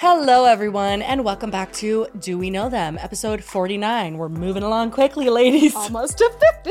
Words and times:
Hello, 0.00 0.46
everyone, 0.46 1.02
and 1.02 1.26
welcome 1.26 1.50
back 1.50 1.74
to 1.74 2.06
Do 2.18 2.38
We 2.38 2.48
Know 2.48 2.70
Them, 2.70 2.96
episode 3.02 3.44
49. 3.44 4.16
We're 4.16 4.30
moving 4.30 4.62
along 4.62 4.92
quickly, 4.92 5.28
ladies. 5.28 5.74
Almost 5.76 6.16
to 6.16 6.32
50. 6.64 6.70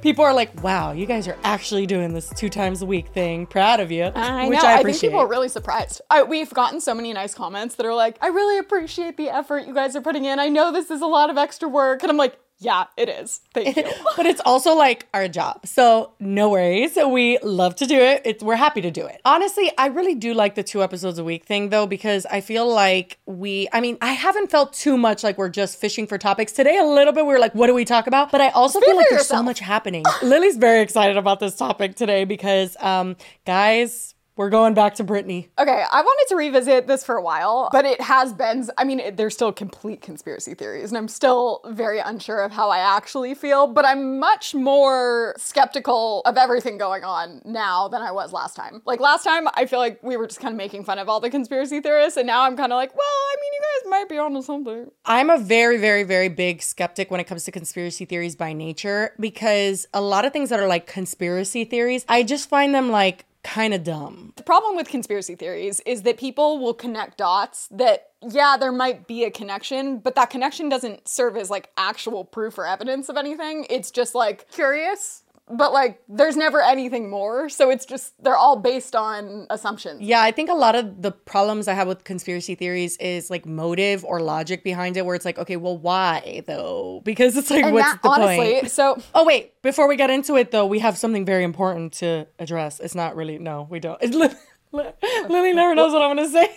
People 0.00 0.24
are 0.24 0.34
like, 0.34 0.60
wow, 0.60 0.90
you 0.90 1.06
guys 1.06 1.28
are 1.28 1.38
actually 1.44 1.86
doing 1.86 2.14
this 2.14 2.30
two 2.30 2.48
times 2.48 2.82
a 2.82 2.86
week 2.86 3.06
thing. 3.10 3.46
Proud 3.46 3.78
of 3.78 3.92
you. 3.92 4.06
I 4.06 4.48
which 4.48 4.58
know. 4.58 4.66
I 4.66 4.78
I, 4.78 4.82
think 4.82 5.00
people 5.00 5.20
are 5.20 5.28
really 5.28 5.48
surprised. 5.48 6.02
I, 6.10 6.24
we've 6.24 6.52
gotten 6.52 6.80
so 6.80 6.96
many 6.96 7.12
nice 7.12 7.32
comments 7.32 7.76
that 7.76 7.86
are 7.86 7.94
like, 7.94 8.18
I 8.20 8.26
really 8.26 8.58
appreciate 8.58 9.16
the 9.16 9.28
effort 9.28 9.68
you 9.68 9.72
guys 9.72 9.94
are 9.94 10.02
putting 10.02 10.24
in. 10.24 10.40
I 10.40 10.48
know 10.48 10.72
this 10.72 10.90
is 10.90 11.00
a 11.00 11.06
lot 11.06 11.30
of 11.30 11.38
extra 11.38 11.68
work. 11.68 12.02
And 12.02 12.10
I'm 12.10 12.16
like, 12.16 12.36
yeah, 12.58 12.84
it 12.96 13.08
is. 13.08 13.40
Thank 13.52 13.76
you. 13.76 13.84
but 14.16 14.26
it's 14.26 14.40
also 14.44 14.74
like 14.74 15.06
our 15.12 15.28
job. 15.28 15.66
So 15.66 16.12
no 16.20 16.48
worries. 16.48 16.96
We 16.96 17.38
love 17.42 17.76
to 17.76 17.86
do 17.86 17.98
it. 17.98 18.22
It's, 18.24 18.42
we're 18.42 18.56
happy 18.56 18.80
to 18.80 18.90
do 18.90 19.04
it. 19.06 19.20
Honestly, 19.24 19.70
I 19.76 19.88
really 19.88 20.14
do 20.14 20.34
like 20.34 20.54
the 20.54 20.62
two 20.62 20.82
episodes 20.82 21.18
a 21.18 21.24
week 21.24 21.44
thing 21.44 21.70
though, 21.70 21.86
because 21.86 22.26
I 22.26 22.40
feel 22.40 22.72
like 22.72 23.18
we, 23.26 23.68
I 23.72 23.80
mean, 23.80 23.98
I 24.00 24.12
haven't 24.12 24.50
felt 24.50 24.72
too 24.72 24.96
much 24.96 25.24
like 25.24 25.36
we're 25.36 25.48
just 25.48 25.78
fishing 25.78 26.06
for 26.06 26.16
topics. 26.16 26.52
Today, 26.52 26.78
a 26.78 26.84
little 26.84 27.12
bit, 27.12 27.26
we 27.26 27.32
were 27.32 27.38
like, 27.38 27.54
what 27.54 27.66
do 27.66 27.74
we 27.74 27.84
talk 27.84 28.06
about? 28.06 28.30
But 28.30 28.40
I 28.40 28.50
also 28.50 28.78
Speak 28.78 28.88
feel 28.88 28.96
like 28.96 29.08
for 29.08 29.14
there's 29.16 29.26
so 29.26 29.42
much 29.42 29.60
happening. 29.60 30.04
Lily's 30.22 30.56
very 30.56 30.80
excited 30.80 31.16
about 31.16 31.40
this 31.40 31.56
topic 31.56 31.96
today 31.96 32.24
because, 32.24 32.76
um, 32.80 33.16
guys, 33.44 34.13
we're 34.36 34.50
going 34.50 34.74
back 34.74 34.94
to 34.96 35.04
Britney. 35.04 35.48
Okay, 35.58 35.84
I 35.90 36.02
wanted 36.02 36.28
to 36.28 36.36
revisit 36.36 36.86
this 36.86 37.04
for 37.04 37.16
a 37.16 37.22
while, 37.22 37.68
but 37.72 37.84
it 37.84 38.00
has 38.00 38.32
been, 38.32 38.68
I 38.76 38.84
mean, 38.84 39.00
it, 39.00 39.16
there's 39.16 39.34
still 39.34 39.52
complete 39.52 40.00
conspiracy 40.00 40.54
theories, 40.54 40.90
and 40.90 40.98
I'm 40.98 41.08
still 41.08 41.60
very 41.66 42.00
unsure 42.00 42.40
of 42.42 42.52
how 42.52 42.70
I 42.70 42.78
actually 42.78 43.34
feel, 43.34 43.66
but 43.66 43.84
I'm 43.84 44.18
much 44.18 44.54
more 44.54 45.34
skeptical 45.38 46.22
of 46.24 46.36
everything 46.36 46.78
going 46.78 47.04
on 47.04 47.42
now 47.44 47.88
than 47.88 48.02
I 48.02 48.10
was 48.10 48.32
last 48.32 48.56
time. 48.56 48.82
Like, 48.84 49.00
last 49.00 49.22
time, 49.22 49.46
I 49.54 49.66
feel 49.66 49.78
like 49.78 50.02
we 50.02 50.16
were 50.16 50.26
just 50.26 50.40
kind 50.40 50.52
of 50.52 50.58
making 50.58 50.84
fun 50.84 50.98
of 50.98 51.08
all 51.08 51.20
the 51.20 51.30
conspiracy 51.30 51.80
theorists, 51.80 52.16
and 52.16 52.26
now 52.26 52.42
I'm 52.42 52.56
kind 52.56 52.72
of 52.72 52.76
like, 52.76 52.94
well, 52.94 53.02
I 53.04 53.36
mean, 53.40 53.52
you 53.52 53.60
guys 53.60 53.90
might 53.90 54.08
be 54.08 54.18
onto 54.18 54.42
something. 54.42 54.90
I'm 55.04 55.30
a 55.30 55.38
very, 55.38 55.76
very, 55.76 56.02
very 56.02 56.28
big 56.28 56.62
skeptic 56.62 57.10
when 57.10 57.20
it 57.20 57.24
comes 57.24 57.44
to 57.44 57.52
conspiracy 57.52 58.04
theories 58.04 58.34
by 58.34 58.52
nature 58.52 59.14
because 59.20 59.86
a 59.94 60.00
lot 60.00 60.24
of 60.24 60.32
things 60.32 60.50
that 60.50 60.58
are 60.58 60.66
like 60.66 60.86
conspiracy 60.86 61.64
theories, 61.64 62.04
I 62.08 62.22
just 62.22 62.48
find 62.48 62.74
them 62.74 62.90
like 62.90 63.26
kind 63.44 63.74
of 63.74 63.84
dumb. 63.84 64.32
The 64.36 64.42
problem 64.42 64.74
with 64.74 64.88
conspiracy 64.88 65.36
theories 65.36 65.80
is 65.86 66.02
that 66.02 66.16
people 66.16 66.58
will 66.58 66.74
connect 66.74 67.18
dots 67.18 67.68
that, 67.70 68.08
yeah, 68.22 68.56
there 68.58 68.72
might 68.72 69.06
be 69.06 69.24
a 69.24 69.30
connection, 69.30 69.98
but 69.98 70.14
that 70.14 70.30
connection 70.30 70.68
doesn't 70.68 71.06
serve 71.06 71.36
as 71.36 71.50
like 71.50 71.70
actual 71.76 72.24
proof 72.24 72.58
or 72.58 72.66
evidence 72.66 73.08
of 73.08 73.16
anything. 73.16 73.66
It's 73.68 73.90
just 73.90 74.14
like 74.14 74.50
curious, 74.50 75.23
but 75.48 75.72
like 75.72 76.00
there's 76.08 76.36
never 76.36 76.60
anything 76.62 77.10
more. 77.10 77.48
So 77.48 77.70
it's 77.70 77.84
just, 77.84 78.14
they're 78.22 78.36
all 78.36 78.56
based 78.56 78.96
on 78.96 79.46
assumptions. 79.50 80.00
Yeah, 80.00 80.22
I 80.22 80.30
think 80.30 80.48
a 80.50 80.54
lot 80.54 80.74
of 80.74 81.02
the 81.02 81.10
problems 81.12 81.68
I 81.68 81.74
have 81.74 81.86
with 81.86 82.04
conspiracy 82.04 82.54
theories 82.54 82.96
is 82.96 83.30
like 83.30 83.44
motive 83.46 84.04
or 84.04 84.20
logic 84.20 84.64
behind 84.64 84.96
it, 84.96 85.04
where 85.04 85.14
it's 85.14 85.24
like, 85.24 85.38
okay, 85.38 85.56
well, 85.56 85.76
why 85.76 86.42
though? 86.46 87.02
Because 87.14 87.36
it's 87.36 87.50
like, 87.50 87.64
And 87.64 87.74
what's 87.74 87.92
that, 87.92 88.02
the 88.02 88.08
honestly, 88.08 88.52
point? 88.60 88.70
so 88.70 88.98
Oh 89.14 89.24
wait, 89.24 89.60
before 89.62 89.86
we 89.88 89.96
get 89.96 90.10
into 90.10 90.36
it 90.36 90.50
though, 90.50 90.66
we 90.66 90.78
have 90.78 90.96
something 90.96 91.24
very 91.24 91.44
important 91.44 91.92
to 91.94 92.26
address. 92.38 92.80
It's 92.80 92.94
not 92.94 93.14
really 93.14 93.38
no, 93.38 93.66
we 93.70 93.80
don't. 93.80 94.00
It's 94.74 95.02
Li- 95.02 95.08
Li- 95.22 95.28
Lily 95.28 95.52
never 95.52 95.74
knows 95.74 95.92
what 95.92 96.02
I'm 96.02 96.16
gonna 96.16 96.28
say. 96.28 96.48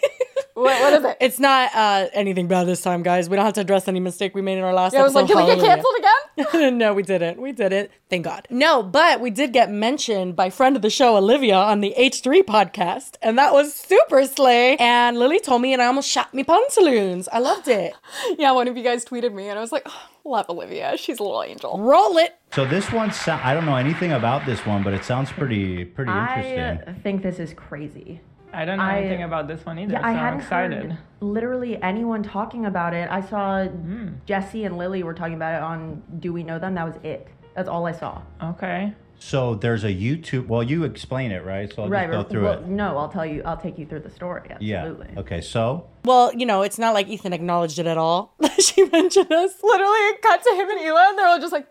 what, 0.54 0.80
what 0.82 0.94
is 0.94 1.04
it? 1.04 1.18
It's 1.22 1.40
not 1.40 1.72
uh, 1.74 2.08
anything 2.14 2.48
bad 2.48 2.66
this 2.66 2.82
time, 2.82 3.04
guys. 3.04 3.30
We 3.30 3.36
don't 3.36 3.46
have 3.46 3.54
to 3.56 3.62
address 3.62 3.88
any 3.88 4.00
mistake 4.00 4.34
we 4.36 4.42
made 4.42 4.58
in 4.58 4.64
our 4.64 4.74
last 4.74 4.96
I 4.96 5.04
was 5.04 5.14
like, 5.16 5.28
can 5.28 5.38
we 5.38 5.46
get 5.46 5.60
canceled 5.60 5.94
again? 5.98 6.78
no, 6.78 6.94
we 6.94 7.04
didn't. 7.04 7.40
We 7.40 7.52
didn't. 7.52 7.92
Thank 8.10 8.26
God. 8.26 8.48
No, 8.50 8.82
but 8.84 9.20
we 9.20 9.30
did 9.30 9.54
get 9.54 9.70
mentioned 9.72 10.36
by 10.36 10.50
friend 10.50 10.76
of 10.76 10.82
the 10.82 10.90
show, 10.90 11.18
Olivia, 11.18 11.56
on 11.58 11.82
the 11.82 11.94
H3 11.98 12.44
podcast, 12.44 13.16
and 13.22 13.38
that 13.38 13.54
was 13.54 13.74
super 13.74 14.26
slay. 14.26 14.78
And 14.78 15.18
Lily 15.18 15.40
told 15.40 15.62
me, 15.62 15.74
and 15.74 15.82
I 15.82 15.86
almost 15.86 16.10
shot 16.10 16.34
me 16.34 16.44
pantaloons. 16.44 17.28
I 17.32 17.40
loved 17.40 17.68
it. 17.68 17.94
yeah, 18.38 18.52
one 18.52 18.68
of 18.68 18.78
you 18.78 18.84
guys 18.84 19.06
tweeted 19.06 19.34
me 19.34 19.50
and 19.50 19.58
I 19.58 19.62
was 19.62 19.72
like, 19.72 19.84
oh, 19.86 20.08
love 20.28 20.50
Olivia. 20.50 20.96
She's 20.98 21.20
a 21.20 21.24
little 21.24 21.44
angel. 21.44 21.80
Roll 21.80 22.18
it. 22.18 22.36
So 22.54 22.66
this 22.66 22.92
one, 22.92 23.12
sou- 23.12 23.32
I 23.32 23.54
don't 23.54 23.66
know 23.66 23.76
anything 23.76 24.12
about 24.12 24.46
this 24.46 24.66
one, 24.66 24.84
but 24.84 24.94
it 24.94 25.04
sounds 25.04 25.32
pretty 25.32 25.86
pretty 25.86 26.12
interesting. 26.12 26.80
I 26.88 26.94
think 27.00 27.22
this 27.24 27.40
is 27.40 27.54
crazy. 27.54 28.22
I 28.54 28.66
don't 28.66 28.78
know 28.78 28.84
I- 28.84 29.00
anything 29.00 29.24
about 29.24 29.48
this 29.48 29.66
one 29.66 29.78
either, 29.78 29.94
Yeah, 29.94 30.00
so 30.02 30.06
I 30.06 30.12
I'm 30.12 30.18
hadn't 30.18 30.40
excited. 30.40 30.84
heard 30.92 30.98
literally 31.20 31.82
anyone 31.84 32.24
talking 32.24 32.66
about 32.66 32.94
it. 32.94 33.10
I 33.12 33.22
saw 33.22 33.66
Hmm. 33.66 34.10
Jessi 34.26 34.66
and 34.66 34.78
Lily 34.78 35.04
were 35.04 35.14
talking 35.14 35.36
about 35.36 35.54
it 35.56 35.62
on 35.62 36.02
Do 36.20 36.32
We 36.34 36.44
Know 36.44 36.58
Them? 36.58 36.76
That 36.76 36.86
was 36.86 36.96
it. 37.04 37.28
That's 37.56 37.68
all 37.70 37.86
I 37.86 37.92
saw. 37.92 38.22
Okay. 38.42 38.94
So 39.20 39.56
there's 39.56 39.84
a 39.84 39.94
YouTube. 39.94 40.48
Well, 40.48 40.64
you 40.64 40.84
explain 40.84 41.32
it, 41.32 41.44
right? 41.44 41.72
So 41.74 41.84
I'll 41.84 41.90
right. 41.90 42.10
just 42.10 42.28
go 42.28 42.30
through 42.30 42.44
well, 42.44 42.60
it. 42.60 42.68
No, 42.68 42.98
I'll 42.98 43.10
tell 43.10 43.26
you. 43.26 43.42
I'll 43.46 43.58
take 43.58 43.78
you 43.78 43.86
through 43.86 44.02
the 44.02 44.10
story. 44.10 44.50
Yeah. 44.60 44.86
Absolutely. 44.86 45.18
Okay. 45.18 45.42
So 45.42 45.88
Well, 46.06 46.34
you 46.34 46.46
know, 46.46 46.62
it's 46.62 46.78
not 46.78 46.94
like 46.94 47.08
Ethan 47.08 47.34
acknowledged 47.34 47.80
it 47.80 47.88
at 47.88 47.98
all. 47.98 48.36
she 48.60 48.86
mentioned 48.86 49.32
us. 49.32 49.54
Literally, 49.64 50.00
it 50.00 50.22
cut 50.22 50.44
to 50.44 50.56
him 50.56 50.70
and 50.70 50.80
Hila 50.80 51.10
and 51.10 51.18
they're 51.18 51.28
all 51.28 51.40
just 51.40 51.54
like, 51.54 51.68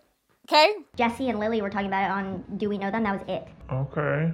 okay. 0.49 0.75
Jessi 0.97 1.29
and 1.29 1.39
Lily 1.39 1.63
were 1.63 1.71
talking 1.71 1.87
about 1.87 2.05
it 2.05 2.11
on 2.11 2.45
Do 2.57 2.69
We 2.69 2.79
Know 2.79 2.91
Them? 2.91 3.05
That 3.05 3.21
was 3.21 3.29
it. 3.29 3.49
Okay. 3.73 4.33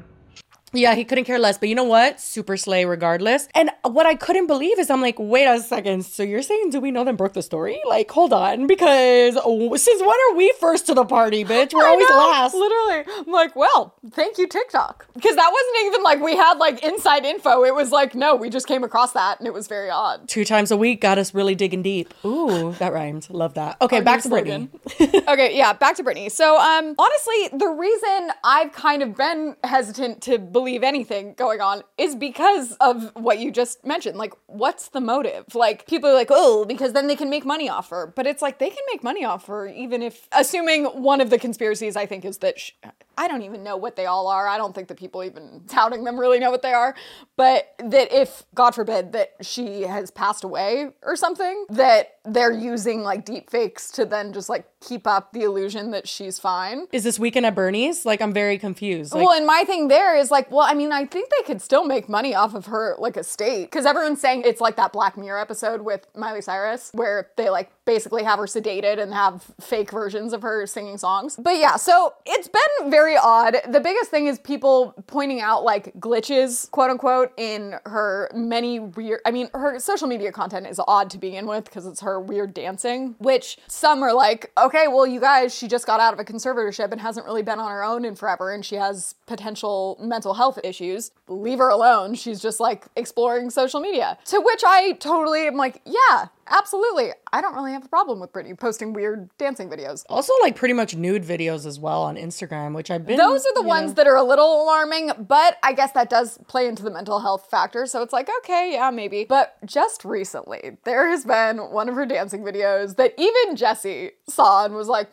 Yeah, 0.73 0.95
he 0.95 1.05
couldn't 1.05 1.25
care 1.25 1.39
less. 1.39 1.59
But 1.59 1.69
you 1.69 1.75
know 1.75 1.85
what? 1.85 2.21
Super 2.21 2.57
slay 2.57 2.85
regardless. 2.85 3.49
And 3.55 3.71
what 3.83 4.07
I 4.07 4.15
couldn't 4.15 4.47
believe 4.47 4.79
is 4.79 4.91
I'm 4.91 5.01
like, 5.03 5.17
wait 5.19 5.47
a 5.47 5.61
second. 5.61 6.05
So 6.05 6.23
you're 6.23 6.43
saying 6.43 6.71
do 6.71 6.81
we 6.81 6.91
know 6.91 7.05
them 7.05 7.17
broke 7.17 7.35
the 7.35 7.43
story? 7.43 7.81
Like, 7.87 8.11
hold 8.11 8.33
on. 8.33 8.67
Because 8.67 9.39
oh, 9.45 9.77
since 9.77 10.01
when 10.01 10.11
are 10.11 10.35
we 10.35 10.53
first 10.59 10.87
to 10.87 10.95
the 10.95 11.05
party, 11.05 11.45
bitch? 11.45 11.75
We're 11.75 11.85
I 11.85 11.91
always 11.91 12.09
know, 12.09 12.17
last. 12.17 12.55
Literally. 12.55 13.05
I'm 13.19 13.33
like, 13.33 13.55
well, 13.55 13.95
thank 14.13 14.39
you, 14.39 14.47
TikTok. 14.49 15.07
Because 15.15 15.37
that 15.37 15.51
wasn't 15.53 15.87
even 15.87 16.03
like 16.03 16.21
we 16.23 16.37
had 16.37 16.57
like 16.59 16.83
inside 16.83 17.25
info. 17.27 17.65
It 17.65 17.75
was 17.75 17.91
like, 17.91 18.15
no, 18.15 18.35
we 18.35 18.49
just 18.49 18.67
came 18.67 18.83
across 18.83 19.13
that 19.13 19.39
and 19.39 19.47
it 19.47 19.53
was 19.53 19.69
very 19.69 19.91
odd. 19.91 20.27
Two 20.29 20.45
times 20.45 20.71
a 20.71 20.77
week 20.77 21.01
got 21.03 21.19
us 21.19 21.35
really 21.35 21.55
digging 21.55 21.83
deep. 21.83 22.15
Ooh, 22.25 22.73
that 22.79 22.93
rhymed. 22.95 23.29
Love 23.29 23.55
that. 23.55 23.77
Okay, 23.83 23.99
Our 23.99 24.03
back 24.03 24.25
new 24.25 24.31
to 24.31 24.43
Britney. 24.43 25.29
okay, 25.29 25.57
yeah, 25.57 25.75
back 25.75 25.97
to 25.97 26.03
Britney. 26.05 26.31
So, 26.31 26.59
um, 26.59 26.95
honestly, 26.99 27.59
the 27.59 27.69
reason 27.69 28.31
I've 28.43 28.73
kind 28.73 29.03
of 29.03 29.17
been 29.17 29.57
hesitant 29.65 30.23
to 30.23 30.39
believe 30.39 30.62
anything 30.67 31.35
going 31.35 31.61
on 31.61 31.83
is 31.99 32.15
because 32.15 32.73
of 32.81 33.11
what 33.15 33.39
you 33.39 33.51
just 33.51 33.85
mentioned. 33.85 34.17
Like, 34.17 34.33
what's 34.47 34.89
the 34.89 35.01
motive? 35.01 35.55
Like, 35.55 35.87
people 35.87 36.11
are 36.11 36.15
like, 36.15 36.31
oh, 36.31 36.65
because 36.65 36.93
then 36.93 37.07
they 37.07 37.17
can 37.17 37.31
make 37.31 37.45
money 37.45 37.69
off 37.69 37.91
her. 37.91 38.13
But 38.15 38.27
it's 38.27 38.43
like 38.43 38.59
they 38.59 38.71
can 38.71 38.85
make 38.93 39.03
money 39.03 39.25
off 39.25 39.47
her 39.47 39.67
even 39.67 40.03
if, 40.03 40.29
assuming 40.33 40.85
one 40.87 41.21
of 41.21 41.31
the 41.31 41.39
conspiracies 41.39 41.97
I 41.97 42.07
think 42.07 42.25
is 42.25 42.39
that 42.39 42.59
sh 42.59 42.73
I 43.17 43.29
don't 43.29 43.43
even 43.43 43.63
know 43.63 43.77
what 43.77 43.97
they 43.97 44.07
all 44.07 44.27
are. 44.29 44.49
I 44.49 44.57
don't 44.57 44.75
think 44.75 44.89
the 44.89 44.95
people 44.95 45.25
even 45.25 45.63
touting 45.69 46.05
them 46.05 46.19
really 46.19 46.39
know 46.39 46.51
what 46.51 46.63
they 46.63 46.73
are. 46.73 46.95
But 47.37 47.75
that 47.79 48.13
if, 48.13 48.45
God 48.55 48.75
forbid, 48.75 49.13
that 49.13 49.35
she 49.41 49.83
has 49.83 50.11
passed 50.11 50.45
away 50.45 50.91
or 51.03 51.17
something, 51.17 51.67
that 51.71 52.17
they're 52.25 52.53
using 52.53 53.03
like 53.03 53.25
deep 53.25 53.51
fakes 53.51 53.91
to 53.93 54.05
then 54.05 54.33
just 54.33 54.49
like 54.49 54.67
keep 54.81 55.07
up 55.07 55.33
the 55.33 55.43
illusion 55.43 55.91
that 55.91 56.09
she's 56.09 56.39
fine. 56.39 56.87
Is 56.93 57.05
this 57.05 57.19
weekend 57.19 57.47
at 57.47 57.55
Bernie's? 57.55 58.05
Like, 58.05 58.21
I'm 58.21 58.33
very 58.33 58.59
confused. 58.59 59.15
Like, 59.15 59.25
well, 59.25 59.35
and 59.35 59.47
my 59.47 59.65
thing 59.65 59.89
there 59.89 60.17
is 60.17 60.31
like, 60.31 60.51
well, 60.51 60.67
I 60.67 60.75
mean, 60.75 60.93
I 60.93 61.05
think 61.07 61.31
they 61.31 61.45
could 61.45 61.61
still 61.61 61.85
make 61.85 62.09
money 62.09 62.35
off 62.35 62.55
of 62.55 62.67
her 62.67 62.97
like 62.99 63.17
estate 63.17 63.65
because 63.65 63.87
everyone's 63.87 64.21
saying 64.21 64.43
it's 64.45 64.61
like 64.61 64.77
that 64.77 64.93
Black 64.93 65.17
Mirror 65.17 65.41
episode 65.41 65.83
with 65.83 66.07
Miley 66.17 66.43
Cyrus 66.43 66.91
where 66.95 67.31
they 67.37 67.51
like 67.51 67.71
basically 67.85 68.23
have 68.23 68.39
her 68.39 68.47
sedated 68.47 68.99
and 68.99 69.13
have 69.13 69.45
fake 69.61 69.91
versions 69.91 70.33
of 70.33 70.43
her 70.43 70.67
singing 70.67 70.99
songs. 70.99 71.37
But 71.37 71.57
yeah, 71.57 71.77
so 71.77 72.15
it's 72.25 72.49
been 72.49 72.91
very 72.91 73.17
odd. 73.17 73.57
The 73.69 73.81
biggest 73.81 74.11
thing 74.11 74.27
is 74.27 74.39
people 74.39 74.95
pointing 75.07 75.41
out 75.41 75.65
like 75.65 75.93
glitches, 75.95 76.71
quote 76.71 76.91
unquote, 76.91 77.33
in 77.37 77.75
her 77.87 78.31
many 78.35 78.79
weird. 78.79 79.21
I 79.27 79.31
mean, 79.31 79.49
her 79.55 79.79
social 79.79 80.07
media 80.07 80.33
content 80.33 80.67
is 80.67 80.81
odd 80.87 81.11
to 81.11 81.19
begin 81.19 81.47
with 81.47 81.65
because 81.65 81.87
it's 81.87 82.01
her 82.01 82.21
weird 82.21 82.55
dancing, 82.55 83.17
which 83.19 83.59
some 83.67 84.03
are 84.03 84.15
like, 84.15 84.53
okay, 84.57 84.87
well, 84.89 85.07
you 85.07 85.21
guys, 85.21 85.55
she 85.55 85.67
just 85.69 85.87
got 85.87 86.01
out 86.01 86.13
of 86.13 86.21
a 86.21 86.25
conservatorship 86.25 86.93
and 86.93 87.01
hasn't 87.01 87.27
really 87.27 87.43
been 87.43 87.59
on 87.59 87.71
her 87.71 87.83
own 87.83 88.05
in 88.05 88.15
forever, 88.15 88.53
and 88.53 88.65
she 88.65 88.77
has 88.77 89.15
potential 89.27 89.99
mental 90.01 90.35
health 90.35 90.59
issues. 90.63 91.11
Leave 91.29 91.59
her 91.59 91.69
alone. 91.69 92.15
She's 92.15 92.41
just 92.41 92.61
like 92.61 92.87
exploring 92.97 93.51
social 93.51 93.81
media. 93.81 94.19
To 94.27 94.41
which 94.41 94.63
I 94.65 94.93
totally 94.93 95.47
am 95.47 95.57
like, 95.57 95.81
yeah, 95.85 96.27
absolutely. 96.49 97.11
I 97.33 97.41
don't 97.41 97.55
really 97.55 97.73
have 97.73 97.85
a 97.85 97.89
problem 97.89 98.21
with 98.21 98.33
Britney 98.33 98.59
posting 98.59 98.93
weird 98.93 99.31
dancing 99.39 99.69
videos. 99.69 100.05
also, 100.09 100.33
like, 100.43 100.57
pretty 100.57 100.75
much 100.75 100.95
nude 100.95 101.23
videos 101.25 101.67
as 101.67 101.79
well 101.79 102.03
on 102.03 102.17
Instagram, 102.17 102.75
which 102.75 102.91
I've 102.91 103.07
been. 103.07 103.17
Those 103.17 103.47
are 103.47 103.55
the 103.55 103.63
ones 103.63 103.89
know- 103.89 103.95
that 103.95 104.07
are 104.07 104.17
a 104.17 104.23
little 104.23 104.63
alarming, 104.63 105.13
but 105.19 105.59
I 105.63 105.73
guess 105.73 105.93
that 105.93 106.11
does 106.11 106.39
play 106.49 106.67
into 106.67 106.83
the 106.83 106.91
mental 106.91 107.21
health 107.21 107.49
factor. 107.51 107.87
So 107.87 108.03
it's 108.03 108.13
like, 108.13 108.29
okay, 108.41 108.73
yeah, 108.73 108.91
maybe. 108.91 109.25
But 109.25 109.57
just 109.65 110.05
recently, 110.05 110.79
there 110.85 111.09
has 111.09 111.25
been 111.25 111.59
one 111.71 111.89
of 111.89 111.95
her 111.95 112.07
dancing 112.07 112.43
videos 112.43 112.97
that 112.97 113.15
even 113.17 113.57
Jessi 113.57 114.13
saw 114.29 114.65
and 114.65 114.75
was 114.75 114.89
like, 114.89 115.09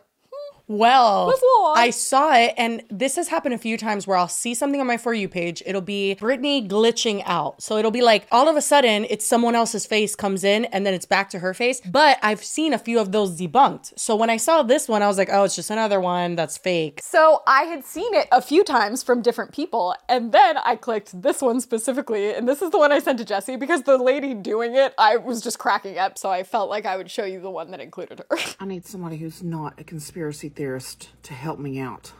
Well, 0.69 1.25
That's 1.27 1.42
a 1.42 1.45
little 1.45 1.66
odd. 1.66 1.77
I 1.80 1.89
saw 1.89 2.36
it, 2.36 2.54
and 2.56 2.83
this 2.92 3.16
has 3.16 3.27
happened 3.27 3.56
a 3.56 3.57
few 3.57 3.75
times 3.75 4.06
where 4.06 4.16
I'll 4.16 4.27
see 4.27 4.54
something 4.54 4.80
on 4.80 4.86
my 4.86 4.98
For 4.98 5.16
You 5.16 5.27
page. 5.27 5.63
It'll 5.66 5.81
be 5.81 6.16
Britney 6.19 6.68
glitching 6.68 7.24
out. 7.25 7.60
So 7.63 7.77
it'll 7.77 7.89
be 7.89 8.04
like 8.04 8.27
all 8.31 8.48
of 8.48 8.56
a 8.56 8.62
sudden 8.62 9.07
it's 9.10 9.25
someone 9.25 9.56
else's 9.56 9.88
face 9.88 10.16
comes 10.16 10.44
in 10.44 10.66
and 10.66 10.86
then 10.86 10.94
it's 10.94 11.07
back 11.07 11.31
to 11.31 11.39
her 11.39 11.56
face. 11.56 11.81
But 11.81 12.19
I've 12.21 12.44
seen 12.44 12.71
a 12.71 12.77
few 12.77 13.00
of 13.00 13.12
those 13.12 13.39
debunked. 13.39 13.98
So 13.98 14.16
when 14.16 14.30
I 14.30 14.38
saw 14.38 14.62
this 14.62 14.88
one, 14.88 15.01
I 15.01 15.07
was 15.07 15.18
like, 15.18 15.30
oh, 15.31 15.44
it's 15.44 15.56
just 15.56 15.71
another 15.71 16.00
one 16.00 16.36
that's 16.36 16.56
fake. 16.56 17.00
So 17.01 17.42
I 17.48 17.63
had 17.63 17.83
seen 17.83 18.13
it 18.13 18.27
a 18.31 18.39
few 18.39 18.63
times 18.63 19.01
from 19.01 19.24
different 19.24 19.51
people, 19.51 19.95
and 20.07 20.31
then 20.31 20.57
I 20.57 20.75
clicked 20.75 21.19
this 21.19 21.42
one 21.42 21.62
specifically, 21.62 22.31
and 22.36 22.48
this 22.48 22.62
is 22.62 22.69
the 22.69 22.77
one 22.77 22.92
I 22.92 23.00
sent 23.00 23.18
to 23.18 23.25
Jessi 23.25 23.57
because 23.57 23.81
the 23.83 23.98
lady 23.98 24.36
doing 24.36 24.75
it, 24.75 24.94
I 25.00 25.18
was 25.18 25.42
just 25.42 25.57
cracking 25.57 25.98
up, 25.98 26.19
so 26.19 26.30
I 26.30 26.44
felt 26.44 26.69
like 26.69 26.86
I 26.86 26.95
would 26.95 27.10
show 27.10 27.25
you 27.25 27.42
the 27.42 27.50
one 27.50 27.72
that 27.72 27.80
included 27.80 28.22
her. 28.30 28.38
I 28.60 28.65
need 28.65 28.86
somebody 28.86 29.18
who's 29.18 29.42
not 29.42 29.80
a 29.80 29.83
conspiracy 29.83 30.50
theorist 30.59 31.07
to 31.23 31.33
help 31.33 31.57
me 31.57 31.79
out. 31.79 32.11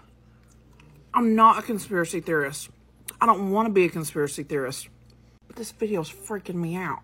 I'm 1.14 1.36
not 1.36 1.60
a 1.60 1.62
conspiracy 1.62 2.22
theorist. 2.22 2.70
I 3.20 3.26
don't 3.26 3.52
want 3.52 3.66
to 3.66 3.74
be 3.74 3.84
a 3.84 3.90
conspiracy 3.90 4.44
theorist. 4.44 4.88
But 5.46 5.58
this 5.58 5.74
video's 5.74 6.10
freaking 6.10 6.56
me 6.56 6.78
out. 6.78 7.02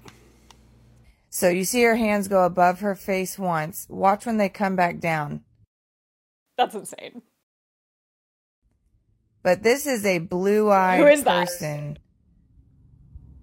So 1.30 1.50
you 1.50 1.66
see 1.66 1.84
her 1.84 1.98
hands 1.98 2.30
go 2.30 2.46
above 2.46 2.80
her 2.80 2.96
face 2.96 3.38
once. 3.38 3.86
Watch 3.90 4.26
when 4.26 4.38
they 4.38 4.48
come 4.48 4.78
back 4.78 5.02
down. 5.02 5.42
That's 6.58 6.74
insane. 6.74 7.22
But 9.44 9.62
this 9.62 9.86
is 9.86 10.06
a 10.06 10.20
blue 10.20 10.72
eyed 10.72 11.02
Who 11.02 11.08
is 11.08 11.26
that? 11.26 11.48
person 11.48 12.00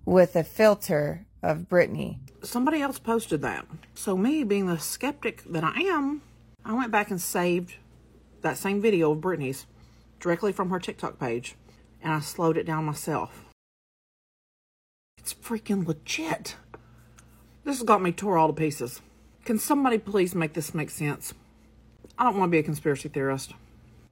with 0.07 0.35
a 0.35 0.45
filter 0.45 1.27
of 1.43 1.69
Britney. 1.69 2.21
Somebody 2.43 2.81
else 2.81 2.99
posted 2.99 3.43
that. 3.43 3.67
So, 3.95 4.17
me 4.17 4.45
being 4.45 4.67
the 4.67 4.79
skeptic 4.79 5.45
that 5.45 5.63
I 5.63 5.83
am, 5.83 6.23
I 6.65 6.73
went 6.73 6.91
back 6.91 7.11
and 7.11 7.21
saved 7.21 7.75
that 8.43 8.59
same 8.59 8.81
video 8.81 9.13
of 9.13 9.19
Britney's 9.19 9.67
directly 10.21 10.53
from 10.53 10.71
her 10.71 10.79
TikTok 10.79 11.19
page 11.19 11.57
and 12.03 12.13
I 12.13 12.21
slowed 12.21 12.57
it 12.57 12.67
down 12.67 12.85
myself. 12.85 13.45
It's 15.19 15.33
freaking 15.33 15.87
legit. 15.87 16.57
This 17.65 17.79
has 17.79 17.87
got 17.87 18.03
me 18.03 18.11
tore 18.11 18.37
all 18.37 18.49
to 18.49 18.53
pieces. 18.53 19.01
Can 19.45 19.59
somebody 19.59 19.99
please 19.99 20.35
make 20.35 20.55
this 20.55 20.75
make 20.75 20.91
sense? 20.91 21.33
I 22.19 22.25
don't 22.25 22.37
want 22.37 22.51
to 22.51 22.53
be 22.53 22.59
a 22.59 22.63
conspiracy 22.63 23.09
theorist. 23.09 23.55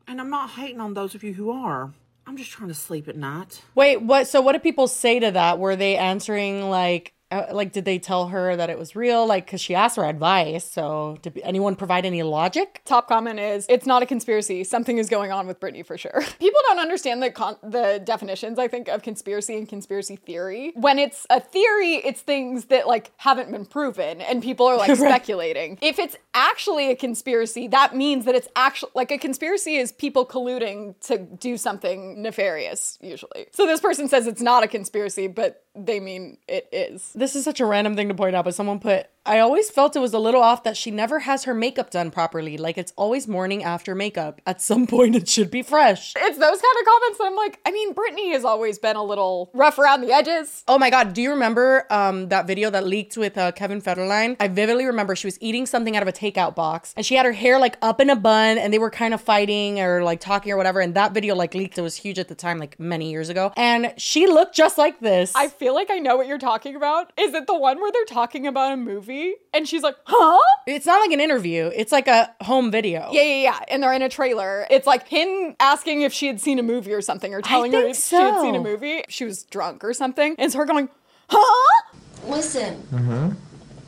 And 0.06 0.20
I'm 0.20 0.30
not 0.30 0.50
hating 0.50 0.80
on 0.80 0.94
those 0.94 1.14
of 1.14 1.22
you 1.22 1.34
who 1.34 1.50
are. 1.50 1.92
I'm 2.26 2.36
just 2.36 2.50
trying 2.50 2.68
to 2.68 2.74
sleep 2.74 3.08
at 3.08 3.16
night. 3.16 3.62
Wait, 3.74 4.02
what? 4.02 4.28
So 4.28 4.40
what 4.40 4.52
do 4.52 4.58
people 4.60 4.86
say 4.86 5.18
to 5.18 5.32
that? 5.32 5.58
Were 5.58 5.76
they 5.76 5.96
answering 5.96 6.70
like, 6.70 7.12
Uh, 7.30 7.46
like, 7.52 7.72
did 7.72 7.84
they 7.84 7.98
tell 7.98 8.28
her 8.28 8.56
that 8.56 8.70
it 8.70 8.78
was 8.78 8.96
real? 8.96 9.26
Like, 9.26 9.46
because 9.46 9.60
she 9.60 9.74
asked 9.74 9.94
for 9.94 10.04
advice. 10.04 10.68
So 10.68 11.18
did 11.22 11.40
anyone 11.44 11.76
provide 11.76 12.04
any 12.04 12.22
logic? 12.22 12.82
Top 12.84 13.08
comment 13.08 13.38
is 13.38 13.66
it's 13.68 13.86
not 13.86 14.02
a 14.02 14.06
conspiracy. 14.06 14.64
Something 14.64 14.98
is 14.98 15.08
going 15.08 15.30
on 15.30 15.46
with 15.46 15.60
Britney 15.60 15.84
for 15.86 15.96
sure. 15.96 16.22
People 16.38 16.60
don't 16.68 16.80
understand 16.80 17.22
the 17.22 17.30
con- 17.30 17.56
the 17.62 18.00
definitions 18.02 18.58
I 18.58 18.68
think 18.68 18.88
of 18.88 19.02
conspiracy 19.02 19.56
and 19.56 19.68
conspiracy 19.68 20.16
theory. 20.16 20.72
When 20.74 20.98
it's 20.98 21.26
a 21.30 21.40
theory, 21.40 21.96
it's 21.96 22.20
things 22.20 22.66
that 22.66 22.88
like 22.88 23.12
haven't 23.16 23.50
been 23.52 23.66
proven 23.66 24.20
and 24.20 24.42
people 24.42 24.66
are 24.66 24.76
like 24.76 24.96
speculating. 24.96 25.78
If 25.80 25.98
it's 25.98 26.16
actually 26.34 26.90
a 26.90 26.96
conspiracy, 26.96 27.68
that 27.68 27.94
means 27.94 28.24
that 28.24 28.34
it's 28.34 28.48
actually 28.56 28.90
like 28.94 29.10
a 29.10 29.18
conspiracy 29.18 29.76
is 29.76 29.92
people 29.92 30.26
colluding 30.26 30.98
to 31.06 31.18
do 31.18 31.56
something 31.56 32.22
nefarious 32.22 32.98
usually. 33.00 33.46
So 33.52 33.66
this 33.66 33.80
person 33.80 34.08
says 34.08 34.26
it's 34.26 34.42
not 34.42 34.64
a 34.64 34.68
conspiracy, 34.68 35.28
but 35.28 35.64
they 35.74 36.00
mean 36.00 36.38
it 36.48 36.68
is. 36.72 37.12
This 37.14 37.36
is 37.36 37.44
such 37.44 37.60
a 37.60 37.66
random 37.66 37.96
thing 37.96 38.08
to 38.08 38.14
point 38.14 38.34
out, 38.34 38.44
but 38.44 38.54
someone 38.54 38.80
put, 38.80 39.06
I 39.26 39.38
always 39.38 39.68
felt 39.68 39.96
it 39.96 40.00
was 40.00 40.14
a 40.14 40.18
little 40.18 40.42
off 40.42 40.62
that 40.62 40.78
she 40.78 40.90
never 40.90 41.18
has 41.20 41.44
her 41.44 41.52
makeup 41.52 41.90
done 41.90 42.10
properly. 42.10 42.56
Like 42.56 42.78
it's 42.78 42.92
always 42.96 43.28
morning 43.28 43.62
after 43.62 43.94
makeup. 43.94 44.40
At 44.46 44.62
some 44.62 44.86
point, 44.88 45.14
it 45.14 45.28
should 45.28 45.50
be 45.50 45.62
fresh. 45.62 46.14
It's 46.16 46.38
those 46.38 46.60
kind 46.60 46.76
of 46.80 46.86
comments 46.86 47.18
that 47.18 47.24
I'm 47.26 47.36
like, 47.36 47.60
I 47.66 47.70
mean, 47.70 47.94
Britney 47.94 48.32
has 48.32 48.46
always 48.46 48.78
been 48.78 48.96
a 48.96 49.04
little 49.04 49.50
rough 49.52 49.78
around 49.78 50.00
the 50.00 50.10
edges. 50.10 50.64
Oh 50.66 50.78
my 50.78 50.88
God, 50.88 51.12
do 51.12 51.20
you 51.20 51.30
remember 51.30 51.86
um, 51.90 52.28
that 52.30 52.46
video 52.46 52.70
that 52.70 52.86
leaked 52.86 53.18
with 53.18 53.36
uh, 53.36 53.52
Kevin 53.52 53.82
Federline? 53.82 54.36
I 54.40 54.48
vividly 54.48 54.86
remember 54.86 55.14
she 55.14 55.26
was 55.26 55.36
eating 55.42 55.66
something 55.66 55.96
out 55.96 56.02
of 56.02 56.08
a 56.08 56.12
takeout 56.12 56.54
box 56.54 56.94
and 56.96 57.04
she 57.04 57.14
had 57.14 57.26
her 57.26 57.32
hair 57.32 57.58
like 57.58 57.76
up 57.82 58.00
in 58.00 58.08
a 58.08 58.16
bun 58.16 58.56
and 58.56 58.72
they 58.72 58.78
were 58.78 58.90
kind 58.90 59.12
of 59.12 59.20
fighting 59.20 59.80
or 59.80 60.02
like 60.02 60.20
talking 60.20 60.50
or 60.50 60.56
whatever. 60.56 60.80
And 60.80 60.94
that 60.94 61.12
video 61.12 61.34
like 61.34 61.54
leaked. 61.54 61.76
It 61.76 61.82
was 61.82 61.96
huge 61.96 62.18
at 62.18 62.28
the 62.28 62.34
time, 62.34 62.58
like 62.58 62.80
many 62.80 63.10
years 63.10 63.28
ago. 63.28 63.52
And 63.56 63.92
she 63.98 64.26
looked 64.26 64.54
just 64.54 64.78
like 64.78 65.00
this. 65.00 65.32
I 65.36 65.48
feel 65.48 65.74
like 65.74 65.90
I 65.90 65.98
know 65.98 66.16
what 66.16 66.26
you're 66.26 66.38
talking 66.38 66.74
about. 66.74 67.12
Is 67.18 67.34
it 67.34 67.46
the 67.46 67.58
one 67.58 67.80
where 67.80 67.92
they're 67.92 68.04
talking 68.06 68.46
about 68.46 68.72
a 68.72 68.76
movie 68.78 69.09
and 69.54 69.68
she's 69.68 69.82
like, 69.82 69.96
huh? 70.04 70.38
it's 70.66 70.86
not 70.86 71.00
like 71.00 71.10
an 71.12 71.20
interview, 71.20 71.70
it's 71.74 71.92
like 71.92 72.08
a 72.08 72.34
home 72.42 72.70
video. 72.70 73.08
Yeah, 73.12 73.22
yeah, 73.22 73.42
yeah. 73.42 73.58
And 73.68 73.82
they're 73.82 73.92
in 73.92 74.02
a 74.02 74.08
trailer. 74.08 74.66
It's 74.70 74.86
like 74.86 75.08
him 75.08 75.56
asking 75.60 76.02
if 76.02 76.12
she 76.12 76.26
had 76.26 76.40
seen 76.40 76.58
a 76.58 76.62
movie 76.62 76.92
or 76.92 77.02
something, 77.02 77.34
or 77.34 77.42
telling 77.42 77.72
her 77.72 77.78
think 77.82 77.90
if 77.96 78.02
she 78.02 78.16
had 78.16 78.40
seen 78.40 78.54
a 78.54 78.60
movie. 78.60 79.02
She 79.08 79.24
was 79.24 79.42
drunk 79.44 79.82
or 79.84 79.92
something. 79.94 80.34
And 80.38 80.46
it's 80.46 80.54
her 80.54 80.64
going, 80.64 80.88
huh? 81.28 81.92
Listen, 82.26 82.86
Uh 82.92 82.98
huh. 82.98 83.30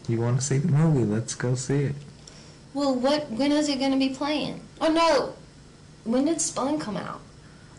You 0.08 0.20
want 0.20 0.40
to 0.40 0.44
see 0.44 0.58
the 0.58 0.69
movie? 0.69 1.04
Let's 1.04 1.34
go 1.34 1.54
see 1.54 1.84
it. 1.84 1.94
well, 2.74 2.94
what? 2.94 3.30
When 3.30 3.52
is 3.52 3.69
it 3.69 3.78
going 3.78 3.92
to 3.92 3.98
be 3.98 4.08
playing? 4.10 4.60
Oh 4.80 4.90
no, 4.92 5.34
when 6.04 6.24
did 6.24 6.40
Spun 6.40 6.78
come 6.78 6.96
out? 6.96 7.20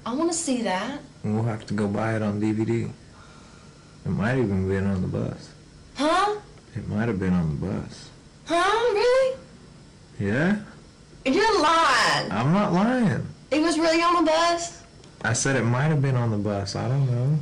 I 0.06 0.13
want 0.13 0.31
to 0.31 0.38
see 0.38 0.62
that. 0.63 1.00
We'll 1.24 1.44
have 1.44 1.66
to 1.68 1.74
go 1.74 1.88
buy 1.88 2.16
it 2.16 2.22
on 2.22 2.40
DVD. 2.42 2.90
It 4.06 4.10
might 4.10 4.38
even 4.38 4.68
been 4.68 4.86
on 4.86 5.01
the 5.01 5.07
bus. 5.07 5.50
Huh? 5.95 6.36
It 6.75 6.88
might 6.88 7.08
have 7.08 7.20
been 7.20 7.34
on 7.34 7.60
the 7.60 7.68
bus. 7.68 8.10
Huh? 8.46 8.94
Really? 8.94 9.38
Yeah? 10.20 10.58
You're 11.25 11.62
lying. 11.62 12.31
I'm 12.31 12.52
not 12.52 12.74
lying. 12.74 13.28
It 13.52 13.62
was 13.62 13.78
really 13.78 14.02
on 14.02 14.25
the 14.25 14.31
bus. 14.31 14.81
I 15.22 15.34
said 15.34 15.56
it 15.56 15.64
might 15.64 15.88
have 15.88 16.02
been 16.02 16.16
on 16.16 16.31
the 16.31 16.38
bus. 16.38 16.75
I 16.75 16.88
don't 16.88 17.10
know. 17.10 17.40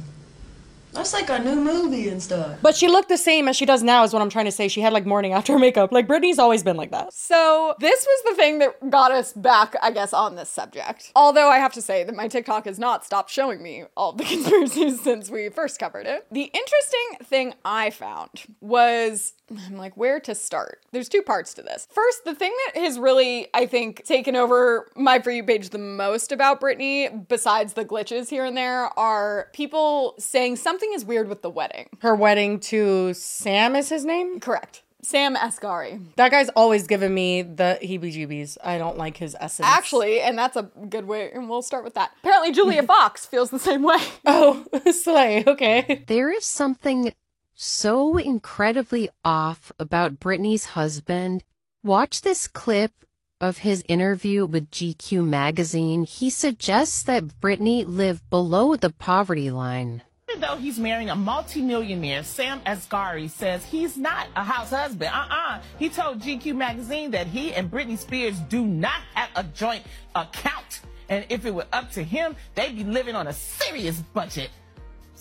That's 0.94 1.14
like 1.14 1.30
a 1.30 1.40
new 1.40 1.56
movie 1.56 2.10
and 2.10 2.22
stuff. 2.22 2.60
But 2.62 2.76
she 2.76 2.88
looked 2.88 3.10
the 3.10 3.18
same 3.18 3.48
as 3.48 3.56
she 3.56 3.66
does 3.66 3.82
now, 3.82 4.04
is 4.04 4.14
what 4.14 4.22
I'm 4.22 4.30
trying 4.30 4.46
to 4.46 4.52
say. 4.52 4.68
She 4.68 4.82
had 4.82 4.94
like 4.94 5.06
morning 5.06 5.34
after 5.34 5.58
makeup. 5.66 5.92
Like 5.92 6.08
Britney's 6.08 6.40
always 6.40 6.64
been 6.64 6.78
like 6.78 6.92
that. 6.92 7.14
So 7.14 7.76
this 7.80 8.06
was 8.06 8.24
the 8.32 8.42
thing 8.42 8.60
that 8.60 8.90
got 8.90 9.12
us 9.12 9.34
back, 9.34 9.76
I 9.82 9.92
guess, 9.92 10.14
on 10.14 10.36
this 10.36 10.50
subject. 10.50 11.12
Although 11.16 11.50
I 11.50 11.58
have 11.58 11.74
to 11.74 11.82
say 11.82 12.04
that 12.04 12.16
my 12.16 12.28
TikTok 12.28 12.66
has 12.66 12.78
not 12.78 13.06
stopped 13.06 13.30
showing 13.30 13.64
me 13.64 13.86
all 13.96 14.12
the 14.14 14.24
conspiracies 14.32 15.02
since 15.02 15.30
we 15.30 15.50
first 15.50 15.80
covered 15.80 16.06
it. 16.06 16.28
The 16.32 16.44
interesting 16.44 17.26
thing 17.26 17.54
I 17.64 17.90
found 17.90 18.30
was 18.60 19.34
I'm 19.50 19.78
like, 19.78 19.96
where 19.98 20.20
to 20.22 20.36
start? 20.36 20.82
There's 20.92 21.10
two 21.10 21.22
parts 21.22 21.54
to 21.56 21.62
this. 21.62 21.88
First, 21.92 22.26
the 22.26 22.36
thing 22.36 22.54
that 22.68 22.82
has 22.82 23.00
really, 23.00 23.48
I 23.54 23.66
think, 23.66 24.04
taken 24.06 24.36
over 24.36 24.90
my 24.96 25.20
For 25.20 25.32
You 25.32 25.44
page 25.44 25.70
the 25.70 25.78
most 25.78 26.32
about 26.32 26.62
Britney, 26.62 27.28
besides 27.28 27.74
the 27.74 27.86
glitches 27.86 28.30
here 28.30 28.46
and 28.46 28.56
there, 28.56 28.98
are 29.00 29.50
people 29.54 30.16
saying 30.20 30.58
something 30.58 30.92
is 30.94 31.06
weird 31.06 31.28
with 31.28 31.42
the 31.42 31.50
wedding. 31.50 31.90
Her 32.00 32.16
wedding 32.16 32.60
to 32.62 33.14
Sam 33.14 33.76
is 33.76 33.90
his 33.90 34.06
name? 34.06 34.40
Correct. 34.40 34.84
Sam 35.04 35.36
Asghari. 35.36 36.00
That 36.16 36.30
guy's 36.30 36.50
always 36.50 36.86
given 36.86 37.12
me 37.14 37.42
the 37.42 37.80
heebie 37.82 38.14
jeebies. 38.14 38.58
I 38.64 38.78
don't 38.78 38.98
like 38.98 39.18
his 39.18 39.36
essence. 39.40 39.68
Actually, 39.68 40.22
and 40.22 40.38
that's 40.38 40.56
a 40.56 40.64
good 40.90 41.08
way, 41.08 41.32
and 41.32 41.50
we'll 41.50 41.64
start 41.64 41.84
with 41.84 41.96
that. 41.96 42.12
Apparently, 42.20 42.52
Julia 42.52 42.84
Fox 42.88 43.26
feels 43.26 43.50
the 43.50 43.58
same 43.60 43.82
way. 43.82 43.98
Oh, 44.26 44.64
Slay, 44.92 45.44
okay. 45.48 46.04
There 46.08 46.32
is 46.32 46.46
something 46.46 47.14
so 47.56 48.18
incredibly 48.18 49.10
off 49.24 49.72
about 49.80 50.20
Britney's 50.20 50.66
husband. 50.66 51.44
Watch 51.84 52.22
this 52.22 52.48
clip 52.48 52.92
of 53.40 53.60
his 53.60 53.84
interview 53.88 54.46
with 54.46 54.70
GQ 54.72 55.26
magazine. 55.26 56.04
He 56.04 56.30
suggests 56.30 57.04
that 57.04 57.40
Britney 57.42 57.84
live 57.88 58.28
below 58.30 58.76
the 58.76 58.92
poverty 58.92 59.50
line. 59.50 60.04
Even 60.30 60.42
though 60.42 60.56
he's 60.56 60.80
marrying 60.80 61.10
a 61.10 61.16
multimillionaire, 61.16 62.24
Sam 62.24 62.62
Asghari 62.62 63.30
says 63.30 63.66
he's 63.66 63.98
not 63.98 64.28
a 64.36 64.44
house 64.44 64.70
husband. 64.70 65.12
Uh-uh. 65.14 65.62
He 65.78 65.90
told 65.90 66.22
GQ 66.22 66.56
magazine 66.56 67.12
that 67.12 67.28
he 67.28 67.54
and 67.54 67.70
Britney 67.70 67.98
Spears 67.98 68.40
do 68.42 68.66
not 68.66 69.02
have 69.14 69.30
a 69.36 69.44
joint 69.44 69.84
account. 70.16 70.82
And 71.10 71.26
if 71.28 71.46
it 71.46 71.54
were 71.54 71.66
up 71.74 71.92
to 71.92 72.04
him, 72.04 72.38
they'd 72.56 72.78
be 72.78 72.86
living 72.86 73.16
on 73.16 73.28
a 73.28 73.34
serious 73.34 74.00
budget. 74.14 74.50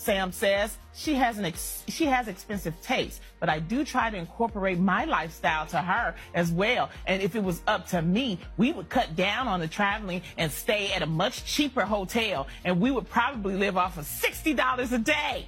Sam 0.01 0.31
says 0.31 0.75
she 0.95 1.13
has 1.13 1.37
an 1.37 1.45
ex- 1.45 1.83
she 1.87 2.05
has 2.05 2.27
expensive 2.27 2.73
taste, 2.81 3.21
but 3.39 3.49
I 3.49 3.59
do 3.59 3.85
try 3.85 4.09
to 4.09 4.17
incorporate 4.17 4.79
my 4.79 5.05
lifestyle 5.05 5.67
to 5.67 5.77
her 5.77 6.15
as 6.33 6.51
well. 6.51 6.89
And 7.05 7.21
if 7.21 7.35
it 7.35 7.43
was 7.43 7.61
up 7.67 7.85
to 7.89 8.01
me, 8.01 8.39
we 8.57 8.73
would 8.73 8.89
cut 8.89 9.15
down 9.15 9.47
on 9.47 9.59
the 9.59 9.67
traveling 9.67 10.23
and 10.39 10.51
stay 10.51 10.91
at 10.93 11.03
a 11.03 11.05
much 11.05 11.45
cheaper 11.45 11.81
hotel, 11.85 12.47
and 12.65 12.81
we 12.81 12.89
would 12.89 13.07
probably 13.11 13.55
live 13.55 13.77
off 13.77 13.99
of 13.99 14.07
sixty 14.07 14.55
dollars 14.55 14.91
a 14.91 14.97
day. 14.97 15.45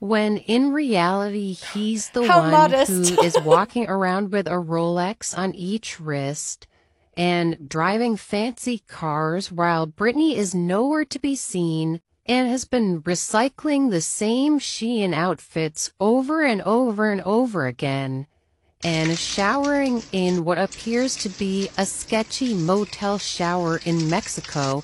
When 0.00 0.38
in 0.38 0.72
reality, 0.72 1.52
he's 1.52 2.10
the 2.10 2.26
How 2.26 2.40
one 2.40 2.50
modest. 2.50 3.10
who 3.10 3.22
is 3.22 3.36
walking 3.44 3.88
around 3.88 4.32
with 4.32 4.48
a 4.48 4.58
Rolex 4.58 5.36
on 5.38 5.54
each 5.54 6.00
wrist 6.00 6.66
and 7.16 7.68
driving 7.68 8.16
fancy 8.16 8.78
cars 8.88 9.52
while 9.52 9.86
Britney 9.86 10.34
is 10.34 10.56
nowhere 10.56 11.04
to 11.04 11.20
be 11.20 11.36
seen 11.36 12.00
and 12.32 12.48
has 12.48 12.64
been 12.64 13.02
recycling 13.02 13.90
the 13.90 14.00
same 14.00 14.58
Shein 14.58 15.12
outfits 15.12 15.92
over 16.00 16.42
and 16.42 16.62
over 16.62 17.12
and 17.12 17.20
over 17.20 17.66
again. 17.66 18.26
and 18.84 19.16
showering 19.16 20.02
in 20.10 20.44
what 20.44 20.58
appears 20.58 21.14
to 21.14 21.28
be 21.28 21.68
a 21.78 21.86
sketchy 21.86 22.52
motel 22.52 23.16
shower 23.18 23.80
in 23.84 24.10
Mexico 24.10 24.82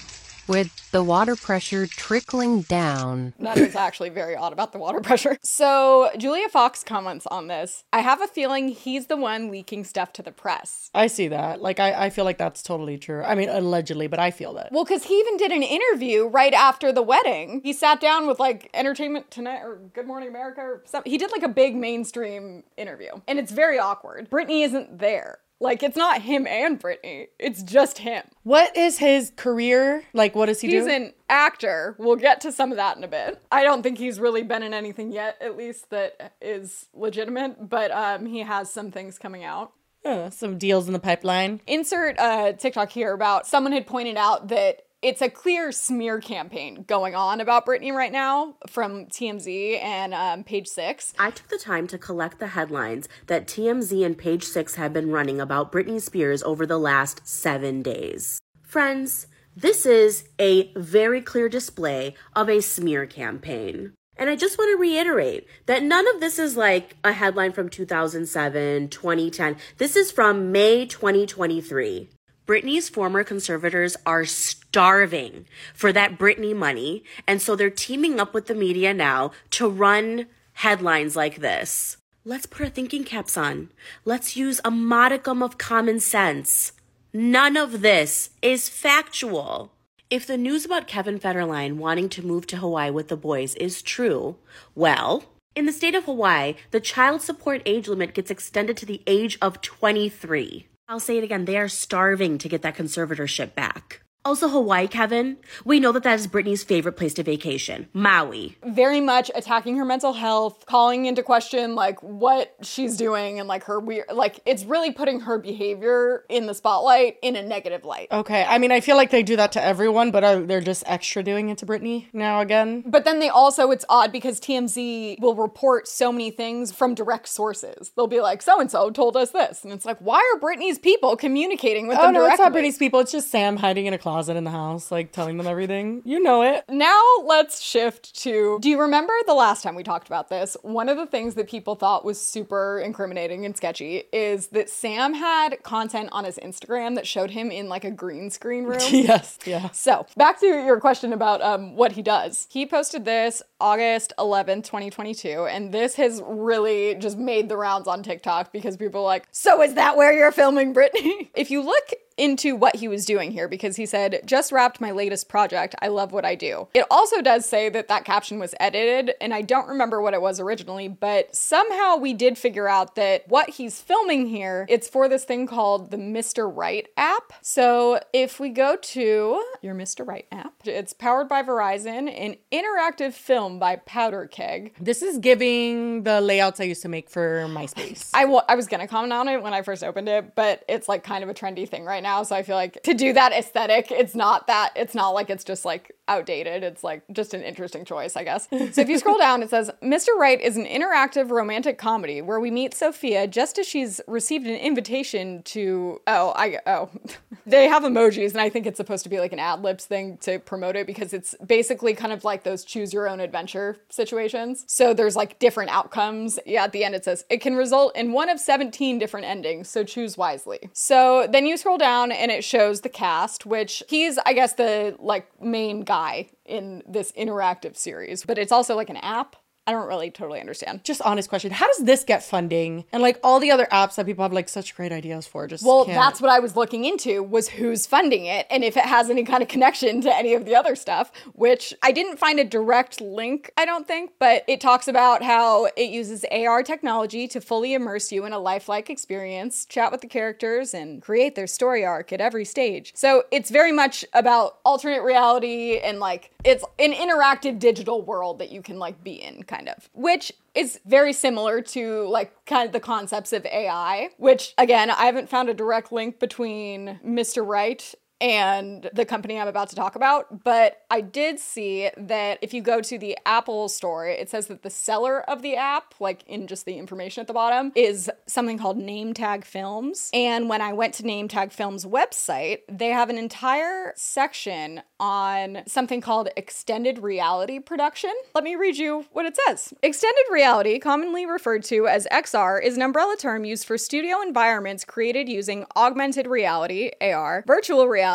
with 0.48 0.90
the 0.90 1.02
water 1.02 1.36
pressure 1.36 1.86
trickling 1.86 2.62
down. 2.62 3.34
That 3.38 3.58
is 3.58 3.76
actually 3.76 4.08
very 4.08 4.34
odd 4.34 4.52
about 4.52 4.72
the 4.72 4.78
water 4.78 5.00
pressure. 5.02 5.38
So, 5.42 6.10
Julia 6.16 6.48
Fox 6.48 6.82
comments 6.82 7.26
on 7.26 7.48
this. 7.48 7.84
I 7.92 8.00
have 8.00 8.22
a 8.22 8.26
feeling 8.26 8.68
he's 8.68 9.06
the 9.06 9.16
one 9.16 9.50
leaking 9.50 9.84
stuff 9.84 10.12
to 10.14 10.22
the 10.22 10.32
press. 10.32 10.90
I 10.94 11.06
see 11.06 11.28
that. 11.28 11.60
Like, 11.60 11.80
I, 11.80 12.06
I 12.06 12.10
feel 12.10 12.24
like 12.24 12.38
that's 12.38 12.62
totally 12.62 12.98
true. 12.98 13.22
I 13.22 13.34
mean, 13.34 13.48
allegedly, 13.48 14.06
but 14.06 14.18
I 14.18 14.30
feel 14.30 14.54
that. 14.54 14.72
Well, 14.72 14.84
because 14.84 15.04
he 15.04 15.14
even 15.14 15.36
did 15.36 15.52
an 15.52 15.62
interview 15.62 16.26
right 16.26 16.54
after 16.54 16.92
the 16.92 17.02
wedding. 17.02 17.60
He 17.62 17.72
sat 17.72 18.00
down 18.00 18.26
with 18.26 18.38
like 18.40 18.70
Entertainment 18.74 19.30
Tonight 19.30 19.60
or 19.60 19.76
Good 19.92 20.06
Morning 20.06 20.28
America 20.28 20.60
or 20.60 20.82
something. 20.86 21.10
He 21.10 21.18
did 21.18 21.30
like 21.32 21.42
a 21.42 21.48
big 21.48 21.76
mainstream 21.76 22.64
interview, 22.76 23.10
and 23.26 23.38
it's 23.38 23.52
very 23.52 23.78
awkward. 23.78 24.30
Britney 24.30 24.64
isn't 24.64 24.98
there. 24.98 25.38
Like, 25.60 25.82
it's 25.82 25.96
not 25.96 26.22
him 26.22 26.46
and 26.46 26.80
Britney, 26.80 27.28
it's 27.38 27.62
just 27.62 27.98
him. 27.98 28.24
What 28.44 28.76
is 28.76 28.98
his 28.98 29.32
career? 29.36 30.04
Like, 30.12 30.36
what 30.36 30.46
does 30.46 30.60
he 30.60 30.68
He's 30.68 30.84
do? 30.84 30.88
He's 30.88 30.96
an 30.96 31.14
actor. 31.28 31.96
We'll 31.98 32.16
get 32.16 32.40
to 32.42 32.52
some 32.52 32.70
of 32.70 32.76
that 32.76 32.96
in 32.96 33.04
a 33.04 33.08
bit. 33.08 33.42
I 33.50 33.64
don't 33.64 33.82
think 33.82 33.98
he's 33.98 34.20
really 34.20 34.42
been 34.42 34.62
in 34.62 34.72
anything 34.72 35.10
yet, 35.10 35.36
at 35.40 35.56
least 35.56 35.90
that 35.90 36.34
is 36.40 36.86
legitimate, 36.94 37.68
but 37.68 37.90
um, 37.90 38.26
he 38.26 38.40
has 38.40 38.70
some 38.70 38.92
things 38.92 39.18
coming 39.18 39.42
out. 39.44 39.72
Uh, 40.04 40.30
some 40.30 40.58
deals 40.58 40.86
in 40.86 40.92
the 40.92 41.00
pipeline. 41.00 41.60
Insert 41.66 42.16
a 42.20 42.54
TikTok 42.56 42.90
here 42.90 43.12
about 43.12 43.46
someone 43.46 43.72
had 43.72 43.86
pointed 43.86 44.16
out 44.16 44.48
that 44.48 44.82
it's 45.00 45.22
a 45.22 45.30
clear 45.30 45.70
smear 45.70 46.20
campaign 46.20 46.84
going 46.86 47.14
on 47.14 47.40
about 47.40 47.64
Britney 47.64 47.92
right 47.92 48.10
now 48.10 48.56
from 48.68 49.06
TMZ 49.06 49.80
and 49.80 50.12
um, 50.12 50.44
Page 50.44 50.66
Six. 50.66 51.12
I 51.18 51.30
took 51.30 51.48
the 51.48 51.58
time 51.58 51.86
to 51.88 51.98
collect 51.98 52.40
the 52.40 52.48
headlines 52.48 53.08
that 53.28 53.46
TMZ 53.46 54.04
and 54.04 54.18
Page 54.18 54.44
Six 54.44 54.74
have 54.74 54.92
been 54.92 55.10
running 55.10 55.40
about 55.40 55.70
Britney 55.70 56.00
Spears 56.00 56.42
over 56.42 56.66
the 56.66 56.78
last 56.78 57.26
seven 57.26 57.80
days. 57.80 58.40
Friends, 58.62 59.28
this 59.56 59.86
is 59.86 60.28
a 60.38 60.72
very 60.74 61.20
clear 61.20 61.48
display 61.48 62.14
of 62.34 62.48
a 62.50 62.60
smear 62.60 63.06
campaign. 63.06 63.92
And 64.16 64.28
I 64.28 64.34
just 64.34 64.58
want 64.58 64.72
to 64.72 64.80
reiterate 64.80 65.46
that 65.66 65.84
none 65.84 66.08
of 66.12 66.20
this 66.20 66.40
is 66.40 66.56
like 66.56 66.96
a 67.04 67.12
headline 67.12 67.52
from 67.52 67.68
2007, 67.68 68.88
2010. 68.88 69.56
This 69.76 69.94
is 69.94 70.10
from 70.10 70.50
May 70.50 70.86
2023. 70.86 72.10
Britney's 72.48 72.88
former 72.88 73.22
conservators 73.24 73.94
are 74.06 74.24
starving 74.24 75.44
for 75.74 75.92
that 75.92 76.18
Britney 76.18 76.56
money. 76.56 77.04
And 77.26 77.42
so 77.42 77.54
they're 77.54 77.68
teaming 77.68 78.18
up 78.18 78.32
with 78.32 78.46
the 78.46 78.54
media 78.54 78.94
now 78.94 79.32
to 79.50 79.68
run 79.68 80.24
headlines 80.54 81.14
like 81.14 81.36
this. 81.36 81.98
Let's 82.24 82.46
put 82.46 82.62
our 82.62 82.70
thinking 82.70 83.04
caps 83.04 83.36
on. 83.36 83.68
Let's 84.06 84.34
use 84.34 84.62
a 84.64 84.70
modicum 84.70 85.42
of 85.42 85.58
common 85.58 86.00
sense. 86.00 86.72
None 87.12 87.58
of 87.58 87.82
this 87.82 88.30
is 88.40 88.70
factual. 88.70 89.70
If 90.08 90.26
the 90.26 90.38
news 90.38 90.64
about 90.64 90.88
Kevin 90.88 91.18
Federline 91.18 91.76
wanting 91.76 92.08
to 92.08 92.24
move 92.24 92.46
to 92.46 92.56
Hawaii 92.56 92.90
with 92.90 93.08
the 93.08 93.16
boys 93.18 93.56
is 93.56 93.82
true, 93.82 94.36
well, 94.74 95.24
in 95.54 95.66
the 95.66 95.72
state 95.72 95.94
of 95.94 96.04
Hawaii, 96.04 96.54
the 96.70 96.80
child 96.80 97.20
support 97.20 97.60
age 97.66 97.88
limit 97.88 98.14
gets 98.14 98.30
extended 98.30 98.78
to 98.78 98.86
the 98.86 99.02
age 99.06 99.36
of 99.42 99.60
23. 99.60 100.66
I'll 100.90 101.00
say 101.00 101.18
it 101.18 101.24
again, 101.24 101.44
they 101.44 101.58
are 101.58 101.68
starving 101.68 102.38
to 102.38 102.48
get 102.48 102.62
that 102.62 102.74
conservatorship 102.74 103.54
back. 103.54 104.00
Also, 104.24 104.48
Hawaii, 104.48 104.86
Kevin, 104.88 105.38
we 105.64 105.80
know 105.80 105.90
that 105.92 106.02
that 106.02 106.18
is 106.18 106.26
Britney's 106.26 106.62
favorite 106.62 106.94
place 106.94 107.14
to 107.14 107.22
vacation 107.22 107.88
Maui. 107.94 108.58
Very 108.66 109.00
much 109.00 109.30
attacking 109.34 109.76
her 109.76 109.84
mental 109.86 110.12
health, 110.12 110.66
calling 110.66 111.06
into 111.06 111.22
question 111.22 111.74
like 111.74 112.02
what 112.02 112.54
she's 112.60 112.96
doing 112.96 113.38
and 113.38 113.48
like 113.48 113.64
her 113.64 113.80
weird, 113.80 114.06
like 114.12 114.40
it's 114.44 114.64
really 114.64 114.90
putting 114.90 115.20
her 115.20 115.38
behavior 115.38 116.24
in 116.28 116.46
the 116.46 116.52
spotlight 116.52 117.16
in 117.22 117.36
a 117.36 117.42
negative 117.42 117.84
light. 117.84 118.08
Okay, 118.12 118.44
I 118.46 118.58
mean, 118.58 118.70
I 118.70 118.80
feel 118.80 118.96
like 118.96 119.10
they 119.10 119.22
do 119.22 119.36
that 119.36 119.52
to 119.52 119.62
everyone, 119.62 120.10
but 120.10 120.24
are, 120.24 120.40
they're 120.40 120.60
just 120.60 120.82
extra 120.86 121.22
doing 121.22 121.48
it 121.48 121.56
to 121.58 121.66
Britney 121.66 122.06
now 122.12 122.40
again. 122.40 122.82
But 122.84 123.04
then 123.04 123.20
they 123.20 123.30
also, 123.30 123.70
it's 123.70 123.86
odd 123.88 124.12
because 124.12 124.40
TMZ 124.40 125.20
will 125.20 125.36
report 125.36 125.88
so 125.88 126.12
many 126.12 126.30
things 126.30 126.70
from 126.70 126.94
direct 126.94 127.28
sources. 127.28 127.92
They'll 127.96 128.06
be 128.08 128.20
like, 128.20 128.42
so 128.42 128.60
and 128.60 128.70
so 128.70 128.90
told 128.90 129.16
us 129.16 129.30
this. 129.30 129.64
And 129.64 129.72
it's 129.72 129.86
like, 129.86 129.98
why 130.00 130.18
are 130.34 130.40
Britney's 130.40 130.78
people 130.78 131.16
communicating 131.16 131.86
with 131.86 131.98
Oh 131.98 132.02
them 132.02 132.14
no, 132.14 132.26
it's 132.26 132.38
not 132.38 132.52
Britney's 132.52 132.76
people. 132.76 133.00
It's 133.00 133.12
just 133.12 133.30
Sam 133.30 133.56
hiding 133.56 133.86
in 133.86 133.94
a 133.94 133.98
closet 133.98 134.17
in 134.26 134.42
the 134.44 134.50
house, 134.50 134.90
like 134.90 135.12
telling 135.12 135.36
them 135.36 135.46
everything. 135.46 136.02
You 136.04 136.20
know 136.20 136.42
it. 136.42 136.64
Now 136.68 137.00
let's 137.24 137.60
shift 137.60 138.16
to 138.22 138.58
do 138.60 138.68
you 138.68 138.80
remember 138.80 139.12
the 139.26 139.34
last 139.34 139.62
time 139.62 139.74
we 139.74 139.82
talked 139.84 140.08
about 140.08 140.28
this? 140.28 140.56
One 140.62 140.88
of 140.88 140.96
the 140.96 141.06
things 141.06 141.36
that 141.36 141.48
people 141.48 141.76
thought 141.76 142.04
was 142.04 142.20
super 142.20 142.80
incriminating 142.80 143.44
and 143.44 143.56
sketchy 143.56 144.04
is 144.12 144.48
that 144.48 144.68
Sam 144.68 145.14
had 145.14 145.62
content 145.62 146.08
on 146.10 146.24
his 146.24 146.38
Instagram 146.38 146.96
that 146.96 147.06
showed 147.06 147.30
him 147.30 147.50
in 147.50 147.68
like 147.68 147.84
a 147.84 147.90
green 147.90 148.30
screen 148.30 148.64
room. 148.64 148.80
yes, 148.90 149.38
yeah. 149.44 149.70
So 149.70 150.06
back 150.16 150.40
to 150.40 150.46
your 150.46 150.80
question 150.80 151.12
about 151.12 151.40
um, 151.42 151.76
what 151.76 151.92
he 151.92 152.02
does. 152.02 152.48
He 152.50 152.66
posted 152.66 153.04
this 153.04 153.42
August 153.60 154.12
11th, 154.18 154.64
2022, 154.64 155.46
and 155.46 155.72
this 155.72 155.94
has 155.96 156.22
really 156.26 156.94
just 156.94 157.18
made 157.18 157.48
the 157.48 157.56
rounds 157.56 157.88
on 157.88 158.02
TikTok 158.02 158.52
because 158.52 158.76
people 158.76 159.00
are 159.00 159.04
like, 159.04 159.26
so 159.30 159.62
is 159.62 159.74
that 159.74 159.96
where 159.96 160.12
you're 160.12 160.32
filming 160.32 160.74
Britney? 160.74 161.28
if 161.34 161.50
you 161.50 161.62
look 161.62 161.90
into 162.18 162.56
what 162.56 162.76
he 162.76 162.88
was 162.88 163.04
doing 163.04 163.30
here 163.30 163.48
because 163.48 163.76
he 163.76 163.86
said, 163.86 164.20
just 164.26 164.52
wrapped 164.52 164.80
my 164.80 164.90
latest 164.90 165.28
project. 165.28 165.74
I 165.80 165.88
love 165.88 166.12
what 166.12 166.24
I 166.24 166.34
do. 166.34 166.68
It 166.74 166.84
also 166.90 167.22
does 167.22 167.46
say 167.46 167.68
that 167.68 167.88
that 167.88 168.04
caption 168.04 168.38
was 168.38 168.54
edited, 168.60 169.14
and 169.20 169.32
I 169.32 169.42
don't 169.42 169.68
remember 169.68 170.02
what 170.02 170.14
it 170.14 170.20
was 170.20 170.40
originally, 170.40 170.88
but 170.88 171.34
somehow 171.34 171.96
we 171.96 172.12
did 172.14 172.36
figure 172.36 172.68
out 172.68 172.96
that 172.96 173.24
what 173.28 173.50
he's 173.50 173.80
filming 173.80 174.26
here, 174.26 174.66
it's 174.68 174.88
for 174.88 175.08
this 175.08 175.24
thing 175.24 175.46
called 175.46 175.90
the 175.90 175.96
Mr. 175.96 176.50
Right 176.54 176.88
app. 176.96 177.32
So 177.42 178.00
if 178.12 178.40
we 178.40 178.48
go 178.50 178.76
to 178.76 179.44
your 179.62 179.74
Mr. 179.74 180.06
Right 180.06 180.26
app, 180.32 180.54
it's 180.64 180.92
powered 180.92 181.28
by 181.28 181.42
Verizon, 181.42 182.08
an 182.08 182.36
interactive 182.50 183.12
film 183.12 183.58
by 183.58 183.76
Powder 183.76 184.26
Keg. 184.26 184.74
This 184.80 185.02
is 185.02 185.18
giving 185.18 186.02
the 186.02 186.20
layouts 186.20 186.60
I 186.60 186.64
used 186.64 186.82
to 186.82 186.88
make 186.88 187.08
for 187.08 187.46
MySpace. 187.48 188.10
I, 188.14 188.22
w- 188.22 188.40
I 188.48 188.54
was 188.54 188.66
gonna 188.66 188.88
comment 188.88 189.12
on 189.12 189.28
it 189.28 189.42
when 189.42 189.54
I 189.54 189.62
first 189.62 189.84
opened 189.84 190.08
it, 190.08 190.34
but 190.34 190.64
it's 190.68 190.88
like 190.88 191.04
kind 191.04 191.22
of 191.22 191.30
a 191.30 191.34
trendy 191.34 191.68
thing 191.68 191.84
right 191.84 192.02
now. 192.02 192.07
So 192.24 192.34
I 192.34 192.42
feel 192.42 192.56
like 192.56 192.82
to 192.84 192.94
do 192.94 193.12
that 193.12 193.32
aesthetic, 193.32 193.90
it's 193.90 194.14
not 194.14 194.46
that, 194.46 194.72
it's 194.76 194.94
not 194.94 195.10
like 195.10 195.30
it's 195.30 195.44
just 195.44 195.64
like 195.64 195.94
outdated. 196.08 196.62
It's 196.64 196.82
like 196.82 197.02
just 197.12 197.34
an 197.34 197.42
interesting 197.42 197.84
choice, 197.84 198.16
I 198.16 198.24
guess. 198.24 198.48
So 198.48 198.80
if 198.80 198.88
you 198.88 198.98
scroll 198.98 199.18
down, 199.18 199.42
it 199.42 199.50
says 199.50 199.70
Mr. 199.82 200.08
Right 200.18 200.40
is 200.40 200.56
an 200.56 200.66
interactive 200.66 201.30
romantic 201.30 201.78
comedy 201.78 202.22
where 202.22 202.40
we 202.40 202.50
meet 202.50 202.74
Sophia 202.74 203.26
just 203.26 203.58
as 203.58 203.66
she's 203.66 204.00
received 204.06 204.46
an 204.46 204.56
invitation 204.56 205.42
to, 205.44 206.00
oh, 206.06 206.32
I, 206.34 206.58
oh, 206.66 206.90
they 207.46 207.68
have 207.68 207.82
emojis, 207.82 208.32
and 208.32 208.40
I 208.40 208.48
think 208.48 208.66
it's 208.66 208.76
supposed 208.76 209.04
to 209.04 209.10
be 209.10 209.20
like 209.20 209.32
an 209.32 209.38
ad 209.38 209.62
libs 209.62 209.86
thing 209.86 210.16
to 210.18 210.38
promote 210.38 210.76
it 210.76 210.86
because 210.86 211.12
it's 211.12 211.34
basically 211.46 211.94
kind 211.94 212.12
of 212.12 212.24
like 212.24 212.42
those 212.44 212.64
choose 212.64 212.92
your 212.92 213.08
own 213.08 213.20
adventure 213.20 213.78
situations. 213.88 214.64
So 214.66 214.94
there's 214.94 215.16
like 215.16 215.38
different 215.38 215.70
outcomes. 215.70 216.38
Yeah, 216.46 216.64
at 216.64 216.72
the 216.72 216.84
end 216.84 216.94
it 216.94 217.04
says 217.04 217.24
it 217.28 217.40
can 217.40 217.54
result 217.54 217.96
in 217.96 218.12
one 218.12 218.28
of 218.28 218.40
17 218.40 218.98
different 218.98 219.26
endings, 219.26 219.68
so 219.68 219.84
choose 219.84 220.16
wisely. 220.16 220.70
So 220.72 221.26
then 221.30 221.46
you 221.46 221.56
scroll 221.56 221.78
down 221.78 222.12
and 222.12 222.30
it 222.30 222.44
shows 222.44 222.80
the 222.80 222.88
cast, 222.88 223.46
which 223.46 223.82
he's, 223.88 224.18
I 224.24 224.32
guess, 224.32 224.54
the 224.54 224.96
like 224.98 225.28
main 225.40 225.82
guy 225.82 225.97
in 226.44 226.82
this 226.86 227.12
interactive 227.12 227.76
series, 227.76 228.24
but 228.24 228.38
it's 228.38 228.52
also 228.52 228.74
like 228.76 228.90
an 228.90 228.96
app. 228.98 229.36
I 229.68 229.72
don't 229.72 229.86
really 229.86 230.10
totally 230.10 230.40
understand. 230.40 230.82
Just 230.82 231.02
honest 231.02 231.28
question. 231.28 231.50
How 231.50 231.66
does 231.66 231.84
this 231.84 232.02
get 232.02 232.22
funding? 232.22 232.86
And 232.90 233.02
like 233.02 233.20
all 233.22 233.38
the 233.38 233.50
other 233.50 233.66
apps 233.70 233.96
that 233.96 234.06
people 234.06 234.22
have 234.22 234.32
like 234.32 234.48
such 234.48 234.74
great 234.74 234.92
ideas 234.92 235.26
for 235.26 235.46
just 235.46 235.62
Well, 235.62 235.84
can't. 235.84 235.94
that's 235.94 236.22
what 236.22 236.30
I 236.30 236.38
was 236.38 236.56
looking 236.56 236.86
into 236.86 237.22
was 237.22 237.50
who's 237.50 237.84
funding 237.86 238.24
it 238.24 238.46
and 238.48 238.64
if 238.64 238.78
it 238.78 238.86
has 238.86 239.10
any 239.10 239.24
kind 239.24 239.42
of 239.42 239.48
connection 239.50 240.00
to 240.00 240.16
any 240.16 240.32
of 240.32 240.46
the 240.46 240.54
other 240.56 240.74
stuff, 240.74 241.12
which 241.34 241.74
I 241.82 241.92
didn't 241.92 242.18
find 242.18 242.40
a 242.40 242.44
direct 242.44 243.02
link, 243.02 243.50
I 243.58 243.66
don't 243.66 243.86
think, 243.86 244.12
but 244.18 244.42
it 244.48 244.58
talks 244.62 244.88
about 244.88 245.22
how 245.22 245.66
it 245.76 245.90
uses 245.90 246.24
AR 246.32 246.62
technology 246.62 247.28
to 247.28 247.38
fully 247.38 247.74
immerse 247.74 248.10
you 248.10 248.24
in 248.24 248.32
a 248.32 248.38
lifelike 248.38 248.88
experience, 248.88 249.66
chat 249.66 249.92
with 249.92 250.00
the 250.00 250.06
characters 250.06 250.72
and 250.72 251.02
create 251.02 251.34
their 251.34 251.46
story 251.46 251.84
arc 251.84 252.10
at 252.10 252.22
every 252.22 252.46
stage. 252.46 252.92
So, 252.94 253.24
it's 253.30 253.50
very 253.50 253.72
much 253.72 254.02
about 254.14 254.60
alternate 254.64 255.02
reality 255.02 255.76
and 255.78 256.00
like 256.00 256.30
it's 256.44 256.64
an 256.78 256.92
interactive 256.92 257.58
digital 257.58 258.02
world 258.02 258.38
that 258.38 258.50
you 258.50 258.62
can 258.62 258.78
like 258.78 259.02
be 259.02 259.14
in 259.14 259.42
kind 259.42 259.68
of, 259.68 259.88
which 259.92 260.32
is 260.54 260.80
very 260.86 261.12
similar 261.12 261.60
to 261.60 262.06
like 262.08 262.32
kind 262.46 262.66
of 262.66 262.72
the 262.72 262.80
concepts 262.80 263.32
of 263.32 263.44
AI, 263.46 264.10
which 264.18 264.54
again, 264.56 264.90
I 264.90 265.06
haven't 265.06 265.28
found 265.28 265.48
a 265.48 265.54
direct 265.54 265.92
link 265.92 266.18
between 266.18 267.00
Mr. 267.04 267.46
Right 267.46 267.94
and 268.20 268.90
the 268.92 269.04
company 269.04 269.38
I'm 269.38 269.48
about 269.48 269.68
to 269.70 269.76
talk 269.76 269.96
about, 269.96 270.44
but 270.44 270.82
I 270.90 271.00
did 271.00 271.38
see 271.38 271.90
that 271.96 272.38
if 272.42 272.52
you 272.52 272.62
go 272.62 272.80
to 272.80 272.98
the 272.98 273.16
Apple 273.24 273.68
store, 273.68 274.06
it 274.06 274.28
says 274.28 274.48
that 274.48 274.62
the 274.62 274.70
seller 274.70 275.20
of 275.28 275.42
the 275.42 275.56
app, 275.56 275.94
like 276.00 276.24
in 276.26 276.46
just 276.46 276.64
the 276.64 276.78
information 276.78 277.20
at 277.20 277.26
the 277.26 277.32
bottom, 277.32 277.72
is 277.74 278.10
something 278.26 278.58
called 278.58 278.76
Name 278.76 279.14
Tag 279.14 279.44
Films. 279.44 280.10
And 280.12 280.48
when 280.48 280.60
I 280.60 280.72
went 280.72 280.94
to 280.94 281.06
Name 281.06 281.28
Tag 281.28 281.52
Films 281.52 281.84
website, 281.84 282.60
they 282.68 282.88
have 282.88 283.10
an 283.10 283.18
entire 283.18 283.92
section 283.96 284.82
on 284.98 285.62
something 285.66 286.00
called 286.00 286.28
extended 286.36 286.98
reality 286.98 287.58
production. 287.58 288.12
Let 288.34 288.44
me 288.44 288.56
read 288.56 288.76
you 288.76 289.06
what 289.12 289.26
it 289.26 289.38
says. 289.46 289.72
Extended 289.82 290.24
reality, 290.30 290.78
commonly 290.78 291.24
referred 291.24 291.62
to 291.64 291.86
as 291.86 292.06
XR, 292.10 292.62
is 292.62 292.76
an 292.76 292.82
umbrella 292.82 293.16
term 293.16 293.44
used 293.44 293.66
for 293.66 293.78
studio 293.78 294.20
environments 294.20 294.84
created 294.84 295.28
using 295.28 295.64
augmented 295.76 296.26
reality, 296.26 296.90
AR, 297.00 297.44
virtual 297.46 297.86
reality, 297.86 298.07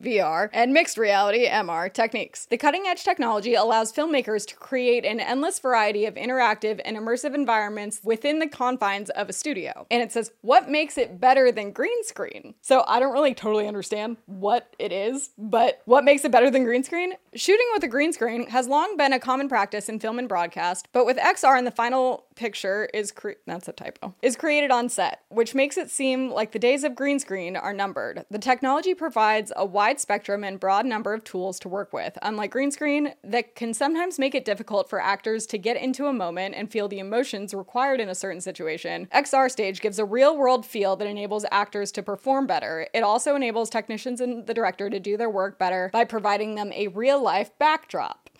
VR, 0.00 0.48
and 0.52 0.72
mixed 0.72 0.98
reality, 0.98 1.48
MR, 1.48 1.92
techniques. 1.92 2.46
The 2.46 2.56
cutting 2.56 2.84
edge 2.86 3.04
technology 3.04 3.54
allows 3.54 3.92
filmmakers 3.92 4.46
to 4.46 4.56
create 4.56 5.04
an 5.04 5.20
endless 5.20 5.58
variety 5.58 6.06
of 6.06 6.14
interactive 6.14 6.80
and 6.84 6.96
immersive 6.96 7.34
environments 7.34 8.00
within 8.04 8.38
the 8.38 8.48
confines 8.48 9.10
of 9.10 9.28
a 9.28 9.32
studio. 9.32 9.86
And 9.90 10.02
it 10.02 10.12
says, 10.12 10.32
what 10.40 10.70
makes 10.70 10.96
it 10.98 11.20
better 11.20 11.50
than 11.52 11.72
green 11.72 12.04
screen? 12.04 12.54
So 12.60 12.84
I 12.86 13.00
don't 13.00 13.12
really 13.12 13.34
totally 13.34 13.66
understand 13.66 14.16
what 14.26 14.74
it 14.78 14.92
is, 14.92 15.30
but 15.36 15.82
what 15.84 16.04
makes 16.04 16.24
it 16.24 16.32
better 16.32 16.50
than 16.50 16.64
green 16.64 16.84
screen? 16.84 17.14
Shooting 17.34 17.66
with 17.72 17.84
a 17.84 17.88
green 17.88 18.12
screen 18.12 18.48
has 18.48 18.68
long 18.68 18.96
been 18.96 19.12
a 19.12 19.18
common 19.18 19.48
practice 19.48 19.88
in 19.88 19.98
film 19.98 20.18
and 20.18 20.28
broadcast, 20.28 20.88
but 20.92 21.06
with 21.06 21.16
XR 21.16 21.58
in 21.58 21.64
the 21.64 21.70
final 21.70 22.26
picture 22.34 22.88
is 22.94 23.12
cre- 23.12 23.32
that's 23.46 23.68
a 23.68 23.72
typo 23.72 24.14
is 24.22 24.36
created 24.36 24.70
on 24.70 24.88
set, 24.88 25.22
which 25.28 25.54
makes 25.54 25.76
it 25.76 25.90
seem 25.90 26.30
like 26.30 26.52
the 26.52 26.58
days 26.58 26.84
of 26.84 26.94
green 26.94 27.18
screen 27.18 27.56
are 27.56 27.72
numbered. 27.72 28.24
The 28.30 28.38
technology 28.38 28.94
provides 28.94 29.52
a 29.56 29.64
wide 29.64 30.00
spectrum 30.00 30.44
and 30.44 30.58
broad 30.58 30.86
number 30.86 31.12
of 31.14 31.24
tools 31.24 31.58
to 31.60 31.68
work 31.68 31.92
with, 31.92 32.18
unlike 32.22 32.50
green 32.50 32.70
screen 32.70 33.14
that 33.24 33.54
can 33.54 33.74
sometimes 33.74 34.18
make 34.18 34.34
it 34.34 34.44
difficult 34.44 34.88
for 34.88 35.00
actors 35.00 35.46
to 35.46 35.58
get 35.58 35.76
into 35.76 36.06
a 36.06 36.12
moment 36.12 36.54
and 36.54 36.70
feel 36.70 36.88
the 36.88 36.98
emotions 36.98 37.54
required 37.54 38.00
in 38.00 38.08
a 38.08 38.14
certain 38.14 38.40
situation. 38.40 39.08
XR 39.14 39.50
stage 39.50 39.80
gives 39.80 39.98
a 39.98 40.04
real-world 40.04 40.64
feel 40.64 40.96
that 40.96 41.08
enables 41.08 41.44
actors 41.50 41.92
to 41.92 42.02
perform 42.02 42.46
better. 42.46 42.86
It 42.94 43.02
also 43.02 43.34
enables 43.34 43.70
technicians 43.70 44.20
and 44.20 44.46
the 44.46 44.54
director 44.54 44.90
to 44.90 45.00
do 45.00 45.16
their 45.16 45.30
work 45.30 45.58
better 45.58 45.90
by 45.92 46.04
providing 46.04 46.54
them 46.54 46.72
a 46.72 46.88
real-life 46.88 47.50
backdrop. 47.58 48.30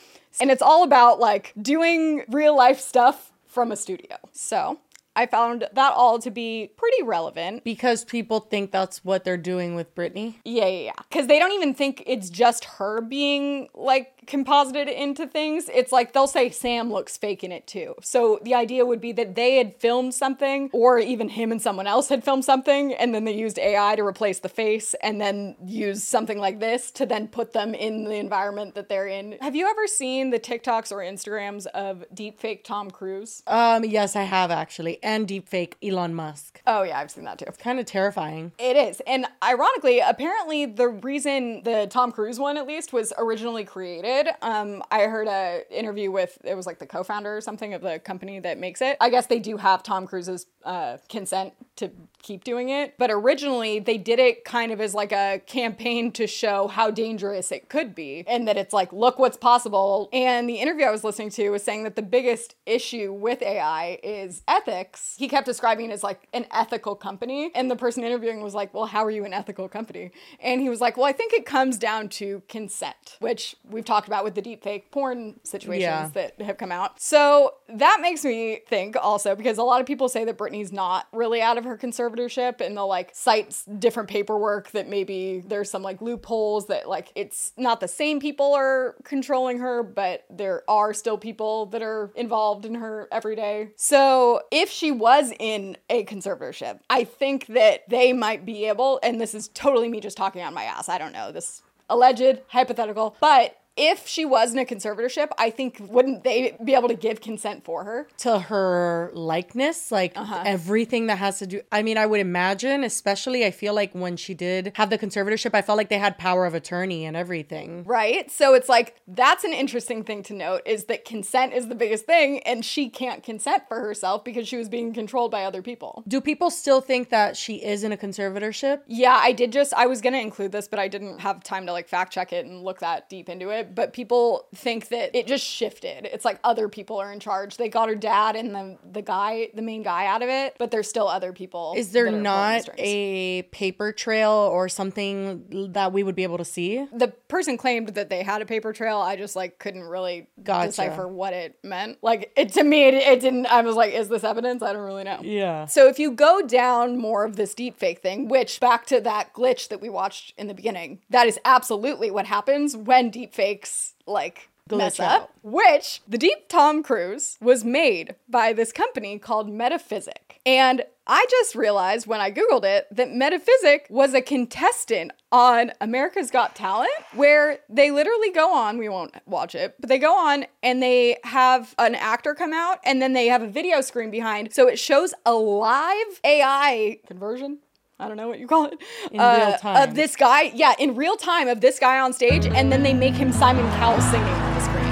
And 0.40 0.50
it's 0.50 0.62
all 0.62 0.82
about 0.82 1.20
like 1.20 1.52
doing 1.60 2.24
real 2.28 2.56
life 2.56 2.80
stuff 2.80 3.32
from 3.52 3.70
a 3.70 3.76
studio. 3.76 4.16
So 4.32 4.78
I 5.14 5.26
found 5.26 5.68
that 5.72 5.92
all 5.92 6.18
to 6.20 6.30
be 6.30 6.72
pretty 6.76 7.02
relevant. 7.02 7.64
Because 7.64 8.04
people 8.04 8.40
think 8.40 8.72
that's 8.72 9.04
what 9.04 9.24
they're 9.24 9.36
doing 9.36 9.74
with 9.74 9.94
Britney. 9.94 10.36
Yeah, 10.44 10.66
yeah, 10.66 10.84
yeah. 10.84 11.02
Because 11.10 11.26
they 11.26 11.38
don't 11.38 11.52
even 11.52 11.74
think 11.74 12.02
it's 12.06 12.30
just 12.30 12.64
her 12.64 13.02
being 13.02 13.68
like 13.74 14.21
composited 14.26 14.88
into 14.88 15.26
things. 15.26 15.68
It's 15.72 15.92
like 15.92 16.12
they'll 16.12 16.26
say 16.26 16.50
Sam 16.50 16.92
looks 16.92 17.16
fake 17.16 17.44
in 17.44 17.52
it 17.52 17.66
too. 17.66 17.94
So 18.02 18.38
the 18.42 18.54
idea 18.54 18.84
would 18.84 19.00
be 19.00 19.12
that 19.12 19.34
they 19.34 19.56
had 19.56 19.76
filmed 19.76 20.14
something, 20.14 20.70
or 20.72 20.98
even 20.98 21.28
him 21.28 21.52
and 21.52 21.60
someone 21.60 21.86
else 21.86 22.08
had 22.08 22.24
filmed 22.24 22.44
something, 22.44 22.94
and 22.94 23.14
then 23.14 23.24
they 23.24 23.34
used 23.34 23.58
AI 23.58 23.96
to 23.96 24.02
replace 24.02 24.40
the 24.40 24.48
face, 24.48 24.94
and 25.02 25.20
then 25.20 25.56
use 25.64 26.04
something 26.04 26.38
like 26.38 26.60
this 26.60 26.90
to 26.92 27.06
then 27.06 27.28
put 27.28 27.52
them 27.52 27.74
in 27.74 28.04
the 28.04 28.16
environment 28.16 28.74
that 28.74 28.88
they're 28.88 29.08
in. 29.08 29.36
Have 29.40 29.56
you 29.56 29.68
ever 29.68 29.86
seen 29.86 30.30
the 30.30 30.40
TikToks 30.40 30.92
or 30.92 30.98
Instagrams 30.98 31.66
of 31.66 32.04
deepfake 32.14 32.64
Tom 32.64 32.90
Cruise? 32.90 33.42
Um, 33.46 33.84
yes, 33.84 34.16
I 34.16 34.22
have 34.22 34.50
actually. 34.50 35.02
And 35.02 35.26
deepfake 35.26 35.74
Elon 35.82 36.14
Musk. 36.14 36.60
Oh, 36.66 36.82
yeah, 36.82 36.98
I've 36.98 37.10
seen 37.10 37.24
that 37.24 37.38
too. 37.38 37.46
It's 37.48 37.58
kind 37.58 37.80
of 37.80 37.86
terrifying. 37.86 38.52
It 38.58 38.76
is. 38.76 39.00
And 39.06 39.26
ironically, 39.42 40.00
apparently, 40.00 40.66
the 40.66 40.88
reason 40.88 41.62
the 41.64 41.86
Tom 41.90 42.12
Cruise 42.12 42.38
one, 42.38 42.56
at 42.56 42.66
least, 42.66 42.92
was 42.92 43.12
originally 43.18 43.64
created. 43.64 44.11
Um, 44.42 44.82
I 44.90 45.02
heard 45.02 45.28
a 45.28 45.62
interview 45.70 46.10
with 46.10 46.38
it 46.44 46.54
was 46.54 46.66
like 46.66 46.78
the 46.78 46.86
co-founder 46.86 47.36
or 47.36 47.40
something 47.40 47.74
of 47.74 47.82
the 47.82 47.98
company 47.98 48.40
that 48.40 48.58
makes 48.58 48.80
it. 48.80 48.96
I 49.00 49.10
guess 49.10 49.26
they 49.26 49.38
do 49.38 49.56
have 49.56 49.82
Tom 49.82 50.06
Cruise's 50.06 50.46
uh, 50.64 50.98
consent 51.08 51.54
to 51.76 51.90
keep 52.22 52.44
doing 52.44 52.68
it, 52.68 52.94
but 52.98 53.10
originally 53.10 53.80
they 53.80 53.98
did 53.98 54.18
it 54.18 54.44
kind 54.44 54.70
of 54.70 54.80
as 54.80 54.94
like 54.94 55.10
a 55.10 55.40
campaign 55.46 56.12
to 56.12 56.26
show 56.26 56.68
how 56.68 56.90
dangerous 56.90 57.50
it 57.50 57.68
could 57.68 57.94
be, 57.94 58.24
and 58.26 58.46
that 58.46 58.56
it's 58.56 58.72
like, 58.72 58.92
look 58.92 59.18
what's 59.18 59.36
possible. 59.36 60.08
And 60.12 60.48
the 60.48 60.56
interview 60.56 60.84
I 60.84 60.90
was 60.90 61.02
listening 61.02 61.30
to 61.30 61.50
was 61.50 61.62
saying 61.62 61.84
that 61.84 61.96
the 61.96 62.02
biggest 62.02 62.54
issue 62.66 63.12
with 63.12 63.42
AI 63.42 63.98
is 64.02 64.42
ethics. 64.46 65.16
He 65.18 65.28
kept 65.28 65.46
describing 65.46 65.90
it 65.90 65.94
as 65.94 66.02
like 66.02 66.28
an 66.32 66.46
ethical 66.52 66.94
company, 66.94 67.50
and 67.54 67.70
the 67.70 67.76
person 67.76 68.04
interviewing 68.04 68.42
was 68.42 68.54
like, 68.54 68.72
well, 68.72 68.86
how 68.86 69.04
are 69.04 69.10
you 69.10 69.24
an 69.24 69.32
ethical 69.32 69.68
company? 69.68 70.12
And 70.40 70.60
he 70.60 70.68
was 70.68 70.80
like, 70.80 70.96
well, 70.96 71.06
I 71.06 71.12
think 71.12 71.32
it 71.32 71.44
comes 71.44 71.78
down 71.78 72.08
to 72.10 72.42
consent, 72.48 73.16
which 73.20 73.56
we've 73.68 73.84
talked 73.84 74.01
about 74.06 74.24
with 74.24 74.34
the 74.34 74.42
deepfake 74.42 74.90
porn 74.90 75.40
situations 75.44 75.82
Yeah. 75.82 76.10
that 76.14 76.40
have 76.42 76.58
come 76.58 76.72
out. 76.72 77.00
So 77.00 77.54
that 77.68 77.98
makes 78.00 78.24
me 78.24 78.60
think 78.66 78.96
also 79.00 79.34
because 79.34 79.58
a 79.58 79.62
lot 79.62 79.80
of 79.80 79.86
people 79.86 80.08
say 80.08 80.24
that 80.24 80.36
Britney's 80.38 80.72
not 80.72 81.06
really 81.12 81.40
out 81.42 81.58
of 81.58 81.64
her 81.64 81.76
conservatorship 81.76 82.60
and 82.60 82.76
they'll 82.76 82.86
like 82.88 83.10
cite 83.14 83.62
different 83.78 84.08
paperwork 84.08 84.70
that 84.72 84.88
maybe 84.88 85.42
there's 85.46 85.70
some 85.70 85.82
like 85.82 86.00
loopholes 86.02 86.66
that 86.66 86.88
like 86.88 87.12
it's 87.14 87.52
not 87.56 87.80
the 87.80 87.88
same 87.88 88.20
people 88.20 88.54
are 88.54 88.96
controlling 89.04 89.58
her, 89.58 89.82
but 89.82 90.24
there 90.30 90.62
are 90.68 90.92
still 90.94 91.18
people 91.18 91.66
that 91.66 91.82
are 91.82 92.10
involved 92.14 92.64
in 92.66 92.74
her 92.74 93.08
every 93.12 93.36
day. 93.36 93.70
So 93.76 94.42
if 94.50 94.70
she 94.70 94.90
was 94.90 95.32
in 95.38 95.76
a 95.90 96.04
conservatorship, 96.04 96.80
I 96.90 97.04
think 97.04 97.46
that 97.46 97.88
they 97.88 98.12
might 98.12 98.44
be 98.44 98.66
able, 98.66 99.00
and 99.02 99.20
this 99.20 99.34
is 99.34 99.48
totally 99.48 99.88
me 99.88 100.00
just 100.00 100.16
talking 100.16 100.42
on 100.42 100.54
my 100.54 100.64
ass. 100.64 100.88
I 100.88 100.98
don't 100.98 101.12
know. 101.12 101.32
This 101.32 101.62
alleged 101.90 102.40
hypothetical, 102.48 103.16
but 103.20 103.56
if 103.76 104.06
she 104.06 104.24
was 104.24 104.52
in 104.52 104.58
a 104.58 104.64
conservatorship, 104.64 105.28
I 105.38 105.50
think 105.50 105.78
wouldn't 105.80 106.24
they 106.24 106.56
be 106.62 106.74
able 106.74 106.88
to 106.88 106.94
give 106.94 107.20
consent 107.20 107.64
for 107.64 107.84
her? 107.84 108.08
To 108.18 108.38
her 108.38 109.10
likeness, 109.14 109.90
like 109.90 110.12
Uh-huh. 110.16 110.42
everything 110.44 111.06
that 111.06 111.16
has 111.18 111.38
to 111.38 111.46
do. 111.46 111.62
I 111.72 111.82
mean, 111.82 111.96
I 111.96 112.06
would 112.06 112.20
imagine, 112.20 112.84
especially, 112.84 113.44
I 113.46 113.50
feel 113.50 113.74
like 113.74 113.92
when 113.92 114.16
she 114.16 114.34
did 114.34 114.72
have 114.76 114.90
the 114.90 114.98
conservatorship, 114.98 115.54
I 115.54 115.62
felt 115.62 115.76
like 115.78 115.88
they 115.88 115.98
had 115.98 116.18
power 116.18 116.44
of 116.44 116.54
attorney 116.54 117.04
and 117.06 117.16
everything. 117.16 117.84
Right? 117.84 118.30
So 118.30 118.54
it's 118.54 118.68
like 118.68 118.96
that's 119.08 119.44
an 119.44 119.52
interesting 119.52 120.04
thing 120.04 120.22
to 120.24 120.34
note 120.34 120.62
is 120.66 120.84
that 120.84 121.04
consent 121.04 121.52
is 121.54 121.68
the 121.68 121.74
biggest 121.74 122.04
thing 122.04 122.40
and 122.40 122.64
she 122.64 122.88
can't 122.90 123.22
consent 123.22 123.64
for 123.68 123.80
herself 123.80 124.22
because 124.24 124.46
she 124.46 124.56
was 124.56 124.68
being 124.68 124.92
controlled 124.92 125.30
by 125.30 125.44
other 125.44 125.62
people. 125.62 126.02
Do 126.06 126.20
people 126.20 126.50
still 126.50 126.80
think 126.80 127.08
that 127.10 127.36
she 127.36 127.54
is 127.56 127.84
in 127.84 127.92
a 127.92 127.96
conservatorship? 127.96 128.80
Yeah, 128.86 129.18
I 129.20 129.32
did 129.32 129.52
just 129.52 129.72
I 129.74 129.86
was 129.86 130.00
going 130.00 130.12
to 130.12 130.20
include 130.20 130.52
this 130.52 130.68
but 130.68 130.78
I 130.78 130.88
didn't 130.88 131.20
have 131.20 131.42
time 131.42 131.66
to 131.66 131.72
like 131.72 131.88
fact 131.88 132.12
check 132.12 132.32
it 132.32 132.44
and 132.46 132.62
look 132.62 132.80
that 132.80 133.08
deep 133.08 133.28
into 133.28 133.50
it, 133.50 133.61
but 133.62 133.92
people 133.92 134.46
think 134.54 134.88
that 134.88 135.14
it 135.16 135.26
just 135.26 135.44
shifted. 135.44 136.06
It's 136.06 136.24
like 136.24 136.38
other 136.44 136.68
people 136.68 136.98
are 136.98 137.12
in 137.12 137.20
charge. 137.20 137.56
They 137.56 137.68
got 137.68 137.88
her 137.88 137.94
dad 137.94 138.36
and 138.36 138.54
the 138.54 138.78
the 138.92 139.02
guy, 139.02 139.48
the 139.54 139.62
main 139.62 139.82
guy 139.82 140.06
out 140.06 140.22
of 140.22 140.28
it, 140.28 140.56
but 140.58 140.70
there's 140.70 140.88
still 140.88 141.08
other 141.08 141.32
people. 141.32 141.74
Is 141.76 141.92
there 141.92 142.10
not 142.10 142.68
a 142.78 143.42
paper 143.42 143.92
trail 143.92 144.30
or 144.30 144.68
something 144.68 145.70
that 145.72 145.92
we 145.92 146.02
would 146.02 146.14
be 146.14 146.22
able 146.22 146.38
to 146.38 146.44
see? 146.44 146.86
the 146.92 147.08
person 147.28 147.56
claimed 147.56 147.88
that 147.90 148.08
they 148.10 148.22
had 148.22 148.42
a 148.42 148.46
paper 148.46 148.72
trail. 148.72 148.98
I 148.98 149.16
just 149.16 149.34
like 149.36 149.58
couldn't 149.58 149.82
really 149.84 150.26
Gotcha. 150.42 150.68
decipher 150.68 151.08
what 151.08 151.32
it 151.32 151.58
meant. 151.62 151.98
Like 152.02 152.32
it 152.36 152.52
to 152.54 152.64
me, 152.64 152.84
it, 152.84 152.94
it 152.94 153.20
didn't. 153.20 153.46
I 153.46 153.62
was 153.62 153.76
like, 153.76 153.92
is 153.92 154.08
this 154.08 154.24
evidence? 154.24 154.62
I 154.62 154.72
don't 154.72 154.82
really 154.82 155.04
know. 155.04 155.20
Yeah. 155.22 155.66
So 155.66 155.88
if 155.88 155.98
you 155.98 156.12
go 156.12 156.46
down 156.46 156.98
more 156.98 157.24
of 157.24 157.36
this 157.36 157.54
deep 157.54 157.76
fake 157.78 158.00
thing, 158.00 158.28
which 158.28 158.60
back 158.60 158.86
to 158.86 159.00
that 159.00 159.32
glitch 159.34 159.68
that 159.68 159.80
we 159.80 159.88
watched 159.88 160.34
in 160.36 160.46
the 160.46 160.54
beginning, 160.54 161.00
that 161.10 161.26
is 161.26 161.38
absolutely 161.44 162.10
what 162.10 162.26
happens 162.26 162.76
when 162.76 163.10
deep 163.10 163.32
fakes 163.52 163.94
like 164.06 164.48
mess 164.70 164.98
up. 165.00 165.22
out. 165.22 165.30
Which 165.42 166.00
the 166.08 166.18
Deep 166.18 166.48
Tom 166.48 166.82
Cruise 166.82 167.36
was 167.40 167.64
made 167.64 168.14
by 168.28 168.52
this 168.52 168.72
company 168.72 169.18
called 169.18 169.50
Metaphysic. 169.50 170.40
And 170.46 170.82
I 171.06 171.26
just 171.30 171.54
realized 171.54 172.06
when 172.06 172.20
I 172.20 172.30
Googled 172.30 172.64
it 172.64 172.86
that 172.90 173.12
Metaphysic 173.12 173.86
was 173.90 174.14
a 174.14 174.22
contestant 174.22 175.12
on 175.30 175.72
America's 175.80 176.30
Got 176.30 176.54
Talent, 176.54 176.90
where 177.14 177.58
they 177.68 177.90
literally 177.90 178.30
go 178.30 178.54
on, 178.54 178.78
we 178.78 178.88
won't 178.88 179.14
watch 179.26 179.54
it, 179.54 179.74
but 179.78 179.88
they 179.88 179.98
go 179.98 180.16
on 180.16 180.46
and 180.62 180.82
they 180.82 181.18
have 181.24 181.74
an 181.78 181.94
actor 181.94 182.34
come 182.34 182.52
out 182.52 182.78
and 182.84 183.02
then 183.02 183.12
they 183.12 183.26
have 183.26 183.42
a 183.42 183.48
video 183.48 183.80
screen 183.80 184.10
behind. 184.10 184.52
So 184.52 184.68
it 184.68 184.78
shows 184.78 185.12
a 185.26 185.34
live 185.34 186.20
AI 186.24 186.98
conversion. 187.06 187.58
I 188.02 188.08
don't 188.08 188.16
know 188.16 188.26
what 188.26 188.40
you 188.40 188.48
call 188.48 188.64
it. 188.64 188.80
In 189.12 189.20
real 189.20 189.22
uh, 189.22 189.58
time. 189.58 189.88
Of 189.88 189.94
this 189.94 190.16
guy, 190.16 190.50
yeah, 190.54 190.74
in 190.76 190.96
real 190.96 191.14
time 191.14 191.46
of 191.46 191.60
this 191.60 191.78
guy 191.78 192.00
on 192.00 192.12
stage, 192.12 192.46
and 192.46 192.72
then 192.72 192.82
they 192.82 192.92
make 192.92 193.14
him 193.14 193.30
Simon 193.30 193.64
Cowell 193.78 194.00
singing 194.00 194.26
on 194.26 194.54
the 194.54 194.60
screen. 194.60 194.82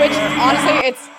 Which 0.00 0.16
honestly, 0.16 0.88
it's 0.88 1.11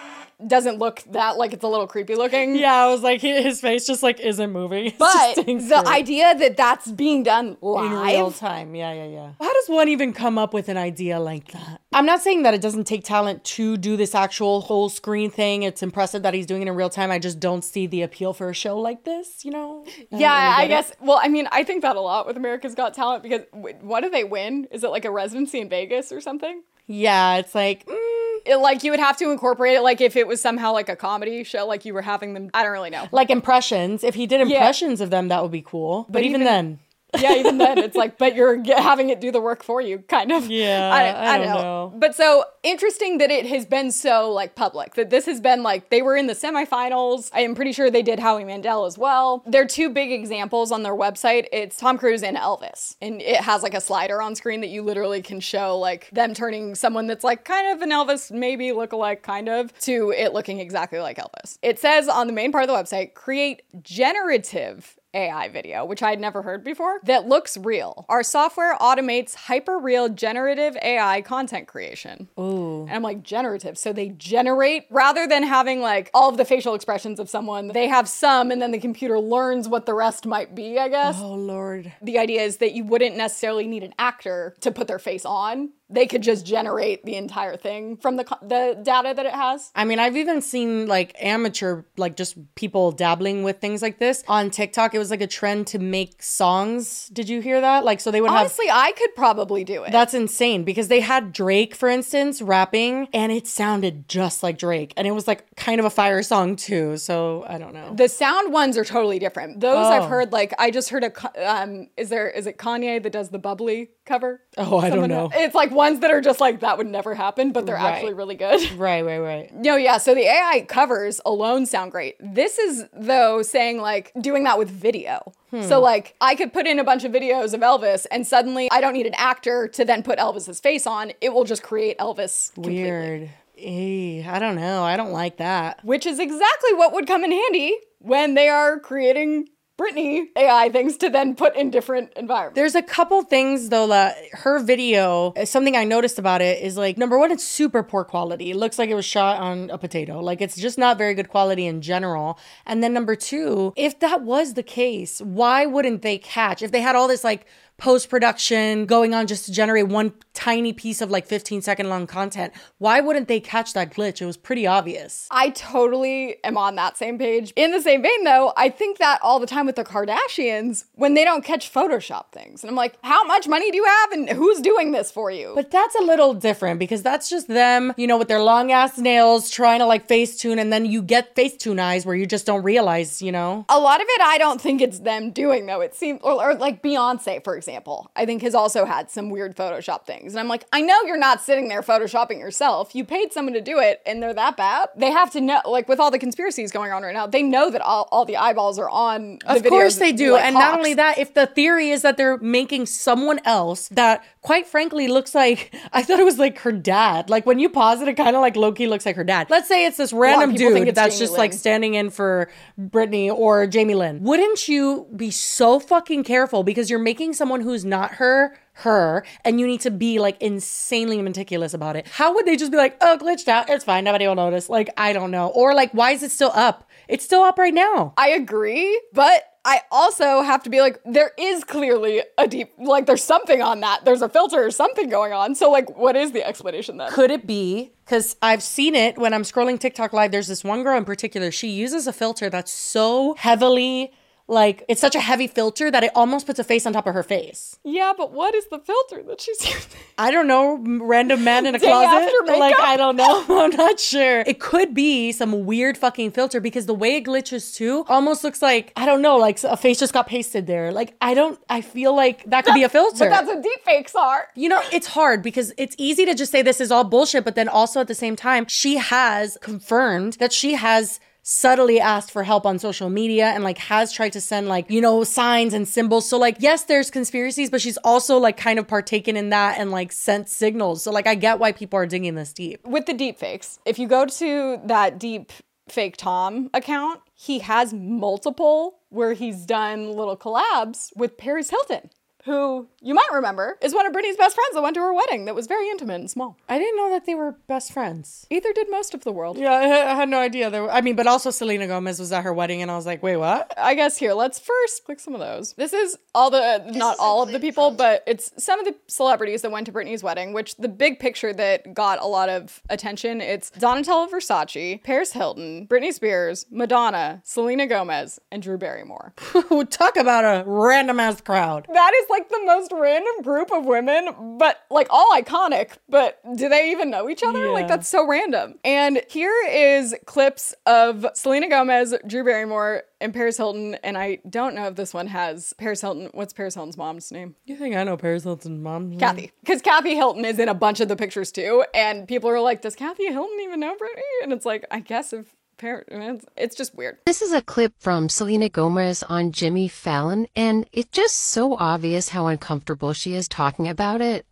doesn't 0.48 0.80
look 0.80 1.02
that 1.12 1.38
like 1.38 1.54
it's 1.54 1.64
a 1.64 1.68
little 1.68 1.88
creepy 1.88 2.16
looking. 2.16 2.56
Yeah, 2.64 2.74
I 2.74 2.88
was 2.90 3.02
like, 3.02 3.22
his 3.22 3.62
face 3.62 3.86
just 3.88 4.04
like 4.04 4.20
isn't 4.20 4.52
moving. 4.52 4.86
It's 4.96 4.98
But 4.98 5.36
the 5.46 5.60
straight. 5.60 5.88
idea 5.88 6.36
that 6.36 6.58
that's 6.58 6.92
being 6.92 7.24
done 7.24 7.58
live 7.62 7.92
in 7.92 7.98
real 8.00 8.32
time. 8.32 8.76
Yeah, 8.76 8.94
yeah, 8.94 9.06
yeah. 9.08 9.32
How 9.40 9.54
does 9.54 9.68
one 9.70 9.90
even 9.90 10.14
come 10.14 10.38
up 10.38 10.54
with 10.54 10.70
an 10.70 10.78
idea 10.78 11.20
like 11.20 11.52
that? 11.52 11.82
I'm 11.94 12.06
not 12.06 12.22
saying 12.22 12.44
that 12.44 12.54
it 12.54 12.62
doesn't 12.62 12.86
take 12.86 13.04
talent 13.04 13.44
to 13.56 13.78
do 13.78 13.96
this 13.98 14.16
actual 14.16 14.62
whole 14.62 14.90
screen 14.90 15.30
thing. 15.30 15.64
It's 15.64 15.84
impressive 15.84 16.24
that 16.24 16.34
he's 16.34 16.46
doing 16.46 16.62
it 16.64 16.68
in 16.68 16.76
real 16.76 16.90
time. 16.90 17.12
I 17.12 17.20
just 17.20 17.40
don't 17.40 17.64
see 17.64 17.86
the 17.88 18.02
appeal 18.02 18.34
for 18.34 18.50
a 18.50 18.54
show 18.54 18.80
like 18.80 19.04
this, 19.04 19.46
you 19.46 19.52
know? 19.52 19.84
I 19.88 20.06
Yeah, 20.10 20.34
really 20.34 20.54
I 20.54 20.58
get 20.58 20.66
it. 20.66 20.70
guess. 20.70 20.94
Well, 21.02 21.20
I 21.22 21.28
mean, 21.28 21.48
I 21.52 21.64
think 21.64 21.82
that 21.84 21.96
a 21.96 22.02
lot 22.02 22.26
with 22.26 22.36
America's 22.38 22.74
Got 22.76 22.94
Talent 22.94 23.22
because 23.24 23.42
what 23.82 24.02
do 24.02 24.10
they 24.10 24.24
win? 24.24 24.68
Is 24.72 24.84
it 24.84 24.90
like 24.90 25.06
a 25.06 25.12
residency 25.12 25.60
in 25.60 25.70
Vegas 25.70 26.12
or 26.12 26.20
something? 26.22 26.64
Yeah, 26.88 27.38
it's 27.38 27.56
like, 27.56 27.86
mm, 27.86 28.23
It, 28.46 28.58
like 28.58 28.84
you 28.84 28.92
would 28.92 29.00
have 29.00 29.18
to 29.18 29.32
incorporate 29.32 29.76
it, 29.76 29.82
like 29.82 30.02
if 30.02 30.16
it 30.16 30.28
was 30.28 30.42
somehow 30.42 30.74
like 30.74 30.90
a 30.90 30.96
comedy 30.96 31.44
show, 31.44 31.66
like 31.66 31.86
you 31.86 31.94
were 31.94 32.02
having 32.02 32.34
them. 32.34 32.50
I 32.54 32.64
don't 32.64 32.72
really 32.74 32.90
know. 32.90 33.08
like 33.12 33.30
impressions. 33.30 34.04
If 34.04 34.16
he 34.16 34.28
did 34.28 34.48
Yeah. 34.48 34.58
impressions 34.58 35.00
of 35.02 35.10
them, 35.10 35.30
that 35.30 35.42
would 35.42 35.52
be 35.52 35.62
cool. 35.62 36.04
But, 36.04 36.14
But 36.14 36.22
even, 36.24 36.42
even- 36.42 36.46
then, 36.46 36.80
yeah, 37.20 37.36
even 37.36 37.58
then, 37.58 37.78
it's 37.78 37.96
like, 37.96 38.18
but 38.18 38.36
you're 38.36 38.64
having 38.78 39.10
it 39.10 39.22
do 39.22 39.32
the 39.32 39.42
work 39.42 39.64
for 39.64 39.82
you, 39.82 40.00
kind 40.00 40.32
of. 40.32 40.50
Yeah, 40.50 40.90
I, 40.94 41.36
I 41.36 41.38
don't 41.38 41.48
know. 41.48 41.94
But 41.96 42.16
so 42.16 42.46
interesting 42.64 43.18
that 43.20 43.32
it 43.32 43.46
has 43.46 43.66
been 43.66 43.92
so 43.92 44.32
like 44.32 44.56
public. 44.56 44.96
That 44.96 45.10
this 45.10 45.26
has 45.26 45.42
been 45.42 45.64
like 45.64 45.90
they 45.90 46.02
were 46.02 46.16
in 46.16 46.28
the 46.28 46.34
semifinals. 46.34 47.30
I 47.34 47.42
am 47.42 47.56
pretty 47.56 47.72
sure 47.72 47.90
they 47.92 48.02
did 48.02 48.20
Howie 48.20 48.44
Mandel 48.44 48.86
as 48.86 48.98
well. 48.98 49.44
They're 49.46 49.68
two 49.68 49.90
big 49.90 50.12
examples 50.12 50.72
on 50.72 50.84
their 50.84 50.96
website. 50.96 51.48
It's 51.52 51.78
Tom 51.78 51.98
Cruise 51.98 52.24
and 52.24 52.38
Elvis, 52.38 52.96
and 53.02 53.22
it 53.22 53.38
has 53.38 53.64
like 53.64 53.74
a 53.74 53.82
slider 53.82 54.22
on 54.22 54.36
screen 54.36 54.62
that 54.62 54.70
you 54.70 54.82
literally 54.82 55.22
can 55.22 55.40
show 55.40 55.78
like 55.78 56.10
them 56.12 56.34
turning 56.34 56.76
someone 56.76 57.08
that's 57.08 57.24
like 57.24 57.46
kind 57.46 57.76
of 57.76 57.82
an 57.82 57.92
Elvis, 57.92 58.32
maybe 58.32 58.72
look-alike, 58.72 59.24
kind 59.24 59.50
of, 59.50 59.78
to 59.80 60.12
it 60.16 60.34
looking 60.34 60.60
exactly 60.60 61.00
like 61.00 61.18
Elvis. 61.18 61.58
It 61.62 61.80
says 61.80 62.08
on 62.08 62.28
the 62.28 62.34
main 62.34 62.52
part 62.52 62.64
of 62.64 62.68
the 62.68 62.74
website, 62.74 63.14
create 63.14 63.64
generative 63.84 64.98
AI 65.14 65.50
video, 65.50 65.86
which 65.86 66.02
I 66.02 66.10
had 66.10 66.20
never 66.20 66.42
heard 66.42 66.64
before, 66.64 67.00
that 67.04 67.28
looks 67.28 67.58
real. 67.58 68.06
Our 68.10 68.24
software 68.24 68.76
automates 68.78 69.36
hyper 69.36 69.78
real 69.78 70.10
generative 70.10 70.78
AI 70.82 71.22
content 71.22 71.68
creation. 71.68 72.30
Ooh. 72.40 72.82
And 72.82 72.92
I'm 72.92 73.04
like, 73.04 73.24
generative. 73.24 73.78
So 73.78 73.94
they 73.94 74.10
generate, 74.10 74.86
rather 74.90 75.28
than 75.28 75.44
having 75.44 75.82
like 75.82 76.10
all 76.14 76.30
of 76.30 76.38
the 76.38 76.46
facial 76.46 76.74
expressions 76.74 77.20
of 77.20 77.30
someone, 77.30 77.70
they 77.70 77.88
have 77.88 78.10
some 78.10 78.52
and 78.52 78.62
then 78.62 78.72
the 78.72 78.80
computer 78.80 79.20
learns 79.20 79.68
what 79.68 79.86
the 79.86 79.94
rest 79.94 80.26
might 80.26 80.56
be, 80.56 80.80
I 80.80 80.90
guess. 80.90 81.18
Oh, 81.20 81.36
Lord. 81.36 81.92
The 82.02 82.20
idea 82.20 82.42
is 82.42 82.58
that 82.58 82.74
you 82.74 82.84
wouldn't 82.84 83.16
necessarily 83.16 83.68
need 83.68 83.84
an 83.84 83.94
actor 84.00 84.56
to 84.62 84.72
put 84.72 84.88
their 84.88 85.00
face 85.00 85.26
on. 85.26 85.70
They 85.90 86.08
could 86.08 86.24
just 86.24 86.46
generate 86.46 87.06
the 87.06 87.16
entire 87.16 87.56
thing 87.56 87.98
from 87.98 88.16
the, 88.16 88.24
the 88.42 88.80
data 88.82 89.14
that 89.16 89.26
it 89.26 89.34
has. 89.34 89.72
I 89.76 89.86
mean, 89.86 90.00
I've 90.00 90.18
even 90.18 90.42
seen 90.42 90.88
like 90.88 91.16
amateur, 91.22 91.84
like 91.98 92.16
just 92.16 92.36
people 92.56 92.92
dabbling 92.92 93.44
with 93.44 93.60
things 93.60 93.82
like 93.82 94.00
this 94.00 94.24
on 94.28 94.50
TikTok. 94.50 94.96
It 94.96 95.00
was 95.00 95.12
like 95.12 95.22
a 95.22 95.28
trend 95.28 95.68
to 95.68 95.80
make 95.80 96.24
songs. 96.24 97.10
Did 97.10 97.30
you 97.30 97.42
hear 97.42 97.62
that? 97.62 97.84
Like, 97.84 98.00
so 98.00 98.10
they 98.12 98.22
would 98.22 98.32
have. 98.32 98.40
Honestly, 98.40 98.66
I 98.72 98.92
could 98.94 99.14
probably 99.16 99.64
do 99.64 99.84
it. 99.84 99.92
That's 99.92 100.14
insane 100.14 100.64
because 100.64 100.88
they 100.88 101.00
had 101.02 101.32
Drake, 101.34 101.76
for 101.76 101.90
instance, 101.90 102.42
rapping 102.42 103.08
and 103.14 103.32
it 103.32 103.46
sounded 103.48 104.08
just 104.10 104.42
like 104.42 104.58
Drake. 104.58 104.94
And 104.98 105.06
it 105.06 105.12
was 105.12 105.28
like 105.28 105.56
kind 105.56 105.80
of 105.80 105.86
a 105.86 105.90
fire 105.92 106.24
song 106.24 106.56
too. 106.56 106.98
So 106.98 107.46
I 107.48 107.58
don't 107.58 107.74
know. 107.74 107.94
The 107.94 108.08
sound 108.10 108.52
ones 108.52 108.78
are 108.78 108.86
totally 108.86 109.20
different. 109.20 109.60
Those 109.60 109.74
Oh. 109.86 109.92
I've 109.92 110.10
heard 110.10 110.32
like 110.32 110.54
I 110.58 110.72
just 110.72 110.90
heard 110.90 111.04
a 111.04 111.52
um 111.64 111.90
is 111.98 112.10
there 112.10 112.30
is 112.30 112.48
it 112.48 112.58
Kanye 112.58 113.02
that 113.04 113.12
does 113.12 113.30
the 113.30 113.40
bubbly 113.40 113.90
cover? 114.06 114.42
Oh, 114.58 114.78
I 114.80 114.90
don't 114.90 114.92
Someone- 114.92 115.10
know. 115.10 115.30
It's 115.34 115.56
like 115.56 115.72
ones 115.84 116.00
that 116.02 116.12
are 116.12 116.22
just 116.22 116.40
like 116.40 116.60
that 116.62 116.78
would 116.78 116.88
never 116.88 117.14
happen, 117.16 117.52
but 117.52 117.66
they're 117.66 117.76
Right. 117.76 117.94
actually 117.96 118.14
really 118.14 118.36
good. 118.36 118.60
Right, 118.78 119.04
right, 119.06 119.20
right. 119.20 119.54
No, 119.54 119.76
yeah. 119.76 119.98
So 119.98 120.14
the 120.16 120.22
AI 120.26 120.66
covers 120.68 121.22
alone 121.26 121.66
sound 121.66 121.92
great. 121.92 122.16
This 122.20 122.58
is 122.58 122.86
though 122.94 123.42
saying 123.42 123.80
like 123.80 124.12
doing 124.20 124.44
that 124.46 124.58
with 124.58 124.70
video. 124.70 125.32
Hmm. 125.52 125.62
So 125.62 125.80
like 125.80 126.16
I 126.20 126.36
could 126.36 126.52
put 126.54 126.66
in 126.66 126.80
a 126.80 126.84
bunch 126.84 127.04
of 127.04 127.12
videos 127.12 127.54
of 127.54 127.62
Elvis 127.62 128.06
and 128.12 128.26
suddenly 128.26 128.70
I 128.72 128.82
don't 128.82 128.94
need 128.94 129.06
an 129.06 129.14
actor 129.16 129.68
to 129.70 129.86
then 129.86 130.04
put 130.04 130.18
Elvis's 130.20 130.60
face 130.60 130.88
on. 130.88 131.12
It 131.22 131.34
will 131.34 131.44
just 131.46 131.64
create 131.64 131.98
Elvis 132.00 132.54
completely. 132.54 132.84
Weird. 132.84 133.30
I 133.66 134.40
don't 134.40 134.56
know. 134.56 134.84
I 134.84 134.98
don't 134.98 135.12
like 135.12 135.38
that. 135.38 135.84
Which 135.86 136.06
is 136.06 136.20
exactly 136.20 136.74
what 136.74 136.94
would 136.94 137.08
come 137.08 137.24
in 137.24 137.32
handy 137.32 137.78
when 138.00 138.34
they 138.34 138.50
are 138.50 138.80
creating 138.80 139.48
Britney 139.76 140.26
AI 140.36 140.70
things 140.70 140.98
to 140.98 141.10
then 141.10 141.36
put 141.36 141.56
in 141.56 141.72
different 141.72 142.14
environments. 142.16 142.56
There's 142.56 142.76
a 142.76 142.84
couple 142.84 143.24
things 143.24 143.70
though 143.70 143.88
her 144.34 144.60
video, 144.60 145.34
uh, 145.36 145.46
something 145.46 145.76
I 145.76 145.84
noticed 145.84 146.20
about 146.20 146.42
it 146.42 146.62
is 146.62 146.78
like 146.78 146.96
number 146.96 147.18
one, 147.18 147.32
it's 147.32 147.44
super 147.44 147.82
poor 147.82 148.04
quality. 148.04 148.52
It 148.52 148.56
looks 148.56 148.78
like 148.78 148.92
it 148.92 148.96
was 148.96 149.06
shot 149.06 149.40
on 149.40 149.72
a 149.72 149.80
potato. 149.80 150.20
Like 150.20 150.42
it's 150.42 150.56
just 150.56 150.78
not 150.78 151.00
very 151.00 151.16
good 151.16 151.28
quality 151.28 151.66
in 151.66 151.82
general. 151.82 152.38
And 152.68 152.84
then 152.84 152.94
number 152.94 153.16
two, 153.16 153.74
if 153.76 154.00
that 154.00 154.22
was 154.22 154.54
the 154.54 154.62
case, 154.62 155.22
why 155.22 155.66
wouldn't 155.66 156.04
they 156.04 156.20
catch? 156.20 156.62
If 156.62 156.72
they 156.72 156.82
had 156.82 156.96
all 156.96 157.08
this 157.08 157.24
like 157.24 157.48
post 157.84 158.10
production 158.10 158.86
going 158.86 159.14
on 159.14 159.28
just 159.28 159.44
to 159.44 159.52
generate 159.52 159.90
one 159.90 160.14
tiny 160.34 160.72
piece 160.72 161.02
of 161.02 161.12
like 161.12 161.28
15 161.28 161.62
second 161.62 161.90
long 161.90 162.08
content, 162.08 162.54
why 162.78 163.02
wouldn't 163.02 163.28
they 163.28 163.42
catch 163.42 163.74
that 163.74 163.94
glitch? 163.94 164.22
It 164.22 164.26
was 164.26 164.38
pretty 164.38 164.66
obvious. 164.66 165.28
I 165.30 165.50
totally 165.50 166.38
am 166.46 166.58
on 166.58 166.76
that 166.76 166.96
same 166.96 167.18
page. 167.20 167.52
In 167.58 167.72
the 167.72 167.82
same 167.82 168.02
vein, 168.02 168.24
though, 168.24 168.54
I 168.56 168.70
think 168.70 169.00
that 169.00 169.20
all 169.22 169.38
the 169.38 169.46
time 169.46 169.66
with 169.66 169.76
the 169.76 169.84
Kardashians 169.84 170.86
when 170.96 171.14
they 171.14 171.26
don't 171.26 171.44
catch 171.44 171.72
Photoshop 171.74 172.32
things. 172.32 172.64
And 172.64 172.70
I'm 172.70 172.76
like, 172.78 172.98
how 173.04 173.26
much 173.26 173.50
money 173.50 173.70
do 173.70 173.76
you 173.76 173.86
have 173.86 174.12
and 174.14 174.30
who's 174.30 174.62
doing 174.62 174.94
this 174.94 175.12
for 175.12 175.30
you? 175.30 175.52
But 175.54 175.70
that's 175.70 175.96
a 175.96 176.04
little 176.04 176.34
different 176.34 176.80
because 176.80 177.04
that's 177.04 177.30
just 177.30 177.50
them, 177.50 177.94
you 177.98 178.08
know, 178.08 178.18
with 178.18 178.30
their 178.30 178.42
long 178.42 178.72
ass 178.72 178.98
nails 178.98 179.50
trying 179.50 179.80
to 179.80 179.86
like 179.86 180.08
face 180.08 180.38
tune, 180.38 180.58
and 180.58 180.72
then 180.72 180.86
you 180.86 181.02
get 181.02 181.36
face 181.36 181.58
tune 181.58 181.80
eyes 181.80 182.06
where 182.06 182.16
you 182.16 182.26
just 182.26 182.46
don't 182.46 182.64
realize, 182.64 183.22
you 183.22 183.34
know? 183.34 183.66
a 183.68 183.80
lot 183.80 184.00
of 184.00 184.08
it, 184.10 184.22
I 184.22 184.38
don't 184.38 184.62
think 184.62 184.82
it's 184.82 185.00
them 185.00 185.32
doing, 185.32 185.66
though. 185.66 185.82
It 185.82 185.96
seems, 185.96 186.22
or, 186.24 186.42
or 186.42 186.56
like 186.56 186.82
Beyonce, 186.82 187.44
for 187.44 187.58
example, 187.58 187.73
I 188.16 188.26
think 188.26 188.42
has 188.42 188.56
also 188.56 188.86
had 188.86 189.10
some 189.10 189.30
weird 189.30 189.56
Photoshop 189.56 190.06
things. 190.06 190.34
And 190.34 190.40
I'm 190.40 190.48
like, 190.48 190.66
I 190.72 190.82
know 190.82 191.02
you're 191.04 191.18
not 191.18 191.42
sitting 191.42 191.68
there 191.68 191.82
Photoshopping 191.82 192.40
yourself. 192.40 192.96
You 192.96 193.04
paid 193.04 193.34
someone 193.34 193.54
to 193.54 193.62
do 193.62 193.80
it 193.80 194.02
and 194.06 194.22
they're 194.22 194.34
that 194.34 194.58
bad. 194.58 194.90
They 194.96 195.12
have 195.12 195.32
to 195.32 195.42
know, 195.42 195.62
like 195.66 195.88
with 195.88 196.00
all 196.00 196.12
the 196.12 196.20
conspiracies 196.20 196.72
going 196.72 196.92
on 196.92 197.04
right 197.04 197.14
now, 197.14 197.28
they 197.28 197.44
know 197.44 197.70
that 197.70 197.82
all, 197.82 198.08
all 198.12 198.26
the 198.26 198.38
eyeballs 198.38 198.80
are 198.80 198.90
on 198.90 199.40
the 199.40 199.56
Of 199.56 199.64
course 199.64 199.96
they 199.96 200.12
do. 200.12 200.34
like 200.34 200.46
and 200.46 200.56
not 200.56 200.78
only 200.78 200.94
that, 200.94 201.18
if 201.18 201.34
the 201.34 201.48
theory 201.48 201.90
is 201.90 202.02
that 202.02 202.18
they're 202.18 202.38
making 202.38 202.86
someone 202.86 203.40
else 203.46 203.88
that 203.90 204.24
quite 204.42 204.68
frankly 204.68 205.08
looks 205.08 205.34
like 205.34 205.74
I 205.94 206.04
thought 206.04 206.20
it 206.20 206.26
was 206.26 206.40
like 206.40 206.60
her 206.60 206.72
dad. 206.72 207.30
Like 207.30 207.46
when 207.46 207.60
you 207.60 207.70
pause 207.70 208.02
it, 208.02 208.08
it 208.08 208.16
kind 208.16 208.36
of 208.36 208.42
like 208.42 208.56
Loki 208.56 208.88
looks 208.88 209.06
like 209.06 209.16
her 209.16 209.24
dad. 209.24 209.50
Let's 209.50 209.68
say 209.68 209.86
it's 209.86 209.98
this 209.98 210.14
random 210.14 210.54
dude 210.54 210.96
that's 210.96 211.16
Jamie 211.16 211.20
just 211.20 211.38
like 211.38 211.54
standing 211.54 211.94
in 211.96 212.10
for 212.10 212.50
Britney 212.80 213.32
or 213.32 213.68
Jamie 213.68 213.96
Lynn. 213.96 214.22
Wouldn't 214.24 214.68
you 214.68 215.08
be 215.16 215.32
so 215.32 215.80
fucking 215.80 216.24
careful 216.24 216.64
because 216.64 216.90
you're 216.90 217.00
making 217.00 217.34
someone 217.34 217.53
who's 217.62 217.86
not 217.86 218.14
her 218.16 218.56
her 218.78 219.24
and 219.46 219.60
you 219.60 219.68
need 219.68 219.82
to 219.82 219.92
be 219.92 220.18
like 220.18 220.42
insanely 220.42 221.22
meticulous 221.22 221.74
about 221.74 221.96
it. 221.96 222.08
How 222.08 222.34
would 222.34 222.46
they 222.46 222.56
just 222.56 222.72
be 222.72 222.78
like, 222.78 222.98
"Oh, 223.02 223.18
glitched 223.22 223.48
out. 223.48 223.70
It's 223.70 223.86
fine. 223.86 224.04
Nobody 224.04 224.26
will 224.26 224.36
notice." 224.36 224.68
Like, 224.70 224.90
I 224.98 225.14
don't 225.14 225.30
know. 225.32 225.48
Or 225.50 225.76
like, 225.76 225.92
why 225.92 226.12
is 226.12 226.24
it 226.24 226.32
still 226.32 226.52
up? 226.54 226.90
It's 227.08 227.24
still 227.24 227.44
up 227.44 227.60
right 227.60 227.74
now. 227.74 228.14
I 228.18 228.30
agree, 228.30 229.00
but 229.14 229.44
I 229.66 229.82
also 229.92 230.42
have 230.42 230.64
to 230.64 230.70
be 230.70 230.82
like, 230.82 231.00
there 231.06 231.32
is 231.38 231.64
clearly 231.64 232.22
a 232.38 232.48
deep, 232.48 232.74
like, 232.78 233.06
there's 233.06 233.24
something 233.24 233.62
on 233.62 233.80
that. 233.80 234.04
There's 234.04 234.22
a 234.22 234.28
filter 234.28 234.62
or 234.62 234.72
something 234.72 235.08
going 235.08 235.32
on. 235.32 235.56
So, 235.56 235.72
like, 235.72 235.98
what 235.98 236.18
is 236.18 236.34
the 236.34 236.46
explanation 236.46 236.98
then? 236.98 237.10
Could 237.12 237.32
it 237.32 237.48
be? 237.48 237.94
Because 238.04 238.36
I've 238.42 238.62
seen 238.62 238.94
it 238.94 239.18
when 239.18 239.34
I'm 239.34 239.44
scrolling 239.44 239.80
TikTok 239.80 240.12
live. 240.12 240.32
There's 240.32 240.48
this 240.48 240.66
one 240.66 240.84
girl 240.84 240.98
in 240.98 241.06
particular. 241.06 241.50
She 241.50 241.70
uses 241.70 242.08
a 242.08 242.14
filter 242.14 242.50
that's 242.50 242.74
so 242.74 243.36
heavily, 243.38 244.12
like, 244.48 244.84
it's 244.90 245.00
such 245.00 245.16
a 245.16 245.20
heavy 245.20 245.48
filter 245.48 245.90
that 245.90 246.04
it 246.04 246.12
almost 246.16 246.46
puts 246.46 246.60
a 246.60 246.64
face 246.64 246.86
on 246.86 246.94
top 246.94 247.08
of 247.08 247.14
her 247.14 247.24
face. 247.24 247.80
Yeah, 247.84 248.12
but 248.16 248.34
what 248.34 248.54
is 248.54 248.68
the 248.68 248.80
filter 248.80 249.24
that 249.24 249.40
she's 249.40 249.66
using? 249.66 250.00
I 250.18 250.32
don't 250.32 250.48
know, 250.48 250.78
random 251.02 251.44
man 251.44 251.66
in 251.66 251.76
a 251.76 251.80
Day 251.84 251.88
closet. 251.88 252.34
Like, 252.60 252.78
I 252.78 252.98
don't 252.98 253.16
know. 253.16 253.46
I'm 253.64 253.72
not 253.72 254.00
sure. 254.00 254.42
It 254.42 254.60
could 254.60 254.94
be 254.94 255.32
some 255.32 255.66
weird 255.66 255.98
fucking 255.98 256.32
filter 256.32 256.60
because 256.60 256.86
the 256.86 256.94
way 256.94 257.16
it 257.16 257.24
glitches 257.24 257.74
too 257.74 258.06
almost 258.10 258.44
looks 258.44 258.62
like, 258.62 258.92
I 258.98 259.06
don't 259.06 259.22
know, 259.22 259.38
like 259.38 259.64
a 259.64 259.78
face 259.78 260.00
just 260.00 260.14
got 260.14 260.28
pasted 260.28 260.68
there. 260.68 260.92
Like, 260.92 261.16
I 261.22 261.34
don't, 261.34 261.58
I 261.70 261.82
feel 261.82 262.16
like 262.16 262.44
that 262.46 262.66
could 262.66 262.74
be 262.74 262.84
a 262.84 262.90
filter. 262.90 263.26
But 263.26 263.30
that's 263.30 263.48
what 263.48 263.64
deep 263.64 263.84
fakes 263.86 264.14
are. 264.14 264.50
You 264.56 264.70
know, 264.70 264.82
it's 264.92 265.08
hard 265.08 265.42
because 265.42 265.74
it's 265.78 265.96
easy 265.98 266.26
to 266.26 266.34
just 266.36 266.52
say 266.52 266.62
this 266.62 266.82
is 266.82 266.92
all 266.92 267.06
bullshit, 267.06 267.46
but 267.46 267.56
then 267.56 267.70
also 267.70 268.02
at 268.02 268.08
the 268.08 268.16
same 268.16 268.36
time, 268.36 268.66
she 268.68 268.98
has 268.98 269.58
confirmed 269.62 270.34
that 270.34 270.52
she 270.52 270.74
has 270.74 271.20
subtly 271.44 272.00
asked 272.00 272.32
for 272.32 272.44
help 272.44 272.66
on 272.66 272.80
social 272.80 273.10
media 273.10 273.48
and 273.48 273.64
like 273.64 273.78
has 273.78 274.12
tried 274.12 274.32
to 274.32 274.42
send 274.42 274.68
like, 274.68 274.90
you 274.90 275.02
know, 275.02 275.24
signs 275.24 275.74
and 275.74 275.88
symbols. 275.88 276.28
So 276.28 276.38
like, 276.38 276.56
yes, 276.60 276.86
there's 276.86 277.12
conspiracies, 277.12 277.70
but 277.70 277.82
she's 277.82 277.98
also 277.98 278.38
like 278.38 278.58
kind 278.58 278.80
of 278.80 278.88
partaken 278.88 279.36
in 279.36 279.50
that 279.50 279.78
and 279.78 279.92
like 279.92 280.12
sent 280.12 280.50
signals. 280.50 281.04
So 281.04 281.12
like, 281.12 281.28
I 281.28 281.36
get 281.36 281.60
why 281.60 281.74
people 281.74 282.00
are 282.00 282.06
digging 282.06 282.36
this 282.36 282.54
deep. 282.54 282.88
With 282.88 283.06
the 283.06 283.14
deep 283.14 283.38
fakes, 283.38 283.80
if 283.86 284.00
you 284.00 284.08
go 284.08 284.26
to 284.26 284.80
that 284.86 285.20
deep 285.20 285.52
fake 285.90 286.16
Tom 286.16 286.70
account, 286.74 287.20
he 287.36 287.60
has 287.60 287.94
multiple 287.94 289.00
where 289.10 289.34
he's 289.34 289.66
done 289.66 290.14
little 290.14 290.38
collabs 290.38 291.16
with 291.16 291.38
Paris 291.38 291.70
Hilton. 291.70 292.10
Who 292.46 292.88
you 293.02 293.14
might 293.14 293.30
remember 293.32 293.78
is 293.82 293.94
one 293.94 294.06
of 294.06 294.14
Britney's 294.14 294.38
best 294.38 294.56
friends 294.56 294.74
that 294.74 294.82
went 294.82 294.96
to 294.96 295.02
her 295.02 295.14
wedding 295.14 295.46
that 295.46 295.56
was 295.56 295.68
very 295.68 295.90
intimate 295.90 296.16
and 296.16 296.30
small. 296.30 296.58
I 296.68 296.78
didn't 296.78 296.98
know 296.98 297.10
that 297.10 297.26
they 297.26 297.36
were 297.36 297.56
best 297.68 297.92
friends. 297.94 298.46
Either 298.50 298.74
did 298.74 298.90
most 298.90 299.14
of 299.14 299.24
the 299.24 299.32
world. 299.32 299.58
Yeah, 299.58 299.72
I 299.72 300.12
I 300.12 300.16
had 300.16 300.30
no 300.30 300.40
idea. 300.40 300.70
There 300.70 300.84
were, 300.84 300.92
I 300.92 301.02
mean, 301.02 301.16
but 301.16 301.28
also 301.28 301.50
Selena 301.52 301.88
Gomez 301.88 302.20
was 302.20 302.32
at 302.32 302.44
her 302.44 302.54
wedding, 302.54 302.82
and 302.82 302.92
I 302.92 302.96
was 302.96 303.06
like, 303.06 303.24
wait, 303.24 303.38
what? 303.38 303.74
I 303.78 303.96
guess 303.96 304.18
here, 304.18 304.34
let's 304.34 304.60
first 304.60 305.06
click 305.06 305.20
some 305.20 305.34
of 305.34 305.40
those. 305.40 305.74
This 305.74 305.94
is 305.94 306.18
all 306.36 306.50
the, 306.50 306.84
not 306.94 307.18
all 307.20 307.44
of 307.44 307.52
the 307.52 307.60
people, 307.60 307.92
but 307.92 308.24
it's 308.28 308.52
some 308.64 308.80
of 308.80 308.86
the 308.86 308.96
celebrities 309.08 309.62
that 309.62 309.72
went 309.72 309.86
to 309.88 309.92
Britney's 309.94 310.24
wedding, 310.24 310.54
which 310.54 310.76
the 310.76 310.90
big 310.90 311.20
picture 311.20 311.54
that 311.54 311.94
got 311.94 312.22
a 312.22 312.26
lot 312.26 312.50
of 312.50 312.82
attention, 312.90 313.42
it's 313.42 313.72
Donatella 313.72 314.30
Versace, 314.30 315.02
Paris 315.04 315.32
Hilton, 315.34 315.88
Britney 315.88 316.14
Spears, 316.14 316.66
Madonna, 316.70 317.42
Selena 317.44 317.88
Gomez, 317.88 318.40
and 318.52 318.62
Drew 318.62 318.78
Barrymore. 318.78 319.34
Talk 319.90 320.18
about 320.18 320.44
a 320.44 320.64
random 320.70 321.20
ass 321.20 321.42
crowd. 321.42 321.86
That 321.94 322.14
is 322.22 322.26
like 322.34 322.50
the 322.50 322.62
most 322.66 322.92
random 322.92 323.42
group 323.44 323.72
of 323.72 323.86
women, 323.86 324.58
but 324.58 324.80
like 324.90 325.08
all 325.10 325.30
iconic. 325.34 325.92
But 326.10 326.40
do 326.56 326.68
they 326.68 326.92
even 326.92 327.10
know 327.12 327.30
each 327.30 327.44
other? 327.44 327.70
Like 327.70 327.88
that's 327.88 328.10
so 328.10 328.28
random. 328.28 328.76
And 328.84 329.22
here 329.30 329.54
is 329.70 330.16
clips 330.26 330.74
of 330.86 331.26
Selena 331.36 331.70
Gomez, 331.70 332.16
Drew 332.26 332.44
Barrymore, 332.44 333.04
and 333.22 333.34
Paris 333.34 333.58
Hilton. 333.58 333.96
And 334.04 334.18
I 334.18 334.40
don't 334.50 334.74
know 334.74 334.88
if 334.88 334.96
this 334.96 335.14
one 335.14 335.28
has 335.28 335.74
Paris 335.78 336.02
Hilton. 336.02 336.30
What's 336.34 336.54
Paris 336.54 336.74
Hilton's 336.74 336.98
mom's 336.98 337.32
name? 337.32 337.56
You 337.66 337.76
think 337.76 337.96
I 337.96 338.04
know 338.04 338.18
Paris 338.18 338.44
Hilton's 338.44 338.80
mom? 338.80 339.18
Kathy. 339.18 339.52
Because 339.62 339.82
Kathy 339.82 340.16
Hilton 340.16 340.44
is 340.44 340.58
in 340.58 340.70
a 340.70 340.74
bunch 340.74 341.00
of 341.00 341.08
the 341.08 341.16
pictures 341.16 341.52
too. 341.52 341.86
And 341.94 342.28
people 342.28 342.50
are 342.50 342.60
like, 342.60 342.82
does 342.82 342.96
Kathy 342.96 343.28
Hilton 343.28 343.60
even 343.62 343.80
know 343.80 343.94
Britney? 343.94 344.44
And 344.44 344.52
it's 344.52 344.66
like, 344.66 344.86
I 344.90 345.00
guess 345.00 345.34
if 345.34 345.56
Paris, 345.84 346.06
it's, 346.10 346.46
it's 346.56 346.76
just 346.78 346.96
weird. 346.96 347.18
This 347.26 347.42
is 347.42 347.52
a 347.52 347.62
clip 347.62 347.94
from 348.00 348.30
Selena 348.30 348.70
Gomez 348.70 349.22
on 349.24 349.52
Jimmy 349.52 349.90
Fallon, 349.90 350.48
and 350.56 350.88
it's 350.94 351.10
just 351.12 351.36
so 351.36 351.76
obvious 351.76 352.30
how 352.30 352.48
uncomfortable 352.48 353.12
she 353.12 353.34
is 353.34 353.50
talking 353.50 353.90
about 353.90 354.22
it. 354.22 354.46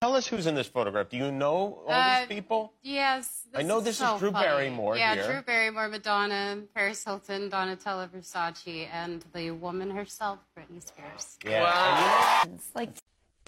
Tell 0.00 0.14
us 0.14 0.26
who's 0.28 0.46
in 0.46 0.54
this 0.54 0.68
photograph. 0.68 1.10
Do 1.10 1.16
you 1.18 1.30
know 1.30 1.82
all 1.86 1.90
Uh, 1.90 2.20
these 2.20 2.28
people? 2.28 2.72
Yes. 2.82 3.42
I 3.54 3.62
know 3.64 3.80
this 3.80 3.96
is 3.96 4.06
so 4.06 4.18
Drew 4.18 4.30
funny. 4.30 4.46
Barrymore 4.46 4.96
Yeah, 4.96 5.14
here. 5.14 5.24
Drew 5.26 5.42
Barrymore, 5.42 5.88
Madonna, 5.88 6.62
Paris 6.74 7.04
Hilton, 7.04 7.50
Donatella 7.50 8.08
Versace, 8.08 8.88
and 8.92 9.24
the 9.34 9.50
woman 9.50 9.90
herself, 9.90 10.38
Britney 10.56 10.80
Spears. 10.86 11.36
Yeah. 11.44 12.44
It's 12.44 12.70
like 12.74 12.90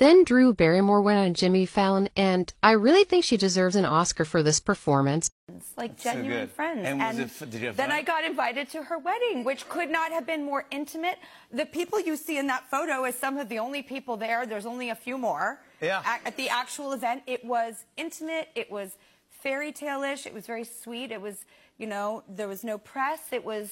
Then 0.01 0.25
Drew 0.25 0.55
Barrymore 0.55 1.03
went 1.03 1.19
on 1.19 1.35
Jimmy 1.35 1.67
Fallon, 1.67 2.09
and 2.17 2.51
I 2.63 2.71
really 2.71 3.05
think 3.05 3.23
she 3.23 3.37
deserves 3.37 3.77
an 3.77 3.85
Oscar 3.85 4.25
for 4.25 4.43
this 4.43 4.59
performance. 4.59 5.31
like 5.77 6.01
So 6.01 6.15
genuine 6.15 6.41
good. 6.47 6.51
friends. 6.53 6.87
And 6.87 6.99
was 7.01 7.19
it 7.43 7.51
did 7.51 7.61
you 7.61 7.67
have 7.67 7.77
then? 7.77 7.93
I 7.93 8.01
got 8.01 8.25
invited 8.25 8.71
to 8.71 8.83
her 8.85 8.97
wedding, 8.99 9.45
which 9.45 9.69
could 9.69 9.91
not 9.91 10.11
have 10.11 10.25
been 10.27 10.43
more 10.43 10.65
intimate. 10.71 11.19
The 11.53 11.67
people 11.67 12.01
you 12.01 12.17
see 12.17 12.39
in 12.39 12.47
that 12.47 12.71
photo 12.71 13.05
is 13.05 13.15
some 13.15 13.37
of 13.37 13.51
the 13.51 13.59
only 13.59 13.83
people 13.83 14.17
there. 14.17 14.47
There's 14.47 14.65
only 14.65 14.89
a 14.89 14.95
few 14.95 15.19
more. 15.19 15.61
Yeah. 15.83 16.03
At, 16.07 16.23
at 16.25 16.37
the 16.39 16.49
actual 16.49 16.95
event, 16.95 17.23
it 17.27 17.45
was 17.45 17.85
intimate. 17.99 18.49
It 18.55 18.73
was 18.73 18.97
fairy 19.29 19.71
tale-ish. 19.71 20.25
It 20.25 20.33
was 20.33 20.47
very 20.47 20.65
sweet. 20.65 21.13
It 21.13 21.21
was, 21.21 21.45
you 21.77 21.87
know, 21.87 22.23
there 22.27 22.49
was 22.49 22.65
no 22.65 22.79
press. 22.79 23.21
It 23.33 23.45
was 23.45 23.71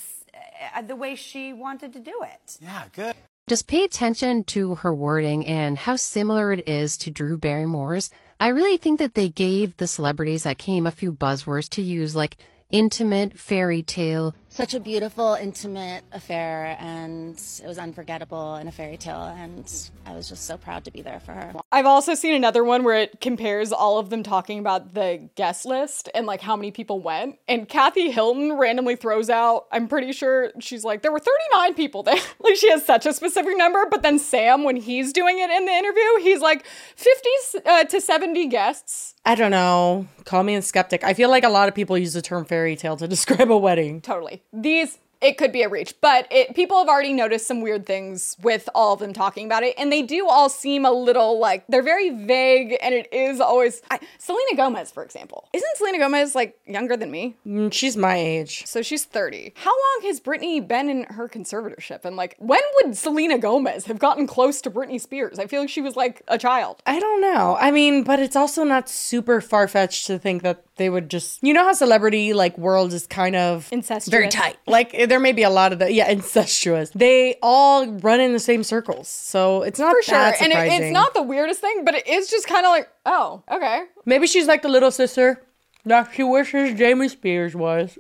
uh, 0.77 0.83
the 0.83 0.95
way 0.95 1.15
she 1.15 1.55
wanted 1.55 1.95
to 1.95 2.01
do 2.01 2.21
it. 2.23 2.59
Yeah, 2.61 2.85
good. 2.95 3.15
Just 3.49 3.67
pay 3.67 3.83
attention 3.83 4.45
to 4.45 4.75
her 4.75 4.95
wording 4.95 5.47
and 5.47 5.79
how 5.79 5.97
similar 5.97 6.53
it 6.53 6.69
is 6.69 6.99
to 6.99 7.11
Drew 7.11 7.39
Barrymore's. 7.39 8.11
I 8.39 8.49
really 8.49 8.77
think 8.77 8.99
that 8.99 9.15
they 9.15 9.31
gave 9.31 9.75
the 9.79 9.87
celebrities 9.87 10.43
that 10.43 10.59
came 10.59 10.87
a 10.87 10.91
few 10.91 11.15
buzzwords 11.15 11.71
to 11.71 11.81
use, 11.81 12.15
like 12.15 12.37
intimate, 12.71 13.39
fairy 13.39 13.83
tale. 13.83 14.35
Such 14.59 14.75
a 14.75 14.81
beautiful, 14.81 15.35
intimate 15.35 16.03
affair, 16.11 16.77
and 16.81 17.41
it 17.63 17.67
was 17.69 17.79
unforgettable 17.79 18.57
and 18.57 18.69
a 18.69 18.73
fairy 18.73 18.97
tale. 18.97 19.23
And 19.23 19.73
I 20.05 20.13
was 20.15 20.29
just 20.29 20.47
so 20.47 20.57
proud 20.57 20.85
to 20.87 20.91
be 20.91 21.01
there 21.01 21.21
for 21.21 21.31
her. 21.31 21.53
I've 21.71 21.87
also 21.87 22.17
seen 22.17 22.35
another 22.35 22.65
one 22.65 22.83
where 22.83 22.99
it 22.99 23.21
compares 23.21 23.71
all 23.71 23.99
of 23.99 24.11
them 24.11 24.25
talking 24.25 24.59
about 24.59 24.95
the 24.95 25.29
guest 25.37 25.65
list 25.65 26.09
and 26.13 26.27
like 26.27 26.41
how 26.41 26.57
many 26.57 26.73
people 26.73 26.99
went. 26.99 27.39
And 27.47 27.69
Kathy 27.69 28.11
Hilton 28.11 28.55
randomly 28.55 28.97
throws 28.97 29.31
out, 29.31 29.69
I'm 29.71 29.87
pretty 29.87 30.11
sure 30.11 30.51
she's 30.59 30.83
like, 30.83 31.03
there 31.03 31.13
were 31.13 31.21
39 31.21 31.75
people 31.75 32.03
there. 32.03 32.19
like 32.41 32.57
she 32.57 32.69
has 32.71 32.85
such 32.85 33.07
a 33.07 33.13
specific 33.13 33.57
number. 33.57 33.87
But 33.89 34.03
then 34.03 34.19
Sam, 34.19 34.65
when 34.65 34.75
he's 34.75 35.13
doing 35.13 35.39
it 35.39 35.51
in 35.51 35.67
the 35.67 35.73
interview, 35.73 36.19
he's 36.21 36.41
like 36.41 36.67
50 36.97 37.29
uh, 37.65 37.85
to 37.85 38.01
70 38.01 38.49
guests. 38.49 39.15
I 39.25 39.35
don't 39.35 39.51
know. 39.51 40.09
Call 40.25 40.43
me 40.43 40.55
a 40.55 40.63
skeptic. 40.63 41.05
I 41.05 41.13
feel 41.13 41.29
like 41.29 41.45
a 41.45 41.51
lot 41.51 41.69
of 41.69 41.75
people 41.75 41.99
use 41.99 42.15
the 42.15 42.23
term 42.23 42.45
fairy 42.45 42.77
tale 42.77 42.97
to 42.97 43.07
describe 43.17 43.53
a 43.53 43.59
wedding. 43.59 44.01
Totally. 44.01 44.43
These 44.53 44.99
it 45.21 45.37
could 45.39 45.53
be 45.53 45.63
a 45.63 45.69
reach, 45.69 45.95
but 46.01 46.27
it, 46.31 46.55
people 46.55 46.79
have 46.79 46.89
already 46.89 47.13
noticed 47.13 47.47
some 47.47 47.61
weird 47.61 47.87
things 47.87 48.37
with 48.43 48.69
all 48.75 48.95
of 48.95 49.01
them 49.01 49.13
talking 49.13 49.47
about 49.47 49.63
it, 49.63 49.75
and 49.79 49.93
they 49.93 50.03
do 50.03 50.27
all 50.29 50.49
seem 50.49 50.85
a 50.85 50.93
little 50.93 51.39
like 51.39 51.65
they're 51.69 51.83
very 51.83 52.11
vague, 52.11 52.77
and 52.81 52.95
it 52.95 53.13
is 53.13 53.41
always 53.41 53.83
I, 53.91 53.99
Selena 54.19 54.57
Gomez, 54.57 54.91
for 54.91 55.03
example. 55.03 55.49
Isn't 55.53 55.77
Selena 55.77 55.99
Gomez 55.99 56.35
like 56.35 56.59
younger 56.67 56.97
than 56.97 57.11
me? 57.11 57.37
Mm, 57.47 57.73
she's 57.73 57.97
my 57.97 58.17
age. 58.17 58.65
So 58.67 58.83
she's 58.83 59.05
30. 59.05 59.53
How 59.57 59.71
long 59.71 60.07
has 60.07 60.21
Britney 60.21 60.67
been 60.67 60.89
in 60.89 61.05
her 61.05 61.29
conservatorship? 61.29 62.05
And 62.05 62.17
like, 62.17 62.37
when 62.39 62.61
would 62.77 62.97
Selena 62.97 63.39
Gomez 63.39 63.87
have 63.87 63.99
gotten 63.99 64.27
close 64.27 64.61
to 64.63 64.71
Britney 64.71 65.01
Spears? 65.01 65.39
I 65.39 65.47
feel 65.47 65.61
like 65.61 65.71
she 65.71 65.81
was 65.81 65.97
like 65.97 66.23
a 66.29 66.39
child. 66.39 66.83
I 66.87 66.99
don't 67.01 67.21
know. 67.21 67.57
I 67.61 67.71
mean, 67.71 68.05
but 68.05 68.21
it's 68.21 68.37
also 68.37 68.65
not 68.65 68.89
super 68.89 69.41
far 69.41 69.67
fetched 69.69 70.07
to 70.07 70.19
think 70.19 70.43
that 70.43 70.65
they 70.77 70.89
would 70.89 71.11
just, 71.11 71.43
you 71.43 71.53
know, 71.53 71.65
how 71.65 71.73
celebrity 71.73 72.33
like 72.35 72.57
world 72.57 72.93
is 72.93 73.07
kind 73.07 73.35
of 73.35 73.69
Incestuous. 73.73 74.11
very 74.13 74.29
tight. 74.29 74.57
Like 74.67 74.95
there 75.09 75.21
may 75.21 75.33
be 75.33 75.43
a 75.43 75.51
lot 75.51 75.73
of 75.73 75.79
the 75.79 75.93
yeah 75.93 76.09
incestuous. 76.11 76.91
They 76.91 77.37
all 77.43 77.87
run 77.87 78.21
in 78.21 78.33
the 78.33 78.39
same 78.39 78.63
circles, 78.63 79.09
so 79.09 79.63
it's 79.63 79.79
not 79.79 79.95
For 79.95 80.03
sure. 80.03 80.19
that 80.19 80.41
And 80.41 80.53
it, 80.53 80.83
it's 80.83 80.93
not 80.93 81.15
the 81.15 81.23
weirdest 81.23 81.61
thing, 81.61 81.85
but 81.85 81.95
it 81.95 82.07
is 82.07 82.31
just 82.31 82.47
kind 82.47 82.65
of 82.65 82.71
like, 82.71 82.89
oh, 83.07 83.43
okay. 83.51 83.85
Maybe 84.05 84.27
she's 84.27 84.47
like 84.47 84.63
the 84.63 84.69
little 84.69 84.91
sister 84.91 85.43
that 85.85 86.11
she 86.15 86.23
wishes 86.23 86.79
Jamie 86.79 87.09
Spears 87.09 87.55
was. 87.55 87.97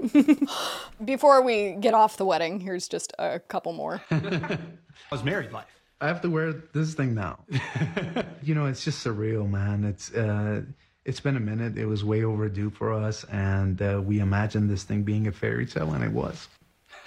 Before 1.05 1.42
we 1.42 1.73
get 1.73 1.94
off 1.94 2.16
the 2.16 2.25
wedding, 2.25 2.61
here's 2.61 2.88
just 2.88 3.12
a 3.18 3.40
couple 3.40 3.73
more. 3.73 4.03
I 4.11 4.59
was 5.11 5.25
married 5.25 5.53
life? 5.53 5.66
I 6.01 6.07
have 6.07 6.21
to 6.23 6.31
wear 6.31 6.53
this 6.53 6.94
thing 6.94 7.14
now. 7.14 7.40
you 8.42 8.55
know, 8.55 8.66
it's 8.66 8.85
just 8.85 9.05
surreal, 9.05 9.49
man. 9.49 9.85
It's 9.85 10.12
uh, 10.14 10.62
it's 11.05 11.21
been 11.21 11.37
a 11.37 11.40
minute. 11.40 11.77
It 11.77 11.87
was 11.87 12.05
way 12.05 12.23
overdue 12.23 12.71
for 12.71 12.92
us, 12.92 13.25
and 13.25 13.81
uh, 13.83 14.01
we 14.05 14.21
imagined 14.21 14.71
this 14.71 14.85
thing 14.85 15.03
being 15.03 15.27
a 15.27 15.33
fairy 15.33 15.66
tale, 15.66 15.92
and 15.92 16.05
it 16.05 16.12
was. 16.12 16.49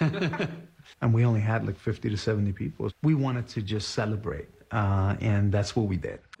and 1.00 1.12
we 1.14 1.24
only 1.24 1.40
had 1.40 1.66
like 1.66 1.78
50 1.78 2.10
to 2.10 2.16
70 2.16 2.52
people. 2.52 2.90
We 3.02 3.14
wanted 3.14 3.48
to 3.48 3.62
just 3.62 3.90
celebrate, 3.90 4.48
uh, 4.70 5.16
and 5.20 5.52
that's 5.52 5.74
what 5.76 5.86
we 5.86 5.96
did. 5.96 6.20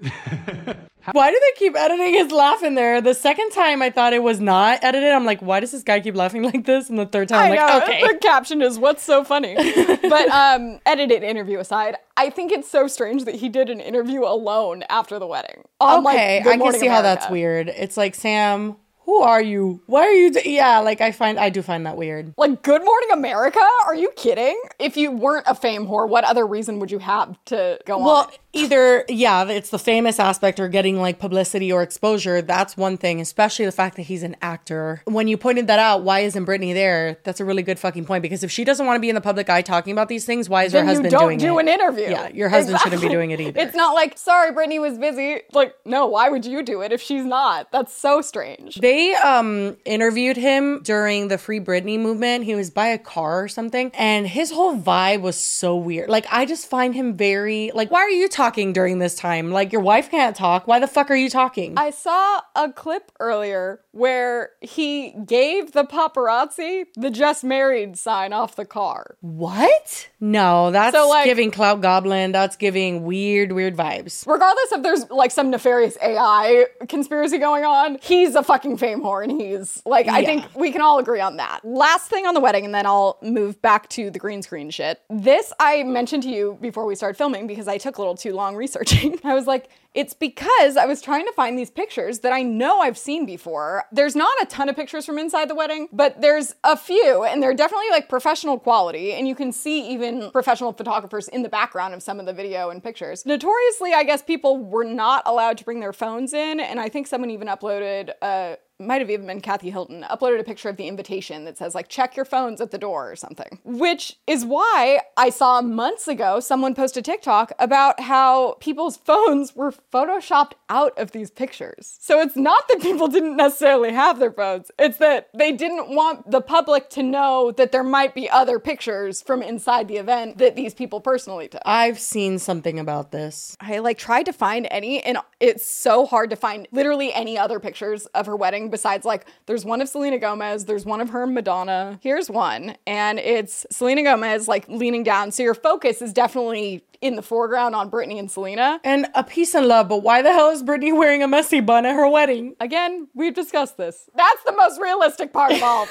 why 1.12 1.30
do 1.30 1.40
they 1.40 1.58
keep 1.58 1.76
editing 1.76 2.14
his 2.14 2.30
laugh 2.30 2.62
in 2.62 2.74
there? 2.74 3.00
The 3.00 3.14
second 3.14 3.50
time 3.50 3.82
I 3.82 3.90
thought 3.90 4.12
it 4.12 4.22
was 4.22 4.40
not 4.40 4.82
edited. 4.84 5.10
I'm 5.10 5.24
like, 5.24 5.40
why 5.40 5.60
does 5.60 5.72
this 5.72 5.82
guy 5.82 6.00
keep 6.00 6.14
laughing 6.14 6.42
like 6.52 6.64
this? 6.64 6.88
And 6.88 6.98
the 6.98 7.06
third 7.06 7.28
time, 7.28 7.40
I'm 7.40 7.52
I 7.52 7.56
like, 7.56 7.68
know. 7.68 7.82
okay. 7.82 8.06
The 8.06 8.18
caption 8.18 8.62
is 8.62 8.78
"What's 8.78 9.02
so 9.02 9.24
funny?" 9.24 9.54
but 9.56 10.28
um, 10.30 10.80
edited 10.86 11.22
interview 11.22 11.58
aside, 11.58 11.96
I 12.16 12.30
think 12.30 12.52
it's 12.52 12.70
so 12.70 12.86
strange 12.86 13.24
that 13.24 13.36
he 13.36 13.48
did 13.48 13.68
an 13.68 13.80
interview 13.80 14.22
alone 14.24 14.84
after 14.88 15.18
the 15.18 15.26
wedding. 15.26 15.64
on, 15.80 16.06
okay, 16.06 16.40
Good 16.42 16.48
I 16.48 16.52
can 16.52 16.58
Morning 16.60 16.80
see 16.80 16.86
how 16.86 17.02
that's 17.02 17.28
weird. 17.28 17.68
It's 17.68 17.96
like 17.96 18.14
Sam, 18.14 18.76
who 19.12 19.20
are 19.20 19.42
you? 19.42 19.82
Why 19.86 20.00
are 20.06 20.12
you? 20.12 20.32
D-? 20.32 20.56
Yeah, 20.56 20.78
like 20.78 21.02
I 21.02 21.12
find 21.12 21.38
I 21.38 21.50
do 21.50 21.60
find 21.60 21.84
that 21.84 21.98
weird. 21.98 22.32
Like 22.38 22.62
Good 22.62 22.82
Morning 22.82 23.08
America? 23.12 23.60
Are 23.84 23.94
you 23.94 24.10
kidding? 24.16 24.58
If 24.78 24.96
you 24.96 25.10
weren't 25.10 25.44
a 25.46 25.54
fame 25.54 25.86
whore, 25.86 26.08
what 26.08 26.24
other 26.24 26.46
reason 26.46 26.78
would 26.78 26.90
you 26.90 26.98
have 26.98 27.36
to 27.46 27.78
go 27.84 27.98
on? 27.98 28.04
Well, 28.04 28.32
either 28.54 29.04
yeah, 29.10 29.44
it's 29.44 29.68
the 29.68 29.78
famous 29.78 30.18
aspect 30.18 30.58
or 30.58 30.68
getting 30.68 30.98
like 30.98 31.18
publicity 31.18 31.70
or 31.70 31.82
exposure. 31.82 32.40
That's 32.40 32.74
one 32.74 32.96
thing, 32.96 33.20
especially 33.20 33.66
the 33.66 33.72
fact 33.72 33.96
that 33.96 34.02
he's 34.02 34.22
an 34.22 34.34
actor. 34.40 35.02
When 35.04 35.28
you 35.28 35.36
pointed 35.36 35.66
that 35.66 35.78
out, 35.78 36.04
why 36.04 36.20
isn't 36.20 36.46
Britney 36.46 36.72
there? 36.72 37.18
That's 37.24 37.38
a 37.38 37.44
really 37.44 37.62
good 37.62 37.78
fucking 37.78 38.06
point 38.06 38.22
because 38.22 38.42
if 38.42 38.50
she 38.50 38.64
doesn't 38.64 38.86
want 38.86 38.96
to 38.96 39.00
be 39.00 39.10
in 39.10 39.14
the 39.14 39.20
public 39.20 39.50
eye 39.50 39.60
talking 39.60 39.92
about 39.92 40.08
these 40.08 40.24
things, 40.24 40.48
why 40.48 40.64
is 40.64 40.72
then 40.72 40.84
her 40.84 40.88
husband 40.88 41.12
you 41.12 41.18
don't 41.18 41.28
doing 41.28 41.38
do 41.38 41.58
it? 41.58 41.62
an 41.62 41.68
interview. 41.68 42.08
Yeah, 42.08 42.28
your 42.28 42.48
husband 42.48 42.78
shouldn't 42.80 43.02
be 43.02 43.10
doing 43.10 43.30
it 43.30 43.40
either. 43.42 43.60
It's 43.60 43.76
not 43.76 43.92
like, 43.92 44.16
sorry, 44.16 44.52
Britney 44.52 44.80
was 44.80 44.96
busy. 44.96 45.42
Like, 45.52 45.74
no, 45.84 46.06
why 46.06 46.30
would 46.30 46.46
you 46.46 46.62
do 46.62 46.80
it 46.80 46.92
if 46.92 47.02
she's 47.02 47.24
not? 47.26 47.70
That's 47.72 47.94
so 47.94 48.22
strange. 48.22 48.76
They 48.76 49.01
um 49.14 49.76
interviewed 49.84 50.36
him 50.36 50.80
during 50.82 51.28
the 51.28 51.38
Free 51.38 51.60
Britney 51.60 51.98
movement. 51.98 52.44
He 52.44 52.54
was 52.54 52.70
by 52.70 52.88
a 52.88 52.98
car 52.98 53.42
or 53.44 53.48
something, 53.48 53.90
and 53.94 54.26
his 54.26 54.50
whole 54.50 54.76
vibe 54.76 55.20
was 55.22 55.36
so 55.36 55.76
weird. 55.76 56.08
Like 56.08 56.26
I 56.30 56.44
just 56.44 56.68
find 56.68 56.94
him 56.94 57.16
very 57.16 57.70
like, 57.74 57.90
why 57.90 58.00
are 58.00 58.10
you 58.10 58.28
talking 58.28 58.72
during 58.72 58.98
this 58.98 59.14
time? 59.14 59.50
Like 59.50 59.72
your 59.72 59.80
wife 59.82 60.10
can't 60.10 60.36
talk. 60.36 60.66
Why 60.66 60.78
the 60.78 60.86
fuck 60.86 61.10
are 61.10 61.16
you 61.16 61.28
talking? 61.30 61.74
I 61.76 61.90
saw 61.90 62.40
a 62.56 62.72
clip 62.72 63.10
earlier 63.20 63.80
where 63.92 64.50
he 64.60 65.10
gave 65.26 65.72
the 65.72 65.84
paparazzi 65.84 66.84
the 66.96 67.10
just 67.10 67.44
married 67.44 67.98
sign 67.98 68.32
off 68.32 68.56
the 68.56 68.64
car. 68.64 69.16
What? 69.20 70.08
No, 70.20 70.70
that's 70.70 70.96
So, 70.96 71.08
like- 71.08 71.24
giving 71.24 71.50
Clout 71.50 71.80
Goblin. 71.80 72.32
That's 72.32 72.56
giving 72.56 73.02
weird, 73.04 73.52
weird 73.52 73.76
vibes. 73.76 74.26
Regardless 74.26 74.72
if 74.72 74.82
there's 74.82 75.10
like 75.10 75.30
some 75.30 75.50
nefarious 75.50 75.96
AI 76.02 76.66
conspiracy 76.88 77.38
going 77.38 77.64
on, 77.64 77.98
he's 78.02 78.34
a 78.34 78.42
fucking 78.42 78.76
fame 78.82 79.30
he's 79.40 79.80
like, 79.86 80.08
I 80.08 80.24
think 80.24 80.44
we 80.56 80.72
can 80.72 80.80
all 80.80 80.98
agree 80.98 81.20
on 81.20 81.36
that. 81.36 81.60
Last 81.64 82.10
thing 82.10 82.26
on 82.26 82.34
the 82.34 82.40
wedding, 82.40 82.64
and 82.64 82.74
then 82.74 82.84
I'll 82.84 83.16
move 83.22 83.62
back 83.62 83.88
to 83.90 84.10
the 84.10 84.18
green 84.18 84.42
screen 84.42 84.70
shit. 84.70 85.00
This 85.08 85.52
I 85.60 85.84
mentioned 85.84 86.24
to 86.24 86.28
you 86.28 86.58
before 86.60 86.84
we 86.84 86.96
started 86.96 87.16
filming 87.16 87.46
because 87.46 87.68
I 87.68 87.78
took 87.78 87.98
a 87.98 88.00
little 88.00 88.16
too 88.16 88.32
long 88.32 88.56
researching. 88.56 89.20
I 89.24 89.34
was 89.34 89.46
like, 89.46 89.68
it's 89.94 90.14
because 90.14 90.76
I 90.76 90.86
was 90.86 91.02
trying 91.02 91.26
to 91.26 91.32
find 91.32 91.58
these 91.58 91.70
pictures 91.70 92.20
that 92.20 92.32
I 92.32 92.42
know 92.42 92.80
I've 92.80 92.96
seen 92.96 93.26
before. 93.26 93.84
There's 93.92 94.16
not 94.16 94.32
a 94.42 94.46
ton 94.46 94.68
of 94.68 94.76
pictures 94.76 95.04
from 95.04 95.18
inside 95.18 95.48
the 95.48 95.54
wedding, 95.54 95.88
but 95.92 96.20
there's 96.20 96.54
a 96.64 96.76
few, 96.76 97.24
and 97.24 97.42
they're 97.42 97.54
definitely 97.54 97.90
like 97.90 98.08
professional 98.08 98.58
quality. 98.58 99.12
And 99.12 99.28
you 99.28 99.34
can 99.34 99.52
see 99.52 99.88
even 99.90 100.30
professional 100.30 100.72
photographers 100.72 101.28
in 101.28 101.42
the 101.42 101.48
background 101.48 101.94
of 101.94 102.02
some 102.02 102.20
of 102.20 102.26
the 102.26 102.32
video 102.32 102.70
and 102.70 102.82
pictures. 102.82 103.26
Notoriously, 103.26 103.92
I 103.92 104.04
guess 104.04 104.22
people 104.22 104.58
were 104.58 104.84
not 104.84 105.22
allowed 105.26 105.58
to 105.58 105.64
bring 105.64 105.80
their 105.80 105.92
phones 105.92 106.32
in, 106.32 106.60
and 106.60 106.80
I 106.80 106.88
think 106.88 107.06
someone 107.06 107.30
even 107.30 107.48
uploaded 107.48 108.10
a 108.22 108.58
might 108.82 109.00
have 109.00 109.10
even 109.10 109.26
been 109.26 109.40
Kathy 109.40 109.70
Hilton, 109.70 110.04
uploaded 110.10 110.40
a 110.40 110.44
picture 110.44 110.68
of 110.68 110.76
the 110.76 110.88
invitation 110.88 111.44
that 111.44 111.56
says, 111.56 111.74
like, 111.74 111.88
check 111.88 112.16
your 112.16 112.24
phones 112.24 112.60
at 112.60 112.70
the 112.70 112.78
door 112.78 113.10
or 113.10 113.16
something. 113.16 113.60
Which 113.64 114.16
is 114.26 114.44
why 114.44 115.00
I 115.16 115.30
saw 115.30 115.62
months 115.62 116.08
ago 116.08 116.40
someone 116.40 116.74
post 116.74 116.96
a 116.96 117.02
TikTok 117.02 117.52
about 117.58 118.00
how 118.00 118.54
people's 118.60 118.96
phones 119.04 119.54
were 119.54 119.72
photoshopped 119.90 120.52
out 120.68 120.96
of 120.98 121.12
these 121.12 121.30
pictures. 121.30 121.96
So 122.00 122.20
it's 122.20 122.36
not 122.36 122.68
that 122.68 122.80
people 122.80 123.08
didn't 123.08 123.36
necessarily 123.36 123.92
have 123.92 124.18
their 124.18 124.32
phones, 124.32 124.70
it's 124.78 124.98
that 124.98 125.28
they 125.34 125.52
didn't 125.52 125.94
want 125.94 126.30
the 126.30 126.40
public 126.40 126.90
to 126.90 127.02
know 127.02 127.52
that 127.52 127.72
there 127.72 127.82
might 127.82 128.14
be 128.14 128.28
other 128.28 128.58
pictures 128.58 129.22
from 129.22 129.42
inside 129.42 129.88
the 129.88 129.96
event 129.96 130.38
that 130.38 130.56
these 130.56 130.74
people 130.74 131.00
personally 131.00 131.48
took. 131.48 131.62
I've 131.64 131.98
seen 131.98 132.38
something 132.38 132.78
about 132.78 133.12
this. 133.12 133.56
I 133.60 133.78
like 133.78 133.98
tried 133.98 134.24
to 134.24 134.32
find 134.32 134.66
any, 134.70 135.02
and 135.02 135.18
it's 135.40 135.66
so 135.66 136.06
hard 136.06 136.30
to 136.30 136.36
find 136.36 136.68
literally 136.72 137.12
any 137.12 137.38
other 137.38 137.60
pictures 137.60 138.06
of 138.06 138.26
her 138.26 138.36
wedding 138.36 138.70
besides 138.70 139.04
like 139.04 139.26
there's 139.46 139.64
one 139.64 139.80
of 139.80 139.88
Selena 139.88 140.18
Gomez, 140.18 140.64
there's 140.66 140.84
one 140.84 141.00
of 141.00 141.10
her 141.10 141.26
Madonna. 141.26 141.98
Here's 142.02 142.30
one, 142.30 142.76
and 142.86 143.18
it's 143.18 143.66
Selena 143.70 144.02
Gomez 144.02 144.48
like 144.48 144.68
leaning 144.68 145.02
down. 145.02 145.30
So 145.32 145.42
your 145.42 145.54
focus 145.54 146.02
is 146.02 146.12
definitely 146.12 146.84
in 147.02 147.16
the 147.16 147.22
foreground 147.22 147.74
on 147.74 147.90
Britney 147.90 148.18
and 148.18 148.30
Selena. 148.30 148.80
And 148.84 149.06
a 149.14 149.22
peace 149.24 149.54
and 149.54 149.66
love, 149.66 149.88
but 149.88 149.98
why 150.02 150.22
the 150.22 150.32
hell 150.32 150.50
is 150.50 150.62
Britney 150.62 150.96
wearing 150.96 151.22
a 151.22 151.28
messy 151.28 151.60
bun 151.60 151.84
at 151.84 151.94
her 151.94 152.08
wedding? 152.08 152.54
Again, 152.60 153.08
we've 153.14 153.34
discussed 153.34 153.76
this. 153.76 154.08
That's 154.14 154.42
the 154.44 154.52
most 154.52 154.80
realistic 154.80 155.32
part 155.32 155.52
of 155.52 155.62
all. 155.62 155.88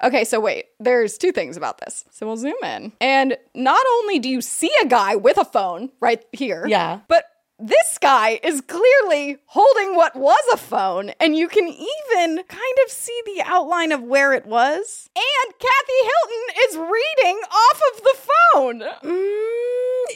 okay, 0.04 0.24
so 0.24 0.40
wait, 0.40 0.66
there's 0.80 1.18
two 1.18 1.32
things 1.32 1.56
about 1.56 1.78
this. 1.78 2.04
So 2.10 2.26
we'll 2.26 2.36
zoom 2.36 2.54
in. 2.62 2.92
And 3.00 3.36
not 3.54 3.84
only 3.98 4.18
do 4.20 4.28
you 4.28 4.40
see 4.40 4.70
a 4.82 4.86
guy 4.86 5.16
with 5.16 5.36
a 5.38 5.44
phone 5.44 5.90
right 6.00 6.24
here, 6.32 6.64
Yeah. 6.66 7.00
but 7.08 7.24
this 7.58 7.98
guy 8.00 8.40
is 8.42 8.60
clearly 8.60 9.38
holding 9.46 9.94
what 9.94 10.16
was 10.16 10.42
a 10.52 10.56
phone, 10.56 11.10
and 11.20 11.36
you 11.36 11.48
can 11.48 11.68
even 11.68 12.42
kind 12.48 12.76
of 12.84 12.90
see 12.90 13.20
the 13.26 13.42
outline 13.44 13.92
of 13.92 14.02
where 14.02 14.32
it 14.32 14.44
was. 14.46 15.08
And 15.14 15.54
Kathy 15.58 16.00
Hilton 16.02 16.44
is 16.68 16.76
reading 16.76 17.40
off 17.50 17.80
of 17.94 18.02
the 18.02 18.16
phone. 18.52 18.82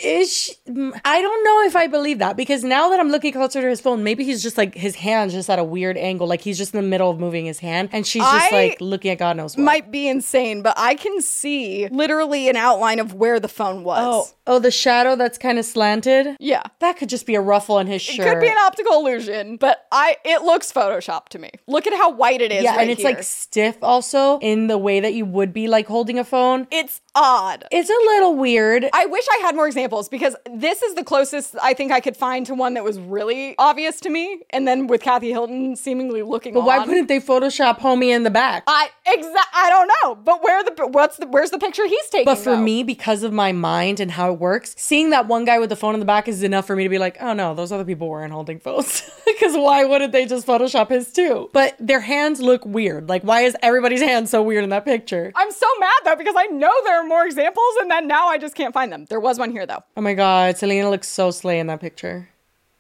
Is 0.03 0.37
she, 0.37 0.53
mm, 0.69 1.01
I 1.05 1.23
don't 1.23 1.45
know 1.45 1.63
if 1.63 1.75
I 1.75 1.87
believe 1.87 2.19
that 2.19 2.37
because 2.37 2.63
now 2.63 2.91
that 2.91 3.01
I'm 3.01 3.09
looking 3.09 3.33
closer 3.33 3.63
to 3.63 3.69
his 3.69 3.81
phone, 3.81 4.05
maybe 4.05 4.25
he's 4.25 4.43
just 4.43 4.59
like 4.59 4.75
his 4.75 4.97
hand's 4.97 5.33
just 5.33 5.49
at 5.49 5.59
a 5.59 5.65
weird 5.65 5.97
angle, 5.97 6.27
like 6.27 6.43
he's 6.43 6.59
just 6.59 6.75
in 6.75 6.81
the 6.81 6.87
middle 6.87 7.11
of 7.11 7.19
moving 7.19 7.47
his 7.47 7.59
hand, 7.61 7.89
and 7.93 8.07
she's 8.07 8.23
just 8.23 8.53
I 8.53 8.69
like 8.69 8.81
looking 8.81 9.11
at 9.13 9.19
God 9.19 9.37
knows 9.37 9.57
what. 9.57 9.63
Might 9.63 9.91
be 9.91 10.09
insane, 10.09 10.63
but 10.63 10.75
I 10.77 10.95
can 10.95 11.23
see 11.23 11.89
literally 11.89 12.49
an 12.49 12.57
outline 12.57 12.99
of 12.99 13.15
where 13.15 13.41
the 13.41 13.49
phone 13.49 13.83
was. 13.83 14.03
Oh, 14.03 14.35
oh, 14.49 14.59
the 14.59 14.71
shadow 14.71 15.15
that's 15.15 15.39
kind 15.39 15.59
of 15.59 15.65
slanted. 15.65 16.37
Yeah. 16.41 16.63
That 16.81 16.97
could 16.97 17.09
just 17.09 17.27
be 17.27 17.35
a 17.35 17.41
ruffle 17.41 17.79
in 17.79 17.87
his 17.87 18.03
shirt. 18.03 18.27
It 18.27 18.31
could 18.31 18.41
be 18.41 18.49
an 18.49 18.59
optical 18.59 18.95
illusion, 18.95 19.57
but 19.57 19.87
I 19.93 20.17
it 20.25 20.43
looks 20.43 20.73
photoshopped 20.73 21.29
to 21.31 21.39
me. 21.39 21.51
Look 21.67 21.87
at 21.87 21.93
how 21.93 22.11
white 22.11 22.41
it 22.41 22.51
is. 22.51 22.63
yeah, 22.65 22.73
right 22.73 22.81
and 22.83 22.91
it's 22.91 23.03
here. 23.03 23.11
like 23.11 23.23
stiff 23.23 23.77
also 23.83 24.39
in 24.41 24.67
the 24.67 24.79
way 24.79 25.01
that 25.01 25.15
you 25.15 25.25
would 25.25 25.53
be 25.53 25.69
like 25.69 25.87
holding 25.87 26.19
a 26.19 26.25
phone. 26.25 26.67
It's 26.71 27.01
odd. 27.15 27.65
It's 27.71 27.91
a 27.91 27.93
little 27.93 28.35
weird. 28.37 28.89
I 28.93 29.07
wish 29.07 29.25
I 29.31 29.39
had 29.43 29.55
more 29.55 29.67
examples 29.67 30.09
because 30.09 30.35
this 30.51 30.83
is 30.83 30.95
the 30.95 31.05
closest 31.05 31.55
I 31.63 31.75
think 31.75 31.93
I 31.93 32.01
could 32.01 32.17
find 32.17 32.47
to 32.47 32.55
one 32.55 32.75
that 32.75 32.85
was 32.85 32.99
really 32.99 33.55
obvious 33.59 34.01
to 34.01 34.11
me. 34.11 34.41
And 34.51 34.67
then 34.67 34.87
with 34.87 35.03
Kathy 35.03 35.31
Hilton 35.31 35.77
seemingly 35.77 36.23
looking 36.23 36.55
But 36.55 36.65
why 36.65 36.79
on. 36.79 36.89
wouldn't 36.89 37.09
they 37.09 37.21
Photoshop 37.21 37.79
homie 37.79 38.15
in 38.15 38.23
the 38.23 38.31
back? 38.31 38.65
I 38.67 38.91
exact 39.07 39.49
I 39.55 39.71
don't 39.71 39.91
know. 40.03 40.15
But 40.15 40.43
where 40.43 40.63
the 40.65 40.87
what's 40.89 41.17
the 41.17 41.27
where's 41.27 41.51
the 41.51 41.59
picture 41.59 41.87
he's 41.87 42.09
taking? 42.11 42.25
But 42.25 42.37
for 42.39 42.57
though? 42.57 42.63
me, 42.63 42.83
because 42.83 43.23
of 43.23 43.33
my 43.33 43.53
mind 43.53 44.01
and 44.01 44.11
how 44.13 44.33
it 44.39 44.41
works, 44.41 44.75
seeing 44.79 45.11
that 45.11 45.27
one 45.27 45.45
guy 45.45 45.59
with 45.59 45.69
the 45.69 45.77
phone 45.77 45.95
in 45.95 46.01
the 46.01 46.07
back 46.07 46.29
is 46.29 46.43
enough 46.43 46.67
for 46.67 46.77
me 46.77 46.85
to 46.85 46.89
be 46.89 46.99
like, 46.99 47.17
oh 47.21 47.33
no, 47.33 47.55
those 47.55 47.73
other 47.73 47.85
people 47.85 48.09
weren't 48.09 48.33
holding 48.33 48.59
phones. 48.61 49.03
Because 49.29 49.57
why 49.57 49.85
wouldn't 49.85 50.11
they 50.11 50.27
just 50.27 50.45
Photoshop 50.49 50.89
his 50.89 51.13
too? 51.13 51.49
But 51.53 51.77
their 51.79 52.01
hands 52.01 52.41
look 52.41 52.65
weird. 52.67 53.09
Like, 53.09 53.23
why 53.23 53.43
is 53.43 53.57
everybody's 53.63 54.01
hand 54.11 54.29
so 54.29 54.43
weird 54.43 54.65
in 54.65 54.71
that 54.71 54.85
picture? 54.85 55.31
I'm 55.37 55.53
so 55.53 55.67
mad 55.79 55.99
though 56.05 56.17
because 56.17 56.35
I 56.37 56.47
know 56.47 56.73
there 56.85 57.01
are 57.01 57.07
more 57.07 57.25
examples 57.25 57.77
and 57.81 57.89
then 57.89 58.09
now 58.09 58.27
I 58.27 58.39
just 58.39 58.57
can't 58.57 58.75
find 58.75 58.91
them. 58.91 59.05
There 59.09 59.21
was 59.21 59.39
one 59.39 59.53
here 59.53 59.65
though. 59.65 59.85
Oh 59.97 60.01
my 60.01 60.15
god, 60.15 60.57
Selena 60.57 60.91
looks 60.91 61.07
so 61.07 61.31
slay 61.31 61.61
in 61.61 61.69
that 61.69 61.81
picture. 61.81 62.29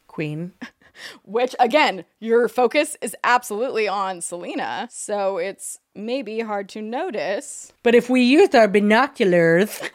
Queen. 0.08 0.52
Which 1.24 1.54
again, 1.58 2.04
your 2.20 2.48
focus 2.48 2.96
is 3.00 3.16
absolutely 3.24 3.88
on 3.88 4.20
Selena, 4.20 4.88
so 4.90 5.38
it's 5.38 5.78
maybe 5.94 6.40
hard 6.40 6.68
to 6.70 6.82
notice. 6.82 7.72
But 7.82 7.94
if 7.94 8.08
we 8.08 8.22
use 8.22 8.54
our 8.54 8.68
binoculars. 8.68 9.80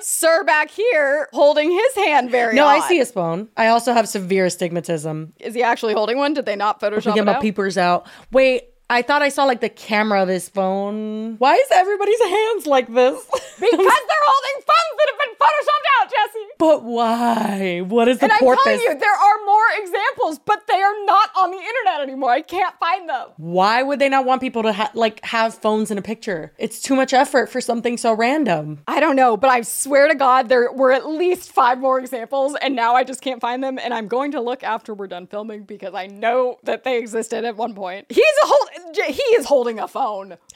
Sir 0.00 0.44
back 0.44 0.70
here 0.70 1.30
holding 1.32 1.70
his 1.70 1.94
hand 1.94 2.30
very 2.30 2.54
no, 2.54 2.66
I 2.66 2.86
see 2.88 2.98
his 2.98 3.10
phone. 3.10 3.48
I 3.56 3.68
also 3.68 3.94
have 3.94 4.06
severe 4.06 4.44
astigmatism. 4.44 5.32
Is 5.40 5.54
he 5.54 5.62
actually 5.62 5.94
holding 5.94 6.18
one? 6.18 6.34
Did 6.34 6.44
they 6.44 6.56
not 6.56 6.78
Photoshop 6.78 7.14
get 7.14 7.24
my 7.24 7.36
out? 7.36 7.40
peepers 7.40 7.78
out. 7.78 8.06
Wait, 8.30 8.73
I 8.90 9.00
thought 9.00 9.22
I 9.22 9.30
saw 9.30 9.44
like 9.44 9.60
the 9.60 9.70
camera 9.70 10.22
of 10.22 10.28
his 10.28 10.48
phone. 10.48 11.36
Why 11.38 11.54
is 11.54 11.66
everybody's 11.72 12.20
hands 12.20 12.66
like 12.66 12.86
this? 12.86 13.24
because 13.30 13.70
they're 13.70 13.80
holding 13.80 14.62
phones 14.62 14.94
that 14.98 15.08
have 15.10 15.18
been 15.18 15.36
photoshopped 15.40 15.88
out, 16.00 16.10
Jessi. 16.10 16.44
But 16.58 16.84
why? 16.84 17.80
What 17.80 18.08
is 18.08 18.18
the 18.18 18.24
and 18.24 18.32
I'm 18.32 18.40
telling 18.40 18.80
you, 18.80 18.98
there 18.98 19.10
are 19.10 19.44
more 19.46 19.64
examples, 19.78 20.38
but 20.38 20.66
they 20.66 20.80
are 20.82 21.04
not 21.06 21.30
on 21.36 21.50
the 21.50 21.56
internet 21.56 22.02
anymore. 22.02 22.30
I 22.30 22.42
can't 22.42 22.78
find 22.78 23.08
them. 23.08 23.28
Why 23.38 23.82
would 23.82 24.00
they 24.00 24.10
not 24.10 24.26
want 24.26 24.42
people 24.42 24.62
to 24.64 24.72
ha- 24.74 24.90
like 24.94 25.24
have 25.24 25.54
phones 25.54 25.90
in 25.90 25.96
a 25.96 26.02
picture? 26.02 26.52
It's 26.58 26.80
too 26.80 26.94
much 26.94 27.14
effort 27.14 27.48
for 27.48 27.62
something 27.62 27.96
so 27.96 28.12
random. 28.12 28.82
I 28.86 29.00
don't 29.00 29.16
know, 29.16 29.38
but 29.38 29.48
I 29.48 29.62
swear 29.62 30.08
to 30.08 30.14
God, 30.14 30.50
there 30.50 30.70
were 30.70 30.92
at 30.92 31.08
least 31.08 31.50
five 31.52 31.78
more 31.78 31.98
examples, 31.98 32.54
and 32.60 32.76
now 32.76 32.94
I 32.94 33.04
just 33.04 33.22
can't 33.22 33.40
find 33.40 33.64
them. 33.64 33.78
And 33.78 33.94
I'm 33.94 34.08
going 34.08 34.32
to 34.32 34.42
look 34.42 34.62
after 34.62 34.92
we're 34.92 35.06
done 35.06 35.26
filming 35.26 35.64
because 35.64 35.94
I 35.94 36.06
know 36.06 36.58
that 36.64 36.84
they 36.84 36.98
existed 36.98 37.44
at 37.46 37.56
one 37.56 37.74
point. 37.74 38.06
He's 38.10 38.24
a 38.42 38.46
hold. 38.46 38.68
He 39.06 39.22
is 39.34 39.46
holding 39.46 39.78
a 39.78 39.88
phone. 39.88 40.36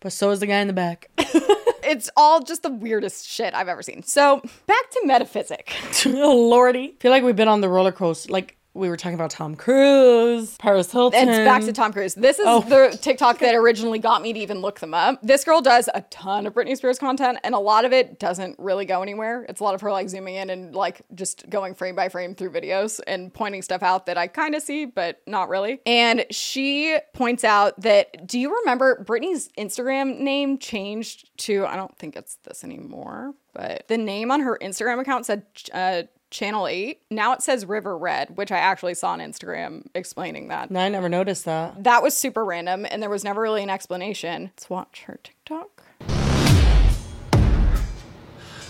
But 0.00 0.12
so 0.12 0.32
is 0.32 0.40
the 0.40 0.46
guy 0.46 0.58
in 0.58 0.66
the 0.66 0.74
back. 0.74 1.08
It's 1.86 2.10
all 2.16 2.42
just 2.42 2.62
the 2.62 2.70
weirdest 2.70 3.26
shit 3.28 3.54
I've 3.54 3.68
ever 3.68 3.82
seen. 3.82 4.02
So 4.02 4.40
back 4.66 4.90
to 4.90 5.02
metaphysic. 5.04 5.72
lordy, 6.06 6.94
I 6.96 7.00
feel 7.00 7.10
like 7.10 7.22
we've 7.22 7.36
been 7.36 7.48
on 7.48 7.60
the 7.60 7.68
roller 7.68 7.92
coaster. 7.92 8.32
Like 8.32 8.56
we 8.74 8.88
were 8.88 8.96
talking 8.96 9.14
about 9.14 9.30
Tom 9.30 9.54
Cruise, 9.54 10.56
Paris 10.58 10.90
Hilton. 10.90 11.28
It's 11.28 11.38
back 11.38 11.62
to 11.62 11.72
Tom 11.72 11.92
Cruise. 11.92 12.14
This 12.14 12.40
is 12.40 12.44
Oh. 12.48 12.60
the 12.62 12.98
TikTok 13.00 13.38
that 13.38 13.54
originally 13.54 14.00
got 14.00 14.20
me 14.20 14.32
to 14.32 14.40
even 14.40 14.58
look 14.60 14.80
them 14.80 14.92
up. 14.92 15.20
This 15.22 15.44
girl 15.44 15.60
does 15.60 15.88
a 15.94 16.00
ton 16.10 16.44
of 16.46 16.54
Britney 16.54 16.76
Spears 16.76 16.98
content, 16.98 17.38
and 17.44 17.54
a 17.54 17.58
lot 17.58 17.84
of 17.84 17.92
it 17.92 18.18
doesn't 18.18 18.58
really 18.58 18.84
go 18.84 19.00
anywhere. 19.00 19.46
It's 19.48 19.60
a 19.60 19.64
lot 19.64 19.76
of 19.76 19.80
her 19.82 19.92
like 19.92 20.08
zooming 20.08 20.34
in 20.34 20.50
and 20.50 20.74
like 20.74 21.02
just 21.14 21.48
going 21.48 21.74
frame 21.76 21.94
by 21.94 22.08
frame 22.08 22.34
through 22.34 22.50
videos 22.50 23.00
and 23.06 23.32
pointing 23.32 23.62
stuff 23.62 23.82
out 23.84 24.06
that 24.06 24.18
I 24.18 24.26
kind 24.26 24.56
of 24.56 24.62
see, 24.62 24.86
but 24.86 25.20
not 25.26 25.48
really. 25.48 25.80
And 25.86 26.26
she 26.30 26.98
points 27.12 27.44
out 27.44 27.80
that 27.82 28.26
do 28.26 28.40
you 28.40 28.58
remember 28.60 29.04
Britney's 29.04 29.50
Instagram 29.56 30.18
name 30.18 30.58
changed 30.58 31.30
to, 31.42 31.64
I 31.64 31.76
don't 31.76 31.96
think 31.96 32.16
it's 32.16 32.36
this 32.42 32.64
anymore, 32.64 33.34
but 33.52 33.86
the 33.86 33.98
name 33.98 34.32
on 34.32 34.40
her 34.40 34.58
Instagram 34.60 35.00
account 35.00 35.26
said, 35.26 35.44
uh, 35.72 36.02
Channel 36.34 36.66
8. 36.66 37.00
Now 37.12 37.32
it 37.32 37.42
says 37.42 37.64
River 37.64 37.96
Red, 37.96 38.36
which 38.36 38.50
I 38.50 38.56
actually 38.56 38.94
saw 38.94 39.10
on 39.10 39.20
Instagram 39.20 39.86
explaining 39.94 40.48
that. 40.48 40.68
No, 40.68 40.80
I 40.80 40.88
never 40.88 41.08
noticed 41.08 41.44
that. 41.44 41.84
That 41.84 42.02
was 42.02 42.16
super 42.16 42.44
random 42.44 42.84
and 42.90 43.00
there 43.00 43.08
was 43.08 43.22
never 43.22 43.40
really 43.40 43.62
an 43.62 43.70
explanation. 43.70 44.46
Let's 44.46 44.68
watch 44.68 45.04
her 45.06 45.20
TikTok. 45.22 45.84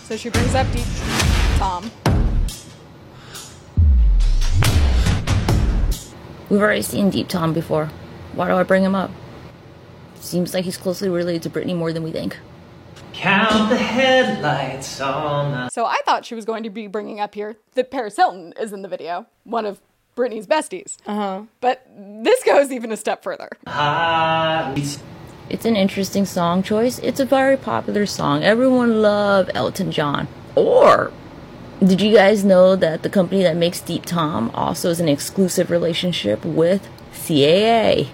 So 0.03 0.19
she 0.19 0.29
brings 0.29 0.55
up 0.55 0.71
Deep 0.73 0.85
Tom. 1.57 1.91
We've 6.51 6.61
already 6.61 6.83
seen 6.83 7.09
Deep 7.09 7.29
Tom 7.29 7.55
before. 7.55 7.87
Why 8.35 8.49
do 8.49 8.57
I 8.57 8.63
bring 8.63 8.85
him 8.85 8.95
up? 8.95 9.11
Seems 10.17 10.53
like 10.53 10.67
he's 10.67 10.77
closely 10.77 11.09
related 11.09 11.43
to 11.45 11.49
Britney 11.51 11.75
more 11.75 11.95
than 11.95 12.03
we 12.03 12.13
think. 12.13 12.37
Count 13.13 13.71
the 13.71 13.77
headlights 13.77 15.01
all 15.01 15.51
night. 15.51 15.73
So 15.73 15.85
I 15.87 16.01
thought 16.05 16.25
she 16.25 16.35
was 16.35 16.45
going 16.45 16.63
to 16.65 16.71
be 16.71 16.87
bringing 16.87 17.21
up 17.21 17.35
here 17.35 17.57
that 17.75 17.91
Paris 17.91 18.17
Hilton 18.17 18.53
is 18.61 18.73
in 18.73 18.83
the 18.83 18.89
video, 18.89 19.27
one 19.45 19.65
of 19.65 19.81
Britney's 20.17 20.47
besties. 20.47 20.97
Uh 21.07 21.15
huh. 21.15 21.43
But 21.61 21.87
this 21.97 22.43
goes 22.45 22.71
even 22.71 22.93
a 22.93 22.97
step 22.97 23.23
further. 23.23 23.49
It's 25.51 25.65
an 25.65 25.77
interesting 25.77 26.25
song 26.25 26.63
choice. 26.63 26.99
It's 27.01 27.21
a 27.21 27.25
very 27.25 27.57
popular 27.57 28.07
song. 28.07 28.43
Everyone 28.43 29.03
love 29.03 29.51
Elton 29.55 29.93
John. 29.93 30.27
Or 30.55 31.13
did 31.81 32.01
you 32.01 32.15
guys 32.15 32.45
know 32.45 32.77
that 32.77 33.03
the 33.03 33.11
company 33.11 33.43
that 33.43 33.57
makes 33.57 33.81
Deep 33.81 34.07
Tom 34.07 34.51
also 34.55 34.91
is 34.91 35.01
an 35.01 35.09
exclusive 35.09 35.71
relationship 35.71 36.45
with 36.45 36.89
CAA? 37.13 38.09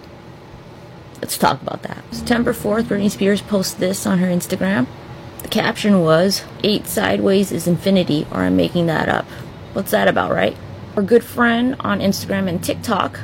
Let's 1.20 1.36
talk 1.36 1.60
about 1.60 1.82
that. 1.82 2.02
September 2.12 2.52
4th, 2.52 2.84
Britney 2.84 3.10
Spears 3.10 3.42
posted 3.42 3.80
this 3.80 4.06
on 4.06 4.18
her 4.18 4.26
Instagram. 4.26 4.86
The 5.42 5.48
caption 5.48 6.00
was, 6.00 6.44
Eight 6.64 6.86
sideways 6.86 7.52
is 7.52 7.66
infinity, 7.66 8.26
or 8.30 8.38
I'm 8.38 8.56
making 8.56 8.86
that 8.86 9.08
up. 9.08 9.26
What's 9.72 9.90
that 9.90 10.08
about, 10.08 10.32
right? 10.32 10.56
Our 10.96 11.02
good 11.02 11.24
friend 11.24 11.76
on 11.80 12.00
Instagram 12.00 12.48
and 12.48 12.62
TikTok, 12.62 13.20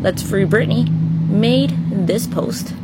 Let's 0.00 0.22
Free 0.22 0.44
Britney, 0.44 0.90
made 1.28 1.72
this 1.90 2.26
post. 2.26 2.74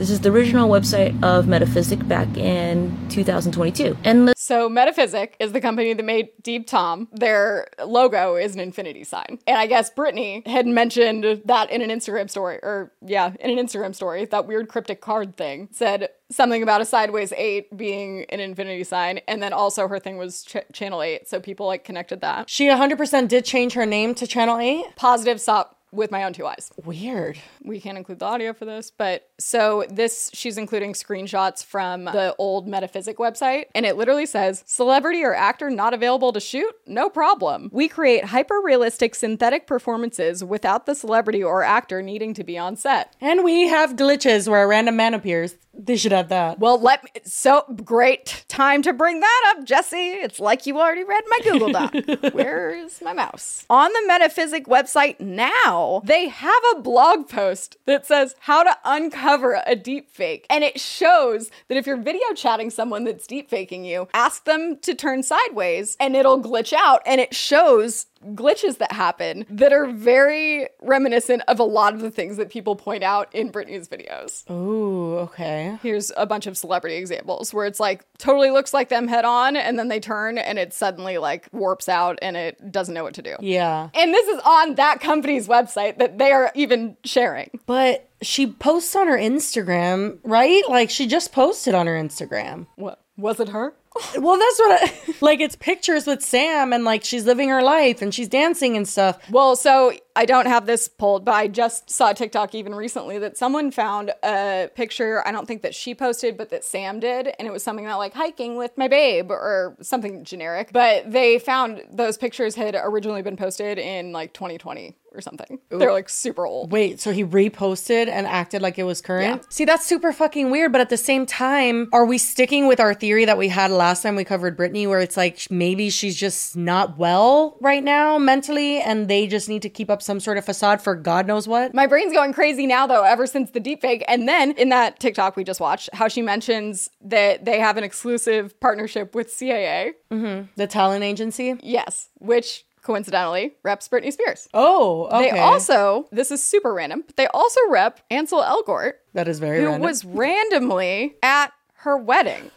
This 0.00 0.08
is 0.08 0.20
the 0.20 0.30
original 0.30 0.66
website 0.66 1.22
of 1.22 1.46
Metaphysic 1.46 2.08
back 2.08 2.34
in 2.38 2.96
2022. 3.10 3.98
And 4.02 4.26
the 4.26 4.34
So 4.34 4.66
Metaphysic 4.66 5.36
is 5.38 5.52
the 5.52 5.60
company 5.60 5.92
that 5.92 6.02
made 6.02 6.30
Deep 6.42 6.66
Tom. 6.66 7.08
Their 7.12 7.68
logo 7.84 8.34
is 8.36 8.54
an 8.54 8.60
infinity 8.60 9.04
sign. 9.04 9.38
And 9.46 9.58
I 9.58 9.66
guess 9.66 9.90
Britney 9.90 10.46
had 10.46 10.66
mentioned 10.66 11.42
that 11.44 11.70
in 11.70 11.82
an 11.82 11.90
Instagram 11.90 12.30
story, 12.30 12.60
or 12.62 12.92
yeah, 13.04 13.34
in 13.40 13.58
an 13.58 13.62
Instagram 13.62 13.94
story, 13.94 14.24
that 14.24 14.46
weird 14.46 14.68
cryptic 14.70 15.02
card 15.02 15.36
thing 15.36 15.68
said 15.70 16.08
something 16.30 16.62
about 16.62 16.80
a 16.80 16.86
sideways 16.86 17.34
eight 17.36 17.76
being 17.76 18.24
an 18.30 18.40
infinity 18.40 18.84
sign. 18.84 19.18
And 19.28 19.42
then 19.42 19.52
also 19.52 19.86
her 19.86 19.98
thing 19.98 20.16
was 20.16 20.44
ch- 20.44 20.64
channel 20.72 21.02
eight. 21.02 21.28
So 21.28 21.40
people 21.40 21.66
like 21.66 21.84
connected 21.84 22.22
that. 22.22 22.48
She 22.48 22.68
100% 22.68 23.28
did 23.28 23.44
change 23.44 23.74
her 23.74 23.84
name 23.84 24.14
to 24.14 24.26
Channel 24.26 24.60
8. 24.60 24.96
Positive 24.96 25.38
stop 25.38 25.76
with 25.92 26.10
my 26.10 26.24
own 26.24 26.32
two 26.32 26.46
eyes. 26.46 26.70
Weird. 26.84 27.38
We 27.62 27.80
can't 27.80 27.98
include 27.98 28.20
the 28.20 28.26
audio 28.26 28.52
for 28.52 28.64
this, 28.64 28.90
but 28.90 29.28
so 29.38 29.84
this 29.90 30.30
she's 30.32 30.58
including 30.58 30.92
screenshots 30.94 31.64
from 31.64 32.04
the 32.04 32.34
old 32.38 32.66
Metaphysic 32.66 33.18
website, 33.18 33.66
and 33.74 33.84
it 33.84 33.96
literally 33.96 34.26
says 34.26 34.62
celebrity 34.66 35.22
or 35.22 35.34
actor 35.34 35.70
not 35.70 35.94
available 35.94 36.32
to 36.32 36.40
shoot? 36.40 36.74
No 36.86 37.08
problem. 37.10 37.70
We 37.72 37.88
create 37.88 38.26
hyper 38.26 38.60
realistic 38.62 39.14
synthetic 39.14 39.66
performances 39.66 40.42
without 40.42 40.86
the 40.86 40.94
celebrity 40.94 41.42
or 41.42 41.62
actor 41.62 42.02
needing 42.02 42.34
to 42.34 42.44
be 42.44 42.56
on 42.56 42.76
set. 42.76 43.14
And 43.20 43.44
we 43.44 43.68
have 43.68 43.96
glitches 43.96 44.48
where 44.48 44.62
a 44.62 44.66
random 44.66 44.96
man 44.96 45.14
appears. 45.14 45.56
They 45.72 45.96
should 45.96 46.12
have 46.12 46.28
that. 46.30 46.58
Well, 46.58 46.80
let 46.80 47.04
me. 47.04 47.10
So 47.24 47.64
great 47.84 48.44
time 48.48 48.82
to 48.82 48.92
bring 48.92 49.20
that 49.20 49.54
up, 49.56 49.64
Jessi. 49.64 50.22
It's 50.22 50.40
like 50.40 50.66
you 50.66 50.78
already 50.78 51.04
read 51.04 51.24
my 51.28 51.38
Google 51.44 51.72
Doc. 51.72 51.94
Where 52.32 52.70
is 52.70 53.00
my 53.00 53.12
mouse? 53.12 53.64
On 53.70 53.90
the 53.90 54.02
Metaphysic 54.06 54.66
website 54.66 55.20
now, 55.20 56.02
they 56.04 56.28
have 56.28 56.62
a 56.74 56.80
blog 56.80 57.28
post 57.28 57.49
that 57.86 58.06
says 58.06 58.34
how 58.40 58.62
to 58.62 58.76
uncover 58.84 59.62
a 59.66 59.76
deep 59.76 60.10
fake. 60.10 60.46
And 60.50 60.64
it 60.64 60.80
shows 60.80 61.50
that 61.68 61.76
if 61.76 61.86
you're 61.86 61.96
video 61.96 62.32
chatting 62.34 62.70
someone 62.70 63.04
that's 63.04 63.26
deep 63.26 63.50
faking 63.50 63.84
you, 63.84 64.08
ask 64.14 64.44
them 64.44 64.78
to 64.82 64.94
turn 64.94 65.22
sideways 65.22 65.96
and 66.00 66.16
it'll 66.16 66.42
glitch 66.42 66.72
out. 66.72 67.02
And 67.06 67.20
it 67.20 67.34
shows 67.34 68.06
glitches 68.28 68.78
that 68.78 68.92
happen 68.92 69.46
that 69.48 69.72
are 69.72 69.86
very 69.86 70.68
reminiscent 70.82 71.42
of 71.48 71.58
a 71.58 71.64
lot 71.64 71.94
of 71.94 72.00
the 72.00 72.10
things 72.10 72.36
that 72.36 72.50
people 72.50 72.76
point 72.76 73.02
out 73.02 73.34
in 73.34 73.50
Britney's 73.50 73.88
videos. 73.88 74.48
Ooh, 74.50 75.18
okay. 75.18 75.78
Here's 75.82 76.12
a 76.16 76.26
bunch 76.26 76.46
of 76.46 76.56
celebrity 76.56 76.96
examples 76.96 77.54
where 77.54 77.66
it's 77.66 77.80
like 77.80 78.04
totally 78.18 78.50
looks 78.50 78.74
like 78.74 78.88
them 78.88 79.08
head 79.08 79.24
on 79.24 79.56
and 79.56 79.78
then 79.78 79.88
they 79.88 80.00
turn 80.00 80.38
and 80.38 80.58
it 80.58 80.74
suddenly 80.74 81.18
like 81.18 81.48
warps 81.52 81.88
out 81.88 82.18
and 82.20 82.36
it 82.36 82.70
doesn't 82.70 82.94
know 82.94 83.04
what 83.04 83.14
to 83.14 83.22
do. 83.22 83.36
Yeah. 83.40 83.88
And 83.94 84.12
this 84.12 84.28
is 84.28 84.40
on 84.44 84.74
that 84.74 85.00
company's 85.00 85.48
website 85.48 85.98
that 85.98 86.18
they 86.18 86.32
are 86.32 86.52
even 86.54 86.96
sharing. 87.04 87.50
But 87.66 88.08
she 88.22 88.46
posts 88.46 88.94
on 88.94 89.06
her 89.06 89.16
Instagram, 89.16 90.18
right? 90.22 90.62
Like 90.68 90.90
she 90.90 91.06
just 91.06 91.32
posted 91.32 91.74
on 91.74 91.86
her 91.86 91.94
Instagram. 91.94 92.66
What? 92.76 93.02
Was 93.20 93.40
it 93.40 93.48
her? 93.50 93.74
well, 94.18 94.38
that's 94.38 94.58
what 94.58 94.82
I 94.82 95.14
like. 95.20 95.40
It's 95.40 95.56
pictures 95.56 96.06
with 96.06 96.22
Sam 96.22 96.72
and 96.72 96.84
like 96.84 97.04
she's 97.04 97.26
living 97.26 97.48
her 97.48 97.62
life 97.62 98.02
and 98.02 98.14
she's 98.14 98.28
dancing 98.28 98.76
and 98.76 98.88
stuff. 98.88 99.18
Well, 99.30 99.56
so 99.56 99.92
I 100.20 100.26
don't 100.26 100.44
have 100.44 100.66
this 100.66 100.86
pulled, 100.86 101.24
but 101.24 101.32
I 101.32 101.48
just 101.48 101.88
saw 101.88 102.12
TikTok 102.12 102.54
even 102.54 102.74
recently 102.74 103.18
that 103.20 103.38
someone 103.38 103.70
found 103.70 104.12
a 104.22 104.68
picture. 104.74 105.26
I 105.26 105.32
don't 105.32 105.46
think 105.46 105.62
that 105.62 105.74
she 105.74 105.94
posted, 105.94 106.36
but 106.36 106.50
that 106.50 106.62
Sam 106.62 107.00
did. 107.00 107.28
And 107.38 107.48
it 107.48 107.50
was 107.50 107.62
something 107.62 107.86
about 107.86 108.00
like 108.00 108.12
hiking 108.12 108.56
with 108.56 108.76
my 108.76 108.86
babe 108.86 109.30
or 109.30 109.78
something 109.80 110.22
generic. 110.22 110.72
But 110.74 111.10
they 111.10 111.38
found 111.38 111.84
those 111.90 112.18
pictures 112.18 112.54
had 112.54 112.74
originally 112.78 113.22
been 113.22 113.38
posted 113.38 113.78
in 113.78 114.12
like 114.12 114.34
2020 114.34 114.94
or 115.12 115.20
something. 115.20 115.58
They're 115.70 115.90
like 115.90 116.08
super 116.08 116.46
old. 116.46 116.70
Wait, 116.70 117.00
so 117.00 117.12
he 117.12 117.24
reposted 117.24 118.08
and 118.08 118.26
acted 118.26 118.62
like 118.62 118.78
it 118.78 118.84
was 118.84 119.00
current? 119.00 119.42
Yeah. 119.42 119.48
See, 119.48 119.64
that's 119.64 119.86
super 119.86 120.12
fucking 120.12 120.50
weird. 120.50 120.70
But 120.70 120.80
at 120.80 120.88
the 120.88 120.96
same 120.96 121.26
time, 121.26 121.88
are 121.92 122.04
we 122.04 122.18
sticking 122.18 122.66
with 122.66 122.78
our 122.78 122.94
theory 122.94 123.24
that 123.24 123.38
we 123.38 123.48
had 123.48 123.70
last 123.70 124.02
time 124.02 124.16
we 124.16 124.24
covered 124.24 124.56
Britney, 124.56 124.86
where 124.86 125.00
it's 125.00 125.16
like 125.16 125.50
maybe 125.50 125.90
she's 125.90 126.14
just 126.14 126.56
not 126.56 126.98
well 126.98 127.56
right 127.60 127.82
now 127.82 128.18
mentally 128.18 128.80
and 128.80 129.08
they 129.08 129.26
just 129.26 129.48
need 129.48 129.62
to 129.62 129.68
keep 129.68 129.90
up 129.90 130.02
some 130.10 130.18
sort 130.18 130.36
of 130.38 130.44
facade 130.44 130.82
for 130.82 130.96
God 130.96 131.28
knows 131.28 131.46
what? 131.46 131.72
My 131.72 131.86
brain's 131.86 132.12
going 132.12 132.32
crazy 132.32 132.66
now, 132.66 132.84
though, 132.88 133.04
ever 133.04 133.28
since 133.28 133.52
the 133.52 133.60
deepfake. 133.60 134.02
And 134.08 134.26
then 134.26 134.50
in 134.52 134.70
that 134.70 134.98
TikTok 134.98 135.36
we 135.36 135.44
just 135.44 135.60
watched, 135.60 135.88
how 135.92 136.08
she 136.08 136.20
mentions 136.20 136.90
that 137.00 137.44
they 137.44 137.60
have 137.60 137.76
an 137.76 137.84
exclusive 137.84 138.58
partnership 138.58 139.14
with 139.14 139.28
CAA. 139.28 139.92
Mm-hmm. 140.10 140.46
The 140.56 140.66
talent 140.66 141.04
agency? 141.04 141.54
Yes, 141.62 142.08
which 142.18 142.64
coincidentally 142.82 143.54
reps 143.62 143.86
Britney 143.88 144.12
Spears. 144.12 144.48
Oh, 144.52 145.04
okay. 145.12 145.30
They 145.30 145.38
also, 145.38 146.08
this 146.10 146.32
is 146.32 146.42
super 146.42 146.74
random, 146.74 147.04
but 147.06 147.14
they 147.14 147.28
also 147.28 147.60
rep 147.68 148.00
Ansel 148.10 148.42
Elgort, 148.42 148.94
That 149.14 149.28
is 149.28 149.38
very 149.38 149.60
who 149.60 149.66
random. 149.66 149.82
was 149.82 150.04
randomly 150.04 151.14
at 151.22 151.52
her 151.74 151.96
wedding. 151.96 152.50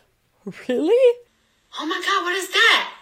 Really? 0.68 1.18
Oh 1.80 1.86
my 1.86 2.02
god, 2.06 2.24
what 2.26 2.36
is 2.36 2.50
that? 2.50 2.94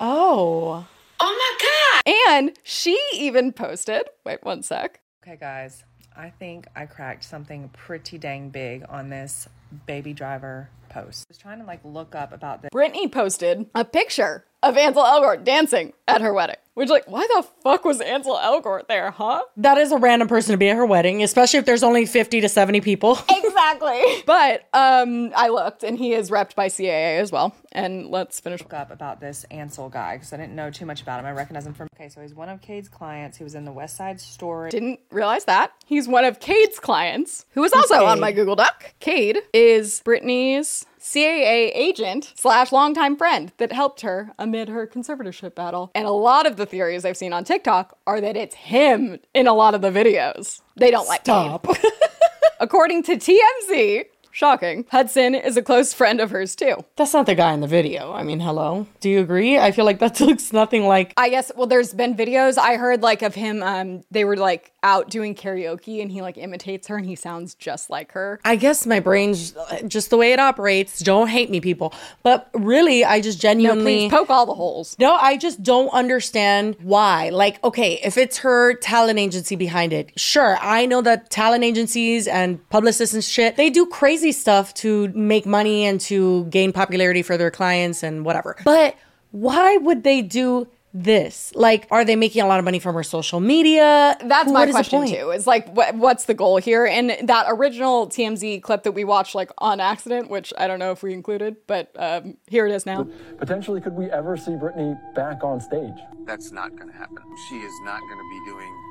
Oh. 0.00 0.86
Oh 1.18 2.02
my 2.02 2.02
god! 2.04 2.14
And 2.28 2.58
she 2.62 2.98
even 3.14 3.52
posted, 3.52 4.02
wait 4.24 4.42
one 4.42 4.62
sec. 4.62 5.00
Okay, 5.22 5.36
guys, 5.36 5.84
I 6.16 6.30
think 6.30 6.66
I 6.76 6.86
cracked 6.86 7.24
something 7.24 7.68
pretty 7.70 8.18
dang 8.18 8.50
big 8.50 8.84
on 8.88 9.08
this 9.08 9.48
baby 9.86 10.12
driver 10.12 10.68
post. 10.88 11.24
I 11.28 11.30
was 11.30 11.38
trying 11.38 11.60
to 11.60 11.66
like 11.66 11.80
look 11.84 12.14
up 12.14 12.32
about 12.32 12.62
this. 12.62 12.70
Britney 12.72 13.10
posted 13.10 13.66
a 13.74 13.84
picture 13.84 14.44
of 14.62 14.76
Ansel 14.76 15.02
Elgort 15.04 15.44
dancing 15.44 15.92
at 16.08 16.20
her 16.20 16.32
wedding. 16.32 16.56
Which, 16.74 16.90
like, 16.90 17.10
why 17.10 17.26
the 17.34 17.42
fuck 17.62 17.86
was 17.86 18.02
Ansel 18.02 18.36
Elgort 18.36 18.86
there, 18.86 19.10
huh? 19.10 19.42
That 19.56 19.78
is 19.78 19.92
a 19.92 19.96
random 19.96 20.28
person 20.28 20.52
to 20.52 20.58
be 20.58 20.68
at 20.68 20.76
her 20.76 20.84
wedding, 20.84 21.22
especially 21.22 21.58
if 21.58 21.64
there's 21.64 21.82
only 21.82 22.04
50 22.04 22.42
to 22.42 22.48
70 22.50 22.82
people. 22.82 23.18
Exactly. 23.56 24.22
but 24.26 24.68
um, 24.74 25.32
I 25.34 25.48
looked, 25.48 25.82
and 25.82 25.98
he 25.98 26.12
is 26.12 26.30
repped 26.30 26.54
by 26.54 26.68
CAA 26.68 27.18
as 27.18 27.32
well. 27.32 27.54
And 27.72 28.10
let's 28.10 28.38
finish 28.38 28.60
Look 28.60 28.74
up 28.74 28.90
about 28.90 29.18
this 29.20 29.44
Ansel 29.50 29.88
guy 29.88 30.16
because 30.16 30.32
I 30.32 30.36
didn't 30.36 30.54
know 30.54 30.70
too 30.70 30.84
much 30.84 31.00
about 31.00 31.20
him. 31.20 31.26
I 31.26 31.32
recognize 31.32 31.66
him 31.66 31.72
from. 31.72 31.88
Okay, 31.96 32.08
so 32.10 32.20
he's 32.20 32.34
one 32.34 32.48
of 32.50 32.60
Cade's 32.60 32.88
clients. 32.88 33.38
He 33.38 33.44
was 33.44 33.54
in 33.54 33.64
the 33.64 33.72
West 33.72 33.96
Side 33.96 34.20
Story. 34.20 34.70
Didn't 34.70 35.00
realize 35.10 35.46
that. 35.46 35.72
He's 35.86 36.06
one 36.06 36.24
of 36.24 36.38
Cade's 36.38 36.78
clients, 36.78 37.46
who 37.52 37.62
was 37.62 37.72
also 37.72 38.04
on 38.04 38.20
my 38.20 38.32
Google 38.32 38.56
Doc. 38.56 38.94
Cade 39.00 39.38
is 39.54 40.02
Britney's 40.04 40.75
CAA 41.00 41.70
agent 41.74 42.32
slash 42.36 42.72
longtime 42.72 43.16
friend 43.16 43.52
that 43.58 43.72
helped 43.72 44.00
her 44.00 44.32
amid 44.38 44.68
her 44.68 44.86
conservatorship 44.86 45.54
battle. 45.54 45.90
And 45.94 46.06
a 46.06 46.10
lot 46.10 46.46
of 46.46 46.56
the 46.56 46.66
theories 46.66 47.04
I've 47.04 47.16
seen 47.16 47.32
on 47.32 47.44
TikTok 47.44 47.96
are 48.06 48.20
that 48.20 48.36
it's 48.36 48.54
him 48.54 49.18
in 49.32 49.46
a 49.46 49.54
lot 49.54 49.74
of 49.74 49.82
the 49.82 49.90
videos. 49.90 50.60
They 50.76 50.90
don't 50.90 51.06
like 51.06 51.20
Stop. 51.20 51.68
According 52.60 53.02
to 53.04 53.16
TMZ, 53.16 54.04
shocking, 54.36 54.84
Hudson 54.90 55.34
is 55.34 55.56
a 55.56 55.62
close 55.62 55.94
friend 55.94 56.20
of 56.20 56.30
hers 56.30 56.54
too. 56.54 56.84
That's 56.96 57.14
not 57.14 57.24
the 57.24 57.34
guy 57.34 57.54
in 57.54 57.60
the 57.60 57.66
video. 57.66 58.12
I 58.12 58.22
mean, 58.22 58.40
hello. 58.40 58.86
Do 59.00 59.08
you 59.08 59.20
agree? 59.20 59.58
I 59.58 59.72
feel 59.72 59.86
like 59.86 59.98
that 60.00 60.20
looks 60.28 60.52
nothing 60.52 60.86
like. 60.86 61.14
I 61.16 61.30
guess 61.30 61.50
well 61.56 61.66
there's 61.66 61.94
been 61.94 62.14
videos 62.14 62.58
I 62.58 62.76
heard 62.76 63.02
like 63.02 63.22
of 63.22 63.34
him 63.34 63.62
um 63.62 64.04
they 64.10 64.24
were 64.24 64.36
like 64.36 64.72
out 64.82 65.08
doing 65.08 65.34
karaoke 65.34 66.02
and 66.02 66.12
he 66.12 66.20
like 66.20 66.36
imitates 66.36 66.86
her 66.88 66.96
and 66.96 67.06
he 67.06 67.16
sounds 67.16 67.54
just 67.54 67.88
like 67.88 68.12
her. 68.12 68.38
I 68.44 68.56
guess 68.56 68.84
my 68.86 69.00
brain's 69.00 69.54
just 69.88 70.10
the 70.10 70.18
way 70.18 70.32
it 70.32 70.38
operates. 70.38 71.00
Don't 71.00 71.28
hate 71.28 71.50
me, 71.50 71.60
people. 71.60 71.94
But 72.22 72.50
really, 72.52 73.04
I 73.04 73.20
just 73.20 73.40
genuinely. 73.40 74.04
No, 74.04 74.08
please 74.08 74.10
poke 74.10 74.30
all 74.30 74.46
the 74.46 74.54
holes. 74.54 74.96
No, 74.98 75.14
I 75.14 75.38
just 75.38 75.62
don't 75.62 75.88
understand 75.92 76.76
why. 76.82 77.30
Like, 77.30 77.62
okay, 77.64 77.98
if 78.04 78.16
it's 78.16 78.38
her 78.38 78.74
talent 78.74 79.18
agency 79.18 79.56
behind 79.56 79.92
it, 79.92 80.12
sure, 80.18 80.58
I 80.60 80.86
know 80.86 81.00
that 81.02 81.30
talent 81.30 81.64
agencies 81.64 82.28
and 82.28 82.68
publicists 82.68 83.14
and 83.14 83.24
shit, 83.24 83.56
they 83.56 83.70
do 83.70 83.86
crazy 83.86 84.25
stuff 84.32 84.74
to 84.74 85.08
make 85.08 85.46
money 85.46 85.84
and 85.84 86.00
to 86.02 86.44
gain 86.46 86.72
popularity 86.72 87.22
for 87.22 87.36
their 87.36 87.50
clients 87.50 88.02
and 88.02 88.24
whatever. 88.24 88.56
But 88.64 88.96
why 89.30 89.76
would 89.76 90.02
they 90.04 90.22
do 90.22 90.68
this? 90.94 91.52
Like, 91.54 91.86
are 91.90 92.04
they 92.04 92.16
making 92.16 92.42
a 92.42 92.46
lot 92.46 92.58
of 92.58 92.64
money 92.64 92.78
from 92.78 92.94
her 92.94 93.02
social 93.02 93.40
media? 93.40 94.16
That's 94.22 94.46
What 94.50 94.54
my 94.54 94.64
is 94.64 94.70
question 94.72 95.06
too. 95.06 95.30
Is 95.30 95.46
like, 95.46 95.68
what, 95.74 95.94
what's 95.94 96.24
the 96.24 96.34
goal 96.34 96.56
here? 96.56 96.86
And 96.86 97.16
that 97.28 97.46
original 97.48 98.08
TMZ 98.08 98.62
clip 98.62 98.82
that 98.84 98.92
we 98.92 99.04
watched 99.04 99.34
like 99.34 99.50
on 99.58 99.80
accident, 99.80 100.30
which 100.30 100.52
I 100.56 100.66
don't 100.66 100.78
know 100.78 100.92
if 100.92 101.02
we 101.02 101.12
included, 101.12 101.56
but 101.66 101.90
um, 101.96 102.36
here 102.46 102.66
it 102.66 102.72
is 102.72 102.86
now. 102.86 103.06
Potentially, 103.38 103.80
could 103.80 103.94
we 103.94 104.06
ever 104.10 104.36
see 104.36 104.52
Britney 104.52 104.98
back 105.14 105.44
on 105.44 105.60
stage? 105.60 105.96
That's 106.24 106.50
not 106.50 106.74
going 106.76 106.90
to 106.90 106.96
happen. 106.96 107.22
She 107.48 107.56
is 107.56 107.72
not 107.84 108.00
going 108.00 108.18
to 108.18 108.30
be 108.30 108.50
doing 108.50 108.82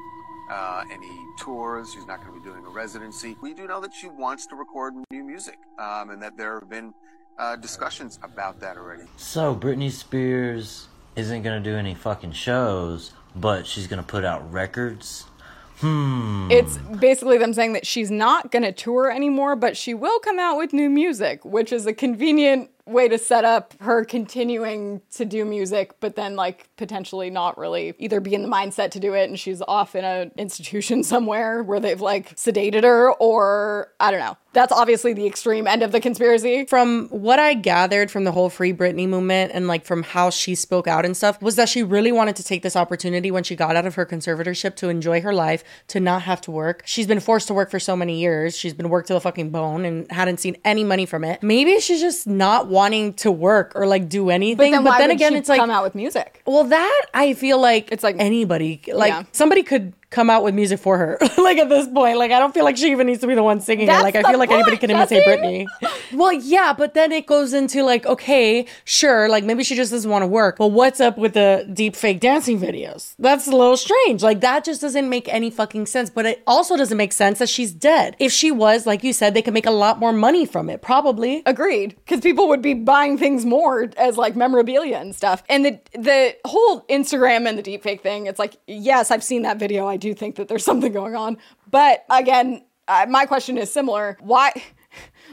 uh, 0.51 0.83
any 0.91 1.24
tours. 1.37 1.93
She's 1.93 2.05
not 2.07 2.23
going 2.23 2.33
to 2.33 2.39
be 2.39 2.49
doing 2.49 2.65
a 2.65 2.69
residency. 2.69 3.35
We 3.41 3.53
do 3.53 3.67
know 3.67 3.81
that 3.81 3.93
she 3.93 4.07
wants 4.07 4.45
to 4.47 4.55
record 4.55 4.93
new 5.11 5.23
music, 5.23 5.57
um, 5.77 6.09
and 6.09 6.21
that 6.21 6.37
there 6.37 6.59
have 6.59 6.69
been 6.69 6.93
uh, 7.37 7.55
discussions 7.57 8.19
about 8.23 8.59
that 8.61 8.77
already. 8.77 9.03
So 9.17 9.55
Britney 9.55 9.91
Spears 9.91 10.87
isn't 11.15 11.43
gonna 11.43 11.59
do 11.59 11.75
any 11.75 11.93
fucking 11.93 12.31
shows, 12.33 13.11
but 13.35 13.65
she's 13.67 13.87
gonna 13.87 14.03
put 14.03 14.25
out 14.25 14.51
records. 14.51 15.25
Hmm. 15.79 16.47
It's 16.49 16.77
basically 16.77 17.37
them 17.37 17.53
saying 17.53 17.73
that 17.73 17.85
she's 17.85 18.09
not 18.09 18.49
going 18.49 18.63
to 18.63 18.71
tour 18.71 19.11
anymore, 19.11 19.57
but 19.57 19.75
she 19.75 19.93
will 19.93 20.19
come 20.19 20.39
out 20.39 20.57
with 20.57 20.71
new 20.71 20.89
music, 20.89 21.43
which 21.43 21.73
is 21.73 21.85
a 21.85 21.91
convenient 21.91 22.69
way 22.85 23.07
to 23.07 23.17
set 23.17 23.43
up 23.45 23.73
her 23.81 24.05
continuing 24.05 25.01
to 25.11 25.25
do 25.25 25.43
music, 25.43 25.95
but 25.99 26.15
then 26.15 26.35
like 26.35 26.69
potentially 26.77 27.29
not 27.29 27.57
really 27.57 27.93
either 27.97 28.19
be 28.19 28.35
in 28.35 28.43
the 28.43 28.47
mindset 28.47 28.91
to 28.91 28.99
do 28.99 29.13
it 29.13 29.27
and 29.29 29.39
she's 29.39 29.61
off 29.67 29.95
in 29.95 30.05
an 30.05 30.31
institution 30.37 31.03
somewhere 31.03 31.63
where 31.63 31.79
they've 31.79 32.01
like 32.01 32.35
sedated 32.35 32.83
her 32.83 33.11
or 33.13 33.91
I 33.99 34.11
don't 34.11 34.19
know. 34.19 34.37
That's 34.53 34.71
obviously 34.71 35.11
the 35.11 35.27
extreme 35.27 35.67
end 35.67 35.83
of 35.83 35.91
the 35.91 35.99
conspiracy. 35.99 36.65
From 36.65 37.09
what 37.09 37.39
I 37.39 37.55
gathered 37.55 38.09
from 38.09 38.23
the 38.23 38.31
whole 38.31 38.49
Free 38.49 38.71
Britney 38.71 39.05
movement 39.05 39.51
and 39.53 39.67
like 39.67 39.83
from 39.83 40.01
how 40.01 40.29
she 40.29 40.55
spoke 40.55 40.87
out 40.87 41.03
and 41.03 41.15
stuff, 41.15 41.41
was 41.41 41.57
that 41.57 41.67
she 41.67 41.83
really 41.83 42.13
wanted 42.13 42.37
to 42.37 42.43
take 42.43 42.63
this 42.63 42.77
opportunity 42.77 43.31
when 43.31 43.43
she 43.43 43.57
got 43.57 43.75
out 43.75 43.85
of 43.85 43.95
her 43.95 44.05
conservatorship 44.05 44.77
to 44.77 44.87
enjoy 44.87 45.19
her 45.19 45.33
life, 45.33 45.65
to 45.89 45.99
not 45.99 46.21
have 46.21 46.39
to 46.39 46.51
work. 46.51 46.83
She's 46.85 47.05
been 47.05 47.19
forced 47.19 47.47
to 47.47 47.53
work 47.53 47.69
for 47.69 47.81
so 47.81 47.97
many 47.97 48.17
years. 48.17 48.57
She's 48.57 48.73
been 48.73 48.87
worked 48.87 49.07
to 49.07 49.13
the 49.13 49.19
fucking 49.19 49.49
bone 49.49 49.83
and 49.83 50.09
hadn't 50.09 50.39
seen 50.39 50.55
any 50.63 50.85
money 50.85 51.05
from 51.05 51.25
it. 51.25 51.43
Maybe 51.43 51.77
she's 51.81 51.99
just 51.99 52.25
not 52.25 52.69
wanting 52.75 53.13
to 53.23 53.29
work 53.31 53.71
or 53.75 53.87
like 53.87 54.03
do 54.09 54.29
anything. 54.29 54.57
But 54.71 54.75
then, 54.77 54.83
why 54.83 54.99
would 55.01 55.11
again, 55.11 55.35
it's 55.35 55.49
like 55.49 55.59
come 55.59 55.71
out 55.71 55.83
with 55.83 55.95
music. 55.95 56.41
Well, 56.45 56.65
that 56.65 57.01
I 57.13 57.33
feel 57.33 57.59
like 57.59 57.91
it's 57.91 58.03
like 58.03 58.17
anybody, 58.19 58.81
like 58.93 59.09
Yeah. 59.13 59.23
somebody 59.31 59.63
could 59.63 59.93
come 60.15 60.29
out 60.29 60.43
with 60.43 60.55
music 60.55 60.79
for 60.79 60.97
her. 60.97 61.17
like 61.37 61.57
at 61.57 61.67
this 61.67 61.87
point, 61.89 62.17
like 62.17 62.31
I 62.31 62.39
don't 62.39 62.53
feel 62.53 62.63
like 62.63 62.77
she 62.77 62.89
even 62.91 63.05
needs 63.05 63.19
to 63.19 63.27
be 63.27 63.35
the 63.35 63.43
one 63.43 63.59
singing 63.59 63.85
That's 63.85 63.99
it. 63.99 64.03
Like 64.03 64.15
I 64.15 64.23
feel 64.23 64.39
like 64.39 64.49
anybody 64.49 64.77
can 64.77 64.89
imitate. 64.89 65.25
Britney. 65.25 65.67
well, 66.13 66.31
yeah, 66.31 66.73
but 66.73 66.93
then 66.93 67.11
it 67.11 67.25
goes 67.25 67.53
into 67.53 67.83
like, 67.83 68.05
okay, 68.05 68.65
sure, 68.85 69.27
like 69.27 69.43
maybe 69.43 69.63
she 69.63 69.75
just 69.75 69.91
doesn't 69.91 70.09
want 70.09 70.23
to 70.23 70.27
work. 70.27 70.57
But 70.57 70.69
what's 70.69 71.01
up 71.01 71.17
with 71.17 71.33
the 71.33 71.69
deep 71.71 71.95
fake 71.95 72.21
dancing 72.21 72.59
videos? 72.59 73.13
That's 73.19 73.47
a 73.47 73.51
little 73.51 73.75
strange. 73.75 74.23
Like 74.23 74.39
that 74.39 74.63
just 74.63 74.81
doesn't 74.81 75.09
make 75.09 75.27
any 75.27 75.51
fucking 75.51 75.85
sense. 75.87 76.09
But 76.09 76.25
it 76.25 76.43
also 76.47 76.77
doesn't 76.77 76.97
make 76.97 77.11
sense 77.11 77.39
that 77.39 77.49
she's 77.49 77.73
dead. 77.73 78.15
If 78.17 78.31
she 78.31 78.51
was, 78.51 78.85
like 78.85 79.03
you 79.03 79.11
said, 79.11 79.33
they 79.33 79.41
could 79.41 79.53
make 79.53 79.65
a 79.65 79.71
lot 79.71 79.99
more 79.99 80.13
money 80.13 80.45
from 80.45 80.69
it. 80.69 80.81
Probably. 80.81 81.43
Agreed. 81.45 81.95
Because 81.97 82.21
people 82.21 82.47
would 82.47 82.61
be 82.61 82.73
buying 82.73 83.17
things 83.17 83.45
more 83.45 83.89
as 83.97 84.17
like 84.17 84.37
memorabilia 84.37 84.97
and 84.97 85.13
stuff. 85.13 85.43
And 85.49 85.65
the 85.65 85.79
the 85.93 86.35
whole 86.45 86.81
Instagram 86.83 87.49
and 87.49 87.57
the 87.57 87.63
deepfake 87.63 87.99
thing, 87.99 88.27
it's 88.27 88.39
like, 88.39 88.55
yes, 88.65 89.11
I've 89.11 89.23
seen 89.23 89.41
that 89.41 89.57
video. 89.57 89.87
I 89.87 89.97
do 90.05 90.13
think 90.13 90.35
that 90.35 90.47
there's 90.47 90.63
something 90.71 90.91
going 90.91 91.15
on. 91.15 91.37
But 91.69 92.05
again, 92.09 92.63
uh, 92.87 93.05
my 93.09 93.25
question 93.25 93.57
is 93.57 93.71
similar. 93.71 94.17
Why? 94.21 94.51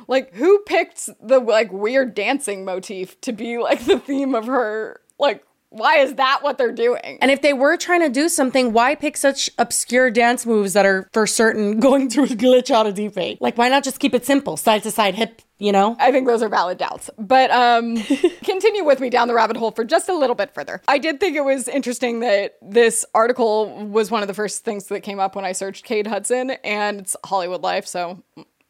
Like, 0.09 0.35
who 0.35 0.59
picked 0.67 1.09
the 1.21 1.39
like 1.39 1.71
weird 1.71 2.15
dancing 2.15 2.65
motif 2.65 3.21
to 3.21 3.33
be 3.33 3.59
like 3.59 3.85
the 3.85 4.01
theme 4.01 4.35
of 4.35 4.47
her? 4.47 5.01
Like, 5.17 5.45
why 5.69 5.99
is 5.99 6.15
that 6.15 6.41
what 6.43 6.59
they're 6.59 6.73
doing? 6.73 7.19
And 7.23 7.31
if 7.31 7.41
they 7.41 7.53
were 7.53 7.77
trying 7.77 8.01
to 8.01 8.09
do 8.09 8.29
something, 8.29 8.73
why 8.73 8.97
pick 8.97 9.17
such 9.17 9.49
obscure 9.59 10.11
dance 10.11 10.45
moves 10.45 10.73
that 10.73 10.85
are 10.85 11.09
for 11.13 11.27
certain 11.29 11.79
going 11.87 12.09
to 12.11 12.23
glitch 12.23 12.71
out 12.73 12.89
a 12.89 12.93
deepfake? 12.93 13.39
Like, 13.41 13.57
why 13.57 13.69
not 13.69 13.85
just 13.85 14.01
keep 14.01 14.13
it 14.13 14.27
simple, 14.27 14.57
side 14.57 14.83
to 14.83 14.91
side, 14.91 15.15
hip, 15.15 15.41
you 15.63 15.71
know? 15.71 15.97
I 16.01 16.11
think 16.11 16.27
those 16.27 16.43
are 16.43 16.49
valid 16.49 16.79
doubts. 16.79 17.09
But 17.19 17.51
um 17.53 17.97
continue 18.45 18.85
with 18.85 19.01
me 19.01 19.11
down 19.11 19.29
the 19.29 19.35
rabbit 19.35 19.57
hole 19.57 19.71
for 19.71 19.85
just 19.85 20.09
a 20.09 20.15
little 20.15 20.35
bit 20.35 20.53
further. 20.53 20.83
I 20.89 20.99
did 20.99 21.21
think 21.21 21.37
it 21.37 21.45
was 21.45 21.69
interesting 21.69 22.21
that 22.21 22.57
this 22.61 23.05
article 23.15 23.87
was 23.87 24.11
one 24.11 24.23
of 24.23 24.29
the 24.29 24.35
first 24.35 24.65
things 24.65 24.87
that 24.87 25.01
came 25.01 25.21
up 25.21 25.37
when 25.37 25.45
I 25.45 25.53
searched 25.53 25.85
Cade 25.85 26.09
Hudson 26.09 26.51
and 26.65 27.01
it's 27.01 27.17
Hollywood 27.25 27.63
Life, 27.63 27.87
so 27.87 28.23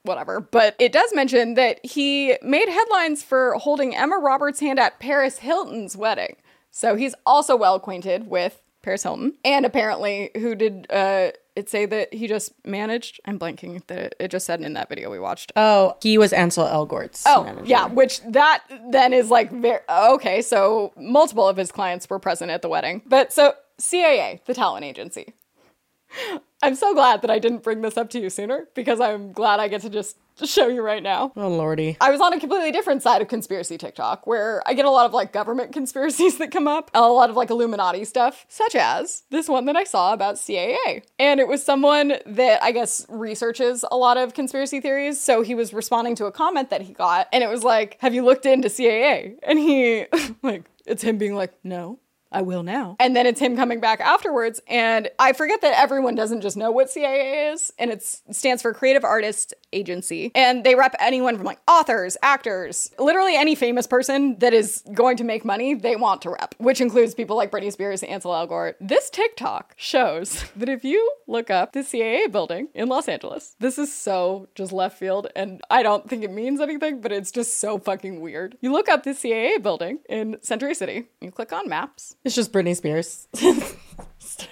whatever. 0.03 0.40
But 0.40 0.76
it 0.78 0.93
does 0.93 1.14
mention 1.14 1.55
that 1.55 1.84
he 1.84 2.36
made 2.43 2.68
headlines 2.68 3.22
for 3.22 3.55
holding 3.55 3.97
Emma 3.97 4.18
Roberts' 4.18 4.61
hand 4.61 4.78
at 4.78 5.01
Paris 5.01 5.38
Hilton's 5.38 5.97
wedding. 5.97 6.36
So 6.70 6.95
he's 6.95 7.14
also 7.24 7.57
well 7.57 7.74
acquainted 7.74 8.28
with 8.28 8.61
Paris 8.82 9.03
Hilton. 9.03 9.34
And 9.45 9.64
apparently, 9.64 10.30
who 10.34 10.55
did 10.55 10.86
uh, 10.90 11.30
it 11.55 11.69
say 11.69 11.87
that 11.87 12.15
he 12.15 12.27
just 12.27 12.53
managed? 12.67 13.21
I'm 13.25 13.39
blanking. 13.39 13.85
That 13.87 14.15
it 14.19 14.31
just 14.31 14.47
said 14.47 14.61
in 14.61 14.73
that 14.75 14.89
video 14.89 15.11
we 15.11 15.19
watched. 15.19 15.53
Oh, 15.57 15.97
he 16.03 16.19
was 16.19 16.33
Ansel 16.33 16.67
Elgort's. 16.67 17.25
Oh, 17.27 17.45
manager. 17.45 17.67
yeah, 17.67 17.87
which 17.87 18.21
that 18.23 18.65
then 18.91 19.13
is 19.13 19.31
like 19.31 19.51
very 19.51 19.81
okay. 19.89 20.43
So 20.43 20.93
multiple 20.97 21.47
of 21.47 21.57
his 21.57 21.71
clients 21.73 22.09
were 22.09 22.19
present 22.19 22.51
at 22.51 22.63
the 22.63 22.69
wedding, 22.69 23.03
but 23.07 23.33
so 23.33 23.55
CAA, 23.81 24.45
the 24.45 24.55
talent 24.55 24.85
agency. 24.85 25.35
I'm 26.63 26.75
so 26.77 26.95
glad 26.95 27.23
that 27.23 27.31
I 27.31 27.39
didn't 27.39 27.63
bring 27.63 27.83
this 27.83 27.97
up 27.97 28.09
to 28.11 28.21
you 28.21 28.31
sooner 28.31 28.69
because 28.75 29.01
I'm 29.01 29.33
glad 29.33 29.59
I 29.59 29.69
get 29.69 29.81
to 29.83 29.91
just 29.91 30.17
show 30.45 30.68
you 30.68 30.83
right 30.83 31.03
now. 31.03 31.33
Oh, 31.37 31.49
lordy. 31.49 31.97
I 32.01 32.11
was 32.11 32.20
on 32.20 32.33
a 32.33 32.41
completely 32.41 32.72
different 32.72 33.03
side 33.03 33.22
of 33.22 33.28
conspiracy 33.28 33.78
TikTok 33.78 34.26
where 34.26 34.62
I 34.66 34.74
get 34.74 34.85
a 34.85 34.91
lot 34.91 35.07
of 35.07 35.12
like 35.12 35.33
government 35.33 35.72
conspiracies 35.72 36.39
that 36.39 36.51
come 36.51 36.68
up, 36.68 36.91
a 36.95 37.01
lot 37.01 37.30
of 37.30 37.37
like 37.37 37.51
Illuminati 37.51 38.05
stuff, 38.05 38.47
such 38.49 38.74
as 38.74 39.24
this 39.30 39.49
one 39.49 39.66
that 39.66 39.76
I 39.76 39.85
saw 39.85 40.12
about 40.12 40.37
CAA. 40.37 41.03
And 41.18 41.41
it 41.41 41.49
was 41.49 41.64
someone 41.64 42.14
that 42.26 42.62
I 42.62 42.72
guess 42.72 43.07
researches 43.09 43.85
a 43.91 43.97
lot 43.97 44.16
of 44.16 44.35
conspiracy 44.35 44.80
theories. 44.80 45.20
So 45.20 45.43
he 45.43 45.55
was 45.55 45.72
responding 45.72 46.14
to 46.16 46.26
a 46.26 46.33
comment 46.33 46.70
that 46.70 46.83
he 46.83 46.93
got, 46.93 47.28
and 47.33 47.43
it 47.43 47.51
was 47.51 47.64
like, 47.64 47.99
Have 48.01 48.14
you 48.14 48.24
looked 48.24 48.47
into 48.47 48.68
CAA? 48.68 49.37
And 49.43 49.59
he, 49.59 50.07
like, 50.43 50.64
it's 50.87 51.03
him 51.03 51.18
being 51.18 51.35
like, 51.35 51.53
No. 51.62 51.99
I 52.33 52.43
will 52.43 52.62
now. 52.62 52.97
And 52.99 53.14
then 53.14 53.26
it's 53.26 53.41
him 53.41 53.57
coming 53.57 53.80
back 53.80 54.01
afterwards. 54.01 54.61
And 54.66 55.11
I 55.18 55.33
forget 55.33 55.61
that 55.61 55.78
everyone 55.78 56.14
doesn't 56.14 56.41
just 56.41 56.57
know 56.57 56.70
what 56.70 56.89
CAA 56.89 57.53
is, 57.53 57.72
and 57.78 57.91
it 57.91 58.03
stands 58.03 58.62
for 58.62 58.72
Creative 58.72 59.05
Artist 59.05 59.55
Agency. 59.72 60.33
And 60.35 60.64
they 60.64 60.74
rep 60.74 60.95
anyone 60.99 61.37
from 61.37 61.47
like 61.47 61.61
authors, 61.68 62.16
actors, 62.22 62.91
literally 62.99 63.37
any 63.37 63.55
famous 63.55 63.87
person 63.87 64.39
that 64.39 64.53
is 64.53 64.83
going 64.93 65.16
to 65.18 65.24
make 65.24 65.45
money, 65.45 65.74
they 65.74 65.97
want 65.97 66.22
to 66.22 66.30
rep, 66.30 66.55
which 66.59 66.80
includes 66.80 67.14
people 67.14 67.37
like 67.37 67.51
Britney 67.51 67.72
Spears, 67.72 68.03
and 68.03 68.11
Ansel 68.11 68.33
Elgort. 68.33 68.74
This 68.80 69.11
TikTok 69.11 69.74
shows 69.76 70.45
that 70.57 70.68
if 70.68 70.85
you 70.85 71.12
look 71.26 71.51
up 71.51 71.72
the 71.72 71.80
CAA 71.80 72.30
building 72.30 72.68
in 72.74 72.89
Los 72.89 73.09
Angeles, 73.09 73.57
this 73.61 73.78
is 73.78 73.93
so 73.93 74.49
just 74.55 74.72
left 74.72 74.99
field. 74.99 75.28
And 75.37 75.61
I 75.70 75.83
don't 75.83 76.09
think 76.09 76.24
it 76.24 76.30
means 76.30 76.61
anything, 76.61 77.01
but 77.01 77.12
it's 77.12 77.30
just 77.30 77.59
so 77.59 77.78
fucking 77.78 78.20
weird. 78.20 78.57
You 78.61 78.72
look 78.72 78.89
up 78.89 79.03
the 79.03 79.11
CAA 79.11 79.62
building 79.62 80.01
in 80.09 80.39
Century 80.43 80.74
City, 80.74 81.05
you 81.20 81.30
click 81.30 81.53
on 81.53 81.68
maps. 81.68 82.16
It's 82.25 82.35
just 82.35 82.53
Britney 82.53 82.77
Spears. 82.77 83.27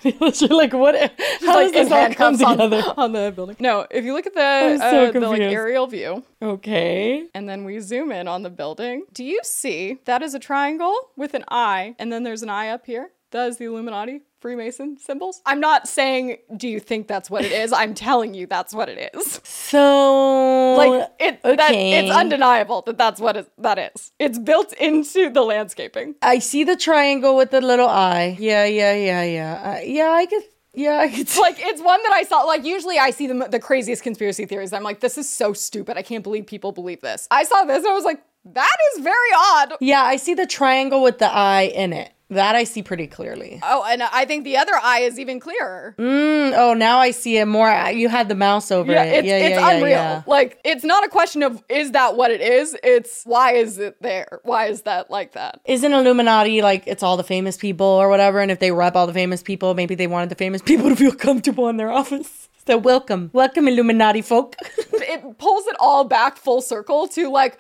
You're 0.03 0.49
like, 0.57 0.73
what? 0.73 0.95
How 1.41 1.55
like 1.55 1.73
does 1.73 1.89
this 1.89 1.93
all 1.93 2.13
come 2.15 2.35
handcuffs 2.37 2.43
on- 2.43 2.59
together? 2.59 2.83
on, 2.97 3.13
the 3.13 3.33
building. 3.35 3.57
No, 3.61 3.87
if 3.91 4.05
you 4.05 4.13
look 4.15 4.27
at 4.27 4.35
the, 4.35 4.79
so 4.79 5.07
uh, 5.07 5.11
the 5.13 5.21
like 5.21 5.41
aerial 5.41 5.87
view, 5.87 6.25
Okay. 6.43 7.27
and 7.35 7.49
then 7.49 7.65
we 7.65 7.79
zoom 7.81 8.11
in 8.13 8.27
on 8.29 8.43
the 8.43 8.51
building, 8.51 9.05
do 9.13 9.25
you 9.25 9.41
see 9.43 9.99
that 10.05 10.23
is 10.23 10.35
a 10.35 10.39
triangle 10.39 10.95
with 11.17 11.35
an 11.35 11.45
eye, 11.49 11.95
and 11.99 12.13
then 12.13 12.23
there's 12.25 12.43
an 12.43 12.51
eye 12.51 12.69
up 12.69 12.87
here? 12.87 13.11
That 13.31 13.49
is 13.49 13.59
the 13.59 13.67
Illuminati 13.67 14.23
Freemason 14.41 14.97
symbols. 14.99 15.43
I'm 15.45 15.61
not 15.61 15.87
saying, 15.87 16.39
do 16.57 16.67
you 16.67 16.81
think 16.81 17.09
that's 17.09 17.29
what 17.29 17.45
it 17.45 17.53
is? 17.53 17.73
I'm 17.73 17.95
telling 17.95 18.33
you 18.33 18.47
that's 18.47 18.73
what 18.73 18.89
it 18.89 19.13
is. 19.15 19.41
So, 19.45 20.75
Like 20.77 21.11
it, 21.19 21.43
that, 21.43 21.71
okay. 21.71 22.07
it's 22.07 22.11
undeniable 22.15 22.83
that 22.83 22.97
that's 22.97 23.21
what 23.21 23.37
it, 23.37 23.51
that 23.59 23.79
is. 23.95 24.13
It's 24.19 24.39
built 24.39 24.73
into 24.75 25.31
the 25.31 25.43
landscaping. 25.43 26.15
I 26.23 26.39
see 26.39 26.65
the 26.65 26.77
triangle 26.77 27.37
with 27.37 27.51
the 27.51 27.61
little 27.61 27.89
eye. 27.89 28.37
Yeah, 28.41 28.65
yeah, 28.65 28.95
yeah, 28.95 29.23
yeah. 29.23 29.77
Uh, 29.77 29.81
yeah, 29.85 30.11
I 30.11 30.27
could. 30.27 30.43
Yeah, 30.73 31.05
it's 31.11 31.37
like 31.39 31.57
it's 31.59 31.83
one 31.83 32.03
that 32.03 32.13
I 32.13 32.23
saw. 32.23 32.43
Like 32.43 32.65
usually, 32.65 32.99
I 32.99 33.11
see 33.11 33.27
the 33.27 33.49
the 33.49 33.59
craziest 33.59 34.03
conspiracy 34.03 34.47
theories. 34.47 34.73
I'm 34.73 34.85
like, 34.85 35.01
this 35.01 35.19
is 35.19 35.29
so 35.29 35.53
stupid. 35.53 35.97
I 35.97 36.03
can't 36.03 36.23
believe 36.23 36.47
people 36.47 36.73
believe 36.73 37.01
this. 37.01 37.27
I 37.31 37.45
saw 37.45 37.65
this 37.65 37.79
and 37.79 37.89
I 37.89 37.93
was 37.93 38.05
like, 38.05 38.23
that 38.45 38.77
is 38.95 39.03
very 39.03 39.33
odd. 39.37 39.75
Yeah, 39.81 40.03
I 40.03 40.17
see 40.17 40.35
the 40.35 40.47
triangle 40.47 41.03
with 41.03 41.19
the 41.19 41.31
eye 41.31 41.71
in 41.75 41.93
it. 41.93 42.13
That 42.31 42.55
I 42.55 42.65
see 42.65 42.83
pretty 42.83 43.09
clearly. 43.09 43.59
Oh, 43.63 43.85
and 43.89 44.03
I 44.03 44.25
think 44.25 44.45
the 44.45 44.57
other 44.57 44.73
eye 44.81 45.01
is 45.01 45.19
even 45.19 45.41
clearer. 45.41 45.97
Mm, 45.99 46.53
oh, 46.57 46.75
now 46.75 46.99
I 46.99 47.11
see 47.11 47.39
it 47.39 47.47
more. 47.47 47.69
You 47.91 48.09
had 48.09 48.29
the 48.29 48.37
mouse 48.37 48.71
over 48.71 48.93
Yeah, 48.93 49.03
it. 49.03 49.19
it's, 49.19 49.27
yeah, 49.27 49.37
it's 49.39 49.51
yeah, 49.51 49.59
yeah, 49.71 49.77
unreal. 49.77 49.91
yeah. 49.91 50.23
Like, 50.27 50.61
it's 50.65 50.85
not 50.85 51.05
a 51.05 51.09
question 51.09 51.43
of 51.43 51.63
is 51.69 51.91
that 51.93 52.17
what 52.17 52.31
it 52.31 52.41
is? 52.41 52.77
It's 52.85 53.25
why 53.25 53.55
is 53.55 53.79
it 53.79 54.01
there? 54.01 54.41
Why 54.45 54.67
is 54.67 54.83
that 54.83 55.11
like 55.11 55.33
that? 55.33 55.61
Isn't 55.65 55.93
Illuminati 55.93 56.63
like 56.63 56.87
it's 56.87 57.03
all 57.03 57.17
the 57.17 57.25
famous 57.25 57.57
people 57.57 57.87
or 57.87 58.09
whatever? 58.09 58.39
And 58.41 58.51
if 58.51 58.61
they 58.61 58.71
rep 58.71 58.95
all 58.95 59.09
the 59.09 59.13
famous 59.13 59.43
people, 59.43 59.75
maybe 59.75 59.97
they 59.97 60.07
wanted 60.07 60.29
the 60.29 60.37
famous 60.37 60.63
people 60.71 60.89
to 60.89 60.97
feel 60.97 61.13
comfortable 61.13 61.69
in 61.69 61.79
their 61.79 61.91
office. 61.91 62.49
So 62.67 62.79
welcome, 62.79 63.31
welcome 63.33 63.67
Illuminati 63.67 64.23
folk. 64.23 64.55
it 64.93 65.39
pulls 65.39 65.67
it 65.67 65.75
all 65.81 66.05
back 66.05 66.37
full 66.37 66.61
circle 66.63 67.09
to 67.09 67.29
like, 67.29 67.59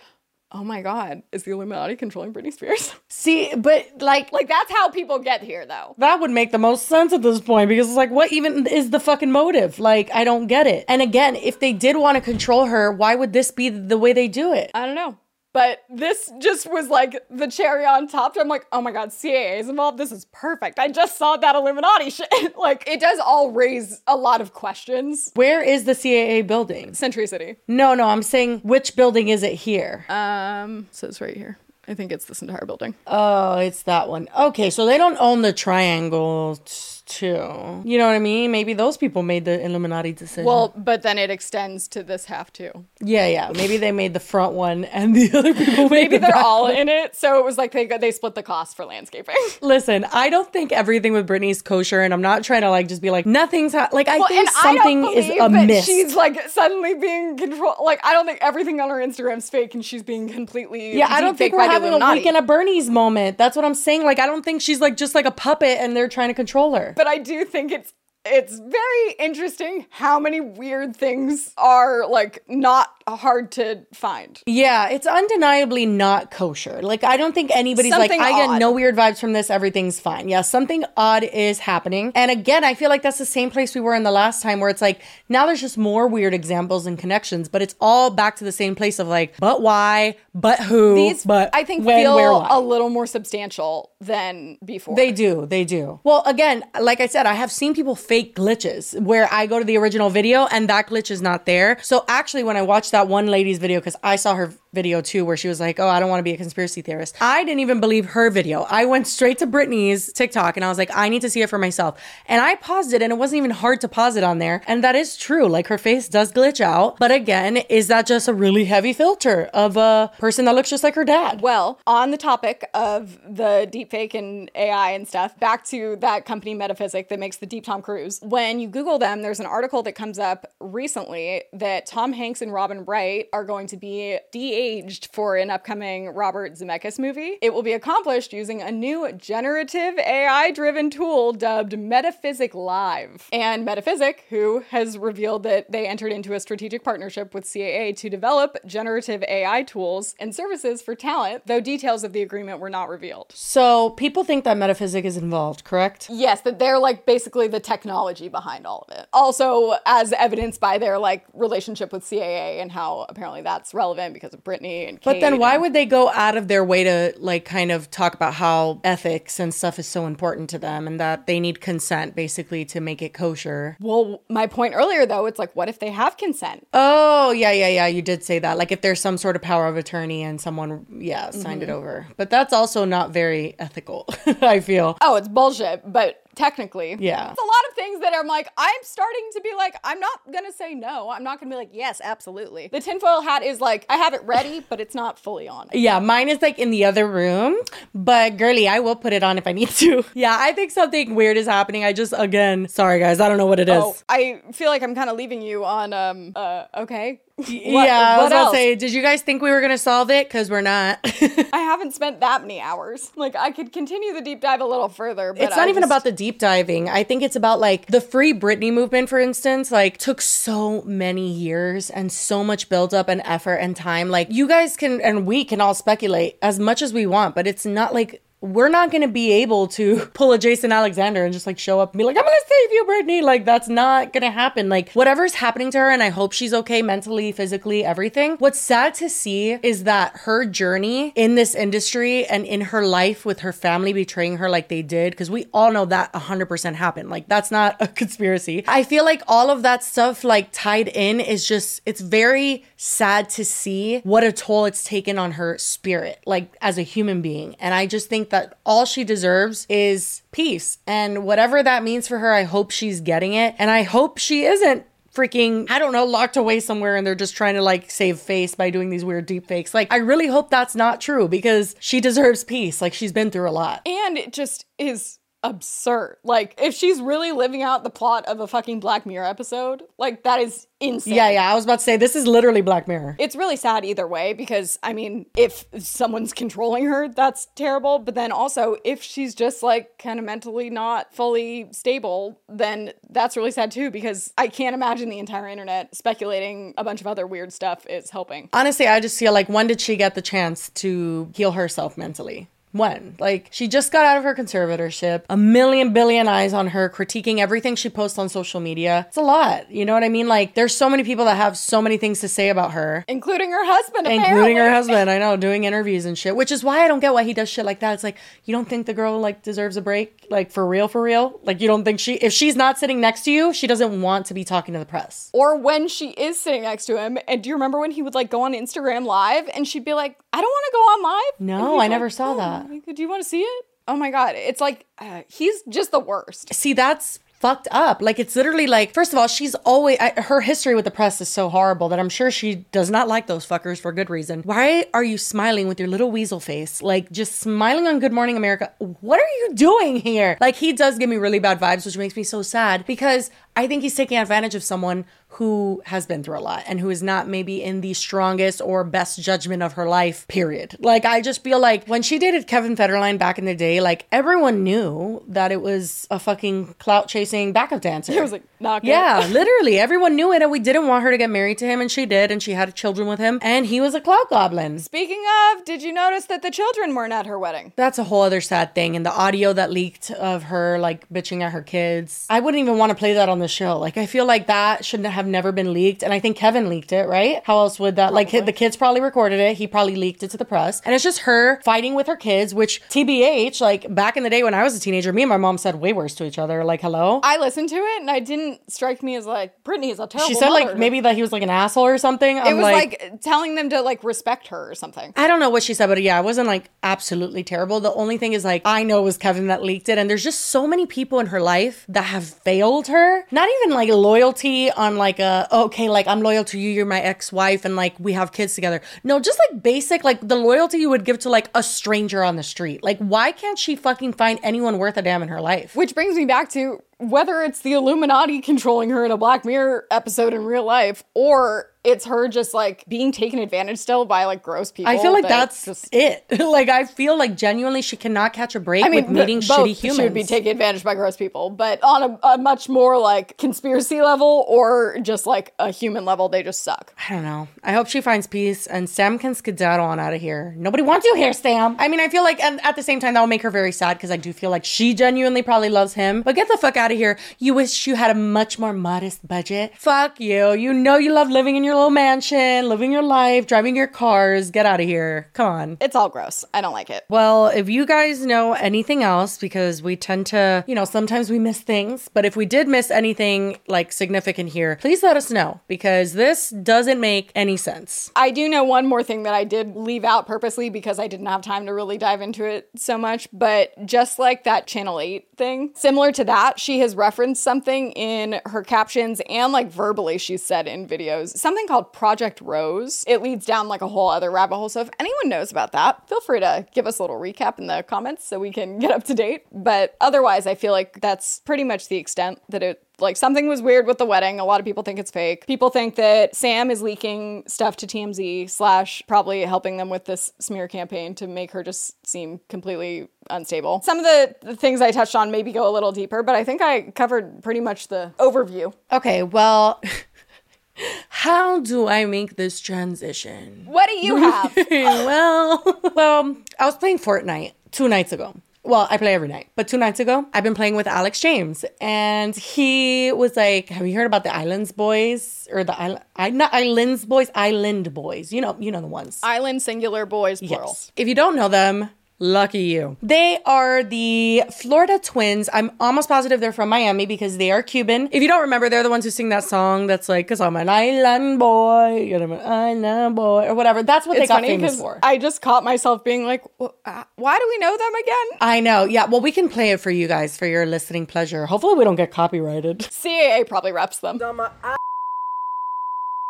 oh 0.53 0.64
my 0.64 0.82
god, 0.82 1.22
is 1.32 1.44
the 1.44 1.53
Illuminati 1.53 1.96
controlling 1.96 2.32
Britney 2.32 2.53
Spears? 2.53 2.94
See, 3.09 3.53
but 3.57 3.86
like, 4.01 4.32
like 4.32 4.48
that's 4.48 4.70
how 4.70 4.90
people 4.90 5.18
get 5.18 5.42
here, 5.42 5.66
though. 5.66 5.94
That 5.98 6.20
would 6.20 6.30
make 6.30 6.53
the 6.53 6.59
most 6.59 6.86
sense 6.86 7.12
at 7.12 7.22
this 7.22 7.40
point 7.40 7.68
because 7.68 7.88
it's 7.88 7.96
like, 7.96 8.11
what 8.11 8.32
even 8.32 8.66
is 8.66 8.90
the 8.90 9.01
fucking 9.01 9.30
motive? 9.30 9.78
Like, 9.78 10.11
I 10.12 10.24
don't 10.24 10.46
get 10.46 10.66
it. 10.66 10.84
And 10.88 11.03
again, 11.03 11.36
if 11.36 11.61
they 11.61 11.72
did 11.72 11.96
want 11.96 12.16
to 12.16 12.20
control 12.20 12.66
her, 12.66 12.92
why 12.92 13.14
would 13.14 13.32
this 13.32 13.51
be 13.51 13.68
the 13.68 13.98
way 13.98 14.12
they 14.12 14.28
do 14.28 14.53
it? 14.53 14.70
I 14.74 14.86
don't 14.86 14.94
know. 14.94 15.16
But 15.53 15.82
this 15.90 16.32
just 16.40 16.70
was 16.70 16.88
like 16.88 17.16
the 17.28 17.48
cherry 17.48 17.84
on 17.84 18.07
top. 18.07 18.36
I'm 18.38 18.46
like, 18.48 18.66
oh 18.70 18.80
my 18.80 18.92
god, 18.92 19.09
CAA 19.11 19.59
is 19.59 19.68
involved. 19.68 19.98
This 19.98 20.12
is 20.12 20.26
perfect. 20.26 20.78
I 20.78 20.88
just 20.88 21.18
saw 21.18 21.36
that 21.36 21.57
Illuminati 21.57 22.11
shit. 22.11 22.57
like, 22.57 22.84
it 22.86 23.01
does 23.01 23.18
all 23.18 23.51
raise 23.51 24.01
a 24.07 24.16
lot 24.16 24.40
of 24.40 24.53
questions. 24.55 25.32
Where 25.34 25.61
is 25.62 25.84
the 25.84 25.92
CAA 25.92 26.46
building? 26.46 26.94
Century 26.94 27.26
City. 27.26 27.57
No, 27.66 27.94
no, 27.94 28.09
I'm 28.09 28.22
saying 28.22 28.61
which 28.61 28.94
building 28.94 29.28
is 29.28 29.42
it 29.42 29.55
here? 29.55 30.05
Um, 30.09 30.88
so 30.92 31.09
it's 31.09 31.20
right 31.20 31.36
here. 31.36 31.59
I 31.88 31.94
think 31.94 32.12
it's 32.12 32.26
this 32.26 32.40
entire 32.42 32.64
building. 32.66 32.94
Oh, 33.09 33.59
it's 33.59 33.82
that 33.82 34.09
one. 34.09 34.28
Okay, 34.38 34.70
so 34.70 34.86
they 34.86 34.96
don't 34.96 35.16
own 35.18 35.42
the 35.42 35.53
triangle 35.53 36.57
t- 36.64 36.99
too. 37.11 37.82
You 37.84 37.98
know 37.98 38.06
what 38.06 38.14
I 38.14 38.18
mean? 38.18 38.50
Maybe 38.50 38.72
those 38.72 38.96
people 38.96 39.22
made 39.22 39.44
the 39.44 39.62
Illuminati 39.64 40.12
decision. 40.12 40.44
Well, 40.46 40.72
but 40.76 41.02
then 41.02 41.18
it 41.18 41.28
extends 41.28 41.86
to 41.88 42.02
this 42.02 42.24
half 42.24 42.52
too. 42.52 42.70
yeah, 43.00 43.26
yeah. 43.26 43.52
Maybe 43.54 43.76
they 43.76 43.92
made 43.92 44.14
the 44.14 44.20
front 44.20 44.54
one 44.54 44.84
and 44.86 45.14
the 45.14 45.30
other 45.38 45.52
people 45.52 45.84
made 45.88 45.90
Maybe 45.90 46.16
the 46.18 46.28
they're 46.28 46.36
all 46.36 46.62
one. 46.62 46.76
in 46.76 46.88
it, 46.88 47.14
so 47.16 47.38
it 47.38 47.44
was 47.44 47.58
like 47.58 47.72
they 47.72 47.86
they 47.86 48.11
split 48.12 48.34
the 48.34 48.42
cost 48.42 48.76
for 48.76 48.84
landscaping. 48.86 49.34
Listen, 49.61 50.06
I 50.12 50.30
don't 50.30 50.50
think 50.52 50.72
everything 50.72 51.12
with 51.12 51.26
Britney's 51.28 51.61
kosher, 51.61 52.00
and 52.00 52.14
I'm 52.14 52.22
not 52.22 52.44
trying 52.44 52.62
to 52.62 52.70
like 52.70 52.88
just 52.88 53.02
be 53.02 53.11
like 53.11 53.26
nothing's 53.26 53.72
ha-. 53.72 53.88
like 53.92 54.08
I 54.08 54.18
Well, 54.18 54.28
think 54.28 54.40
and 54.40 54.48
I 54.48 54.62
something 54.62 55.04
is 55.12 55.28
a 55.40 55.48
miss. 55.50 55.84
She's 55.84 56.14
like 56.14 56.48
suddenly 56.48 56.94
being 56.94 57.36
controlled. 57.36 57.76
Like 57.82 58.00
I 58.04 58.12
don't 58.12 58.24
think 58.26 58.38
everything 58.40 58.80
on 58.80 58.88
her 58.88 58.96
Instagram's 58.96 59.50
fake, 59.50 59.74
and 59.74 59.84
she's 59.84 60.02
being 60.02 60.28
completely. 60.28 60.96
Yeah, 60.96 61.08
I 61.11 61.20
don't 61.20 61.36
think 61.36 61.52
we're 61.54 61.64
having 61.64 61.88
a 61.88 61.96
Illuminati. 61.96 62.18
weekend 62.20 62.36
at 62.36 62.46
Bernie's 62.46 62.88
moment. 62.88 63.36
That's 63.38 63.56
what 63.56 63.64
I'm 63.64 63.74
saying. 63.74 64.04
Like, 64.04 64.18
I 64.18 64.26
don't 64.26 64.44
think 64.44 64.62
she's 64.62 64.80
like 64.80 64.96
just 64.96 65.14
like 65.14 65.26
a 65.26 65.30
puppet 65.30 65.78
and 65.80 65.96
they're 65.96 66.08
trying 66.08 66.28
to 66.28 66.34
control 66.34 66.74
her. 66.76 66.92
But 67.01 67.07
I 67.07 67.16
do 67.16 67.46
think 67.46 67.72
it's 67.72 67.94
it's 68.30 68.58
very 68.58 69.12
interesting 69.18 69.86
how 69.90 70.18
many 70.20 70.40
weird 70.40 70.96
things 70.96 71.52
are 71.56 72.06
like 72.08 72.42
not 72.48 72.94
hard 73.08 73.50
to 73.52 73.84
find. 73.92 74.40
Yeah, 74.46 74.88
it's 74.88 75.06
undeniably 75.06 75.86
not 75.86 76.30
kosher. 76.30 76.80
Like, 76.82 77.04
I 77.04 77.16
don't 77.16 77.34
think 77.34 77.50
anybody's 77.54 77.90
Something 77.92 78.20
like, 78.20 78.32
I 78.32 78.44
odd. 78.44 78.52
get 78.52 78.58
no 78.58 78.72
weird 78.72 78.96
vibes 78.96 79.18
from 79.18 79.32
this. 79.32 79.50
Everything's 79.50 79.98
fine. 79.98 80.28
Yeah, 80.28 80.42
something 80.42 80.84
odd 80.96 81.24
is 81.24 81.58
happening. 81.58 82.12
And 82.14 82.30
again, 82.30 82.64
I 82.64 82.74
feel 82.74 82.88
like 82.88 83.02
that's 83.02 83.18
the 83.18 83.26
same 83.26 83.50
place 83.50 83.74
we 83.74 83.80
were 83.80 83.94
in 83.94 84.02
the 84.02 84.10
last 84.10 84.42
time 84.42 84.60
where 84.60 84.70
it's 84.70 84.82
like, 84.82 85.02
now 85.28 85.46
there's 85.46 85.60
just 85.60 85.78
more 85.78 86.06
weird 86.06 86.34
examples 86.34 86.86
and 86.86 86.98
connections, 86.98 87.48
but 87.48 87.62
it's 87.62 87.74
all 87.80 88.10
back 88.10 88.36
to 88.36 88.44
the 88.44 88.52
same 88.52 88.74
place 88.74 88.98
of 88.98 89.08
like, 89.08 89.36
but 89.38 89.62
why? 89.62 90.16
But 90.34 90.60
who? 90.60 90.94
These 90.94 91.24
but 91.24 91.50
I 91.52 91.64
think 91.64 91.84
when, 91.84 92.04
feel 92.04 92.14
where, 92.14 92.30
a 92.30 92.60
little 92.60 92.90
more 92.90 93.06
substantial 93.06 93.90
than 94.00 94.58
before. 94.64 94.94
They 94.94 95.12
do, 95.12 95.46
they 95.46 95.64
do. 95.64 96.00
Well, 96.04 96.22
again, 96.26 96.64
like 96.80 97.00
I 97.00 97.06
said, 97.06 97.26
I 97.26 97.34
have 97.34 97.50
seen 97.50 97.74
people 97.74 97.96
fake 97.96 98.19
glitches 98.24 99.00
where 99.00 99.28
I 99.32 99.46
go 99.46 99.58
to 99.58 99.64
the 99.64 99.76
original 99.76 100.10
video 100.10 100.46
and 100.46 100.68
that 100.68 100.88
glitch 100.88 101.10
is 101.10 101.20
not 101.20 101.46
there. 101.46 101.78
So 101.82 102.04
actually, 102.08 102.42
when 102.44 102.56
I 102.56 102.62
watched 102.62 102.92
that 102.92 103.08
one 103.08 103.26
lady's 103.26 103.58
video, 103.58 103.80
because 103.80 103.96
I 104.02 104.16
saw 104.16 104.34
her 104.34 104.52
video 104.72 105.00
too, 105.00 105.24
where 105.24 105.36
she 105.36 105.48
was 105.48 105.60
like, 105.60 105.80
"Oh, 105.80 105.88
I 105.88 106.00
don't 106.00 106.08
want 106.08 106.20
to 106.20 106.24
be 106.24 106.32
a 106.32 106.36
conspiracy 106.36 106.82
theorist," 106.82 107.16
I 107.20 107.44
didn't 107.44 107.60
even 107.60 107.80
believe 107.80 108.06
her 108.06 108.30
video. 108.30 108.66
I 108.68 108.84
went 108.84 109.06
straight 109.06 109.38
to 109.38 109.46
Britney's 109.46 110.12
TikTok 110.12 110.56
and 110.56 110.64
I 110.64 110.68
was 110.68 110.78
like, 110.78 110.90
"I 110.94 111.08
need 111.08 111.22
to 111.22 111.30
see 111.30 111.42
it 111.42 111.48
for 111.48 111.58
myself." 111.58 112.00
And 112.26 112.40
I 112.40 112.54
paused 112.54 112.92
it, 112.92 113.02
and 113.02 113.12
it 113.12 113.16
wasn't 113.16 113.38
even 113.38 113.50
hard 113.50 113.80
to 113.80 113.88
pause 113.88 114.16
it 114.16 114.24
on 114.24 114.38
there. 114.38 114.62
And 114.66 114.84
that 114.84 114.94
is 114.94 115.16
true. 115.16 115.48
Like 115.48 115.66
her 115.68 115.78
face 115.78 116.08
does 116.08 116.32
glitch 116.32 116.60
out, 116.60 116.98
but 116.98 117.10
again, 117.10 117.58
is 117.68 117.88
that 117.88 118.06
just 118.06 118.28
a 118.28 118.34
really 118.34 118.64
heavy 118.64 118.92
filter 118.92 119.50
of 119.52 119.76
a 119.76 120.10
person 120.18 120.44
that 120.44 120.54
looks 120.54 120.70
just 120.70 120.84
like 120.84 120.94
her 120.94 121.04
dad? 121.04 121.40
Well, 121.40 121.80
on 121.86 122.10
the 122.10 122.16
topic 122.16 122.68
of 122.74 123.18
the 123.26 123.68
deepfake 123.70 124.14
and 124.14 124.50
AI 124.54 124.90
and 124.92 125.06
stuff, 125.06 125.38
back 125.38 125.64
to 125.66 125.96
that 126.00 126.24
company 126.26 126.54
Metaphysic 126.54 127.08
that 127.08 127.18
makes 127.18 127.38
the 127.38 127.46
Deep 127.46 127.64
Tom 127.64 127.82
Cruise. 127.82 128.20
When 128.22 128.60
you 128.60 128.68
Google 128.68 128.98
them, 128.98 129.22
there's 129.22 129.40
an 129.40 129.46
article 129.46 129.82
that 129.82 129.94
comes 129.94 130.18
up 130.18 130.52
recently 130.60 131.42
that 131.52 131.86
Tom 131.86 132.12
Hanks 132.12 132.42
and 132.42 132.52
Robin 132.52 132.84
Wright 132.84 133.26
are 133.32 133.44
going 133.44 133.66
to 133.68 133.76
be 133.76 134.18
de-aged 134.61 135.08
for 135.12 135.36
an 135.36 135.50
upcoming 135.50 136.11
Robert 136.11 136.52
Zemeckis 136.52 136.98
movie. 136.98 137.38
It 137.40 137.54
will 137.54 137.62
be 137.62 137.72
accomplished 137.72 138.32
using 138.32 138.61
a 138.61 138.70
new 138.70 139.11
generative 139.12 139.98
AI-driven 139.98 140.90
tool 140.90 141.32
dubbed 141.32 141.78
Metaphysic 141.78 142.54
Live. 142.54 143.28
And 143.32 143.64
Metaphysic, 143.64 144.26
who 144.28 144.62
has 144.70 144.98
revealed 144.98 145.44
that 145.44 145.70
they 145.70 145.86
entered 145.86 146.12
into 146.12 146.34
a 146.34 146.40
strategic 146.40 146.84
partnership 146.84 147.32
with 147.32 147.44
CAA 147.44 147.96
to 147.96 148.11
develop 148.11 148.58
generative 148.66 149.22
AI 149.24 149.62
tools 149.62 150.14
and 150.18 150.34
services 150.34 150.82
for 150.82 150.94
talent, 150.94 151.46
though 151.46 151.61
details 151.61 152.04
of 152.04 152.12
the 152.12 152.22
agreement 152.22 152.61
were 152.61 152.70
not 152.70 152.88
revealed. 152.88 153.32
So 153.34 153.90
people 153.90 154.24
think 154.24 154.44
that 154.44 154.56
metaphysic 154.56 155.04
is 155.04 155.16
involved, 155.16 155.64
correct? 155.64 156.08
Yes, 156.11 156.42
that 156.42 156.58
they're 156.58 156.78
like 156.78 157.06
basically 157.06 157.48
the 157.48 157.61
technology 157.61 158.28
behind 158.28 158.66
all 158.66 158.84
of 158.88 158.96
it. 158.98 159.06
Also, 159.12 159.74
as 159.86 160.12
evidenced 160.12 160.61
by 160.61 160.76
their 160.76 160.98
like 160.98 161.24
relationship 161.32 161.92
with 161.92 162.04
CAA 162.04 162.61
and 162.61 162.70
how 162.70 163.06
apparently 163.08 163.42
that's 163.42 163.72
relevant 163.72 164.12
because 164.12 164.34
of 164.34 164.44
And 164.55 164.98
But 165.05 165.20
then 165.20 165.38
why 165.38 165.55
and- 165.55 165.62
would 165.62 165.72
they 165.72 165.86
go 165.86 166.11
out 166.11 166.36
of 166.36 166.48
their 166.48 166.64
way 166.64 166.84
to 166.84 167.14
like 167.18 167.44
kind 167.44 167.70
of 167.72 167.90
talk 167.90 168.14
about 168.14 168.34
how 168.34 168.80
ethics 168.84 169.38
and 169.38 169.55
stuff 169.55 169.78
is 169.78 169.86
so 169.86 170.07
important 170.07 170.51
to 170.51 170.59
them 170.59 170.86
and 170.86 170.98
that 171.01 171.26
they 171.26 171.40
need 171.40 171.61
consent 171.61 172.14
basically 172.16 172.64
to 172.66 172.80
make 172.80 173.03
it 173.03 173.12
kosher? 173.14 173.76
Well, 173.80 174.22
my 174.28 174.46
point 174.46 174.74
earlier 174.74 175.07
though, 175.07 175.26
it's 175.26 175.38
like 175.38 175.55
what 175.55 175.68
if 175.68 175.78
they 175.78 175.90
have 175.90 176.16
consent? 176.16 176.66
Oh, 176.72 177.30
yeah, 177.32 177.53
yeah, 177.53 177.68
yeah, 177.68 177.86
you 177.86 178.03
did 178.03 178.24
say 178.24 178.38
that. 178.40 178.59
Like 178.59 178.72
if 178.72 178.80
there's 178.80 179.01
some 179.01 179.16
sort 179.18 179.36
of 179.36 179.42
power 179.42 179.66
of 179.66 179.76
attorney 179.76 180.22
and 180.22 180.40
someone 180.40 180.86
yeah, 180.98 181.30
signed 181.30 181.62
it 181.62 181.68
Mhm. 181.68 181.72
over. 181.72 182.07
But 182.16 182.30
that's 182.30 182.53
also 182.53 182.84
not 182.84 183.11
very 183.11 183.55
ethical, 183.59 184.07
I 184.42 184.61
feel. 184.61 184.96
Oh, 185.01 185.16
it's 185.16 185.28
bullshit, 185.28 185.90
but 185.90 186.22
technically. 186.41 186.97
Yeah. 186.99 187.30
It's 187.30 187.41
a 187.41 187.45
lot 187.45 187.64
of 187.68 187.74
things 187.74 188.01
that 188.01 188.12
I'm 188.16 188.26
like, 188.26 188.49
I'm 188.57 188.82
starting 188.82 189.28
to 189.34 189.41
be 189.43 189.51
like, 189.57 189.76
I'm 189.84 190.01
not 190.01 190.20
gonna 190.32 190.53
say 190.53 190.74
no. 190.74 191.11
I'm 191.11 191.22
not 191.22 191.38
gonna 191.38 191.51
be 191.51 191.57
like, 191.57 191.70
yes, 191.72 192.01
absolutely. 192.03 192.68
The 192.68 192.80
tinfoil 192.80 193.20
hat 193.20 193.43
is 193.43 193.61
like, 193.61 193.84
I 193.88 193.97
have 193.97 194.14
it 194.14 194.22
ready, 194.24 194.64
but 194.68 194.80
it's 194.80 194.95
not 194.95 195.18
fully 195.18 195.47
on. 195.49 195.68
Yeah, 195.72 195.99
mine 196.01 196.28
is 196.28 196.41
like 196.41 196.59
in 196.59 196.70
the 196.70 196.84
other 196.86 197.07
room, 197.07 197.57
but 197.95 198.38
girly, 198.38 198.66
I 198.66 198.80
will 198.80 198.97
put 198.97 199.12
it 199.12 199.22
on 199.22 199.36
if 199.38 199.47
I 199.47 199.53
need 199.53 199.68
to. 199.70 200.05
Yeah, 200.14 200.36
I 200.38 200.53
think 200.53 200.70
something 200.70 201.14
weird 201.14 201.36
is 201.36 201.47
happening. 201.47 201.84
I 201.84 201.93
just, 201.93 202.12
again, 202.16 202.68
sorry 202.68 202.99
guys, 202.99 203.20
I 203.20 203.28
don't 203.28 203.38
know 203.38 203.47
what 203.47 203.61
it 203.61 203.68
is. 203.68 203.82
Oh, 203.82 203.97
I 204.09 204.43
feel 204.53 204.68
like 204.68 204.82
I'm 204.82 204.95
kind 204.95 205.09
of 205.09 205.16
leaving 205.16 205.41
you 205.41 205.64
on, 205.64 205.93
um, 205.93 206.32
uh, 206.36 206.64
okay. 206.76 207.20
Yeah, 207.49 208.16
I 208.16 208.16
was 208.18 208.24
what 208.24 208.30
gonna 208.30 208.45
else? 208.47 208.53
say, 208.55 208.74
did 208.74 208.93
you 208.93 209.03
guys 209.03 209.22
think 209.22 209.43
we 209.43 209.51
were 209.51 209.61
gonna 209.61 209.78
solve 209.78 210.11
it? 210.11 210.28
Because 210.28 210.51
we're 210.51 210.61
not. 210.61 210.99
I 211.05 211.59
haven't 211.59 211.95
spent 211.95 212.20
that 212.20 212.43
many 212.43 212.61
hours. 212.61 213.11
Like, 213.16 213.36
I 213.36 213.51
could 213.51 213.72
continue 213.72 214.12
the 214.12 214.20
deep 214.22 214.41
dive 214.41 214.61
a 214.61 214.64
little 214.64 214.88
further, 214.88 215.32
but 215.32 215.43
it's 215.43 215.57
not 215.57 215.66
I 215.66 215.70
even 215.70 215.82
just- 215.82 215.91
about 215.91 216.05
the 216.05 216.12
deep 216.12 216.38
diving. 216.38 216.88
I 216.88 217.05
think 217.05 217.22
it's 217.22 217.36
about 217.36 217.61
like 217.61 217.86
the 217.86 218.01
free 218.01 218.32
Britney 218.34 218.72
movement, 218.72 219.09
for 219.09 219.18
instance, 219.18 219.70
like 219.70 219.99
took 219.99 220.20
so 220.20 220.82
many 220.82 221.30
years 221.30 221.91
and 221.91 222.11
so 222.12 222.43
much 222.45 222.68
buildup 222.68 223.09
and 223.09 223.22
effort 223.24 223.57
and 223.57 223.76
time. 223.76 224.09
Like 224.11 224.28
you 224.30 224.47
guys 224.49 224.76
can 224.76 225.01
and 225.01 225.26
we 225.26 225.45
can 225.45 225.61
all 225.61 225.74
speculate 225.74 226.38
as 226.43 226.59
much 226.59 226.82
as 226.82 226.93
we 226.93 227.07
want, 227.07 227.34
but 227.34 227.47
it's 227.47 227.66
not 227.66 227.95
like 227.95 228.22
we're 228.43 228.70
not 228.70 228.91
going 228.91 229.03
to 229.03 229.09
be 229.09 229.32
able 229.32 229.66
to 229.66 230.07
pull 230.14 230.32
a 230.32 230.38
Jason 230.38 230.72
Alexander 230.72 231.24
and 231.24 231.32
just 231.32 231.47
like 231.47 231.59
show 231.59 231.80
up 231.80 231.93
and 231.93 231.99
be 231.99 232.05
like, 232.05 232.16
I'm 232.16 232.24
going 232.24 232.38
to 232.38 232.49
save 232.49 232.72
you, 232.72 232.84
Britney. 232.84 233.22
Like, 233.22 233.45
that's 233.45 233.68
not 233.68 234.12
going 234.12 234.22
to 234.22 234.30
happen. 234.30 234.68
Like, 234.68 234.93
whatever's 234.93 235.34
happening 235.34 235.70
to 235.72 235.78
her, 235.78 235.91
and 235.91 236.03
I 236.03 236.09
hope 236.09 236.32
she's 236.32 236.55
okay 236.55 236.82
mentally, 236.82 237.32
physically, 237.32 237.84
everything. 237.84 238.36
What's 238.38 238.59
sad 238.59 238.95
to 238.95 239.09
see 239.09 239.53
is 239.53 239.84
that 239.84 240.16
her 240.20 240.47
journey 240.47 241.12
in 241.16 241.34
this 241.34 241.55
industry 241.55 242.26
and 242.26 242.47
in 242.47 242.62
her 242.62 242.86
life 242.86 243.26
with 243.26 243.41
her 243.41 243.53
family 243.53 243.93
betraying 243.93 244.38
her 244.38 244.49
like 244.49 244.68
they 244.68 244.82
did, 244.82 245.12
because 245.12 245.30
we 245.30 245.47
all 245.53 245.70
know 245.72 245.84
that 245.86 246.12
100% 246.12 246.74
happened. 246.74 247.11
Like, 247.11 247.28
that's 247.28 247.51
not 247.51 247.76
a 247.80 247.88
conspiracy. 247.88 248.64
I 248.66 248.84
feel 248.84 249.05
like 249.05 249.22
all 249.28 249.51
of 249.51 249.62
that 249.62 249.84
stuff, 249.84 250.24
like, 250.24 250.49
tied 250.53 250.88
in 250.88 251.20
is 251.20 251.47
just, 251.47 251.82
it's 251.84 252.01
very 252.01 252.64
sad 252.82 253.28
to 253.28 253.44
see 253.44 254.00
what 254.04 254.24
a 254.24 254.32
toll 254.32 254.64
it's 254.64 254.82
taken 254.82 255.18
on 255.18 255.32
her 255.32 255.58
spirit, 255.58 256.18
like, 256.24 256.56
as 256.62 256.78
a 256.78 256.82
human 256.82 257.20
being. 257.20 257.54
And 257.56 257.74
I 257.74 257.84
just 257.84 258.08
think 258.08 258.30
that 258.30 258.58
all 258.64 258.86
she 258.86 259.04
deserves 259.04 259.66
is 259.68 260.22
peace. 260.32 260.78
And 260.86 261.26
whatever 261.26 261.62
that 261.62 261.84
means 261.84 262.08
for 262.08 262.20
her, 262.20 262.32
I 262.32 262.44
hope 262.44 262.70
she's 262.70 263.02
getting 263.02 263.34
it. 263.34 263.54
And 263.58 263.70
I 263.70 263.82
hope 263.82 264.16
she 264.16 264.46
isn't 264.46 264.86
freaking, 265.14 265.70
I 265.70 265.78
don't 265.78 265.92
know, 265.92 266.06
locked 266.06 266.38
away 266.38 266.58
somewhere 266.58 266.96
and 266.96 267.06
they're 267.06 267.14
just 267.14 267.36
trying 267.36 267.56
to 267.56 267.62
like 267.62 267.90
save 267.90 268.18
face 268.18 268.54
by 268.54 268.70
doing 268.70 268.88
these 268.88 269.04
weird 269.04 269.26
deep 269.26 269.46
fakes. 269.46 269.74
Like, 269.74 269.92
I 269.92 269.96
really 269.96 270.28
hope 270.28 270.48
that's 270.48 270.74
not 270.74 271.02
true 271.02 271.28
because 271.28 271.76
she 271.80 272.00
deserves 272.00 272.44
peace. 272.44 272.80
Like, 272.80 272.94
she's 272.94 273.12
been 273.12 273.30
through 273.30 273.50
a 273.50 273.52
lot. 273.52 273.86
And 273.86 274.16
it 274.16 274.32
just 274.32 274.64
is 274.78 275.18
absurd. 275.43 276.16
Like, 276.24 276.55
if 276.61 276.74
she's 276.74 277.01
really 277.01 277.32
living 277.32 277.62
out 277.62 277.84
the 277.84 277.91
plot 277.91 278.26
of 278.26 278.41
a 278.41 278.47
fucking 278.47 278.80
Black 278.80 279.07
Mirror 279.07 279.26
episode, 279.26 279.82
like, 279.99 280.22
that 280.24 280.41
is 280.41 280.66
insane. 280.80 281.14
Yeah, 281.14 281.30
yeah. 281.30 281.51
I 281.51 281.55
was 281.55 281.64
about 281.64 281.78
to 281.78 281.84
say, 281.84 281.97
this 281.97 282.16
is 282.16 282.26
literally 282.26 282.61
Black 282.61 282.88
Mirror. 282.88 283.16
It's 283.18 283.36
really 283.36 283.57
sad 283.57 283.84
either 283.84 284.07
way 284.07 284.32
because, 284.32 284.78
I 284.82 284.93
mean, 284.93 285.26
if 285.36 285.64
someone's 285.78 286.32
controlling 286.32 286.86
her, 286.86 287.09
that's 287.09 287.47
terrible. 287.55 287.99
But 287.99 288.14
then 288.14 288.32
also, 288.32 288.76
if 288.84 289.03
she's 289.03 289.34
just 289.34 289.62
like 289.62 289.99
kind 289.99 290.18
of 290.18 290.24
mentally 290.24 290.70
not 290.70 291.14
fully 291.14 291.68
stable, 291.72 292.41
then 292.49 292.93
that's 293.09 293.36
really 293.36 293.51
sad 293.51 293.70
too 293.70 293.91
because 293.91 294.32
I 294.38 294.49
can't 294.49 294.74
imagine 294.74 295.09
the 295.09 295.18
entire 295.18 295.49
internet 295.49 295.95
speculating 295.95 296.74
a 296.76 296.84
bunch 296.84 297.01
of 297.01 297.07
other 297.07 297.26
weird 297.26 297.53
stuff 297.53 297.86
is 297.86 298.11
helping. 298.11 298.49
Honestly, 298.53 298.86
I 298.86 299.01
just 299.01 299.18
feel 299.18 299.32
like 299.32 299.49
when 299.49 299.66
did 299.66 299.80
she 299.80 299.97
get 299.97 300.14
the 300.14 300.22
chance 300.22 300.70
to 300.70 301.30
heal 301.34 301.53
herself 301.53 301.99
mentally? 301.99 302.49
When? 302.72 303.16
Like, 303.18 303.48
she 303.50 303.66
just 303.66 303.90
got 303.90 304.06
out 304.06 304.16
of 304.18 304.24
her 304.24 304.34
conservatorship, 304.34 305.24
a 305.28 305.36
million 305.36 305.92
billion 305.92 306.28
eyes 306.28 306.52
on 306.52 306.68
her, 306.68 306.88
critiquing 306.88 307.38
everything 307.38 307.74
she 307.74 307.88
posts 307.90 308.18
on 308.18 308.28
social 308.28 308.60
media. 308.60 309.06
It's 309.08 309.16
a 309.16 309.22
lot. 309.22 309.70
You 309.70 309.84
know 309.84 309.92
what 309.92 310.04
I 310.04 310.08
mean? 310.08 310.28
Like, 310.28 310.54
there's 310.54 310.74
so 310.74 310.88
many 310.88 311.02
people 311.02 311.24
that 311.24 311.36
have 311.36 311.56
so 311.56 311.82
many 311.82 311.96
things 311.96 312.20
to 312.20 312.28
say 312.28 312.48
about 312.48 312.72
her. 312.72 313.04
Including 313.08 313.50
her 313.50 313.64
husband, 313.64 314.06
Including 314.06 314.56
her 314.56 314.70
husband, 314.70 315.10
I 315.10 315.18
know, 315.18 315.36
doing 315.36 315.64
interviews 315.70 316.04
and 316.04 316.16
shit, 316.16 316.36
which 316.36 316.52
is 316.52 316.62
why 316.62 316.84
I 316.84 316.88
don't 316.88 317.00
get 317.00 317.12
why 317.12 317.24
he 317.24 317.34
does 317.34 317.48
shit 317.48 317.64
like 317.64 317.80
that. 317.80 317.94
It's 317.94 318.04
like, 318.04 318.18
you 318.44 318.54
don't 318.54 318.68
think 318.68 318.86
the 318.86 318.94
girl, 318.94 319.18
like, 319.18 319.42
deserves 319.42 319.76
a 319.76 319.82
break? 319.82 320.26
Like, 320.30 320.52
for 320.52 320.66
real, 320.66 320.86
for 320.86 321.02
real? 321.02 321.40
Like, 321.42 321.60
you 321.60 321.66
don't 321.66 321.84
think 321.84 321.98
she, 321.98 322.14
if 322.14 322.32
she's 322.32 322.54
not 322.54 322.78
sitting 322.78 323.00
next 323.00 323.24
to 323.24 323.32
you, 323.32 323.52
she 323.52 323.66
doesn't 323.66 324.00
want 324.00 324.26
to 324.26 324.34
be 324.34 324.44
talking 324.44 324.74
to 324.74 324.78
the 324.78 324.86
press. 324.86 325.30
Or 325.32 325.56
when 325.56 325.88
she 325.88 326.10
is 326.10 326.38
sitting 326.38 326.62
next 326.62 326.86
to 326.86 326.96
him, 326.96 327.18
and 327.26 327.42
do 327.42 327.48
you 327.48 327.56
remember 327.56 327.80
when 327.80 327.90
he 327.90 328.02
would 328.02 328.14
like 328.14 328.30
go 328.30 328.42
on 328.42 328.52
Instagram 328.52 329.04
live 329.06 329.48
and 329.52 329.66
she'd 329.66 329.84
be 329.84 329.94
like, 329.94 330.18
I 330.32 330.40
don't 330.40 330.50
want 330.50 330.64
to 330.66 330.72
go 330.72 330.78
on 330.78 331.02
live. 331.02 331.40
No, 331.40 331.80
I 331.80 331.88
never 331.88 332.10
saw 332.10 332.32
"Oh, 332.32 332.36
that. 332.36 332.94
Do 332.94 333.02
you 333.02 333.08
want 333.08 333.22
to 333.22 333.28
see 333.28 333.40
it? 333.40 333.66
Oh 333.88 333.96
my 333.96 334.10
god, 334.10 334.34
it's 334.36 334.60
like 334.60 334.86
uh, 334.98 335.22
he's 335.28 335.62
just 335.68 335.90
the 335.90 336.00
worst. 336.00 336.54
See, 336.54 336.72
that's 336.72 337.18
fucked 337.40 337.66
up. 337.70 338.02
Like 338.02 338.18
it's 338.18 338.36
literally 338.36 338.66
like 338.66 338.92
first 338.92 339.12
of 339.12 339.18
all, 339.18 339.26
she's 339.26 339.54
always 339.56 339.98
I, 339.98 340.20
her 340.20 340.40
history 340.42 340.74
with 340.74 340.84
the 340.84 340.90
press 340.90 341.20
is 341.20 341.28
so 341.28 341.48
horrible 341.48 341.88
that 341.88 341.98
I'm 341.98 342.10
sure 342.10 342.30
she 342.30 342.66
does 342.70 342.90
not 342.90 343.08
like 343.08 343.26
those 343.26 343.46
fuckers 343.46 343.80
for 343.80 343.92
good 343.92 344.10
reason. 344.10 344.42
Why 344.42 344.86
are 344.94 345.02
you 345.02 345.18
smiling 345.18 345.66
with 345.66 345.80
your 345.80 345.88
little 345.88 346.10
weasel 346.10 346.38
face? 346.38 346.82
Like 346.82 347.10
just 347.10 347.40
smiling 347.40 347.88
on 347.88 347.98
Good 347.98 348.12
Morning 348.12 348.36
America. 348.36 348.72
What 348.78 349.18
are 349.18 349.32
you 349.40 349.54
doing 349.54 349.96
here? 349.96 350.36
Like 350.40 350.56
he 350.56 350.72
does 350.72 350.98
give 350.98 351.08
me 351.08 351.16
really 351.16 351.38
bad 351.38 351.58
vibes, 351.58 351.86
which 351.86 351.96
makes 351.96 352.14
me 352.14 352.22
so 352.22 352.42
sad 352.42 352.84
because 352.86 353.30
I 353.57 353.66
think 353.66 353.82
he's 353.82 353.94
taking 353.94 354.18
advantage 354.18 354.55
of 354.55 354.62
someone 354.62 355.05
who 355.34 355.80
has 355.86 356.07
been 356.07 356.24
through 356.24 356.38
a 356.38 356.40
lot 356.40 356.64
and 356.66 356.80
who 356.80 356.90
is 356.90 357.05
not 357.05 357.28
maybe 357.28 357.62
in 357.62 357.82
the 357.82 357.94
strongest 357.94 358.61
or 358.61 358.82
best 358.82 359.20
judgment 359.20 359.62
of 359.62 359.74
her 359.74 359.88
life, 359.88 360.26
period. 360.26 360.76
Like, 360.80 361.05
I 361.05 361.20
just 361.20 361.44
feel 361.44 361.61
like 361.61 361.86
when 361.86 362.03
she 362.03 362.18
dated 362.18 362.48
Kevin 362.48 362.74
Federline 362.74 363.16
back 363.16 363.38
in 363.38 363.44
the 363.44 363.55
day, 363.55 363.80
like, 363.80 364.07
everyone 364.11 364.64
knew 364.64 365.22
that 365.28 365.53
it 365.53 365.62
was 365.62 366.09
a 366.11 366.18
fucking 366.18 366.74
clout 366.80 367.07
chasing 367.07 367.53
backup 367.53 367.80
dancer. 367.80 368.12
It 368.12 368.20
was 368.20 368.32
like 368.32 368.42
not. 368.59 368.82
Yeah, 368.82 369.26
literally. 369.30 369.78
Everyone 369.78 370.16
knew 370.16 370.32
it, 370.32 370.42
and 370.42 370.51
we 370.51 370.59
didn't 370.59 370.88
want 370.88 371.05
her 371.05 371.11
to 371.11 371.18
get 371.18 371.30
married 371.30 371.59
to 371.59 371.66
him, 371.66 371.80
and 371.80 371.90
she 371.90 372.07
did, 372.07 372.30
and 372.30 372.42
she 372.42 372.53
had 372.53 372.74
children 372.74 373.07
with 373.07 373.20
him, 373.20 373.38
and 373.40 373.66
he 373.66 373.80
was 373.80 373.94
a 373.94 374.01
clout 374.01 374.30
goblin. 374.30 374.80
Speaking 374.80 375.22
of, 375.53 375.64
did 375.64 375.82
you 375.82 375.92
notice 375.92 376.26
that 376.26 376.42
the 376.42 376.51
children 376.51 376.94
weren't 376.94 377.12
at 377.12 377.26
her 377.26 377.38
wedding? 377.38 377.72
That's 377.76 377.98
a 377.98 378.05
whole 378.05 378.22
other 378.22 378.40
sad 378.40 378.74
thing. 378.74 378.96
And 378.96 379.07
the 379.07 379.14
audio 379.14 379.53
that 379.53 379.70
leaked 379.70 380.11
of 380.11 380.44
her 380.44 380.78
like 380.80 381.09
bitching 381.09 381.42
at 381.42 381.53
her 381.53 381.62
kids. 381.62 382.26
I 382.28 382.40
wouldn't 382.40 382.61
even 382.61 382.78
want 382.78 382.90
to 382.90 382.96
play 382.96 383.14
that 383.14 383.28
on 383.28 383.38
the 383.41 383.49
show. 383.49 383.78
Like, 383.78 383.97
I 383.97 384.07
feel 384.07 384.24
like 384.24 384.47
that 384.47 384.84
should 384.84 385.05
have 385.05 385.26
never 385.26 385.53
been 385.53 385.72
leaked. 385.72 386.03
And 386.03 386.12
I 386.12 386.20
think 386.20 386.36
Kevin 386.36 386.68
leaked 386.68 386.93
it, 386.93 387.09
right? 387.09 387.43
How 387.45 387.59
else 387.59 387.78
would 387.80 387.97
that? 387.97 388.12
Like, 388.12 388.30
the 388.30 388.53
kids 388.53 388.76
probably 388.76 389.01
recorded 389.01 389.41
it. 389.41 389.57
He 389.57 389.66
probably 389.66 389.97
leaked 389.97 390.22
it 390.22 390.30
to 390.30 390.36
the 390.36 390.45
press. 390.45 390.80
And 390.84 390.95
it's 390.95 391.05
just 391.05 391.20
her 391.20 391.61
fighting 391.62 391.95
with 391.95 392.07
her 392.07 392.16
kids, 392.16 392.55
which 392.55 392.80
TBH, 392.88 393.61
like 393.61 393.93
back 393.95 394.16
in 394.16 394.22
the 394.22 394.30
day 394.30 394.43
when 394.43 394.55
I 394.55 394.62
was 394.62 394.76
a 394.76 394.80
teenager, 394.80 395.12
me 395.12 395.22
and 395.22 395.28
my 395.28 395.36
mom 395.36 395.59
said 395.59 395.76
way 395.76 395.93
worse 395.93 396.14
to 396.16 396.24
each 396.24 396.38
other. 396.38 396.64
Like, 396.64 396.80
hello? 396.80 397.20
I 397.22 397.38
listened 397.38 397.68
to 397.70 397.76
it 397.76 398.01
and 398.01 398.11
I 398.11 398.20
didn't 398.20 398.70
strike 398.70 399.03
me 399.03 399.16
as 399.16 399.26
like 399.26 399.62
Britney 399.64 399.91
is 399.91 400.01
a 400.01 400.07
terrible. 400.07 400.28
She 400.28 400.34
said 400.34 400.51
like 400.51 400.76
maybe 400.76 401.01
that 401.01 401.14
he 401.14 401.22
was 401.22 401.32
like 401.32 401.43
an 401.43 401.51
asshole 401.51 401.86
or 401.86 401.99
something. 401.99 402.36
it 402.36 402.41
I'm 402.41 402.57
was 402.57 402.62
like, 402.62 403.20
telling 403.20 403.55
them 403.55 403.70
to 403.70 403.80
like 403.80 404.05
respect 404.05 404.49
her 404.49 404.70
or 404.70 404.74
something. 404.74 405.12
I 405.16 405.26
don't 405.26 405.41
know 405.41 405.51
what 405.51 405.62
she 405.62 405.74
said, 405.74 405.86
but 405.86 406.01
yeah, 406.03 406.18
it 406.18 406.24
wasn't 406.24 406.47
like 406.47 406.70
absolutely 406.82 407.45
terrible. 407.45 407.80
The 407.80 407.93
only 407.95 408.18
thing 408.18 408.32
is 408.32 408.45
like 408.45 408.62
I 408.64 408.82
know 408.82 409.01
it 409.01 409.05
was 409.05 409.16
Kevin 409.16 409.49
that 409.49 409.62
leaked 409.62 409.88
it, 409.88 409.99
and 409.99 410.09
there's 410.09 410.24
just 410.24 410.41
so 410.41 410.66
many 410.66 410.86
people 410.86 411.20
in 411.20 411.26
her 411.26 411.41
life 411.41 411.84
that 411.88 412.05
have 412.05 412.24
failed 412.24 412.88
her. 412.88 413.26
Not 413.32 413.48
even 413.48 413.74
like 413.74 413.88
loyalty 413.88 414.70
on 414.70 414.96
like 414.96 415.18
a 415.18 415.46
okay, 415.52 415.88
like 415.88 416.06
I'm 416.06 416.20
loyal 416.20 416.44
to 416.44 416.58
you, 416.58 416.70
you're 416.70 416.86
my 416.86 417.00
ex-wife, 417.00 417.64
and 417.64 417.76
like 417.76 417.98
we 417.98 418.12
have 418.12 418.32
kids 418.32 418.54
together. 418.54 418.80
No, 419.04 419.20
just 419.20 419.38
like 419.38 419.62
basic 419.62 420.04
like 420.04 420.26
the 420.26 420.36
loyalty 420.36 420.78
you 420.78 420.90
would 420.90 421.04
give 421.04 421.18
to 421.20 421.30
like 421.30 421.48
a 421.54 421.62
stranger 421.62 422.22
on 422.24 422.36
the 422.36 422.42
street. 422.42 422.82
Like 422.82 422.98
why 422.98 423.32
can't 423.32 423.58
she 423.58 423.76
fucking 423.76 424.14
find 424.14 424.40
anyone 424.42 424.78
worth 424.78 424.96
a 424.96 425.02
damn 425.02 425.22
in 425.22 425.28
her 425.28 425.40
life? 425.40 425.76
Which 425.76 425.94
brings 425.94 426.16
me 426.16 426.24
back 426.24 426.50
to 426.50 426.82
whether 426.98 427.42
it's 427.42 427.60
the 427.60 427.72
Illuminati 427.72 428.40
controlling 428.40 428.90
her 428.90 429.04
in 429.04 429.10
a 429.10 429.16
Black 429.16 429.44
Mirror 429.44 429.86
episode 429.90 430.34
in 430.34 430.44
real 430.44 430.64
life, 430.64 431.02
or 431.14 431.69
it's 431.82 432.04
her 432.04 432.28
just 432.28 432.52
like 432.52 432.84
being 432.88 433.10
taken 433.10 433.38
advantage 433.38 433.78
still 433.78 434.04
by 434.04 434.24
like 434.26 434.42
gross 434.42 434.70
people. 434.70 434.90
I 434.92 434.98
feel 434.98 435.12
like 435.12 435.22
that 435.22 435.50
that's 435.50 435.64
just. 435.64 435.88
it. 435.92 436.24
like 436.38 436.68
I 436.68 436.84
feel 436.84 437.16
like 437.16 437.36
genuinely 437.36 437.82
she 437.82 437.96
cannot 437.96 438.32
catch 438.32 438.54
a 438.54 438.60
break 438.60 438.84
I 438.84 438.88
mean, 438.88 439.06
with 439.06 439.12
meeting 439.12 439.40
th- 439.40 439.50
shitty 439.50 439.74
humans. 439.74 439.96
She 439.96 440.02
would 440.02 440.14
be 440.14 440.24
taken 440.24 440.50
advantage 440.52 440.84
by 440.84 440.94
gross 440.94 441.16
people, 441.16 441.50
but 441.50 441.82
on 441.82 442.02
a, 442.02 442.26
a 442.34 442.38
much 442.38 442.68
more 442.68 442.98
like 442.98 443.38
conspiracy 443.38 444.02
level 444.02 444.44
or 444.48 444.98
just 445.02 445.26
like 445.26 445.54
a 445.58 445.70
human 445.70 446.04
level, 446.04 446.28
they 446.28 446.42
just 446.42 446.62
suck. 446.62 446.92
I 447.08 447.14
don't 447.14 447.24
know. 447.24 447.48
I 447.62 447.72
hope 447.72 447.88
she 447.88 448.00
finds 448.00 448.26
peace 448.26 448.66
and 448.66 448.88
Sam 448.88 449.18
can 449.18 449.34
skedaddle 449.34 449.86
on 449.86 449.98
out 449.98 450.12
of 450.12 450.20
here. 450.20 450.54
Nobody 450.58 450.82
wants 450.82 451.06
you 451.06 451.14
here, 451.14 451.32
Sam. 451.32 451.76
I 451.78 451.88
mean, 451.88 452.00
I 452.00 452.08
feel 452.08 452.22
like, 452.22 452.40
and 452.42 452.60
at 452.64 452.76
the 452.76 452.82
same 452.82 453.00
time, 453.00 453.14
that 453.14 453.20
will 453.20 453.26
make 453.26 453.42
her 453.42 453.50
very 453.50 453.72
sad 453.72 453.96
because 453.96 454.10
I 454.10 454.16
do 454.16 454.32
feel 454.32 454.50
like 454.50 454.64
she 454.64 454.92
genuinely 454.94 455.42
probably 455.42 455.70
loves 455.70 455.94
him. 455.94 456.22
But 456.22 456.34
get 456.34 456.48
the 456.48 456.58
fuck 456.58 456.76
out 456.76 456.90
of 456.90 456.98
here. 456.98 457.18
You 457.38 457.54
wish 457.54 457.86
you 457.86 457.94
had 457.94 458.10
a 458.10 458.14
much 458.14 458.58
more 458.58 458.72
modest 458.72 459.26
budget. 459.26 459.72
Fuck 459.78 460.20
you. 460.20 460.52
You 460.52 460.74
know 460.74 460.96
you 460.96 461.12
love 461.12 461.30
living 461.30 461.56
in 461.56 461.64
your 461.64 461.69
little 461.74 461.90
mansion, 461.90 462.68
living 462.68 462.92
your 462.92 463.02
life, 463.02 463.46
driving 463.46 463.76
your 463.76 463.86
cars. 463.86 464.50
Get 464.50 464.66
out 464.66 464.80
of 464.80 464.86
here. 464.86 465.28
Come 465.32 465.46
on. 465.46 465.76
It's 465.80 465.96
all 465.96 466.08
gross. 466.08 466.44
I 466.52 466.60
don't 466.60 466.72
like 466.72 466.90
it. 466.90 467.04
Well, 467.08 467.46
if 467.48 467.68
you 467.68 467.86
guys 467.86 468.24
know 468.24 468.54
anything 468.54 469.02
else, 469.02 469.38
because 469.38 469.82
we 469.82 469.96
tend 469.96 470.26
to, 470.26 470.64
you 470.66 470.74
know, 470.74 470.84
sometimes 470.84 471.30
we 471.30 471.38
miss 471.38 471.60
things, 471.60 472.08
but 472.12 472.24
if 472.24 472.36
we 472.36 472.46
did 472.46 472.68
miss 472.68 472.90
anything 472.90 473.58
like 473.68 473.92
significant 473.92 474.50
here, 474.50 474.76
please 474.80 475.02
let 475.02 475.16
us 475.16 475.30
know 475.30 475.60
because 475.68 476.12
this 476.12 476.50
doesn't 476.50 477.00
make 477.00 477.30
any 477.34 477.56
sense. 477.56 478.10
I 478.16 478.30
do 478.30 478.48
know 478.48 478.64
one 478.64 478.86
more 478.86 479.02
thing 479.02 479.24
that 479.24 479.34
I 479.34 479.44
did 479.44 479.76
leave 479.76 480.04
out 480.04 480.26
purposely 480.26 480.70
because 480.70 480.98
I 480.98 481.06
didn't 481.06 481.26
have 481.26 481.42
time 481.42 481.66
to 481.66 481.74
really 481.74 481.98
dive 481.98 482.20
into 482.20 482.44
it 482.44 482.68
so 482.76 482.98
much. 482.98 483.28
But 483.32 483.72
just 483.86 484.18
like 484.18 484.44
that 484.44 484.66
Channel 484.66 485.00
8 485.00 485.29
thing, 485.41 485.70
similar 485.74 486.12
to 486.12 486.22
that, 486.24 486.61
she 486.61 486.80
has 486.80 486.95
referenced 486.95 487.43
something 487.43 487.93
in 487.93 488.43
her 488.45 488.62
captions 488.62 489.22
and 489.26 489.55
like 489.55 489.70
verbally 489.70 490.18
she's 490.18 490.45
said 490.45 490.68
in 490.68 490.86
videos, 490.86 491.34
something 491.36 491.66
called 491.66 491.95
Project 491.95 492.43
Rose. 492.43 493.05
It 493.07 493.22
leads 493.22 493.47
down 493.47 493.66
like 493.66 493.80
a 493.80 493.88
whole 493.88 494.11
other 494.11 494.30
rabbit 494.30 494.57
hole. 494.57 494.68
So 494.68 494.82
if 494.82 494.91
anyone 494.99 495.30
knows 495.30 495.51
about 495.51 495.72
that, 495.72 496.07
feel 496.09 496.20
free 496.20 496.41
to 496.41 496.66
give 496.74 496.86
us 496.86 496.99
a 496.99 497.03
little 497.03 497.18
recap 497.18 497.59
in 497.59 497.68
the 497.68 497.82
comments 497.82 498.26
so 498.26 498.38
we 498.38 498.53
can 498.53 498.78
get 498.78 498.91
up 498.91 499.05
to 499.05 499.14
date. 499.14 499.47
But 499.51 499.97
otherwise, 500.01 500.47
I 500.47 500.55
feel 500.55 500.72
like 500.72 501.01
that's 501.01 501.41
pretty 501.41 501.64
much 501.64 501.88
the 501.88 501.97
extent 501.97 502.43
that 502.51 502.62
it 502.62 502.86
like 503.01 503.16
something 503.16 503.48
was 503.48 503.62
weird 503.62 503.86
with 503.86 503.98
the 503.98 504.05
wedding. 504.05 504.40
A 504.40 504.44
lot 504.44 504.61
of 504.61 504.64
people 504.64 504.82
think 504.82 504.98
it's 504.98 505.11
fake. 505.11 505.46
People 505.46 505.70
think 505.70 505.96
that 505.96 506.34
Sam 506.34 506.70
is 506.70 506.82
leaking 506.82 507.44
stuff 507.46 507.76
to 507.76 507.86
TMZ 507.86 508.51
slash 508.51 509.03
probably 509.07 509.42
helping 509.42 509.76
them 509.76 509.88
with 509.90 510.05
this 510.05 510.32
smear 510.38 510.68
campaign 510.68 511.14
to 511.16 511.26
make 511.26 511.51
her 511.53 511.62
just 511.62 512.07
seem 512.07 512.40
completely 512.48 513.09
unstable. 513.28 513.80
Some 513.82 513.98
of 513.98 514.05
the, 514.05 514.34
the 514.42 514.57
things 514.57 514.80
I 514.80 514.90
touched 514.90 515.14
on 515.14 515.30
maybe 515.30 515.53
go 515.53 515.68
a 515.68 515.72
little 515.72 515.92
deeper, 515.92 516.22
but 516.22 516.34
I 516.34 516.44
think 516.44 516.62
I 516.62 516.82
covered 516.90 517.42
pretty 517.42 517.61
much 517.61 517.88
the 517.88 518.12
overview. 518.18 518.72
Okay, 518.92 519.22
well, 519.22 519.80
how 521.09 521.61
do 521.61 521.88
I 521.88 522.05
make 522.05 522.36
this 522.36 522.61
transition? 522.61 523.64
What 523.66 523.88
do 523.88 523.94
you 523.94 524.16
have? 524.16 524.57
well, 524.70 525.80
well, 525.94 526.36
I 526.59 526.66
was 526.66 526.76
playing 526.76 526.98
Fortnite 526.98 527.53
two 527.70 527.88
nights 527.88 528.12
ago. 528.12 528.34
Well, 528.62 528.86
I 528.90 528.98
play 528.98 529.14
every 529.14 529.28
night, 529.28 529.48
but 529.56 529.68
two 529.68 529.78
nights 529.78 530.00
ago, 530.00 530.26
I've 530.34 530.44
been 530.44 530.54
playing 530.54 530.76
with 530.76 530.86
Alex 530.86 531.18
James, 531.18 531.64
and 531.80 532.36
he 532.36 533.11
was 533.11 533.34
like, 533.34 533.70
"Have 533.70 533.86
you 533.86 533.94
heard 533.94 534.06
about 534.06 534.22
the 534.22 534.34
Islands 534.34 534.70
Boys 534.70 535.48
or 535.50 535.64
the 535.64 535.78
island? 535.80 536.04
I 536.14 536.28
not 536.28 536.52
Islands 536.52 537.06
Boys, 537.06 537.30
Island 537.34 537.94
Boys? 537.94 538.32
You 538.34 538.42
know, 538.42 538.56
you 538.61 538.70
know 538.70 538.82
the 538.82 538.86
ones. 538.86 539.18
Island 539.22 539.62
singular 539.62 540.04
boys 540.04 540.40
plural. 540.40 540.68
Yes. 540.68 540.92
If 540.94 541.08
you 541.08 541.14
don't 541.14 541.36
know 541.36 541.48
them, 541.48 541.88
lucky 542.20 542.60
you. 542.60 542.96
They 543.02 543.38
are 543.44 543.82
the 543.82 544.44
Florida 544.52 545.00
twins. 545.02 545.48
I'm 545.52 545.72
almost 545.80 546.08
positive 546.08 546.40
they're 546.40 546.52
from 546.52 546.68
Miami 546.68 547.06
because 547.06 547.38
they 547.38 547.50
are 547.50 547.62
Cuban. 547.62 548.08
If 548.12 548.22
you 548.22 548.28
don't 548.28 548.42
remember, 548.42 548.68
they're 548.68 548.82
the 548.84 548.90
ones 548.90 549.04
who 549.04 549.10
sing 549.10 549.30
that 549.30 549.42
song 549.44 549.86
that's 549.88 550.08
like, 550.08 550.28
"Cause 550.28 550.40
I'm 550.40 550.54
an 550.56 550.68
island 550.68 551.38
boy, 551.38 552.10
and 552.14 552.22
I'm 552.22 552.32
an 552.32 552.40
island 552.40 553.16
boy," 553.16 553.46
or 553.48 553.54
whatever. 553.54 553.82
That's 553.82 554.06
what 554.06 554.16
It's 554.18 554.24
they 554.24 554.28
got 554.28 554.36
funny 554.36 554.48
famous 554.48 554.72
because 554.72 554.80
for. 554.80 554.98
I 555.02 555.18
just 555.18 555.42
caught 555.42 555.64
myself 555.64 556.04
being 556.04 556.24
like, 556.24 556.44
"Wh- 556.60 556.68
uh, 556.84 557.04
why 557.16 557.38
do 557.38 557.46
we 557.48 557.58
know 557.58 557.76
them 557.76 557.94
again? 558.02 558.38
I 558.40 558.60
know. 558.60 558.84
Yeah. 558.84 559.06
Well, 559.06 559.20
we 559.20 559.32
can 559.32 559.48
play 559.48 559.70
it 559.72 559.80
for 559.80 559.90
you 559.90 560.06
guys 560.06 560.36
for 560.36 560.46
your 560.46 560.66
listening 560.66 561.06
pleasure. 561.06 561.46
Hopefully, 561.46 561.74
we 561.74 561.84
don't 561.84 561.96
get 561.96 562.10
copyrighted. 562.10 562.78
CAA 562.80 563.44
probably 563.48 563.72
reps 563.72 563.98
them. 563.98 564.18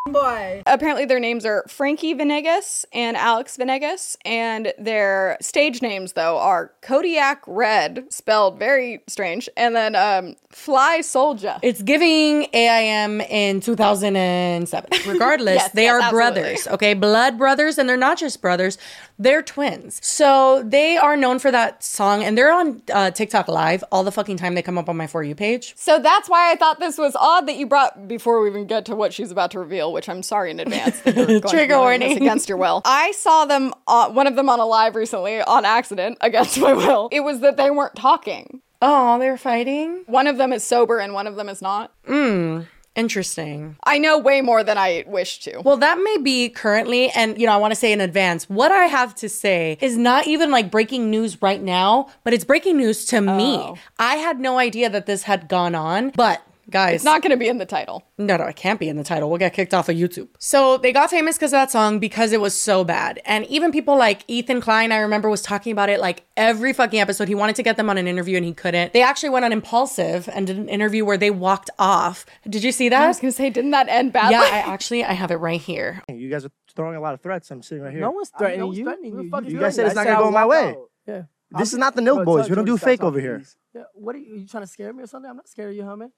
Boy. 0.06 0.62
Apparently, 0.66 1.04
their 1.04 1.20
names 1.20 1.44
are 1.44 1.62
Frankie 1.68 2.14
Venegas 2.14 2.86
and 2.92 3.18
Alex 3.18 3.56
Venegas, 3.58 4.16
and 4.24 4.72
their 4.78 5.36
stage 5.42 5.82
names, 5.82 6.14
though, 6.14 6.38
are 6.38 6.72
Kodiak 6.80 7.42
Red, 7.46 8.06
spelled 8.10 8.58
very 8.58 9.02
strange, 9.06 9.48
and 9.58 9.76
then 9.76 9.94
um, 9.94 10.36
Fly 10.48 11.02
Soldier. 11.02 11.58
It's 11.62 11.82
giving 11.82 12.46
AIM 12.54 13.20
in 13.20 13.60
2007. 13.60 14.90
Regardless, 15.06 15.56
Yes, 15.56 15.72
they 15.72 15.82
yes, 15.84 15.92
are 15.92 16.00
absolutely. 16.00 16.40
brothers, 16.42 16.66
okay? 16.68 16.94
Blood 16.94 17.36
brothers, 17.36 17.76
and 17.76 17.86
they're 17.86 17.96
not 17.98 18.18
just 18.18 18.40
brothers, 18.40 18.78
they're 19.20 19.42
twins. 19.42 20.00
So 20.02 20.62
they 20.66 20.96
are 20.96 21.14
known 21.14 21.38
for 21.38 21.50
that 21.50 21.84
song, 21.84 22.24
and 22.24 22.36
they're 22.36 22.52
on 22.52 22.82
uh, 22.92 23.10
TikTok 23.10 23.48
Live 23.48 23.84
all 23.92 24.02
the 24.02 24.10
fucking 24.10 24.38
time 24.38 24.54
they 24.54 24.62
come 24.62 24.78
up 24.78 24.88
on 24.88 24.96
my 24.96 25.06
For 25.06 25.22
You 25.22 25.34
page. 25.34 25.74
So 25.76 25.98
that's 25.98 26.28
why 26.28 26.50
I 26.50 26.56
thought 26.56 26.80
this 26.80 26.96
was 26.96 27.14
odd 27.16 27.46
that 27.46 27.56
you 27.56 27.66
brought 27.66 28.08
before 28.08 28.40
we 28.40 28.48
even 28.48 28.66
get 28.66 28.86
to 28.86 28.96
what 28.96 29.12
she's 29.12 29.30
about 29.30 29.50
to 29.50 29.58
reveal, 29.58 29.92
which 29.92 30.08
I'm 30.08 30.22
sorry 30.22 30.50
in 30.50 30.58
advance. 30.58 31.00
Trigger 31.50 31.78
warning. 31.78 32.16
against 32.16 32.48
your 32.48 32.56
will. 32.56 32.80
I 32.86 33.12
saw 33.12 33.44
them, 33.44 33.74
uh, 33.86 34.10
one 34.10 34.26
of 34.26 34.36
them 34.36 34.48
on 34.48 34.58
a 34.58 34.66
live 34.66 34.96
recently 34.96 35.42
on 35.42 35.66
accident 35.66 36.16
against 36.22 36.58
my 36.58 36.72
will. 36.72 37.10
It 37.12 37.20
was 37.20 37.40
that 37.40 37.58
they 37.58 37.70
weren't 37.70 37.96
talking. 37.96 38.62
Oh, 38.80 39.18
they're 39.18 39.36
fighting? 39.36 40.04
One 40.06 40.26
of 40.26 40.38
them 40.38 40.54
is 40.54 40.64
sober 40.64 40.98
and 40.98 41.12
one 41.12 41.26
of 41.26 41.36
them 41.36 41.50
is 41.50 41.60
not. 41.60 41.92
Hmm. 42.06 42.62
Interesting. 43.00 43.76
I 43.84 43.98
know 43.98 44.18
way 44.18 44.42
more 44.42 44.62
than 44.62 44.76
I 44.76 45.04
wish 45.06 45.40
to. 45.40 45.62
Well, 45.62 45.78
that 45.78 45.98
may 46.04 46.18
be 46.18 46.50
currently, 46.50 47.08
and 47.10 47.40
you 47.40 47.46
know, 47.46 47.52
I 47.52 47.56
want 47.56 47.70
to 47.72 47.76
say 47.76 47.92
in 47.92 48.00
advance, 48.02 48.48
what 48.50 48.70
I 48.70 48.84
have 48.84 49.14
to 49.16 49.28
say 49.28 49.78
is 49.80 49.96
not 49.96 50.26
even 50.26 50.50
like 50.50 50.70
breaking 50.70 51.08
news 51.08 51.40
right 51.40 51.62
now, 51.62 52.10
but 52.24 52.34
it's 52.34 52.44
breaking 52.44 52.76
news 52.76 53.06
to 53.06 53.22
me. 53.22 53.56
Oh. 53.56 53.78
I 53.98 54.16
had 54.16 54.38
no 54.38 54.58
idea 54.58 54.90
that 54.90 55.06
this 55.06 55.22
had 55.22 55.48
gone 55.48 55.74
on, 55.74 56.10
but 56.10 56.42
guys. 56.70 56.96
It's 56.96 57.04
not 57.04 57.22
going 57.22 57.30
to 57.30 57.36
be 57.36 57.48
in 57.48 57.58
the 57.58 57.66
title. 57.66 58.04
No, 58.18 58.36
no, 58.36 58.44
it 58.44 58.56
can't 58.56 58.78
be 58.80 58.88
in 58.88 58.96
the 58.96 59.04
title. 59.04 59.28
We'll 59.28 59.38
get 59.38 59.52
kicked 59.52 59.74
off 59.74 59.88
of 59.88 59.96
YouTube. 59.96 60.28
So 60.38 60.76
they 60.78 60.92
got 60.92 61.10
famous 61.10 61.36
because 61.36 61.52
of 61.52 61.58
that 61.58 61.70
song 61.70 61.98
because 61.98 62.32
it 62.32 62.40
was 62.40 62.54
so 62.54 62.84
bad. 62.84 63.20
And 63.24 63.44
even 63.46 63.72
people 63.72 63.96
like 63.96 64.24
Ethan 64.28 64.60
Klein, 64.60 64.92
I 64.92 64.98
remember, 64.98 65.28
was 65.28 65.42
talking 65.42 65.72
about 65.72 65.88
it 65.88 66.00
like 66.00 66.24
every 66.36 66.72
fucking 66.72 67.00
episode. 67.00 67.28
He 67.28 67.34
wanted 67.34 67.56
to 67.56 67.62
get 67.62 67.76
them 67.76 67.90
on 67.90 67.98
an 67.98 68.06
interview 68.06 68.36
and 68.36 68.44
he 68.46 68.52
couldn't. 68.54 68.92
They 68.92 69.02
actually 69.02 69.30
went 69.30 69.44
on 69.44 69.52
Impulsive 69.52 70.28
and 70.32 70.46
did 70.46 70.58
an 70.58 70.68
interview 70.68 71.04
where 71.04 71.16
they 71.18 71.30
walked 71.30 71.70
off. 71.78 72.24
Did 72.48 72.62
you 72.64 72.72
see 72.72 72.88
that? 72.88 73.02
I 73.02 73.08
was 73.08 73.20
going 73.20 73.32
to 73.32 73.36
say, 73.36 73.50
didn't 73.50 73.72
that 73.72 73.88
end 73.88 74.12
badly? 74.12 74.32
Yeah, 74.34 74.42
I 74.42 74.58
actually 74.72 75.04
I 75.04 75.12
have 75.12 75.30
it 75.30 75.36
right 75.36 75.60
here. 75.60 76.02
You 76.08 76.28
guys 76.30 76.44
are 76.44 76.50
throwing 76.74 76.96
a 76.96 77.00
lot 77.00 77.14
of 77.14 77.20
threats. 77.20 77.50
I'm 77.50 77.62
sitting 77.62 77.82
right 77.82 77.92
here. 77.92 78.00
No 78.00 78.10
one's 78.12 78.30
I- 78.34 78.38
threatening 78.38 78.60
no 78.60 78.66
one's 78.66 78.78
you. 78.78 78.84
threatening 78.84 79.12
Who 79.16 79.22
you. 79.24 79.30
fuck 79.30 79.44
You 79.44 79.56
is 79.56 79.60
guys 79.60 79.74
said 79.74 79.86
it's 79.86 79.94
not 79.96 80.06
gonna 80.06 80.18
go 80.24 80.30
my 80.30 80.46
way. 80.46 80.68
out. 80.70 80.76
Yeah. 81.06 81.22
This 81.52 81.72
is 81.72 81.78
not 81.80 81.96
the 81.96 82.02
Milk 82.02 82.24
Boys. 82.24 82.48
We 82.48 82.54
don't 82.54 82.64
do 82.64 82.78
fake 82.78 83.02
over 83.02 83.18
here. 83.18 83.42
Yeah. 83.74 83.82
What 83.94 84.14
are 84.14 84.18
you, 84.18 84.36
you 84.36 84.46
trying 84.46 84.62
to 84.62 84.68
scare 84.68 84.92
me 84.92 85.02
or 85.02 85.06
something? 85.08 85.28
I'm 85.28 85.36
not 85.36 85.48
scared 85.48 85.70
of 85.70 85.76
you, 85.76 85.82
homie. 85.82 86.10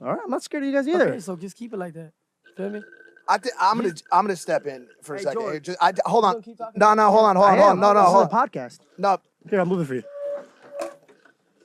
All 0.00 0.08
right, 0.12 0.20
I'm 0.24 0.30
not 0.30 0.42
scared 0.42 0.62
of 0.62 0.68
you 0.68 0.74
guys 0.74 0.86
either. 0.88 1.08
Okay, 1.10 1.20
so 1.20 1.36
just 1.36 1.56
keep 1.56 1.72
it 1.72 1.76
like 1.76 1.94
that. 1.94 2.12
Feel 2.56 2.70
me? 2.70 2.82
I 3.28 3.36
th- 3.38 3.54
I'm 3.60 3.76
gonna 3.78 3.92
I'm 4.12 4.24
gonna 4.24 4.36
step 4.36 4.66
in 4.66 4.86
for 5.02 5.14
a 5.14 5.18
Hey, 5.18 5.24
second. 5.24 5.40
George, 5.40 5.52
Here. 5.52 5.60
Just, 5.60 5.78
I, 5.82 5.92
hold 6.06 6.24
on. 6.24 6.40
keep 6.40 6.56
talking? 6.56 6.78
No, 6.78 6.94
no, 6.94 7.10
hold 7.10 7.26
on, 7.26 7.36
hold 7.36 7.48
I 7.48 7.52
on, 7.52 7.58
hold 7.58 7.70
on. 7.70 7.76
am. 7.76 7.80
No, 7.80 7.92
no, 7.92 8.00
This 8.00 8.08
is 8.08 8.14
hold 8.14 8.28
a 8.28 8.36
on. 8.36 8.48
podcast. 8.48 8.78
No, 8.96 9.18
Here, 9.50 9.60
I'm 9.60 9.68
moving 9.68 9.86
for 9.86 9.94
you. 9.94 10.02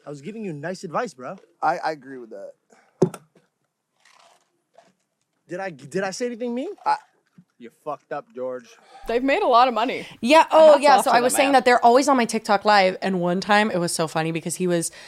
I 0.05 0.09
was 0.09 0.21
giving 0.21 0.43
you 0.43 0.51
nice 0.51 0.83
advice, 0.83 1.13
bro. 1.13 1.37
I, 1.61 1.77
I 1.77 1.91
agree 1.91 2.17
with 2.17 2.31
that. 2.31 2.51
Did 5.47 5.59
I 5.61 5.69
did 5.69 6.03
I 6.03 6.11
say 6.11 6.25
anything 6.25 6.53
mean? 6.55 6.69
You 7.63 7.71
fucked 7.85 8.11
up, 8.11 8.25
George. 8.35 8.67
They've 9.07 9.23
made 9.23 9.41
a 9.41 9.47
lot 9.47 9.69
of 9.69 9.73
money. 9.73 10.05
Yeah. 10.19 10.45
Oh, 10.51 10.73
Hats 10.73 10.83
yeah. 10.83 11.01
So 11.01 11.11
I 11.11 11.21
was 11.21 11.31
them, 11.31 11.37
saying 11.37 11.47
man. 11.47 11.53
that 11.53 11.63
they're 11.63 11.83
always 11.83 12.09
on 12.09 12.17
my 12.17 12.25
TikTok 12.25 12.65
live, 12.65 12.97
and 13.01 13.21
one 13.21 13.39
time 13.39 13.71
it 13.71 13.77
was 13.77 13.95
so 13.95 14.05
funny 14.05 14.33
because 14.33 14.55
he 14.55 14.67
was. 14.67 14.91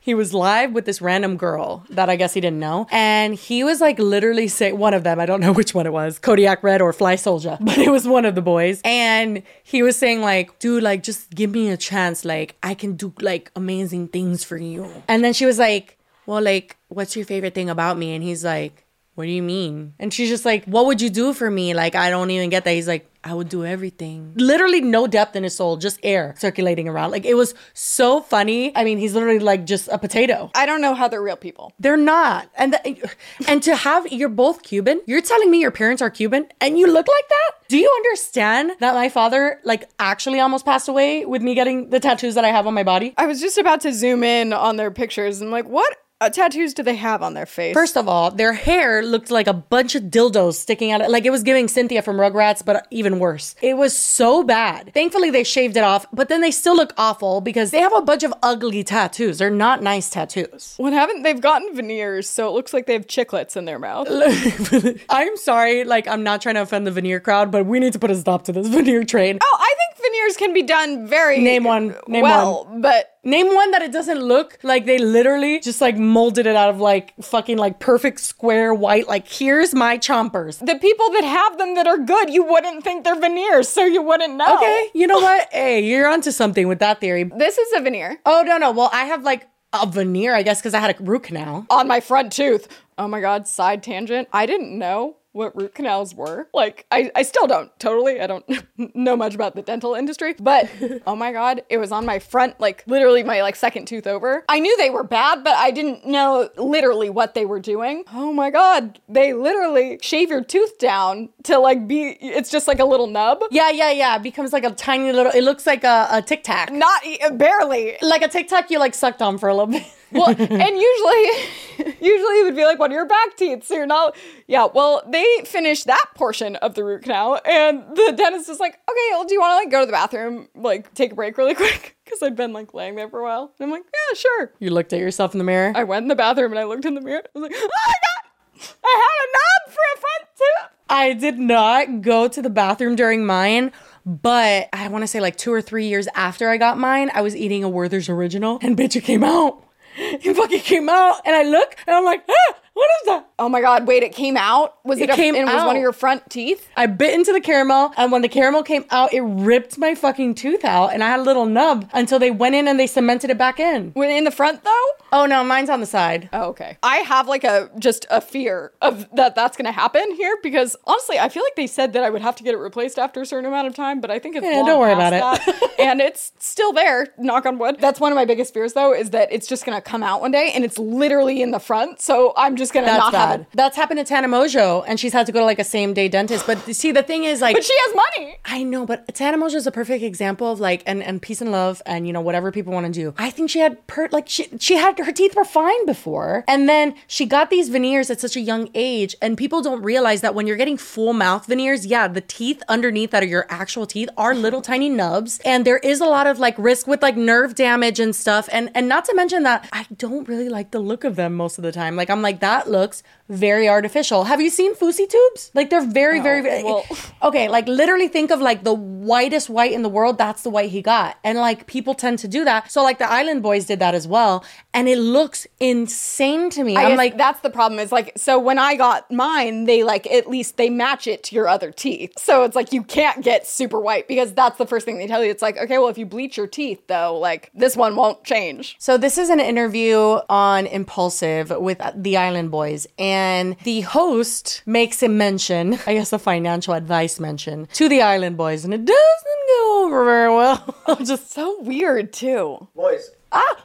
He 0.00 0.14
was 0.14 0.32
live 0.32 0.72
with 0.72 0.86
this 0.86 1.02
random 1.02 1.36
girl 1.36 1.84
that 1.90 2.08
I 2.08 2.16
guess 2.16 2.32
he 2.32 2.40
didn't 2.40 2.58
know. 2.58 2.86
And 2.90 3.34
he 3.34 3.64
was 3.64 3.82
like 3.82 3.98
literally 3.98 4.48
say 4.48 4.72
one 4.72 4.94
of 4.94 5.04
them, 5.04 5.20
I 5.20 5.26
don't 5.26 5.40
know 5.42 5.52
which 5.60 5.74
one 5.74 5.84
it 5.84 5.92
was, 5.92 6.18
Kodiak 6.18 6.62
Red 6.62 6.80
or 6.80 6.90
Fly 6.94 7.16
Soldier, 7.16 7.58
but 7.60 7.76
it 7.76 7.90
was 7.90 8.08
one 8.08 8.24
of 8.24 8.34
the 8.34 8.40
boys. 8.40 8.80
And 8.82 9.42
he 9.62 9.82
was 9.82 9.94
saying, 9.98 10.22
like, 10.22 10.58
dude, 10.58 10.82
like, 10.82 11.02
just 11.02 11.34
give 11.34 11.50
me 11.50 11.68
a 11.68 11.76
chance. 11.76 12.24
Like, 12.24 12.56
I 12.62 12.72
can 12.72 12.94
do 12.96 13.12
like 13.20 13.50
amazing 13.54 14.08
things 14.08 14.42
for 14.42 14.56
you. 14.56 14.90
And 15.06 15.22
then 15.22 15.34
she 15.34 15.44
was 15.44 15.58
like, 15.58 15.98
Well, 16.24 16.40
like, 16.40 16.78
what's 16.88 17.14
your 17.14 17.26
favorite 17.26 17.54
thing 17.54 17.68
about 17.68 17.98
me? 17.98 18.14
And 18.14 18.24
he's 18.24 18.46
like, 18.46 18.86
what 19.18 19.24
do 19.24 19.32
you 19.32 19.42
mean? 19.42 19.94
And 19.98 20.14
she's 20.14 20.28
just 20.28 20.44
like, 20.44 20.64
what 20.66 20.86
would 20.86 21.02
you 21.02 21.10
do 21.10 21.32
for 21.32 21.50
me? 21.50 21.74
Like, 21.74 21.96
I 21.96 22.08
don't 22.08 22.30
even 22.30 22.50
get 22.50 22.62
that. 22.62 22.70
He's 22.70 22.86
like, 22.86 23.10
I 23.24 23.34
would 23.34 23.48
do 23.48 23.64
everything. 23.64 24.32
Literally 24.36 24.80
no 24.80 25.08
depth 25.08 25.34
in 25.34 25.42
his 25.42 25.56
soul, 25.56 25.76
just 25.76 25.98
air 26.04 26.36
circulating 26.38 26.86
around. 26.86 27.10
Like, 27.10 27.24
it 27.24 27.34
was 27.34 27.52
so 27.74 28.20
funny. 28.20 28.70
I 28.76 28.84
mean, 28.84 28.96
he's 28.96 29.14
literally 29.14 29.40
like 29.40 29.66
just 29.66 29.88
a 29.88 29.98
potato. 29.98 30.52
I 30.54 30.66
don't 30.66 30.80
know 30.80 30.94
how 30.94 31.08
they're 31.08 31.20
real 31.20 31.34
people. 31.34 31.72
They're 31.80 31.96
not. 31.96 32.48
And 32.54 32.74
the, 32.74 33.10
and 33.48 33.60
to 33.64 33.74
have 33.74 34.06
you're 34.06 34.28
both 34.28 34.62
Cuban. 34.62 35.00
You're 35.06 35.20
telling 35.20 35.50
me 35.50 35.60
your 35.60 35.72
parents 35.72 36.00
are 36.00 36.10
Cuban 36.10 36.46
and 36.60 36.78
you 36.78 36.86
look 36.86 37.08
like 37.08 37.28
that? 37.28 37.50
Do 37.66 37.76
you 37.76 37.92
understand 37.96 38.70
that 38.78 38.94
my 38.94 39.08
father 39.08 39.60
like 39.64 39.90
actually 39.98 40.38
almost 40.38 40.64
passed 40.64 40.88
away 40.88 41.24
with 41.24 41.42
me 41.42 41.56
getting 41.56 41.90
the 41.90 41.98
tattoos 41.98 42.36
that 42.36 42.44
I 42.44 42.52
have 42.52 42.68
on 42.68 42.74
my 42.74 42.84
body? 42.84 43.14
I 43.16 43.26
was 43.26 43.40
just 43.40 43.58
about 43.58 43.80
to 43.80 43.92
zoom 43.92 44.22
in 44.22 44.52
on 44.52 44.76
their 44.76 44.92
pictures 44.92 45.40
and 45.40 45.50
like, 45.50 45.68
what 45.68 45.92
uh, 46.20 46.28
tattoos 46.30 46.74
do 46.74 46.82
they 46.82 46.96
have 46.96 47.22
on 47.22 47.34
their 47.34 47.46
face? 47.46 47.74
First 47.74 47.96
of 47.96 48.08
all, 48.08 48.30
their 48.30 48.52
hair 48.52 49.02
looked 49.02 49.30
like 49.30 49.46
a 49.46 49.52
bunch 49.52 49.94
of 49.94 50.04
dildos 50.04 50.54
sticking 50.54 50.90
out. 50.90 51.00
Of 51.00 51.08
like 51.10 51.24
it 51.24 51.30
was 51.30 51.42
giving 51.42 51.68
Cynthia 51.68 52.02
from 52.02 52.16
Rugrats, 52.16 52.64
but 52.64 52.86
even 52.90 53.18
worse. 53.18 53.54
It 53.62 53.76
was 53.76 53.96
so 53.96 54.42
bad. 54.42 54.92
Thankfully, 54.94 55.30
they 55.30 55.44
shaved 55.44 55.76
it 55.76 55.84
off, 55.84 56.06
but 56.12 56.28
then 56.28 56.40
they 56.40 56.50
still 56.50 56.74
look 56.76 56.92
awful 56.96 57.40
because 57.40 57.70
they 57.70 57.80
have 57.80 57.94
a 57.94 58.02
bunch 58.02 58.22
of 58.22 58.34
ugly 58.42 58.82
tattoos. 58.82 59.38
They're 59.38 59.50
not 59.50 59.82
nice 59.82 60.10
tattoos. 60.10 60.74
what 60.76 60.92
haven't 60.92 61.22
they've 61.22 61.40
gotten 61.40 61.74
veneers, 61.74 62.28
so 62.28 62.48
it 62.48 62.52
looks 62.52 62.72
like 62.72 62.86
they 62.86 62.94
have 62.94 63.06
chiclets 63.06 63.56
in 63.56 63.64
their 63.64 63.78
mouth. 63.78 64.08
I'm 65.10 65.36
sorry, 65.36 65.84
like 65.84 66.08
I'm 66.08 66.22
not 66.22 66.42
trying 66.42 66.56
to 66.56 66.62
offend 66.62 66.86
the 66.86 66.90
veneer 66.90 67.20
crowd, 67.20 67.50
but 67.52 67.66
we 67.66 67.78
need 67.78 67.92
to 67.92 67.98
put 67.98 68.10
a 68.10 68.16
stop 68.16 68.44
to 68.44 68.52
this 68.52 68.66
veneer 68.78 69.04
train. 69.04 69.38
Oh, 69.40 69.58
I 69.60 69.74
think 69.78 70.04
veneers 70.04 70.36
can 70.36 70.52
be 70.52 70.62
done 70.62 71.06
very 71.06 71.38
Name 71.38 71.64
one. 71.64 71.94
Name 72.08 72.22
well, 72.22 72.64
one. 72.64 72.80
but 72.80 73.17
Name 73.24 73.54
one 73.54 73.70
that 73.72 73.82
it 73.82 73.92
doesn't 73.92 74.20
look 74.20 74.58
like 74.62 74.86
they 74.86 74.98
literally 74.98 75.60
just 75.60 75.80
like 75.80 75.96
molded 75.96 76.46
it 76.46 76.56
out 76.56 76.70
of 76.70 76.80
like 76.80 77.14
fucking 77.22 77.58
like 77.58 77.78
perfect 77.80 78.20
square 78.20 78.72
white. 78.72 79.08
Like 79.08 79.28
here's 79.28 79.74
my 79.74 79.98
chompers. 79.98 80.58
the 80.64 80.78
people 80.78 81.10
that 81.12 81.24
have 81.24 81.58
them 81.58 81.74
that 81.74 81.86
are 81.86 81.98
good, 81.98 82.30
you 82.30 82.44
wouldn't 82.44 82.84
think 82.84 83.04
they're 83.04 83.18
veneers, 83.20 83.68
so 83.68 83.84
you 83.84 84.02
wouldn't 84.02 84.36
know. 84.36 84.56
Okay, 84.56 84.88
you 84.94 85.06
know 85.06 85.18
what? 85.18 85.48
Hey, 85.58 85.80
you're 85.80 86.08
onto 86.08 86.30
something 86.30 86.68
with 86.68 86.78
that 86.78 87.00
theory. 87.00 87.24
This 87.24 87.58
is 87.58 87.72
a 87.74 87.80
veneer 87.80 88.20
Oh 88.24 88.42
no 88.42 88.58
no. 88.58 88.70
Well, 88.70 88.90
I 88.92 89.04
have 89.06 89.22
like 89.24 89.48
a 89.72 89.86
veneer, 89.86 90.34
I 90.34 90.42
guess, 90.42 90.60
because 90.60 90.72
I 90.72 90.80
had 90.80 90.98
a 90.98 91.02
root 91.02 91.24
canal. 91.24 91.66
on 91.68 91.86
my 91.86 92.00
front 92.00 92.32
tooth. 92.32 92.68
Oh 92.96 93.06
my 93.06 93.20
god, 93.20 93.46
side 93.46 93.82
tangent. 93.82 94.28
I 94.32 94.46
didn't 94.46 94.76
know 94.78 95.17
what 95.32 95.56
root 95.56 95.74
canals 95.74 96.14
were. 96.14 96.48
Like, 96.52 96.86
I, 96.90 97.10
I 97.14 97.22
still 97.22 97.46
don't 97.46 97.76
totally. 97.78 98.20
I 98.20 98.26
don't 98.26 98.44
know 98.94 99.16
much 99.16 99.34
about 99.34 99.54
the 99.54 99.62
dental 99.62 99.94
industry, 99.94 100.34
but 100.38 100.68
oh 101.06 101.16
my 101.16 101.32
god, 101.32 101.62
it 101.68 101.78
was 101.78 101.92
on 101.92 102.06
my 102.06 102.18
front, 102.18 102.58
like 102.60 102.84
literally 102.86 103.22
my 103.22 103.42
like 103.42 103.56
second 103.56 103.86
tooth 103.86 104.06
over. 104.06 104.44
I 104.48 104.60
knew 104.60 104.76
they 104.76 104.90
were 104.90 105.04
bad, 105.04 105.44
but 105.44 105.54
I 105.54 105.70
didn't 105.70 106.06
know 106.06 106.48
literally 106.56 107.10
what 107.10 107.34
they 107.34 107.44
were 107.44 107.60
doing. 107.60 108.04
Oh 108.12 108.32
my 108.32 108.50
god, 108.50 109.00
they 109.08 109.32
literally 109.32 109.98
shave 110.02 110.30
your 110.30 110.42
tooth 110.42 110.78
down 110.78 111.28
to 111.44 111.58
like 111.58 111.86
be, 111.86 112.16
it's 112.20 112.50
just 112.50 112.66
like 112.66 112.80
a 112.80 112.84
little 112.84 113.06
nub. 113.06 113.42
Yeah, 113.50 113.70
yeah, 113.70 113.90
yeah. 113.90 114.16
It 114.16 114.22
becomes 114.22 114.52
like 114.52 114.64
a 114.64 114.70
tiny 114.70 115.12
little. 115.12 115.32
It 115.32 115.42
looks 115.42 115.66
like 115.66 115.84
a, 115.84 116.08
a 116.10 116.22
tic 116.22 116.42
tac. 116.42 116.72
Not 116.72 117.02
barely. 117.32 117.96
Like 118.02 118.22
a 118.22 118.28
tic 118.28 118.48
tac 118.48 118.70
you 118.70 118.78
like 118.78 118.94
sucked 118.94 119.22
on 119.22 119.38
for 119.38 119.48
a 119.48 119.54
little 119.54 119.66
bit. 119.66 119.86
Well, 120.12 120.28
and 120.38 120.38
usually, 120.40 121.94
usually 122.00 122.40
it 122.40 122.44
would 122.44 122.56
be 122.56 122.64
like 122.64 122.78
one 122.78 122.90
of 122.90 122.94
your 122.94 123.06
back 123.06 123.36
teeth. 123.36 123.64
So 123.64 123.74
you're 123.74 123.86
not, 123.86 124.16
yeah. 124.46 124.66
Well, 124.72 125.02
they 125.08 125.26
finished 125.44 125.86
that 125.86 126.06
portion 126.14 126.56
of 126.56 126.74
the 126.74 126.84
root 126.84 127.02
canal, 127.02 127.40
and 127.44 127.82
the 127.94 128.14
dentist 128.16 128.48
is 128.48 128.60
like, 128.60 128.74
okay, 128.74 129.08
well, 129.10 129.24
do 129.24 129.34
you 129.34 129.40
want 129.40 129.52
to 129.52 129.56
like 129.56 129.70
go 129.70 129.80
to 129.80 129.86
the 129.86 129.92
bathroom, 129.92 130.48
like 130.54 130.92
take 130.94 131.12
a 131.12 131.14
break 131.14 131.36
really 131.38 131.54
quick? 131.56 131.96
Because 132.04 132.22
I'd 132.22 132.36
been 132.36 132.52
like 132.52 132.72
laying 132.74 132.96
there 132.96 133.08
for 133.08 133.20
a 133.20 133.24
while. 133.24 133.52
And 133.58 133.66
I'm 133.66 133.70
like, 133.70 133.84
yeah, 133.84 134.18
sure. 134.18 134.52
You 134.58 134.70
looked 134.70 134.92
at 134.92 135.00
yourself 135.00 135.34
in 135.34 135.38
the 135.38 135.44
mirror. 135.44 135.72
I 135.74 135.84
went 135.84 136.04
in 136.04 136.08
the 136.08 136.16
bathroom 136.16 136.52
and 136.52 136.58
I 136.58 136.64
looked 136.64 136.84
in 136.84 136.94
the 136.94 137.00
mirror. 137.00 137.22
I 137.24 137.38
was 137.38 137.42
like, 137.42 137.52
oh 137.54 137.68
my 137.68 137.94
god, 137.94 138.74
I 138.84 139.02
had 139.02 139.24
a 139.24 139.28
knob 139.32 139.74
for 139.74 139.80
a 139.94 140.00
front 140.00 140.28
tooth. 140.36 140.78
I 140.90 141.12
did 141.12 141.38
not 141.38 142.00
go 142.00 142.28
to 142.28 142.40
the 142.40 142.48
bathroom 142.48 142.96
during 142.96 143.26
mine, 143.26 143.72
but 144.06 144.70
I 144.72 144.88
want 144.88 145.02
to 145.02 145.06
say 145.06 145.20
like 145.20 145.36
two 145.36 145.52
or 145.52 145.60
three 145.60 145.86
years 145.86 146.08
after 146.14 146.48
I 146.48 146.56
got 146.56 146.78
mine, 146.78 147.10
I 147.12 147.20
was 147.20 147.36
eating 147.36 147.62
a 147.62 147.68
Werther's 147.68 148.08
original, 148.08 148.58
and 148.62 148.76
bitch, 148.76 148.96
it 148.96 149.04
came 149.04 149.22
out. 149.22 149.62
It 150.00 150.34
fucking 150.36 150.60
came 150.60 150.88
out, 150.88 151.20
and 151.24 151.34
I 151.34 151.42
look, 151.42 151.74
and 151.86 151.96
I'm 151.96 152.04
like, 152.04 152.24
ah, 152.28 152.54
what 152.78 152.88
is 153.02 153.06
that? 153.06 153.28
Oh 153.40 153.48
my 153.48 153.60
god, 153.60 153.86
wait, 153.86 154.02
it 154.02 154.12
came 154.12 154.36
out? 154.36 154.78
Was 154.84 155.00
it, 155.00 155.08
It 155.08 155.12
a, 155.12 155.16
came 155.16 155.34
and 155.34 155.48
it 155.48 155.52
was 155.52 155.64
one 155.64 155.76
of 155.76 155.82
your 155.82 155.92
front 155.92 156.28
teeth? 156.30 156.68
I 156.76 156.86
bit 156.86 157.14
into 157.14 157.32
the 157.32 157.40
caramel, 157.40 157.92
and 157.96 158.12
when 158.12 158.22
the 158.22 158.28
caramel 158.28 158.62
came 158.62 158.84
out, 158.90 159.12
it 159.12 159.20
ripped 159.20 159.78
my 159.78 159.94
fucking 159.94 160.36
tooth 160.36 160.64
out, 160.64 160.92
and 160.92 161.02
I 161.02 161.08
had 161.08 161.20
a 161.20 161.22
little 161.22 161.46
nub 161.46 161.88
until 161.92 162.18
they 162.18 162.30
went 162.30 162.54
in 162.54 162.68
and 162.68 162.78
they 162.78 162.86
cemented 162.86 163.30
it 163.30 163.38
back 163.38 163.58
in. 163.58 163.90
When 163.92 164.10
in 164.10 164.24
the 164.24 164.30
front 164.30 164.62
though? 164.64 164.86
Oh 165.12 165.26
no, 165.26 165.42
mine's 165.42 165.70
on 165.70 165.80
the 165.80 165.86
side. 165.86 166.28
Oh, 166.32 166.48
okay. 166.50 166.78
I 166.82 166.98
have 166.98 167.26
like 167.28 167.42
a 167.44 167.70
just 167.78 168.06
a 168.10 168.20
fear 168.20 168.72
of 168.80 169.08
that 169.14 169.34
that's 169.34 169.56
going 169.56 169.66
to 169.66 169.72
happen 169.72 170.14
here 170.14 170.36
because 170.42 170.76
honestly, 170.84 171.18
I 171.18 171.28
feel 171.28 171.42
like 171.42 171.56
they 171.56 171.66
said 171.66 171.94
that 171.94 172.04
I 172.04 172.10
would 172.10 172.22
have 172.22 172.36
to 172.36 172.42
get 172.44 172.54
it 172.54 172.58
replaced 172.58 172.98
after 172.98 173.20
a 173.22 173.26
certain 173.26 173.46
amount 173.46 173.66
of 173.66 173.74
time, 173.74 174.00
but 174.00 174.10
I 174.10 174.18
think 174.18 174.36
it's 174.36 174.44
Yeah, 174.44 174.58
long 174.58 174.66
don't 174.66 174.80
worry 174.80 174.92
about 174.92 175.10
that. 175.10 175.72
and 175.78 176.00
it's 176.00 176.32
still 176.38 176.72
there. 176.72 177.08
Knock 177.18 177.46
on 177.46 177.58
wood. 177.58 177.76
That's 177.80 177.98
one 177.98 178.12
of 178.12 178.16
my 178.16 178.24
biggest 178.24 178.52
fears 178.54 178.74
though, 178.74 178.92
is 178.94 179.10
that 179.10 179.32
it's 179.32 179.46
just 179.46 179.64
going 179.64 179.76
to 179.76 179.82
come 179.82 180.02
out 180.02 180.20
one 180.20 180.30
day 180.30 180.52
and 180.54 180.64
it's 180.64 180.78
literally 180.78 181.40
in 181.42 181.50
the 181.50 181.60
front. 181.60 182.00
So 182.00 182.34
I'm 182.36 182.56
just 182.56 182.67
going 182.72 182.84
to 182.84 182.90
That's 182.90 182.98
not 182.98 183.12
bad. 183.12 183.46
That's 183.54 183.76
happened 183.76 183.98
to 183.98 184.04
Tana 184.04 184.28
Mongeau, 184.28 184.84
and 184.86 184.98
she's 184.98 185.12
had 185.12 185.26
to 185.26 185.32
go 185.32 185.40
to 185.40 185.44
like 185.44 185.58
a 185.58 185.64
same 185.64 185.94
day 185.94 186.08
dentist. 186.08 186.46
But 186.46 186.58
see, 186.74 186.92
the 186.92 187.02
thing 187.02 187.24
is, 187.24 187.40
like, 187.40 187.54
But 187.56 187.64
she 187.64 187.74
has 187.76 187.94
money. 187.94 188.38
I 188.44 188.62
know, 188.62 188.86
but 188.86 189.14
Tana 189.14 189.36
Mongeau 189.38 189.56
is 189.56 189.66
a 189.66 189.72
perfect 189.72 190.02
example 190.02 190.50
of 190.50 190.60
like, 190.60 190.82
and 190.86 191.02
and 191.02 191.20
peace 191.20 191.40
and 191.40 191.52
love, 191.52 191.82
and 191.86 192.06
you 192.06 192.12
know 192.12 192.20
whatever 192.20 192.50
people 192.52 192.72
want 192.72 192.86
to 192.86 192.92
do. 192.92 193.14
I 193.18 193.30
think 193.30 193.50
she 193.50 193.60
had 193.60 193.86
per 193.86 194.08
like 194.12 194.28
she 194.28 194.48
she 194.58 194.76
had 194.76 194.98
her 194.98 195.12
teeth 195.12 195.34
were 195.36 195.44
fine 195.44 195.86
before, 195.86 196.44
and 196.48 196.68
then 196.68 196.94
she 197.06 197.26
got 197.26 197.50
these 197.50 197.68
veneers 197.68 198.10
at 198.10 198.20
such 198.20 198.36
a 198.36 198.40
young 198.40 198.68
age, 198.74 199.14
and 199.20 199.36
people 199.36 199.62
don't 199.62 199.82
realize 199.82 200.20
that 200.20 200.34
when 200.34 200.46
you're 200.46 200.56
getting 200.56 200.76
full 200.76 201.12
mouth 201.12 201.46
veneers, 201.46 201.86
yeah, 201.86 202.08
the 202.08 202.20
teeth 202.20 202.62
underneath 202.68 203.10
that 203.10 203.22
are 203.22 203.26
your 203.26 203.46
actual 203.48 203.86
teeth 203.86 204.08
are 204.16 204.34
little 204.34 204.62
tiny 204.62 204.88
nubs, 204.88 205.40
and 205.44 205.64
there 205.64 205.78
is 205.78 206.00
a 206.00 206.06
lot 206.06 206.26
of 206.26 206.38
like 206.38 206.54
risk 206.58 206.86
with 206.86 207.02
like 207.02 207.16
nerve 207.16 207.54
damage 207.54 208.00
and 208.00 208.14
stuff, 208.14 208.48
and 208.52 208.70
and 208.74 208.88
not 208.88 209.04
to 209.04 209.14
mention 209.14 209.42
that 209.42 209.68
I 209.72 209.86
don't 209.96 210.28
really 210.28 210.48
like 210.48 210.70
the 210.70 210.80
look 210.80 211.04
of 211.04 211.16
them 211.16 211.34
most 211.34 211.58
of 211.58 211.62
the 211.64 211.72
time. 211.72 211.96
Like 211.96 212.10
I'm 212.10 212.22
like 212.22 212.40
that 212.40 212.57
looks 212.66 213.02
very 213.28 213.68
artificial. 213.68 214.24
Have 214.24 214.40
you 214.40 214.50
seen 214.50 214.74
Fousey 214.74 215.08
tubes? 215.08 215.50
Like 215.54 215.70
they're 215.70 215.84
very, 215.86 216.20
very, 216.20 216.40
oh, 216.40 216.42
very. 216.42 216.62
well- 216.64 216.84
okay, 217.22 217.48
like 217.48 217.68
literally 217.68 218.08
think 218.08 218.30
of 218.30 218.40
like 218.40 218.64
the 218.64 218.74
whitest 218.74 219.50
white 219.50 219.72
in 219.72 219.82
the 219.82 219.88
world. 219.88 220.18
That's 220.18 220.42
the 220.42 220.50
white 220.50 220.70
he 220.70 220.82
got, 220.82 221.18
and 221.24 221.38
like 221.38 221.66
people 221.66 221.94
tend 221.94 222.18
to 222.20 222.28
do 222.28 222.44
that. 222.44 222.70
So 222.70 222.82
like 222.82 222.98
the 222.98 223.10
Island 223.10 223.42
Boys 223.42 223.66
did 223.66 223.78
that 223.80 223.94
as 223.94 224.08
well, 224.08 224.44
and 224.72 224.88
it 224.88 224.98
looks 224.98 225.46
insane 225.60 226.50
to 226.50 226.64
me. 226.64 226.76
I 226.76 226.84
I'm 226.84 226.96
like, 226.96 227.18
that's 227.18 227.40
the 227.40 227.50
problem 227.50 227.78
is 227.80 227.92
like 227.92 228.12
so 228.16 228.38
when 228.38 228.58
I 228.58 228.76
got 228.76 229.10
mine, 229.10 229.64
they 229.64 229.82
like 229.82 230.06
at 230.06 230.28
least 230.28 230.56
they 230.56 230.70
match 230.70 231.06
it 231.06 231.22
to 231.24 231.34
your 231.34 231.48
other 231.48 231.70
teeth. 231.70 232.12
So 232.18 232.44
it's 232.44 232.56
like 232.56 232.72
you 232.72 232.82
can't 232.82 233.22
get 233.22 233.46
super 233.46 233.78
white 233.80 234.08
because 234.08 234.32
that's 234.32 234.56
the 234.56 234.66
first 234.66 234.84
thing 234.86 234.98
they 234.98 235.06
tell 235.06 235.22
you. 235.22 235.30
It's 235.30 235.42
like, 235.42 235.58
okay, 235.58 235.78
well 235.78 235.88
if 235.88 235.98
you 235.98 236.06
bleach 236.06 236.36
your 236.36 236.46
teeth 236.46 236.86
though, 236.86 237.18
like 237.18 237.50
this 237.54 237.76
one 237.76 237.94
won't 237.94 238.24
change. 238.24 238.76
So 238.78 238.96
this 238.96 239.18
is 239.18 239.28
an 239.28 239.40
interview 239.40 239.98
on 240.28 240.66
Impulsive 240.66 241.50
with 241.50 241.80
the 241.94 242.16
Island 242.16 242.50
Boys, 242.50 242.86
and 242.98 243.17
the 243.64 243.82
host 243.82 244.62
makes 244.66 245.02
a 245.02 245.08
mention, 245.08 245.78
I 245.86 245.94
guess 245.94 246.12
a 246.12 246.18
financial 246.18 246.74
advice 246.74 247.20
mention, 247.20 247.66
to 247.74 247.88
the 247.88 248.02
Island 248.02 248.36
Boys, 248.36 248.64
and 248.64 248.74
it 248.74 248.84
doesn't 248.84 249.42
go 249.48 249.84
over 249.84 250.04
very 250.04 250.34
well. 250.34 250.96
Just 251.04 251.30
so 251.32 251.60
weird 251.60 252.12
too. 252.12 252.68
Boys. 252.74 253.10
Ah! 253.32 253.64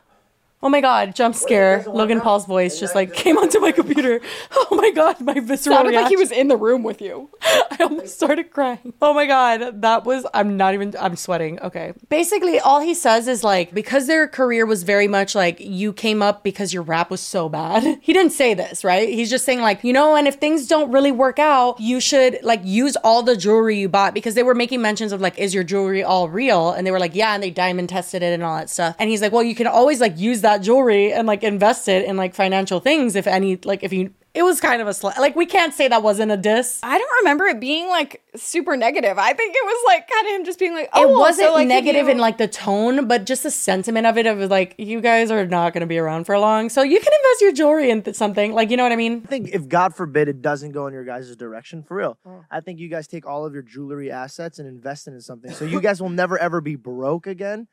Oh 0.63 0.69
my 0.69 0.79
god, 0.79 1.13
jump 1.13 1.35
scare. 1.35 1.83
Logan 1.85 2.21
Paul's 2.21 2.45
voice 2.45 2.79
just 2.79 2.95
like 2.95 3.13
came 3.13 3.37
onto 3.37 3.59
my 3.59 3.71
computer. 3.71 4.21
Oh 4.55 4.75
my 4.75 4.91
god, 4.91 5.21
my 5.21 5.39
visceral 5.39 5.77
Sounded 5.77 5.93
like 5.93 6.07
he 6.07 6.15
was 6.15 6.31
in 6.31 6.47
the 6.47 6.55
room 6.57 6.83
with 6.83 7.01
you. 7.01 7.29
I 7.41 7.77
almost 7.81 8.15
started 8.15 8.51
crying. 8.51 8.93
Oh 9.01 9.13
my 9.13 9.25
god, 9.25 9.81
that 9.81 10.03
was 10.03 10.25
I'm 10.33 10.57
not 10.57 10.73
even 10.73 10.93
I'm 10.99 11.15
sweating. 11.15 11.59
Okay. 11.59 11.93
Basically 12.09 12.59
all 12.59 12.79
he 12.79 12.93
says 12.93 13.27
is 13.27 13.43
like 13.43 13.73
because 13.73 14.07
their 14.07 14.27
career 14.27 14.65
was 14.65 14.83
very 14.83 15.07
much 15.07 15.35
like 15.35 15.59
you 15.59 15.93
came 15.93 16.21
up 16.21 16.43
because 16.43 16.73
your 16.73 16.83
rap 16.83 17.11
was 17.11 17.21
so 17.21 17.49
bad. 17.49 17.83
He 18.03 18.13
didn't 18.13 18.31
say 18.31 18.53
this, 18.53 18.83
right? 18.83 19.07
He's 19.07 19.29
just 19.29 19.45
saying 19.45 19.61
like, 19.61 19.83
you 19.83 19.93
know, 19.93 20.15
and 20.15 20.27
if 20.27 20.35
things 20.35 20.67
don't 20.67 20.91
really 20.91 21.11
work 21.11 21.39
out, 21.39 21.79
you 21.79 21.99
should 21.99 22.39
like 22.43 22.61
use 22.63 22.95
all 22.97 23.23
the 23.23 23.35
jewelry 23.37 23.79
you 23.79 23.89
bought 23.89 24.13
because 24.13 24.35
they 24.35 24.43
were 24.43 24.55
making 24.55 24.81
mentions 24.81 25.11
of 25.11 25.21
like 25.21 25.37
is 25.37 25.53
your 25.53 25.63
jewelry 25.63 26.03
all 26.03 26.29
real? 26.29 26.71
And 26.71 26.85
they 26.85 26.91
were 26.91 26.99
like, 26.99 27.15
yeah, 27.15 27.33
and 27.33 27.41
they 27.41 27.51
diamond 27.51 27.89
tested 27.89 28.23
it 28.23 28.33
and 28.33 28.43
all 28.43 28.57
that 28.57 28.69
stuff. 28.69 28.95
And 28.99 29.09
he's 29.09 29.21
like, 29.21 29.31
well, 29.31 29.43
you 29.43 29.55
can 29.55 29.67
always 29.67 30.01
like 30.01 30.17
use 30.17 30.41
that 30.41 30.52
jewelry 30.61 31.11
and 31.11 31.27
like 31.27 31.43
invest 31.43 31.87
it 31.87 32.05
in 32.05 32.17
like 32.17 32.35
financial 32.35 32.79
things 32.79 33.15
if 33.15 33.27
any 33.27 33.57
like 33.63 33.83
if 33.83 33.91
you 33.93 34.13
it 34.33 34.41
was 34.41 34.59
kind 34.59 34.81
of 34.81 34.87
a 34.87 34.93
sl- 34.95 35.09
like 35.19 35.35
we 35.35 35.45
can't 35.45 35.75
say 35.75 35.87
that 35.87 36.01
wasn't 36.01 36.31
a 36.31 36.37
diss. 36.37 36.79
I 36.81 36.97
don't 36.97 37.11
remember 37.19 37.45
it 37.45 37.59
being 37.59 37.87
like 37.87 38.23
super 38.35 38.75
negative. 38.75 39.19
I 39.19 39.31
think 39.33 39.53
it 39.55 39.63
was 39.63 39.83
like 39.85 40.09
kind 40.09 40.27
of 40.27 40.33
him 40.33 40.43
just 40.45 40.57
being 40.57 40.73
like, 40.73 40.89
oh, 40.91 41.03
it 41.07 41.15
wasn't 41.15 41.49
so, 41.49 41.53
like, 41.53 41.67
negative 41.67 42.07
you- 42.07 42.13
in 42.13 42.17
like 42.17 42.39
the 42.39 42.47
tone, 42.47 43.07
but 43.07 43.25
just 43.25 43.43
the 43.43 43.51
sentiment 43.51 44.07
of 44.07 44.17
it 44.17 44.25
of 44.25 44.39
like 44.49 44.73
you 44.79 45.01
guys 45.01 45.29
are 45.29 45.45
not 45.45 45.73
going 45.73 45.81
to 45.81 45.87
be 45.87 45.99
around 45.99 46.23
for 46.23 46.39
long, 46.39 46.69
so 46.69 46.81
you 46.81 46.99
can 46.99 47.13
invest 47.13 47.41
your 47.41 47.51
jewelry 47.51 47.91
into 47.91 48.11
something. 48.11 48.53
Like 48.53 48.71
you 48.71 48.77
know 48.77 48.81
what 48.81 48.91
I 48.91 48.95
mean? 48.95 49.21
I 49.23 49.27
think 49.27 49.49
if 49.53 49.67
God 49.67 49.93
forbid 49.95 50.27
it 50.27 50.41
doesn't 50.41 50.71
go 50.71 50.87
in 50.87 50.93
your 50.93 51.05
guys' 51.05 51.35
direction, 51.35 51.83
for 51.83 51.97
real, 51.97 52.17
oh. 52.25 52.43
I 52.49 52.59
think 52.61 52.79
you 52.79 52.89
guys 52.89 53.07
take 53.07 53.27
all 53.27 53.45
of 53.45 53.53
your 53.53 53.61
jewelry 53.61 54.09
assets 54.09 54.57
and 54.57 54.67
invest 54.67 55.07
it 55.07 55.11
in 55.11 55.21
something. 55.21 55.51
So 55.51 55.63
you 55.63 55.79
guys 55.79 56.01
will 56.01 56.09
never 56.09 56.39
ever 56.39 56.59
be 56.59 56.75
broke 56.75 57.27
again. 57.27 57.67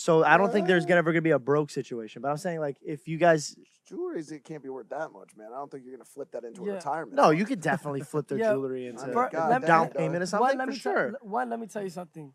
So 0.00 0.24
I 0.24 0.36
don't 0.36 0.52
think 0.52 0.66
there's 0.66 0.86
gonna 0.86 0.98
ever 0.98 1.12
gonna 1.12 1.22
be 1.22 1.30
a 1.30 1.38
broke 1.38 1.70
situation. 1.70 2.22
But 2.22 2.30
I'm 2.30 2.36
saying 2.36 2.60
like 2.60 2.76
if 2.82 3.06
you 3.06 3.18
guys 3.18 3.54
Jewelry 3.86 4.20
it 4.20 4.44
can't 4.44 4.62
be 4.62 4.68
worth 4.68 4.88
that 4.90 5.12
much, 5.12 5.30
man. 5.36 5.48
I 5.52 5.56
don't 5.58 5.70
think 5.70 5.84
you're 5.84 5.94
gonna 5.96 6.04
flip 6.04 6.30
that 6.32 6.44
into 6.44 6.64
Yeah. 6.64 6.72
a 6.72 6.74
retirement. 6.74 7.14
no, 7.14 7.30
you 7.30 7.44
could 7.44 7.60
definitely 7.60 8.00
flip 8.02 8.28
their 8.28 8.38
Yeah, 8.44 8.52
jewelry 8.52 8.86
into 8.86 9.06
For- 9.12 9.26
a 9.26 9.30
God 9.30 9.64
down 9.66 9.88
payment 9.90 10.22
or 10.22 10.26
something 10.26 10.48
One, 10.48 10.58
let 10.58 10.64
for 10.66 10.70
me 10.72 10.76
sure. 10.78 11.10
Tell, 11.10 11.28
one, 11.28 11.50
let 11.50 11.58
me 11.60 11.66
tell 11.66 11.82
you 11.82 11.90
something. 11.90 12.32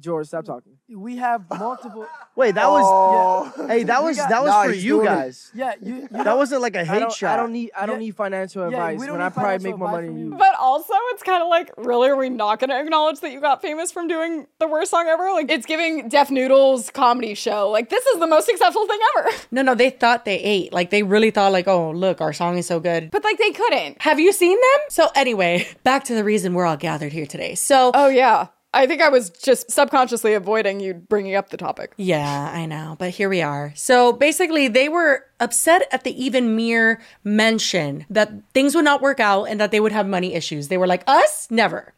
George, 0.00 0.26
stop 0.26 0.44
talking. 0.44 0.72
We 0.88 1.16
have 1.18 1.48
multiple. 1.50 2.06
Wait, 2.36 2.56
that 2.56 2.68
was 2.68 3.52
hey, 3.68 3.84
that 3.84 4.02
was 4.02 4.16
got- 4.16 4.28
that 4.28 4.42
was 4.42 4.50
Nah, 4.50 4.64
for 4.64 4.72
you 4.72 4.94
doing 4.96 5.06
it. 5.06 5.08
guys. 5.08 5.52
Yeah, 5.54 5.74
you. 5.80 5.94
you 5.94 6.08
That 6.10 6.24
don't- 6.24 6.36
wasn't 6.36 6.62
like 6.62 6.74
a 6.74 6.84
hate 6.84 6.98
don't, 6.98 7.12
shot. 7.12 7.32
I 7.32 7.36
don't 7.40 7.52
need. 7.52 7.70
I 7.76 7.86
don't 7.86 7.96
Yeah. 8.00 8.06
need 8.06 8.16
financial 8.16 8.62
Yeah, 8.62 8.88
advice 8.88 9.08
when 9.08 9.20
I 9.22 9.28
probably 9.28 9.58
make 9.70 9.78
more 9.78 9.88
money 9.92 10.08
than 10.08 10.18
you. 10.18 10.30
But 10.36 10.56
also, 10.58 10.92
it's 11.12 11.22
kind 11.22 11.42
of 11.42 11.48
like, 11.48 11.70
really, 11.76 12.08
are 12.10 12.16
we 12.16 12.28
not 12.28 12.58
going 12.58 12.70
to 12.70 12.78
acknowledge 12.80 13.20
that 13.20 13.30
you 13.30 13.40
got 13.40 13.62
famous 13.62 13.92
from 13.92 14.08
doing 14.08 14.48
the 14.58 14.66
worst 14.66 14.90
song 14.90 15.06
ever? 15.06 15.30
Like, 15.32 15.48
it's 15.50 15.64
giving 15.64 16.08
Def 16.08 16.28
Noodles 16.30 16.90
comedy 16.90 17.34
show. 17.34 17.70
Like, 17.70 17.88
this 17.88 18.04
is 18.06 18.18
the 18.18 18.26
most 18.26 18.46
successful 18.46 18.86
thing 18.86 18.98
ever. 19.18 19.30
No, 19.52 19.62
no, 19.62 19.76
they 19.76 19.90
thought 19.90 20.24
they 20.24 20.38
ate. 20.40 20.72
Like 20.72 20.90
they 20.90 21.04
really 21.04 21.30
thought 21.30 21.52
like, 21.52 21.68
oh, 21.68 21.92
look, 21.92 22.20
our 22.20 22.32
song 22.32 22.58
is 22.58 22.66
so 22.66 22.80
good. 22.80 23.12
But 23.12 23.22
like, 23.22 23.38
they 23.38 23.52
couldn't. 23.52 24.02
Have 24.02 24.18
you 24.18 24.32
seen 24.32 24.58
them? 24.60 24.80
So 24.88 25.08
anyway, 25.14 25.68
back 25.84 26.02
to 26.04 26.14
the 26.16 26.24
reason 26.24 26.54
we're 26.54 26.66
all 26.66 26.76
gathered 26.76 27.12
here 27.12 27.26
today. 27.26 27.54
So 27.54 27.92
Oh 27.94 28.08
yeah, 28.08 28.48
I 28.74 28.86
think 28.86 29.00
I 29.00 29.08
was 29.08 29.30
just 29.30 29.70
subconsciously 29.70 30.34
avoiding 30.34 30.80
you 30.80 30.94
bringing 30.94 31.34
up 31.34 31.50
the 31.50 31.56
topic. 31.56 31.92
Yeah, 31.96 32.50
I 32.52 32.66
know, 32.66 32.96
but 32.98 33.10
here 33.10 33.28
we 33.28 33.40
are. 33.40 33.72
So 33.76 34.12
basically, 34.12 34.68
they 34.68 34.88
were 34.88 35.24
upset 35.40 35.86
at 35.92 36.04
the 36.04 36.22
even 36.22 36.56
mere 36.56 37.00
mention 37.22 38.04
that 38.10 38.32
things 38.52 38.74
would 38.74 38.84
not 38.84 39.00
work 39.00 39.20
out 39.20 39.44
and 39.44 39.60
that 39.60 39.70
they 39.70 39.80
would 39.80 39.92
have 39.92 40.06
money 40.06 40.34
issues. 40.34 40.68
They 40.68 40.76
were 40.76 40.86
like, 40.86 41.04
us? 41.06 41.46
Never. 41.50 41.94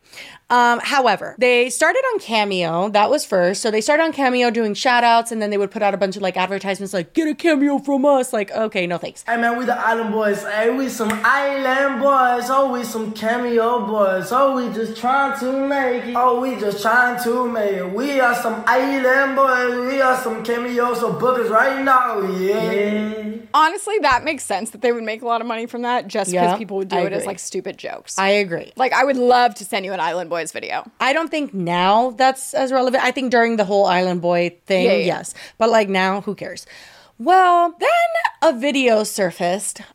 Um, 0.49 0.79
however, 0.81 1.35
they 1.39 1.71
started 1.71 2.03
on 2.12 2.21
Cameo. 2.21 2.89
That 2.91 3.11
was 3.11 3.25
first. 3.27 3.62
So 3.62 3.71
they 3.73 3.81
started 3.81 4.05
on 4.05 4.12
Cameo 4.12 4.51
doing 4.51 4.75
shout 4.75 5.03
outs 5.03 5.33
and 5.33 5.43
then 5.43 5.51
they 5.51 5.59
would 5.59 5.73
put 5.73 5.83
out 5.83 5.93
a 5.93 5.97
bunch 5.97 6.14
of 6.14 6.23
like 6.23 6.37
advertisements 6.37 6.95
like, 6.95 7.14
get 7.14 7.27
a 7.27 7.35
cameo 7.35 7.79
from 7.79 8.05
us. 8.05 8.33
Like, 8.33 8.53
okay, 8.53 8.87
no 8.87 8.97
thanks. 8.99 9.25
Hey 9.27 9.37
man, 9.39 9.59
we 9.59 9.64
the 9.64 9.77
Island 9.77 10.12
Boys. 10.12 10.43
Hey, 10.45 10.71
we 10.71 10.89
some 10.89 11.11
Island 11.12 12.01
Boys. 12.01 12.49
Oh, 12.49 12.73
we 12.73 12.85
some 12.85 13.12
cameo 13.12 13.87
boys. 13.87 14.31
Oh, 14.31 14.55
we 14.55 14.73
just 14.73 14.97
trying 14.97 15.39
to 15.41 15.67
make 15.67 16.05
it. 16.05 16.14
Oh, 16.17 16.41
we 16.41 16.55
just 16.61 16.81
trying 16.81 17.21
to 17.25 17.49
make 17.49 17.73
it. 17.73 17.93
We 17.93 18.21
are 18.21 18.35
some 18.37 18.62
Island 18.67 19.35
Boys. 19.35 19.93
We 19.93 20.01
are 20.01 20.17
some 20.23 20.45
cameo. 20.45 20.95
So 20.95 21.12
book 21.12 21.41
us 21.41 21.51
right 21.51 21.83
now. 21.83 22.21
Yeah. 22.21 23.35
Honestly, 23.53 23.99
that 24.03 24.23
makes 24.23 24.45
sense 24.45 24.71
that 24.71 24.81
they 24.83 24.93
would 24.93 25.03
make 25.05 25.23
a 25.23 25.27
lot 25.27 25.41
of 25.41 25.47
money 25.47 25.67
from 25.67 25.83
that 25.83 26.07
just 26.07 26.31
because 26.31 26.53
Yeah, 26.53 26.57
people 26.57 26.77
would 26.77 26.89
do 26.89 26.97
I 26.97 27.03
it 27.03 27.12
as 27.12 27.27
like 27.27 27.39
stupid 27.39 27.79
jokes. 27.79 28.19
I 28.19 28.29
agree. 28.29 28.73
like, 28.77 28.93
I 28.93 29.05
would 29.05 29.17
love 29.17 29.55
to 29.57 29.64
send 29.64 29.85
you 29.85 29.93
an 29.93 30.01
Island 30.09 30.31
Boys 30.31 30.53
video. 30.53 30.85
I 31.01 31.13
don't 31.13 31.31
think 31.31 31.53
now 31.53 32.11
that's 32.11 32.55
as 32.55 32.73
relevant. 32.73 33.03
I 33.05 33.11
think 33.11 33.31
during 33.31 33.57
the 33.57 33.65
whole 33.65 33.87
Island 33.87 34.23
Boy 34.23 34.57
thing, 34.67 34.85
Yeah, 34.87 34.93
yeah. 34.93 35.07
yes. 35.19 35.35
But 35.59 35.71
like 35.71 35.89
now, 35.89 36.21
who 36.21 36.35
cares? 36.35 36.67
Well, 37.19 37.75
then 37.81 37.89
a 38.43 38.53
video 38.59 39.05
surfaced. 39.05 39.81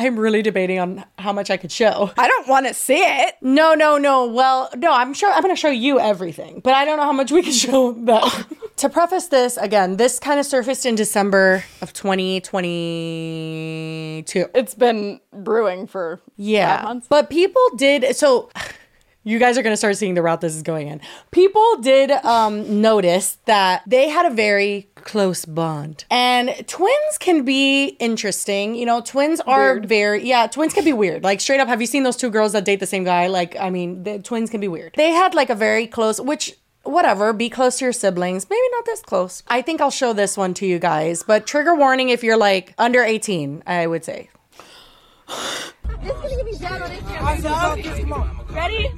I'm 0.00 0.16
really 0.16 0.42
debating 0.42 0.78
on 0.78 1.04
how 1.18 1.32
much 1.32 1.50
I 1.50 1.56
could 1.56 1.72
show. 1.72 2.12
I 2.16 2.28
don't 2.28 2.46
want 2.46 2.68
to 2.68 2.74
see 2.74 3.00
it. 3.02 3.34
No, 3.42 3.74
no, 3.74 3.98
no. 3.98 4.26
Well, 4.26 4.70
no, 4.76 4.92
I'm 4.92 5.12
sure 5.12 5.28
I'm 5.32 5.42
going 5.42 5.52
to 5.52 5.58
show 5.60 5.70
you 5.70 5.98
everything, 5.98 6.60
but 6.62 6.72
I 6.74 6.84
don't 6.84 6.98
know 6.98 7.02
how 7.04 7.12
much 7.12 7.32
we 7.32 7.42
can 7.42 7.50
show 7.66 7.90
that. 8.06 8.46
to 8.76 8.88
preface 8.88 9.26
this, 9.26 9.56
again, 9.56 9.96
this 9.96 10.20
kind 10.20 10.38
of 10.38 10.46
surfaced 10.46 10.86
in 10.86 10.94
December 10.94 11.64
of 11.82 11.92
2022. 11.94 14.46
It's 14.54 14.74
been 14.74 15.20
brewing 15.32 15.88
for 15.88 16.20
Yeah. 16.36 16.76
five 16.76 16.84
months. 16.84 17.06
But 17.08 17.28
people 17.30 17.62
did 17.76 18.14
so 18.14 18.50
you 19.28 19.38
guys 19.38 19.58
are 19.58 19.62
going 19.62 19.74
to 19.74 19.76
start 19.76 19.94
seeing 19.96 20.14
the 20.14 20.22
route 20.22 20.40
this 20.40 20.54
is 20.56 20.62
going 20.62 20.88
in. 20.88 21.00
People 21.32 21.76
did 21.82 22.10
um 22.10 22.80
notice 22.80 23.38
that 23.44 23.82
they 23.86 24.08
had 24.08 24.24
a 24.24 24.30
very 24.30 24.88
close 24.94 25.44
bond. 25.44 26.06
And 26.10 26.66
twins 26.66 27.18
can 27.20 27.44
be 27.44 27.88
interesting. 28.00 28.74
You 28.74 28.86
know, 28.86 29.02
twins 29.02 29.40
are 29.42 29.74
Weird. 29.74 29.86
very 29.86 30.26
yeah, 30.26 30.46
twins 30.46 30.72
can 30.72 30.84
be 30.84 30.94
weird. 30.94 31.22
Like 31.22 31.40
straight 31.42 31.60
up, 31.60 31.68
have 31.68 31.80
you 31.82 31.86
seen 31.86 32.04
those 32.04 32.16
two 32.16 32.30
girls 32.30 32.52
that 32.52 32.64
date 32.64 32.80
the 32.80 32.86
same 32.86 33.04
guy? 33.04 33.26
Like 33.26 33.54
I 33.60 33.68
mean, 33.68 34.02
the 34.02 34.18
twins 34.18 34.48
can 34.48 34.60
be 34.60 34.68
weird. 34.68 34.94
They 34.96 35.10
had 35.10 35.34
like 35.34 35.50
a 35.50 35.54
very 35.54 35.86
close 35.86 36.20
which 36.20 36.54
Whatever, 36.84 37.34
be 37.34 37.50
close 37.50 37.78
to 37.78 37.84
your 37.84 37.92
siblings. 37.92 38.48
Maybe 38.48 38.66
not 38.72 38.86
this 38.86 39.02
close. 39.02 39.42
I 39.46 39.60
think 39.60 39.82
I'll 39.82 39.90
show 39.90 40.14
this 40.14 40.38
one 40.38 40.54
to 40.54 40.64
you 40.64 40.78
guys, 40.78 41.22
but 41.22 41.46
trigger 41.46 41.74
warning 41.74 42.08
if 42.08 42.24
you're 42.24 42.38
like 42.38 42.72
under 42.78 43.02
18, 43.02 43.62
I 43.66 43.86
would 43.86 44.06
say. 44.06 44.30
This 46.08 46.24
is 46.24 46.30
gonna 46.32 46.44
be 46.44 46.56
down 46.56 46.82
on. 46.82 46.90
Instagram. 46.90 48.54
Ready? 48.54 48.88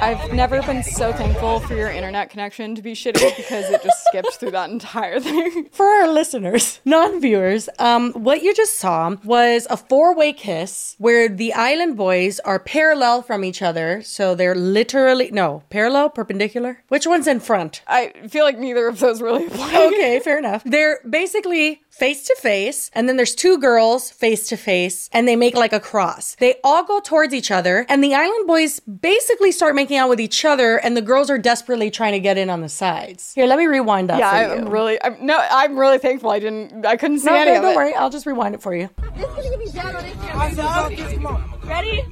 I've 0.00 0.32
never 0.32 0.62
been 0.62 0.82
so 0.82 1.12
thankful 1.12 1.60
for 1.60 1.74
your 1.74 1.90
internet 1.90 2.30
connection 2.30 2.74
to 2.74 2.82
be 2.82 2.92
shitty 2.92 3.36
because 3.36 3.68
it 3.70 3.82
just 3.82 4.04
skipped 4.06 4.34
through 4.34 4.52
that 4.52 4.70
entire 4.70 5.20
thing. 5.20 5.68
for 5.72 5.86
our 5.86 6.08
listeners, 6.08 6.80
non-viewers, 6.84 7.68
um, 7.78 8.12
what 8.12 8.42
you 8.42 8.54
just 8.54 8.78
saw 8.78 9.16
was 9.24 9.66
a 9.68 9.76
four-way 9.76 10.32
kiss 10.32 10.96
where 10.98 11.28
the 11.28 11.52
island 11.52 11.96
boys 11.96 12.40
are 12.40 12.58
parallel 12.58 13.22
from 13.22 13.44
each 13.44 13.60
other. 13.60 14.02
So 14.02 14.34
they're 14.34 14.54
literally 14.54 15.30
no 15.30 15.62
parallel, 15.68 16.10
perpendicular. 16.10 16.82
Which 16.88 17.06
one's 17.06 17.26
in 17.26 17.40
front? 17.40 17.82
I 17.86 18.12
feel 18.28 18.44
like 18.44 18.58
neither 18.58 18.88
of 18.88 18.98
those 19.00 19.20
really 19.20 19.46
apply. 19.46 19.86
Okay, 19.86 20.20
fair 20.20 20.38
enough. 20.38 20.62
They're 20.70 21.00
basically 21.08 21.82
face 22.00 22.24
to 22.24 22.34
face, 22.40 22.90
and 22.94 23.06
then 23.06 23.16
there's 23.18 23.34
two 23.34 23.58
girls 23.58 24.10
face 24.10 24.48
to 24.48 24.56
face, 24.56 25.10
and 25.12 25.28
they 25.28 25.36
make 25.36 25.54
like 25.54 25.74
a 25.74 25.78
cross. 25.80 26.34
They 26.36 26.54
all 26.64 26.82
go 26.82 26.98
towards 27.00 27.34
each 27.34 27.50
other, 27.50 27.84
and 27.90 28.02
the 28.02 28.14
island 28.14 28.46
boys 28.46 28.80
basically 28.80 29.52
start 29.52 29.74
making 29.74 29.98
out 29.98 30.08
with 30.08 30.18
each 30.18 30.44
other, 30.46 30.78
and 30.78 30.96
the 30.96 31.02
girls 31.02 31.28
are 31.28 31.36
desperately 31.36 31.90
trying 31.90 32.12
to 32.12 32.20
get 32.20 32.38
in 32.38 32.48
on 32.48 32.62
the 32.62 32.70
sides. 32.70 33.34
Here, 33.34 33.46
let 33.46 33.58
me 33.58 33.66
rewind 33.66 34.08
that. 34.08 34.18
yeah, 34.18 34.30
for 34.48 34.54
I'm 34.54 34.64
you. 34.64 34.70
really, 34.72 35.02
I'm, 35.04 35.16
no, 35.24 35.38
I'm 35.50 35.78
really 35.78 35.98
thankful. 35.98 36.30
I 36.30 36.38
didn't, 36.38 36.86
I 36.86 36.96
couldn't 36.96 37.18
see 37.18 37.26
No, 37.26 37.34
any 37.34 37.50
no, 37.50 37.56
of 37.58 37.62
don't 37.64 37.72
it. 37.72 37.76
worry. 37.76 37.94
I'll 37.94 38.08
just 38.10 38.24
rewind 38.24 38.54
it 38.54 38.62
for 38.62 38.74
you. 38.74 38.88
This 39.16 39.28
is 39.28 39.44
gonna 39.44 39.58
be 39.58 39.70
down 39.70 39.94
on 39.96 40.04
Instagram. 40.04 41.68
Ready? 41.68 42.02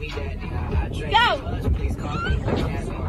Go! 1.11 3.08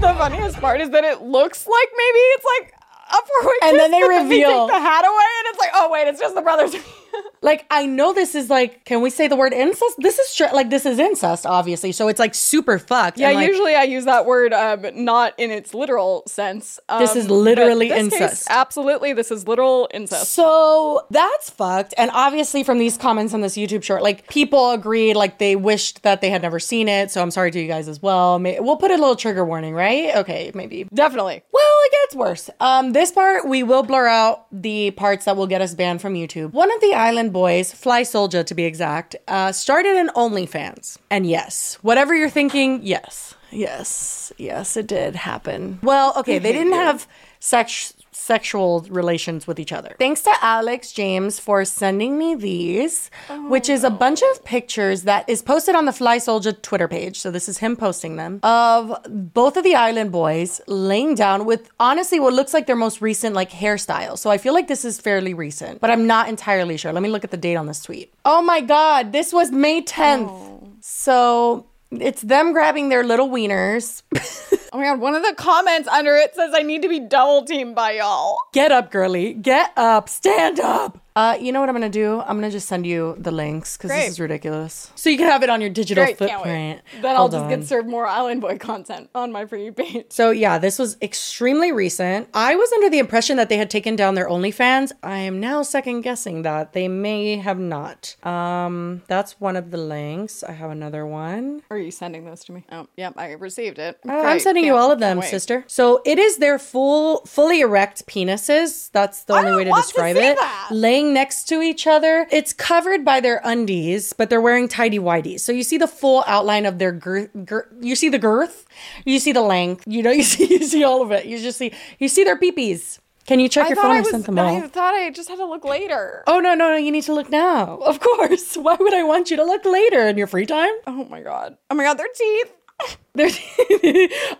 The 0.00 0.14
funniest 0.18 0.58
part 0.60 0.80
is 0.80 0.90
that 0.90 1.04
it 1.04 1.22
looks 1.22 1.66
like 1.66 1.88
maybe 1.96 2.18
it's 2.18 2.44
like 2.60 2.72
a 3.10 3.16
four-way 3.26 3.54
And 3.62 3.72
kiss, 3.72 3.82
then 3.82 3.90
they 3.92 4.02
reveal. 4.02 4.66
the 4.66 4.72
hat 4.74 5.04
away, 5.04 5.30
and 5.38 5.46
it's 5.48 5.58
like, 5.58 5.70
oh 5.74 5.90
wait, 5.90 6.08
it's 6.08 6.20
just 6.20 6.34
the 6.34 6.42
brothers. 6.42 6.74
Like 7.42 7.66
I 7.70 7.86
know 7.86 8.12
this 8.12 8.34
is 8.34 8.50
like, 8.50 8.84
can 8.84 9.02
we 9.02 9.10
say 9.10 9.28
the 9.28 9.36
word 9.36 9.52
incest? 9.52 9.96
This 9.98 10.18
is 10.18 10.40
like 10.52 10.70
this 10.70 10.84
is 10.84 10.98
incest, 10.98 11.46
obviously. 11.46 11.92
So 11.92 12.08
it's 12.08 12.18
like 12.18 12.34
super 12.34 12.78
fucked. 12.78 13.18
Yeah, 13.18 13.30
like, 13.30 13.46
usually 13.46 13.74
I 13.74 13.84
use 13.84 14.04
that 14.06 14.26
word 14.26 14.52
um, 14.52 14.86
not 14.94 15.34
in 15.38 15.50
its 15.50 15.72
literal 15.72 16.24
sense. 16.26 16.80
This 16.98 17.12
um, 17.12 17.18
is 17.18 17.30
literally 17.30 17.88
this 17.88 18.08
case, 18.08 18.20
incest. 18.20 18.46
absolutely, 18.50 19.12
this 19.12 19.30
is 19.30 19.46
literal 19.46 19.88
incest. 19.92 20.32
So 20.32 21.06
that's 21.10 21.50
fucked. 21.50 21.94
And 21.96 22.10
obviously, 22.12 22.64
from 22.64 22.78
these 22.78 22.96
comments 22.96 23.32
on 23.32 23.42
this 23.42 23.56
YouTube 23.56 23.82
short, 23.82 24.02
like 24.02 24.28
people 24.28 24.72
agreed, 24.72 25.14
like 25.14 25.38
they 25.38 25.56
wished 25.56 26.02
that 26.02 26.20
they 26.20 26.30
had 26.30 26.42
never 26.42 26.58
seen 26.58 26.88
it. 26.88 27.10
So 27.10 27.22
I'm 27.22 27.30
sorry 27.30 27.50
to 27.52 27.60
you 27.60 27.68
guys 27.68 27.86
as 27.88 28.02
well. 28.02 28.38
May- 28.38 28.60
we'll 28.60 28.76
put 28.76 28.90
a 28.90 28.94
little 28.94 29.16
trigger 29.16 29.44
warning, 29.44 29.74
right? 29.74 30.16
Okay, 30.16 30.50
maybe. 30.54 30.88
Definitely. 30.92 31.42
Well, 31.52 31.62
it 31.84 31.92
gets 31.92 32.16
worse. 32.16 32.50
Um, 32.60 32.92
this 32.92 33.12
part 33.12 33.46
we 33.46 33.62
will 33.62 33.82
blur 33.82 34.06
out 34.06 34.46
the 34.50 34.90
parts 34.92 35.26
that 35.26 35.36
will 35.36 35.46
get 35.46 35.60
us 35.60 35.74
banned 35.74 36.00
from 36.00 36.14
YouTube. 36.14 36.52
One 36.52 36.72
of 36.72 36.80
the 36.80 36.92
island 37.06 37.32
boys, 37.32 37.72
Flyysoulja 37.72 38.44
to 38.44 38.54
be 38.54 38.64
exact, 38.64 39.14
uh, 39.28 39.52
started 39.52 39.96
an 39.96 40.10
OnlyFans. 40.16 40.98
And 41.08 41.24
yes, 41.26 41.78
whatever 41.82 42.14
you're 42.14 42.36
thinking, 42.40 42.80
yes, 42.82 43.34
yes, 43.52 44.32
yes, 44.38 44.76
it 44.76 44.88
did 44.88 45.14
happen. 45.14 45.78
Well, 45.82 46.12
okay, 46.16 46.38
they 46.40 46.52
didn't 46.52 46.72
have 46.86 47.06
sex 47.38 47.94
sexual 48.26 48.80
relations 48.90 49.46
with 49.46 49.60
each 49.60 49.72
other. 49.72 49.94
Thanks 49.98 50.22
to 50.22 50.32
Alex 50.42 50.90
James 50.92 51.38
for 51.38 51.64
sending 51.64 52.18
me 52.18 52.34
these, 52.34 53.10
which 53.48 53.68
is 53.68 53.84
a 53.84 53.90
bunch 53.90 54.20
of 54.30 54.44
pictures 54.44 55.02
that 55.02 55.28
is 55.28 55.42
posted 55.42 55.76
on 55.76 55.84
the 55.84 55.92
Flyysoulja 55.92 56.60
Twitter 56.60 56.88
page. 56.88 57.20
So 57.20 57.30
this 57.30 57.48
is 57.48 57.58
him 57.58 57.76
posting 57.76 58.16
them 58.16 58.40
of 58.42 58.96
both 59.08 59.56
of 59.56 59.62
the 59.62 59.76
island 59.76 60.10
boys 60.10 60.60
laying 60.66 61.14
down 61.14 61.44
with 61.44 61.70
honestly 61.78 62.18
what 62.18 62.32
looks 62.34 62.52
like 62.52 62.66
their 62.66 62.76
most 62.76 63.00
recent 63.00 63.34
like 63.34 63.50
hairstyle. 63.50 64.18
So 64.18 64.28
I 64.30 64.38
feel 64.38 64.54
like 64.54 64.66
this 64.66 64.84
is 64.84 65.00
fairly 65.00 65.32
recent, 65.32 65.80
but 65.80 65.90
I'm 65.90 66.06
not 66.06 66.28
entirely 66.28 66.76
sure. 66.76 66.92
Let 66.92 67.02
me 67.04 67.08
look 67.08 67.22
at 67.22 67.30
the 67.30 67.36
date 67.36 67.56
on 67.56 67.66
this 67.66 67.82
tweet. 67.82 68.12
Oh 68.24 68.42
my 68.42 68.60
god, 68.60 69.12
this 69.12 69.32
was 69.32 69.52
May 69.52 69.82
10th. 69.82 70.82
So 70.82 71.66
it's 71.90 72.22
them 72.22 72.52
grabbing 72.52 72.88
their 72.88 73.04
little 73.04 73.28
wieners. 73.28 74.02
Oh 74.72 74.78
my 74.78 74.84
god, 74.84 75.00
one 75.00 75.14
of 75.14 75.22
the 75.22 75.32
comments 75.36 75.88
under 75.88 76.16
it 76.16 76.34
says 76.34 76.50
I 76.52 76.60
need 76.60 76.82
to 76.82 76.88
be 76.88 77.00
double 77.00 77.46
teamed 77.46 77.74
by 77.74 77.92
y'all. 77.92 78.36
Get 78.52 78.72
up, 78.72 78.90
girly. 78.90 79.32
Get 79.32 79.72
up. 79.74 80.08
Stand 80.08 80.60
up. 80.60 80.98
Uh, 81.16 81.36
you 81.40 81.50
know 81.50 81.60
what 81.60 81.68
I'm 81.70 81.74
gonna 81.74 81.88
do? 81.88 82.20
I'm 82.20 82.36
gonna 82.36 82.50
just 82.50 82.68
send 82.68 82.86
you 82.86 83.16
the 83.18 83.30
links 83.30 83.76
because 83.78 83.90
Great. 83.90 84.00
this 84.02 84.10
is 84.10 84.20
ridiculous. 84.20 84.90
So 84.96 85.08
you 85.08 85.16
can 85.16 85.26
have 85.28 85.42
it 85.42 85.48
on 85.48 85.62
your 85.62 85.70
digital 85.70 86.04
Great, 86.04 86.18
footprint. 86.18 86.82
Then 87.00 87.12
I'll 87.12 87.22
Hold 87.22 87.32
just 87.32 87.44
on. 87.44 87.48
get 87.48 87.64
served 87.64 87.88
more 87.88 88.06
Island 88.06 88.42
Boy 88.42 88.58
content 88.58 89.08
on 89.14 89.32
my 89.32 89.46
free 89.46 89.70
page. 89.70 90.06
So 90.10 90.30
yeah, 90.30 90.58
this 90.58 90.78
was 90.78 90.98
extremely 91.00 91.72
recent. 91.72 92.28
I 92.34 92.54
was 92.54 92.70
under 92.72 92.90
the 92.90 92.98
impression 92.98 93.38
that 93.38 93.48
they 93.48 93.56
had 93.56 93.70
taken 93.70 93.96
down 93.96 94.14
their 94.14 94.28
OnlyFans. 94.28 94.92
I 95.02 95.16
am 95.18 95.40
now 95.40 95.62
second 95.62 96.02
guessing 96.02 96.42
that 96.42 96.74
they 96.74 96.86
may 96.86 97.36
have 97.38 97.58
not. 97.58 98.14
Um, 98.26 99.00
that's 99.08 99.40
one 99.40 99.56
of 99.56 99.70
the 99.70 99.78
links. 99.78 100.44
I 100.44 100.52
have 100.52 100.70
another 100.70 101.06
one. 101.06 101.62
Are 101.70 101.78
you 101.78 101.90
sending 101.90 102.26
those 102.26 102.44
to 102.44 102.52
me? 102.52 102.64
Oh, 102.70 102.88
yep, 102.96 103.14
I 103.16 103.32
received 103.32 103.78
it. 103.78 103.98
Oh, 104.06 104.26
I'm 104.26 104.38
sending 104.38 104.64
you 104.64 104.72
can't- 104.72 104.82
all 104.82 104.90
of 104.92 104.98
them, 105.00 105.22
sister. 105.22 105.64
So 105.66 106.02
it 106.04 106.18
is 106.18 106.36
their 106.36 106.58
full, 106.58 107.20
fully 107.24 107.60
erect 107.62 108.06
penises. 108.06 108.90
That's 108.92 109.24
the 109.24 109.32
only 109.32 109.52
way 109.52 109.64
to 109.64 109.70
want 109.70 109.84
to 109.84 109.88
describe 109.88 110.16
see 110.16 110.22
it. 110.26 110.36
that. 110.36 110.68
Laying 110.70 111.05
next 111.12 111.44
to 111.48 111.62
each 111.62 111.86
other. 111.86 112.26
It's 112.30 112.52
covered 112.52 113.04
by 113.04 113.20
their 113.20 113.40
undies, 113.44 114.12
but 114.12 114.30
they're 114.30 114.40
wearing 114.40 114.68
tidy 114.68 114.98
whities. 114.98 115.40
So 115.40 115.52
you 115.52 115.62
see 115.62 115.78
the 115.78 115.88
full 115.88 116.24
outline 116.26 116.66
of 116.66 116.78
their 116.78 116.92
girth. 116.92 117.30
Gir- 117.44 117.68
you 117.80 117.96
see 117.96 118.08
the 118.08 118.18
girth. 118.18 118.66
You 119.04 119.18
see 119.18 119.32
the 119.32 119.42
length. 119.42 119.84
You 119.86 120.02
know, 120.02 120.10
you 120.20 120.22
see 120.22 120.46
you 120.46 120.66
see 120.66 120.84
all 120.84 121.02
of 121.02 121.10
it. 121.12 121.26
You 121.26 121.38
just 121.38 121.58
see 121.58 121.72
you 121.98 122.08
see 122.08 122.24
their 122.24 122.38
peepees. 122.38 122.98
Can 123.26 123.40
you 123.40 123.48
check 123.48 123.66
I 123.66 123.68
your 123.70 123.76
phone? 123.76 123.90
I 123.90 123.98
I, 123.98 124.02
sent 124.02 124.26
them 124.26 124.38
all. 124.38 124.56
I 124.56 124.68
thought 124.68 124.94
I 124.94 125.10
just 125.10 125.28
had 125.28 125.38
to 125.38 125.46
look 125.46 125.64
later. 125.64 126.22
Oh 126.28 126.38
no 126.38 126.54
no 126.54 126.70
no! 126.70 126.76
You 126.76 126.92
need 126.92 127.02
to 127.04 127.14
look 127.14 127.28
now. 127.28 127.78
Of 127.78 127.98
course. 128.00 128.56
Why 128.56 128.76
would 128.78 128.94
I 128.94 129.02
want 129.02 129.30
you 129.30 129.36
to 129.36 129.44
look 129.44 129.64
later 129.64 130.06
in 130.06 130.16
your 130.16 130.28
free 130.28 130.46
time? 130.46 130.72
Oh 130.86 131.04
my 131.10 131.22
god. 131.22 131.56
Oh 131.70 131.74
my 131.74 131.82
god, 131.82 131.94
their 131.98 132.06
teeth. 132.14 132.52
They're 133.14 133.28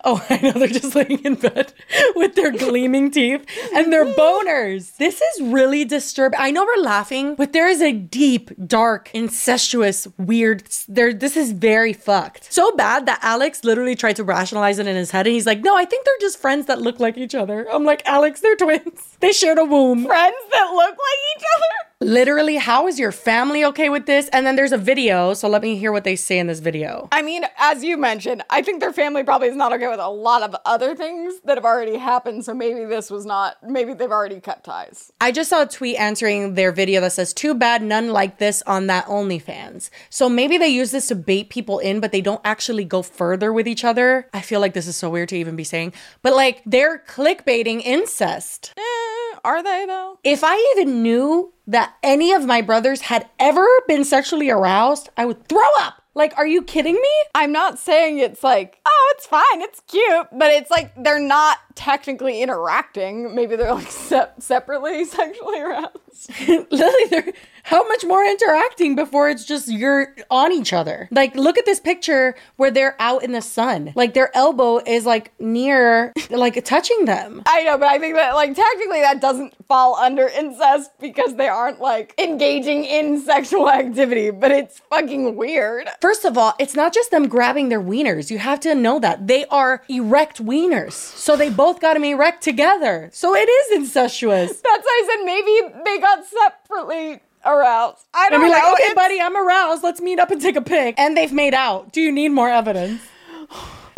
oh, 0.05 0.25
I 0.29 0.39
know 0.43 0.53
they're 0.53 0.69
just 0.69 0.95
laying 0.95 1.25
in 1.25 1.37
bed 1.37 1.73
with 2.15 2.35
their 2.35 2.53
gleaming 2.53 3.11
teeth 3.11 3.47
and 3.73 3.91
their 3.91 4.05
boners. 4.05 4.97
This 4.99 5.23
is 5.23 5.41
really 5.41 5.87
disturbing. 5.87 6.39
I 6.39 6.51
know 6.51 6.65
we're 6.65 6.83
laughing, 6.83 7.37
but 7.37 7.55
there 7.55 7.67
is 7.69 7.81
a 7.81 7.93
deep, 7.93 8.51
dark, 8.67 9.11
incestuous, 9.15 10.07
weird. 10.19 10.69
There, 10.89 11.15
this 11.15 11.39
is 11.39 11.53
very 11.53 11.95
fucked. 11.95 12.53
So 12.53 12.71
bad 12.73 13.07
that 13.07 13.21
Alex 13.23 13.65
literally 13.65 13.95
tried 13.95 14.17
to 14.17 14.25
rationalize 14.25 14.79
it 14.79 14.87
in 14.87 14.95
his 14.97 15.11
head, 15.11 15.27
and 15.27 15.33
he's 15.33 15.47
like, 15.47 15.61
"No, 15.61 15.75
I 15.75 15.87
think 15.87 16.05
they're 16.05 16.15
just 16.21 16.39
friends 16.39 16.67
that 16.67 16.83
look 16.83 17.01
like 17.01 17.17
each 17.17 17.35
other." 17.35 17.67
I'm 17.73 17.85
like, 17.85 18.03
Alex, 18.05 18.41
they're 18.41 18.57
twins. 18.57 19.17
They 19.21 19.33
shared 19.33 19.57
a 19.57 19.65
womb. 19.65 20.05
Friends 20.05 20.37
that 20.53 20.71
look 20.75 20.91
like 20.91 21.21
each 21.37 21.45
other. 21.57 21.87
Literally, 22.03 22.57
how 22.57 22.87
is 22.87 22.99
your 22.99 23.11
family 23.11 23.65
okay 23.65 23.89
with 23.89 24.05
this? 24.05 24.29
And 24.29 24.47
then 24.47 24.55
there's 24.55 24.73
a 24.73 24.77
video, 24.77 25.33
so 25.33 25.49
let 25.49 25.63
me 25.63 25.79
hear 25.79 25.91
what 25.91 26.05
they 26.05 26.15
say 26.15 26.39
in 26.39 26.47
this 26.47 26.59
video. 26.59 27.09
I 27.11 27.23
mean, 27.23 27.45
as 27.57 27.83
you 27.83 27.97
mentioned, 27.97 28.43
I 28.51 28.61
think 28.61 28.81
their 28.81 28.93
family 28.93 29.25
probably 29.25 29.49
is 29.49 29.57
not 29.57 29.73
okay 29.73 29.89
with 29.89 29.99
a 29.99 30.11
lot 30.11 30.43
of 30.43 30.55
other 30.67 30.95
things 30.95 31.41
that 31.47 31.57
have 31.57 31.65
already 31.65 31.97
happened. 31.97 32.45
So 32.45 32.53
maybe 32.53 32.85
this 32.85 33.11
was 33.11 33.25
not, 33.25 33.57
maybe 33.63 33.95
they've 33.95 34.11
already 34.11 34.41
cut 34.41 34.63
ties. 34.63 35.11
I 35.23 35.33
just 35.33 35.49
saw 35.49 35.63
a 35.63 35.67
tweet 35.67 35.97
answering 35.97 36.53
their 36.53 36.71
video 36.71 37.01
that 37.01 37.13
says, 37.13 37.33
Too 37.33 37.55
bad 37.55 37.83
none 37.83 38.11
like 38.11 38.37
this 38.37 38.63
on 38.67 38.89
that 38.89 39.07
OnlyFans. 39.07 39.89
So 40.11 40.29
maybe 40.29 40.59
they 40.59 40.69
use 40.69 40.91
this 40.91 41.09
to 41.09 41.15
bait 41.15 41.49
people 41.49 41.79
in, 41.79 42.01
but 42.01 42.13
they 42.13 42.21
don't 42.21 42.43
actually 42.45 42.85
go 42.85 43.01
further 43.01 43.55
with 43.55 43.67
each 43.67 43.85
other. 43.85 44.29
I 44.35 44.43
feel 44.43 44.61
like 44.61 44.75
this 44.75 44.87
is 44.87 44.97
so 44.97 45.09
weird 45.09 45.31
to 45.31 45.37
even 45.37 45.57
be 45.57 45.65
saying, 45.65 45.95
but 46.21 46.37
like 46.37 46.61
they're 46.67 47.03
clickbaiting 47.09 47.81
incest. 47.81 48.75
Eh, 48.77 49.06
are 49.47 49.63
they 49.63 49.87
though? 49.87 50.19
If 50.25 50.43
I 50.43 50.75
even 50.77 51.03
knew 51.03 51.53
that 51.69 51.95
any 52.03 52.33
of 52.33 52.45
my 52.45 52.63
brothers 52.63 53.03
had 53.03 53.29
ever 53.39 53.67
been 53.87 54.05
sexually 54.05 54.51
aroused, 54.51 55.09
I 55.17 55.25
would 55.25 55.49
throw 55.49 55.67
up. 55.81 56.03
Like, 56.15 56.37
are 56.39 56.47
you 56.47 56.63
kidding 56.63 56.95
me? 56.95 57.11
I'm 57.35 57.53
not 57.53 57.79
saying 57.79 58.19
it's 58.19 58.43
like, 58.43 58.81
oh, 58.87 59.15
it's 59.15 59.27
fine, 59.27 59.61
it's 59.61 59.81
cute, 59.87 60.27
but 60.33 60.51
it's 60.51 60.71
like 60.71 60.91
they're 60.97 61.21
not 61.21 61.59
technically 61.75 62.41
interacting. 62.43 63.35
Maybe 63.35 63.55
they're 63.55 63.75
like 63.75 63.91
se- 63.91 64.31
separately 64.39 65.05
sexually 65.19 65.61
aroused. 65.61 66.31
Lily, 66.49 67.05
they're 67.11 67.33
how 67.67 67.87
much 67.89 68.05
more 68.05 68.25
interacting 68.25 68.95
before 68.95 69.29
it's 69.29 69.45
just 69.45 69.67
you're 69.69 70.15
on 70.31 70.53
each 70.53 70.73
other? 70.73 71.09
Like, 71.11 71.35
look 71.35 71.59
at 71.59 71.67
this 71.67 71.81
picture 71.81 72.37
where 72.55 72.71
they're 72.71 72.95
out 73.01 73.25
in 73.25 73.33
the 73.33 73.43
sun. 73.43 73.93
Like, 73.97 74.15
their 74.15 74.35
elbow 74.37 74.79
is 74.79 75.05
like 75.05 75.33
near, 75.41 76.13
like 76.31 76.65
touching 76.65 77.07
them. 77.07 77.43
I 77.45 77.65
know, 77.65 77.77
but 77.77 77.89
I 77.89 77.99
think 77.99 78.15
that 78.15 78.37
like 78.37 78.55
technically 78.55 79.01
that 79.01 79.21
doesn't 79.21 79.53
fall 79.67 79.97
under 79.97 80.29
incest 80.29 80.93
because 81.01 81.35
they 81.35 81.49
aren't 81.49 81.81
like 81.81 82.15
engaging 82.19 82.85
in 82.85 83.21
sexual 83.21 83.69
activity, 83.83 84.31
but 84.31 84.53
it's 84.53 84.81
fucking 84.89 85.35
weird. 85.35 85.89
First 86.01 86.25
of 86.25 86.39
all, 86.39 86.55
it's 86.61 86.77
not 86.77 86.95
just 86.95 87.11
them 87.11 87.27
grabbing 87.27 87.69
their 87.69 87.83
wieners. 87.83 88.31
You 88.31 88.39
have 88.39 88.61
to 88.61 88.77
know 88.77 89.01
that 89.01 89.27
they 89.27 89.45
are 89.47 89.83
erect 89.89 90.41
wieners. 90.45 90.93
So 90.93 91.37
they 91.37 91.51
both 91.51 91.81
got 91.81 91.95
them 91.95 92.05
erect 92.05 92.45
together. 92.45 93.11
So 93.13 93.35
it 93.35 93.49
is 93.49 93.79
incestuous. 93.79 94.61
That's 94.61 94.85
why 94.85 95.03
I 95.03 95.09
said 95.09 95.25
maybe 95.25 95.83
they 95.85 95.99
got 95.99 96.25
separately 96.25 97.23
aroused. 97.47 97.99
I 98.13 98.25
And 98.27 98.33
don't 98.33 98.41
be 98.43 98.47
know. 98.49 98.53
like, 98.53 98.73
okay, 98.75 98.83
It's- 98.85 98.95
buddy, 98.95 99.21
I'm 99.21 99.37
aroused. 99.37 99.83
Let's 99.83 100.01
meet 100.01 100.19
up 100.19 100.31
and 100.31 100.41
take 100.41 100.57
a 100.57 100.63
pic. 100.63 100.95
And 100.99 101.17
they've 101.17 101.33
made 101.33 101.55
out. 101.55 101.93
Do 101.93 102.01
you 102.01 102.11
need 102.13 102.31
more 102.31 102.51
evidence? 102.51 103.01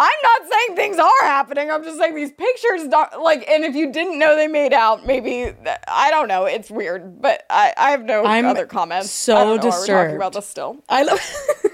I'm 0.00 0.10
not 0.22 0.42
saying 0.50 0.76
things 0.76 0.98
are 0.98 1.10
happening. 1.22 1.70
I'm 1.70 1.82
just 1.82 1.98
saying 1.98 2.14
these 2.14 2.30
pictures 2.30 2.86
don't 2.88 3.20
like. 3.20 3.48
And 3.48 3.64
if 3.64 3.74
you 3.74 3.92
didn't 3.92 4.18
know 4.18 4.36
they 4.36 4.46
made 4.46 4.72
out, 4.72 5.04
maybe 5.04 5.52
I 5.88 6.10
don't 6.10 6.28
know. 6.28 6.44
It's 6.44 6.70
weird, 6.70 7.20
but 7.20 7.44
I, 7.50 7.74
I 7.76 7.90
have 7.90 8.04
no 8.04 8.24
I'm 8.24 8.46
other 8.46 8.66
comments. 8.66 9.10
so 9.10 9.36
I 9.36 9.44
don't 9.44 9.62
know 9.62 9.70
why 9.70 9.78
We're 9.78 9.86
talking 9.86 10.16
about 10.16 10.32
this 10.34 10.46
still. 10.46 10.76
I 10.88 11.02
love. 11.02 11.20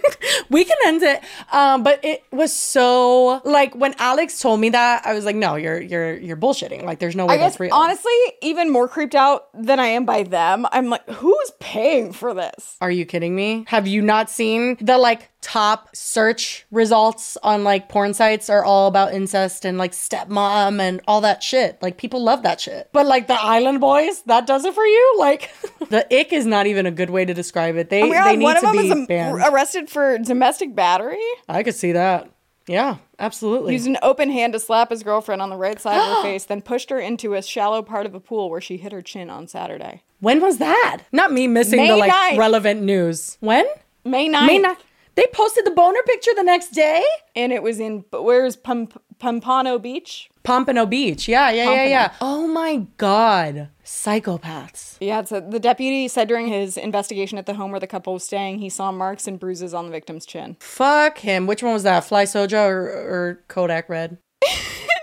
we 0.51 0.65
can 0.65 0.77
end 0.87 1.03
it, 1.03 1.23
um, 1.53 1.83
but 1.83 2.03
it 2.03 2.25
was 2.33 2.53
so 2.53 3.43
like 3.45 3.75
when 3.75 3.95
Alex 3.99 4.41
told 4.41 4.59
me 4.61 4.71
that, 4.71 5.05
I 5.07 5.13
was 5.13 5.25
like, 5.25 5.37
"No, 5.37 5.57
you're 5.57 5.81
you're 5.81 6.17
you're 6.17 6.37
bullshitting. 6.37 6.83
Like, 6.85 6.99
there's 7.01 7.17
no 7.17 7.27
way 7.27 7.35
I 7.35 7.37
guess 7.37 7.53
that's 7.53 7.61
real." 7.61 7.75
honestly, 7.75 8.13
even 8.41 8.73
more 8.73 8.89
creeped 8.89 9.15
out 9.15 9.49
than 9.55 9.79
I 9.79 9.89
am 9.89 10.07
by 10.07 10.23
them. 10.23 10.67
I'm 10.73 10.89
like, 10.89 11.09
who's 11.11 11.53
paying 11.61 12.13
for 12.13 12.33
this? 12.33 12.77
Are 12.81 12.91
you 12.91 13.05
kidding 13.05 13.37
me? 13.37 13.65
Have 13.69 13.87
you 13.87 14.01
not 14.01 14.31
seen 14.31 14.77
the 14.81 14.97
like 14.97 15.31
top 15.45 15.95
search 15.95 16.65
results 16.71 17.37
on 17.43 17.65
like 17.65 17.91
porn 17.91 18.15
sites 18.15 18.49
are 18.49 18.65
all 18.65 18.89
about 18.89 19.13
incest 19.13 19.67
and 19.67 19.77
like 19.77 19.93
stepmom 19.93 20.81
and 20.81 21.03
all 21.07 21.21
that 21.21 21.43
shit. 21.43 21.81
Like 21.83 21.99
people 21.99 22.23
love 22.25 22.43
that 22.45 22.63
shit. 22.63 22.89
But 22.93 23.05
like 23.07 23.27
the 23.27 23.35
Island 23.41 23.79
Boys, 23.81 24.23
that 24.23 24.47
does 24.47 24.65
it 24.65 24.75
for 24.75 24.87
you? 24.87 25.17
Like 25.19 25.51
the 25.91 26.07
ick 26.19 26.33
is 26.33 26.47
not 26.47 26.67
even 26.67 26.87
a 26.87 26.91
good 26.91 27.11
way 27.11 27.27
to 27.27 27.35
describe 27.35 27.77
it. 27.77 27.91
They 27.91 28.03
Oh 28.03 28.11
God, 28.11 28.25
they 28.27 28.37
need 28.37 28.45
one 28.45 28.57
of 28.57 28.63
to 28.63 28.89
them 28.89 29.01
be 29.01 29.07
banned. 29.07 29.43
arrested 29.45 29.91
for 29.91 30.17
domestic 30.19 30.75
battery. 30.75 31.21
I 31.47 31.63
could 31.63 31.75
see 31.75 31.93
that. 31.93 32.31
Yeah, 32.67 32.97
absolutely. 33.19 33.75
Used 33.75 33.87
an 33.87 33.99
open 34.01 34.31
hand 34.31 34.55
to 34.55 34.59
slap 34.59 34.89
his 34.89 35.03
girlfriend 35.03 35.43
on 35.43 35.51
the 35.51 35.57
right 35.57 35.79
side 35.79 35.99
of 35.99 36.17
her 36.17 36.23
face, 36.31 36.47
then 36.47 36.63
pushed 36.63 36.89
her 36.89 36.99
into 36.99 37.35
a 37.35 37.43
shallow 37.43 37.83
part 37.83 38.07
of 38.07 38.15
a 38.15 38.21
pool 38.21 38.49
where 38.49 38.63
she 38.63 38.79
hit 38.79 38.91
her 38.93 39.03
chin 39.03 39.29
on 39.29 39.47
Saturday. 39.47 40.03
When 40.21 40.41
was 40.41 40.57
that? 40.57 41.03
Not 41.13 41.31
me 41.31 41.47
missing 41.47 41.77
May 41.81 41.89
the 41.89 41.97
like 41.99 42.11
9th. 42.11 42.39
relevant 42.39 42.81
news. 42.81 43.37
When? 43.41 43.67
May 44.07 44.31
9th. 44.31 44.47
May 44.47 44.63
9th. 44.63 44.77
They 45.17 45.27
posted 45.33 45.65
the 45.65 45.71
boner 45.71 46.01
picture 46.07 46.33
the 46.35 46.43
next 46.43 46.69
day? 46.71 47.05
And 47.37 47.53
it 47.53 47.63
was 47.63 47.79
in, 47.81 48.05
where's 48.13 48.57
Pom- 48.57 48.89
Pompano 49.19 49.79
Beach. 49.79 50.29
Pompano 50.43 50.87
Beach. 50.87 51.29
Yeah, 51.29 51.51
yeah, 51.51 51.63
yeah, 51.63 51.67
Pompano. 51.67 51.89
yeah. 51.89 52.13
Oh 52.21 52.47
my 52.47 52.87
God. 52.97 53.69
Psychopaths. 53.85 54.97
Yeah, 55.01 55.23
so 55.25 55.41
the 55.41 55.61
deputy 55.61 56.09
said 56.09 56.29
during 56.29 56.49
his 56.49 56.77
investigation 56.77 57.39
at 57.39 57.47
the 57.47 57.55
home 57.55 57.71
where 57.71 57.81
the 57.81 57.87
couple 57.87 58.13
was 58.15 58.25
staying, 58.25 58.59
he 58.59 58.69
saw 58.69 58.91
marks 58.93 59.27
and 59.27 59.39
bruises 59.39 59.73
on 59.75 59.87
the 59.87 59.91
victim's 59.93 60.27
chin. 60.27 60.57
Fuck 60.61 61.19
him. 61.19 61.47
Which 61.47 61.63
one 61.63 61.73
was 61.75 61.83
that? 61.85 62.03
Flyysoulja 62.05 62.67
or, 62.67 62.87
or 62.89 63.45
Kodak 63.49 63.89
Red? 63.89 64.19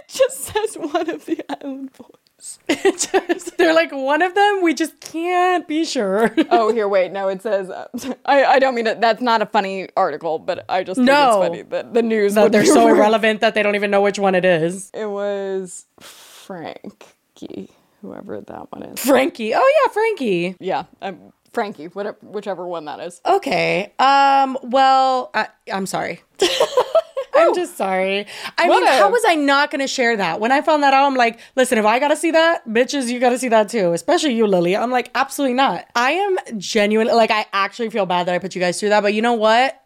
It 0.03 0.17
just 0.17 0.39
says 0.41 0.75
one 0.75 1.09
of 1.09 1.25
the 1.25 1.41
island 1.63 1.91
boys. 1.97 2.09
They're 3.57 3.73
like, 3.73 3.91
one 3.91 4.21
of 4.21 4.33
them? 4.33 4.61
We 4.61 4.73
just 4.73 4.99
can't 4.99 5.67
be 5.67 5.85
sure. 5.85 6.33
oh, 6.51 6.73
here, 6.73 6.87
wait. 6.87 7.11
No, 7.11 7.27
it 7.27 7.41
says. 7.41 7.69
Uh, 7.69 7.87
I, 8.25 8.45
I 8.45 8.59
don't 8.59 8.73
mean 8.75 8.87
it. 8.87 8.99
That's 9.01 9.21
not 9.21 9.41
a 9.41 9.45
funny 9.45 9.89
article, 9.95 10.39
but 10.39 10.65
I 10.69 10.83
just 10.83 10.97
think 10.97 11.07
No. 11.07 11.41
it's 11.41 11.47
funny 11.49 11.61
that 11.63 11.93
the 11.93 12.01
news. 12.01 12.35
Would 12.35 12.51
they're 12.51 12.65
so 12.65 12.87
irrelevant 12.93 13.41
that 13.41 13.53
they 13.53 13.63
don't 13.63 13.75
even 13.75 13.91
know 13.91 14.01
which 14.01 14.17
one 14.19 14.35
it 14.35 14.45
is. 14.45 14.89
It 14.93 15.05
was 15.09 15.85
Frankie, 15.99 17.69
whoever 18.01 18.41
that 18.41 18.71
one 18.71 18.83
is. 18.83 18.99
Frankie. 18.99 19.53
Oh, 19.53 19.71
yeah, 19.85 19.91
Frankie. 19.93 20.55
Yeah, 20.59 20.83
um, 21.01 21.33
Frankie, 21.53 21.87
whatever, 21.87 22.17
whichever 22.21 22.65
one 22.65 22.85
that 22.85 22.99
is. 22.99 23.21
Okay. 23.25 23.93
Um. 23.99 24.57
Well, 24.63 25.29
I, 25.33 25.47
I'm 25.71 25.85
sorry. 25.85 26.21
I'm 27.41 27.49
oh. 27.49 27.55
just 27.55 27.77
sorry. 27.77 28.25
I 28.57 28.67
What 28.69 28.79
mean, 28.79 28.87
a- 28.87 28.97
how 28.97 29.09
was 29.11 29.23
I 29.27 29.35
not 29.35 29.71
going 29.71 29.81
to 29.81 29.87
share 29.87 30.15
that? 30.17 30.39
When 30.39 30.51
I 30.51 30.61
found 30.61 30.83
that 30.83 30.93
out, 30.93 31.05
I'm 31.07 31.15
like, 31.15 31.39
listen, 31.55 31.77
if 31.77 31.85
I 31.85 31.99
got 31.99 32.09
to 32.09 32.15
see 32.15 32.31
that, 32.31 32.67
bitches, 32.67 33.07
you 33.07 33.19
got 33.19 33.29
to 33.29 33.39
see 33.39 33.49
that 33.49 33.69
too. 33.69 33.93
Especially 33.93 34.33
you, 34.33 34.47
Lily. 34.47 34.75
I'm 34.75 34.91
like, 34.91 35.11
absolutely 35.15 35.55
not. 35.55 35.85
I 35.95 36.11
am 36.11 36.37
genuinely, 36.57 37.13
like, 37.13 37.31
I 37.31 37.45
actually 37.53 37.89
feel 37.89 38.05
bad 38.05 38.27
that 38.27 38.35
I 38.35 38.39
put 38.39 38.55
you 38.55 38.61
guys 38.61 38.79
through 38.79 38.89
that. 38.89 39.01
But 39.01 39.13
you 39.13 39.21
know 39.21 39.33
what? 39.33 39.81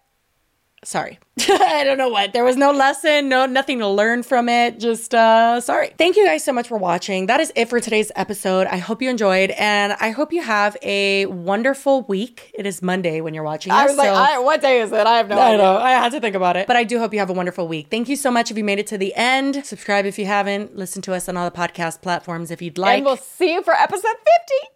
Sorry. 0.84 1.20
I 1.50 1.84
don't 1.84 1.98
know 1.98 2.08
what. 2.08 2.32
There 2.32 2.46
was 2.46 2.56
no 2.56 2.72
lesson, 2.72 3.28
no 3.28 3.46
nothing 3.46 3.80
to 3.80 3.88
learn 3.90 4.24
from 4.24 4.48
it. 4.48 4.80
Just 4.80 5.14
uh 5.14 5.60
sorry. 5.60 5.92
Thank 5.98 6.16
you 6.16 6.26
guys 6.26 6.46
so 6.46 6.54
much 6.54 6.70
for 6.70 6.78
watching. 6.78 7.26
That 7.26 7.42
is 7.42 7.52
it 7.58 7.66
for 7.68 7.82
today's 7.82 8.10
episode. 8.16 8.68
I 8.68 8.78
hope 8.78 9.02
you 9.02 9.10
enjoyed 9.10 9.52
and 9.52 9.94
I 10.00 10.12
hope 10.12 10.32
you 10.32 10.42
have 10.42 10.78
a 10.82 11.26
wonderful 11.26 12.04
week. 12.04 12.52
It 12.58 12.66
is 12.66 12.82
Monday 12.82 13.20
when 13.20 13.34
you're 13.34 13.44
watching 13.44 13.74
I 13.74 13.84
this, 13.84 13.92
was 13.92 13.98
like, 13.98 14.08
so- 14.08 14.14
I, 14.14 14.38
what 14.40 14.62
day 14.62 14.80
is 14.80 14.94
it? 14.94 15.06
I 15.06 15.18
have 15.18 15.28
no 15.28 15.38
I 15.38 15.48
idea. 15.48 15.58
know. 15.58 15.78
I 15.78 15.92
had 15.92 16.14
to 16.14 16.22
think 16.22 16.36
about 16.38 16.56
it. 16.56 16.68
But 16.68 16.78
I 16.78 16.86
do 16.86 17.00
hope 17.00 17.12
you 17.14 17.20
have 17.20 17.30
a 17.30 17.34
wonderful 17.34 17.68
week. 17.68 17.88
Thank 17.92 18.08
you 18.08 18.16
so 18.16 18.32
much 18.32 18.50
if 18.50 18.58
you 18.58 18.64
made 18.64 18.80
it 18.80 18.88
to 18.88 18.98
the 18.98 19.14
end. 19.16 19.66
Subscribe 19.66 20.06
if 20.06 20.18
you 20.18 20.26
haven't. 20.26 20.78
Listen 20.78 21.02
to 21.02 21.14
us 21.14 21.28
on 21.28 21.36
all 21.36 21.50
the 21.50 21.56
podcast 21.56 22.02
platforms 22.02 22.50
if 22.50 22.62
you'd 22.62 22.78
like. 22.78 22.98
and 22.98 23.06
we'll 23.06 23.18
see 23.18 23.54
you 23.56 23.62
for 23.62 23.74
episode 23.74 24.04
50. 24.04 24.24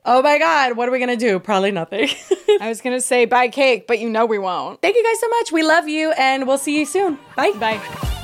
oh 0.06 0.22
my 0.22 0.38
God. 0.38 0.76
What 0.76 0.90
are 0.90 0.92
we 0.92 1.00
going 1.00 1.18
to 1.18 1.26
do? 1.26 1.40
Probably 1.40 1.72
nothing. 1.72 2.10
I 2.60 2.68
was 2.68 2.82
going 2.82 2.98
to 2.98 3.02
say 3.02 3.24
buy 3.24 3.48
cake, 3.48 3.88
but 3.88 4.00
you 4.00 4.10
know 4.10 4.26
we 4.26 4.38
won't. 4.40 4.82
Thank 4.82 4.98
you 4.98 5.04
guys 5.06 5.20
so 5.22 5.30
much. 5.30 5.52
We 5.54 5.64
love 5.64 5.88
you 5.88 6.12
and 6.12 6.49
we'll 6.50 6.58
see 6.58 6.78
you 6.80 6.86
soon. 6.86 7.20
Bye. 7.36 7.52
Bye. 7.54 8.19